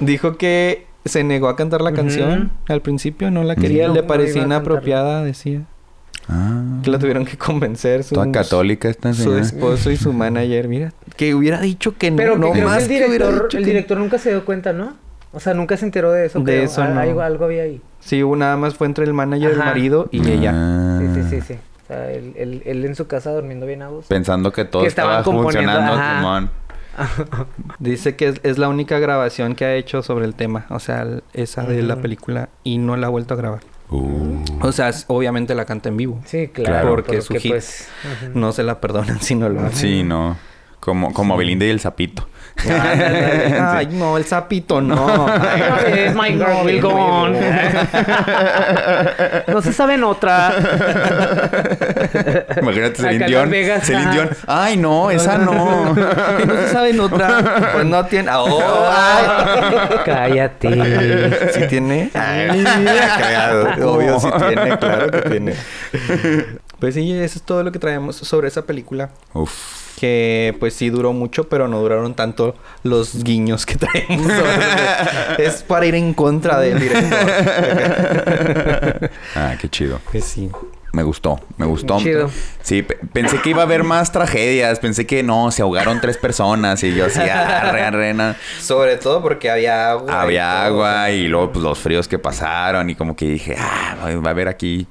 Dijo 0.00 0.36
que 0.36 0.86
se 1.04 1.24
negó 1.24 1.48
a 1.48 1.56
cantar 1.56 1.80
la 1.80 1.92
canción 1.92 2.50
al 2.68 2.82
principio, 2.82 3.30
no 3.30 3.42
la 3.42 3.56
quería, 3.56 3.88
no, 3.88 3.94
le 3.94 4.02
parecía 4.02 4.42
inapropiada, 4.42 5.22
decía. 5.24 5.62
Ah, 6.28 6.62
Que 6.84 6.90
la 6.90 6.98
tuvieron 6.98 7.24
que 7.24 7.36
convencer. 7.36 8.04
Su, 8.04 8.14
toda 8.14 8.30
católica 8.30 8.88
esta 8.88 9.12
Su 9.14 9.22
señora. 9.24 9.40
esposo 9.40 9.90
y 9.90 9.96
su 9.96 10.12
manager, 10.12 10.68
mira. 10.68 10.92
Que 11.16 11.34
hubiera 11.34 11.60
dicho 11.60 11.96
que 11.96 12.10
no, 12.10 12.16
Pero 12.16 12.34
que 12.34 12.38
no 12.40 12.52
creo 12.52 12.68
más 12.68 12.78
que 12.88 13.04
el 13.04 13.10
director, 13.68 13.98
el 13.98 13.98
nunca 14.04 14.18
se 14.18 14.30
dio 14.30 14.44
cuenta, 14.44 14.72
¿no? 14.72 14.94
O 15.32 15.40
sea, 15.40 15.54
nunca 15.54 15.76
se 15.76 15.84
enteró 15.84 16.10
de 16.12 16.26
eso. 16.26 16.38
De 16.40 16.44
creo. 16.44 16.64
eso 16.64 16.84
no. 16.84 16.98
Algo, 16.98 17.20
algo 17.20 17.44
había 17.44 17.62
ahí. 17.62 17.80
Sí, 18.00 18.22
hubo 18.22 18.34
nada 18.36 18.56
más 18.56 18.74
fue 18.74 18.86
entre 18.86 19.04
el 19.04 19.12
manager, 19.12 19.52
el 19.52 19.60
Ajá. 19.60 19.70
marido 19.70 20.08
y 20.10 20.28
ella. 20.28 20.52
Ah. 20.54 21.00
Sí, 21.00 21.22
sí, 21.22 21.28
sí, 21.30 21.40
sí. 21.40 21.54
O 21.84 21.86
sea, 21.86 22.10
él, 22.10 22.32
él- 22.36 22.62
él 22.64 22.84
en 22.84 22.94
su 22.96 23.06
casa 23.06 23.30
durmiendo 23.32 23.66
bien 23.66 23.82
a 23.82 23.88
gusto. 23.88 24.08
Pensando 24.08 24.52
que 24.52 24.64
todo 24.64 24.82
Que 24.82 24.88
estaba 24.88 25.22
funcionando. 25.22 25.92
Simón. 26.16 26.50
Dice 27.78 28.16
que 28.16 28.28
es, 28.28 28.40
es 28.42 28.58
la 28.58 28.68
única 28.68 28.98
grabación 28.98 29.54
que 29.54 29.64
ha 29.64 29.74
hecho 29.74 30.02
sobre 30.02 30.24
el 30.24 30.34
tema, 30.34 30.66
o 30.70 30.78
sea, 30.80 31.02
el- 31.02 31.22
esa 31.32 31.62
de 31.62 31.82
la 31.82 31.94
Ujú. 31.94 32.02
película, 32.02 32.48
y 32.64 32.78
no 32.78 32.96
la 32.96 33.06
ha 33.06 33.10
vuelto 33.10 33.34
a 33.34 33.36
grabar. 33.36 33.60
Uh. 33.90 34.44
O 34.62 34.72
sea, 34.72 34.92
obviamente 35.08 35.54
la 35.54 35.64
canta 35.64 35.88
en 35.88 35.96
vivo. 35.96 36.20
Sí, 36.24 36.48
Claro. 36.48 36.90
Porque 36.90 37.20
su 37.22 37.34
hit. 37.34 37.50
pues. 37.50 37.88
No 38.34 38.52
se 38.52 38.62
la 38.62 38.80
perdonan 38.80 39.20
si 39.20 39.34
no 39.34 39.48
lo 39.48 39.60
hace. 39.62 39.76
Sí, 39.76 40.02
no. 40.04 40.36
Como, 40.80 41.12
como 41.12 41.36
Belinda 41.36 41.66
y 41.66 41.70
el 41.70 41.78
sapito. 41.80 42.26
Ay, 42.68 43.86
no, 43.92 44.16
el 44.18 44.24
sapito 44.24 44.80
no. 44.80 45.26
Es 45.86 46.14
my 46.14 46.30
girl 46.32 46.38
No, 46.40 46.62
will 46.62 46.80
go 46.80 46.90
muy 46.90 47.00
on. 47.00 47.32
bien. 47.32 47.60
No 49.46 49.62
se 49.62 49.72
sabe 49.72 49.94
en 49.96 50.04
otra. 50.04 50.52
Imagínate 52.60 52.94
Celine 52.96 53.26
Dion. 53.26 53.50
Celine. 53.82 54.28
Ay, 54.46 54.76
no, 54.76 55.10
esa 55.10 55.38
no. 55.38 55.94
No 55.94 56.54
se 56.54 56.68
sabe 56.72 56.90
en 56.90 57.00
otra. 57.00 57.70
Pues 57.74 57.86
no 57.86 58.04
tiene. 58.06 58.30
Oh, 58.34 58.90
ay. 58.90 59.24
Cállate. 60.04 61.52
¿Sí 61.54 61.60
tiene? 61.68 62.10
Ay, 62.14 62.64
cagado. 62.64 63.92
Obvio 63.92 64.18
sí 64.20 64.28
tiene, 64.38 64.78
claro 64.78 65.10
que 65.10 65.20
tiene. 65.22 65.54
Pues 66.80 66.94
sí, 66.94 67.12
eso 67.12 67.38
es 67.38 67.42
todo 67.44 67.62
lo 67.62 67.70
que 67.72 67.78
traemos 67.78 68.16
sobre 68.16 68.48
esa 68.48 68.62
película. 68.62 69.10
Uf. 69.34 69.52
Que 69.98 70.56
pues 70.58 70.72
sí 70.74 70.88
duró 70.88 71.12
mucho, 71.12 71.48
pero 71.50 71.68
no 71.68 71.78
duraron 71.80 72.14
tanto 72.14 72.56
los 72.84 73.22
guiños 73.22 73.66
que 73.66 73.76
traemos. 73.76 74.32
sobre- 74.32 75.36
es 75.46 75.62
para 75.62 75.84
ir 75.86 75.94
en 75.94 76.14
contra 76.14 76.58
del 76.58 76.80
director. 76.80 77.10
Ah, 79.36 79.54
qué 79.60 79.68
chido. 79.68 80.00
pues 80.10 80.24
sí. 80.24 80.50
Me 80.92 81.04
gustó, 81.04 81.38
me 81.56 81.66
gustó. 81.66 81.98
Chido. 81.98 82.28
Sí, 82.62 82.82
pe- 82.82 82.98
pensé 83.12 83.40
que 83.40 83.50
iba 83.50 83.62
a 83.62 83.64
haber 83.64 83.84
más 83.84 84.10
tragedias. 84.10 84.80
Pensé 84.80 85.06
que 85.06 85.22
no, 85.22 85.52
se 85.52 85.62
ahogaron 85.62 86.00
tres 86.00 86.16
personas. 86.16 86.82
Y 86.82 86.92
yo 86.94 87.06
así, 87.06 87.20
arre, 87.20 87.82
arre, 87.82 88.12
na. 88.12 88.36
Sobre 88.60 88.96
todo 88.96 89.22
porque 89.22 89.50
había 89.50 89.92
agua. 89.92 90.20
Había 90.22 90.64
agua 90.64 91.10
y 91.12 91.28
luego 91.28 91.52
pues, 91.52 91.62
los 91.62 91.78
fríos 91.78 92.08
que 92.08 92.18
pasaron. 92.18 92.90
Y 92.90 92.96
como 92.96 93.14
que 93.14 93.26
dije, 93.26 93.54
ah, 93.56 93.94
va 94.24 94.28
a 94.28 94.32
haber 94.32 94.48
aquí. 94.48 94.88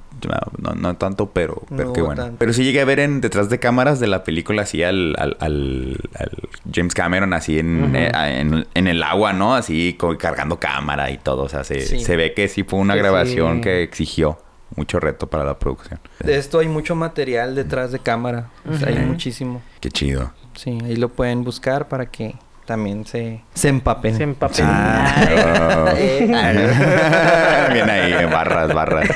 No, 0.57 0.73
no 0.75 0.95
tanto, 0.97 1.27
pero, 1.31 1.61
pero 1.69 1.85
No 1.89 1.93
qué 1.93 2.01
bueno. 2.01 2.23
tanto. 2.23 2.35
Pero 2.39 2.53
sí 2.53 2.63
llegué 2.63 2.81
a 2.81 2.85
ver 2.85 2.99
en 2.99 3.21
detrás 3.21 3.49
de 3.49 3.59
cámaras 3.59 3.99
de 3.99 4.07
la 4.07 4.23
película 4.23 4.63
así 4.63 4.83
al, 4.83 5.15
al, 5.17 5.37
al- 5.39 5.97
al 6.15 6.29
James 6.73 6.93
Cameron 6.93 7.33
así 7.33 7.59
en, 7.59 7.95
eh, 7.95 8.11
en, 8.13 8.67
en 8.73 8.87
el 8.87 9.01
agua, 9.03 9.33
¿no? 9.33 9.55
Así 9.55 9.97
cargando 10.19 10.59
cámara 10.59 11.09
y 11.11 11.17
todo. 11.17 11.43
O 11.43 11.49
sea, 11.49 11.63
se, 11.63 11.81
Sí. 11.81 11.99
se 12.01 12.15
ve 12.15 12.33
que 12.33 12.47
sí 12.47 12.63
fue 12.63 12.79
una 12.79 12.93
Que 12.95 12.99
grabación 12.99 13.55
sí. 13.57 13.61
que 13.61 13.83
exigió 13.83 14.37
mucho 14.75 14.99
reto 14.99 15.27
para 15.27 15.43
la 15.43 15.57
producción. 15.57 15.99
De 16.23 16.37
esto 16.37 16.59
hay 16.59 16.67
mucho 16.67 16.95
material 16.95 17.55
detrás 17.55 17.91
de 17.91 17.99
cámara. 17.99 18.49
O 18.69 18.73
sea, 18.77 18.89
hay 18.89 18.99
muchísimo. 19.05 19.61
Qué 19.79 19.89
chido. 19.89 20.31
Sí, 20.55 20.77
ahí 20.83 20.95
lo 20.95 21.09
pueden 21.09 21.43
buscar 21.43 21.87
para 21.87 22.05
que 22.07 22.35
también 22.69 23.03
se, 23.03 23.41
se 23.55 23.67
empapen. 23.67 24.15
Se 24.15 24.21
empapel. 24.21 24.63
Ah, 24.63 25.87
Ay. 25.91 27.73
Bien 27.73 27.89
ahí, 27.89 28.13
barras, 28.31 28.71
barras. 28.71 29.09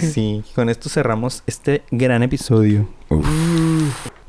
Sí, 0.00 0.42
con 0.56 0.68
esto 0.68 0.88
cerramos 0.88 1.44
este 1.46 1.82
gran 1.92 2.24
episodio. 2.24 2.88
Uf. 3.08 3.24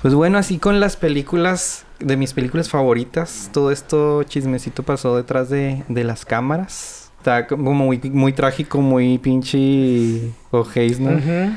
Pues 0.03 0.13
bueno, 0.13 0.37
así 0.37 0.59
con 0.59 0.79
las 0.79 0.97
películas, 0.97 1.85
de 1.99 2.15
mis 2.15 2.33
películas 2.33 2.69
favoritas, 2.69 3.49
todo 3.51 3.71
esto 3.71 4.21
chismecito 4.21 4.83
pasó 4.83 5.17
detrás 5.17 5.49
de, 5.49 5.83
de 5.87 6.03
las 6.03 6.25
cámaras. 6.25 7.11
Está 7.17 7.47
como 7.47 7.73
muy, 7.73 7.99
muy 8.13 8.33
trágico, 8.33 8.81
muy 8.81 9.17
pinche 9.17 10.29
ojéis, 10.51 10.99
¿no? 10.99 11.09
Ujú. 11.17 11.55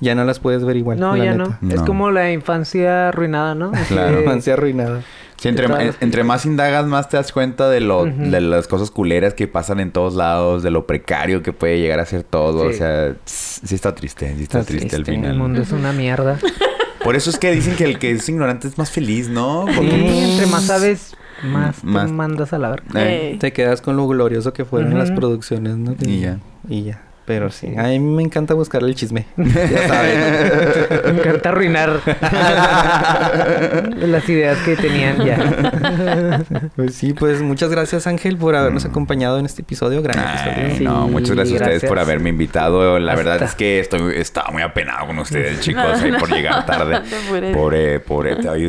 Ya 0.00 0.14
no 0.14 0.24
las 0.24 0.40
puedes 0.40 0.64
ver 0.64 0.76
igual. 0.76 0.98
No, 0.98 1.16
la 1.16 1.24
ya 1.24 1.34
neta. 1.34 1.58
no. 1.60 1.74
Es 1.74 1.80
como 1.82 2.10
la 2.10 2.32
infancia 2.32 3.08
arruinada, 3.08 3.54
¿no? 3.54 3.72
Claro. 3.88 4.20
Infancia 4.20 4.54
arruinada. 4.54 5.02
Sí, 5.36 5.48
entre, 5.48 5.66
entre 6.00 6.24
más 6.24 6.46
indagas, 6.46 6.86
más 6.86 7.08
te 7.08 7.16
das 7.16 7.32
cuenta 7.32 7.68
de 7.68 7.80
lo, 7.80 8.06
de 8.06 8.40
las 8.40 8.66
cosas 8.68 8.90
culeras 8.90 9.34
que 9.34 9.46
pasan 9.48 9.80
en 9.80 9.90
todos 9.90 10.14
lados, 10.14 10.62
de 10.62 10.70
lo 10.70 10.86
precario 10.86 11.42
que 11.42 11.52
puede 11.52 11.78
llegar 11.80 12.00
a 12.00 12.06
ser 12.06 12.22
todo. 12.22 12.66
O 12.68 12.72
sea, 12.72 13.14
tss, 13.24 13.60
sí 13.64 13.74
está 13.74 13.94
triste, 13.94 14.34
sí 14.36 14.44
está, 14.44 14.60
Está 14.60 14.68
triste, 14.72 14.96
al 14.96 15.02
triste. 15.04 15.10
El 15.12 15.32
final. 15.32 15.36
mundo 15.38 15.60
es 15.62 15.72
una 15.72 15.92
mierda. 15.92 16.38
Por 17.04 17.16
eso 17.16 17.28
es 17.30 17.38
que 17.38 17.50
dicen 17.50 17.76
que 17.76 17.84
el 17.84 17.98
que 17.98 18.12
es 18.12 18.26
ignorante 18.28 18.66
es 18.68 18.78
más 18.78 18.90
feliz, 18.90 19.28
¿no? 19.28 19.66
Sí, 19.68 19.74
entre 19.80 20.46
más 20.46 20.64
sabes, 20.64 21.14
más, 21.42 21.80
te 21.82 21.86
Más- 21.86 22.10
mandas 22.10 22.52
a 22.54 22.58
la 22.58 22.70
verga. 22.70 22.86
Eh, 22.94 23.36
Te 23.38 23.52
quedas 23.52 23.82
con 23.82 23.96
lo 23.96 24.08
glorioso 24.08 24.52
que 24.54 24.64
fueron 24.64 24.90
Ujú. 24.90 24.98
las 24.98 25.10
producciones, 25.10 25.76
¿no? 25.76 25.94
Y 26.00 26.20
ya. 26.20 26.38
Y 26.68 26.84
ya. 26.84 27.02
Pero 27.26 27.50
sí, 27.50 27.72
a 27.76 27.84
mí 27.84 27.98
me 28.00 28.22
encanta 28.22 28.52
buscar 28.54 28.82
el 28.82 28.94
chisme. 28.94 29.26
Ya 29.36 29.88
saben. 29.88 31.14
Me 31.16 31.20
encanta 31.22 31.48
arruinar 31.48 32.00
las 33.96 34.28
ideas 34.28 34.58
que 34.58 34.76
tenían 34.76 35.24
ya. 35.24 36.42
Pues 36.76 36.94
sí, 36.94 37.12
pues 37.14 37.40
muchas 37.40 37.70
gracias 37.70 38.06
Ángel 38.06 38.36
por 38.36 38.54
habernos 38.56 38.84
acompañado 38.84 39.38
en 39.38 39.46
este 39.46 39.62
episodio. 39.62 40.02
Gran 40.02 40.18
episodio. 40.18 40.76
Sí, 40.78 40.84
no, 40.84 41.08
muchas 41.08 41.30
gracias, 41.36 41.60
a 41.60 41.64
ustedes 41.64 41.84
por 41.84 41.98
haberme 41.98 42.30
invitado. 42.30 42.98
La 42.98 43.14
verdad 43.14 43.42
es 43.42 43.54
que 43.54 43.80
estoy 43.80 44.16
estaba 44.16 44.50
muy 44.50 44.62
apenado 44.62 45.06
con 45.06 45.18
ustedes, 45.18 45.60
chicos, 45.64 46.02
ahí 46.02 46.12
por 46.12 46.30
llegar 46.30 46.66
tarde. 46.66 46.94
No 46.94 47.02
te 47.02 47.16
apures. 47.16 47.56
Por, 47.56 47.74
eh, 47.74 48.00
por, 48.00 48.26
eh, 48.26 48.36
ay, 48.48 48.68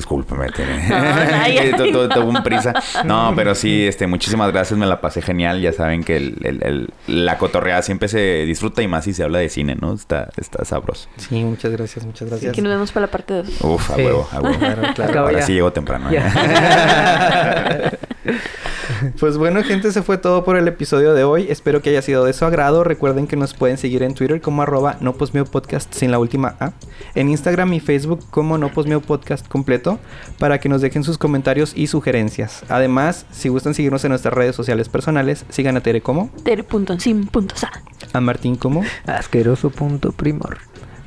No, 1.72 1.77
tu- 1.77 2.10
Tuve 2.10 2.23
un 2.26 2.44
prisa. 2.44 2.73
No, 3.03 3.34
pero 3.36 3.56
sí, 3.56 3.86
este, 3.88 4.07
muchísimas 4.07 4.52
gracias, 4.52 4.80
me 4.80 4.86
la 4.86 5.02
pasé 5.02 5.22
genial. 5.22 5.60
Ya 5.61 5.73
saben 5.73 6.03
que 6.03 6.15
el, 6.18 6.38
el- 6.44 6.64
el- 6.64 6.90
la 7.07 7.38
cotorreada 7.38 7.82
siempre 7.82 8.07
se 8.07 8.45
disfruta 8.46 8.82
y 8.82 8.88
más 8.88 9.04
si 9.04 9.14
se 9.14 9.24
habla 9.24 9.40
de 9.40 9.50
cine, 9.50 9.76
¿no? 9.80 9.94
Está, 9.94 10.30
está 10.38 10.64
sabroso. 10.66 11.10
Sí, 11.18 11.44
muchas 11.44 11.72
gracias, 11.72 12.06
muchas 12.06 12.30
gracias. 12.30 12.52
Aquí 12.52 12.62
nos 12.62 12.72
vemos 12.72 12.92
para 12.92 13.06
la 13.08 13.12
parte 13.12 13.34
2. 13.34 13.62
Uf, 13.62 13.92
a 13.92 13.96
Sí. 13.96 14.02
huevo, 14.04 14.28
a 14.32 14.42
huevo. 14.42 14.58
Claro, 14.60 14.82
claro. 14.96 15.20
Ahora 15.22 15.40
ya. 15.40 15.46
sí 15.46 15.54
llego 15.54 15.72
temprano. 15.74 16.10
¿eh? 16.12 16.22
Pues 19.20 19.38
bueno, 19.38 19.64
gente, 19.64 19.92
se 19.92 20.04
fue 20.04 20.18
todo 20.18 20.44
por 20.44 20.58
el 20.58 20.68
episodio 20.68 21.14
de 21.14 21.24
hoy. 21.24 21.48
Espero 21.50 21.82
que 21.82 21.90
haya 21.90 22.02
sido 22.02 22.24
de 22.24 22.34
su 22.34 22.46
agrado. 22.46 22.84
Recuerden 22.84 23.28
que 23.28 23.36
nos 23.36 23.54
pueden 23.54 23.78
seguir 23.78 24.04
en 24.04 24.14
Twitter 24.14 24.42
como 24.42 24.62
arroba 24.62 24.98
no 25.02 25.14
podcast 25.14 25.94
sin 25.94 26.12
la 26.12 26.20
última 26.20 26.56
A. 26.60 26.74
En 27.16 27.30
Instagram 27.30 27.74
y 27.74 27.80
Facebook 27.80 28.26
como 28.30 28.58
no 28.58 28.70
podcast 28.70 29.48
completo 29.48 30.00
para 30.40 30.60
que 30.60 30.70
nos 30.70 30.82
dejen 30.82 31.04
sus 31.04 31.18
comentarios 31.18 31.74
y 31.76 31.88
sugerencias. 31.88 32.64
Además, 32.70 33.26
si 33.32 33.50
gustan 33.50 33.74
seguirnos 33.74 34.04
en 34.06 34.10
nuestras 34.10 34.34
redes 34.34 34.56
sociales 34.56 34.90
personales, 34.90 35.46
sigan 35.50 35.78
a 35.78 35.82
Tere 35.82 36.02
como, 36.02 36.30
Tere.sim.sa. 36.44 37.72
a 38.14 38.22
Martín 38.22 38.56
como, 38.56 38.84
Asqueroso 39.06 39.70
punto 39.70 40.12
primor. 40.12 40.58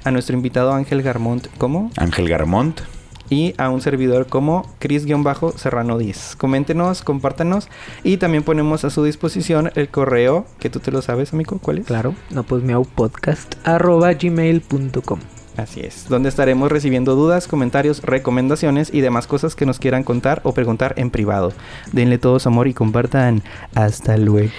a 0.04 0.10
nuestro 0.10 0.36
invitado 0.36 0.72
Ángel 0.72 1.02
Garmont 1.02 1.46
como 1.58 1.90
Ángel 1.96 2.28
Garmont. 2.28 2.80
Y 3.30 3.54
a 3.58 3.70
un 3.70 3.80
servidor 3.80 4.26
como 4.26 4.66
Cris-Serrano 4.78 5.98
10. 5.98 6.36
Coméntenos, 6.36 7.02
compártanos 7.02 7.68
y 8.02 8.16
también 8.16 8.42
ponemos 8.42 8.84
a 8.84 8.90
su 8.90 9.04
disposición 9.04 9.70
el 9.74 9.88
correo 9.88 10.46
que 10.58 10.70
tú 10.70 10.80
te 10.80 10.90
lo 10.90 11.02
sabes, 11.02 11.32
amigo. 11.32 11.58
¿Cuál 11.60 11.78
es? 11.78 11.86
Claro. 11.86 12.14
No, 12.30 12.42
pues 12.42 12.62
miau 12.62 12.84
podcast 12.84 13.54
arroba 13.64 14.12
gmail.com. 14.12 15.20
Así 15.58 15.80
es, 15.80 16.08
donde 16.08 16.28
estaremos 16.28 16.70
recibiendo 16.70 17.16
dudas, 17.16 17.48
comentarios, 17.48 18.02
recomendaciones 18.02 18.94
y 18.94 19.00
demás 19.00 19.26
cosas 19.26 19.56
que 19.56 19.66
nos 19.66 19.80
quieran 19.80 20.04
contar 20.04 20.40
o 20.44 20.52
preguntar 20.52 20.94
en 20.96 21.10
privado. 21.10 21.52
Denle 21.90 22.18
todo 22.18 22.38
su 22.38 22.48
amor 22.48 22.68
y 22.68 22.74
compartan. 22.74 23.42
Hasta 23.74 24.16
luego. 24.16 24.52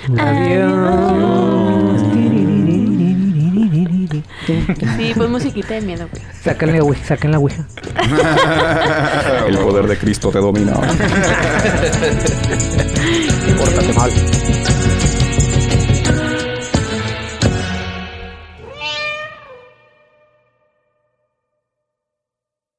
Sí, 4.98 5.14
pues 5.16 5.30
musiquita 5.30 5.76
de 5.76 5.82
miedo, 5.82 6.08
güey. 6.12 6.24
Sáquenle, 6.44 6.82
güey, 6.82 7.00
saquen 7.04 7.32
la 7.32 7.40
ouija. 7.40 7.66
El 9.48 9.58
poder 9.58 9.88
de 9.88 9.98
Cristo 9.98 10.30
te 10.30 10.40
domina. 10.40 10.74
Pórtate 13.58 13.94
mal. 13.94 14.12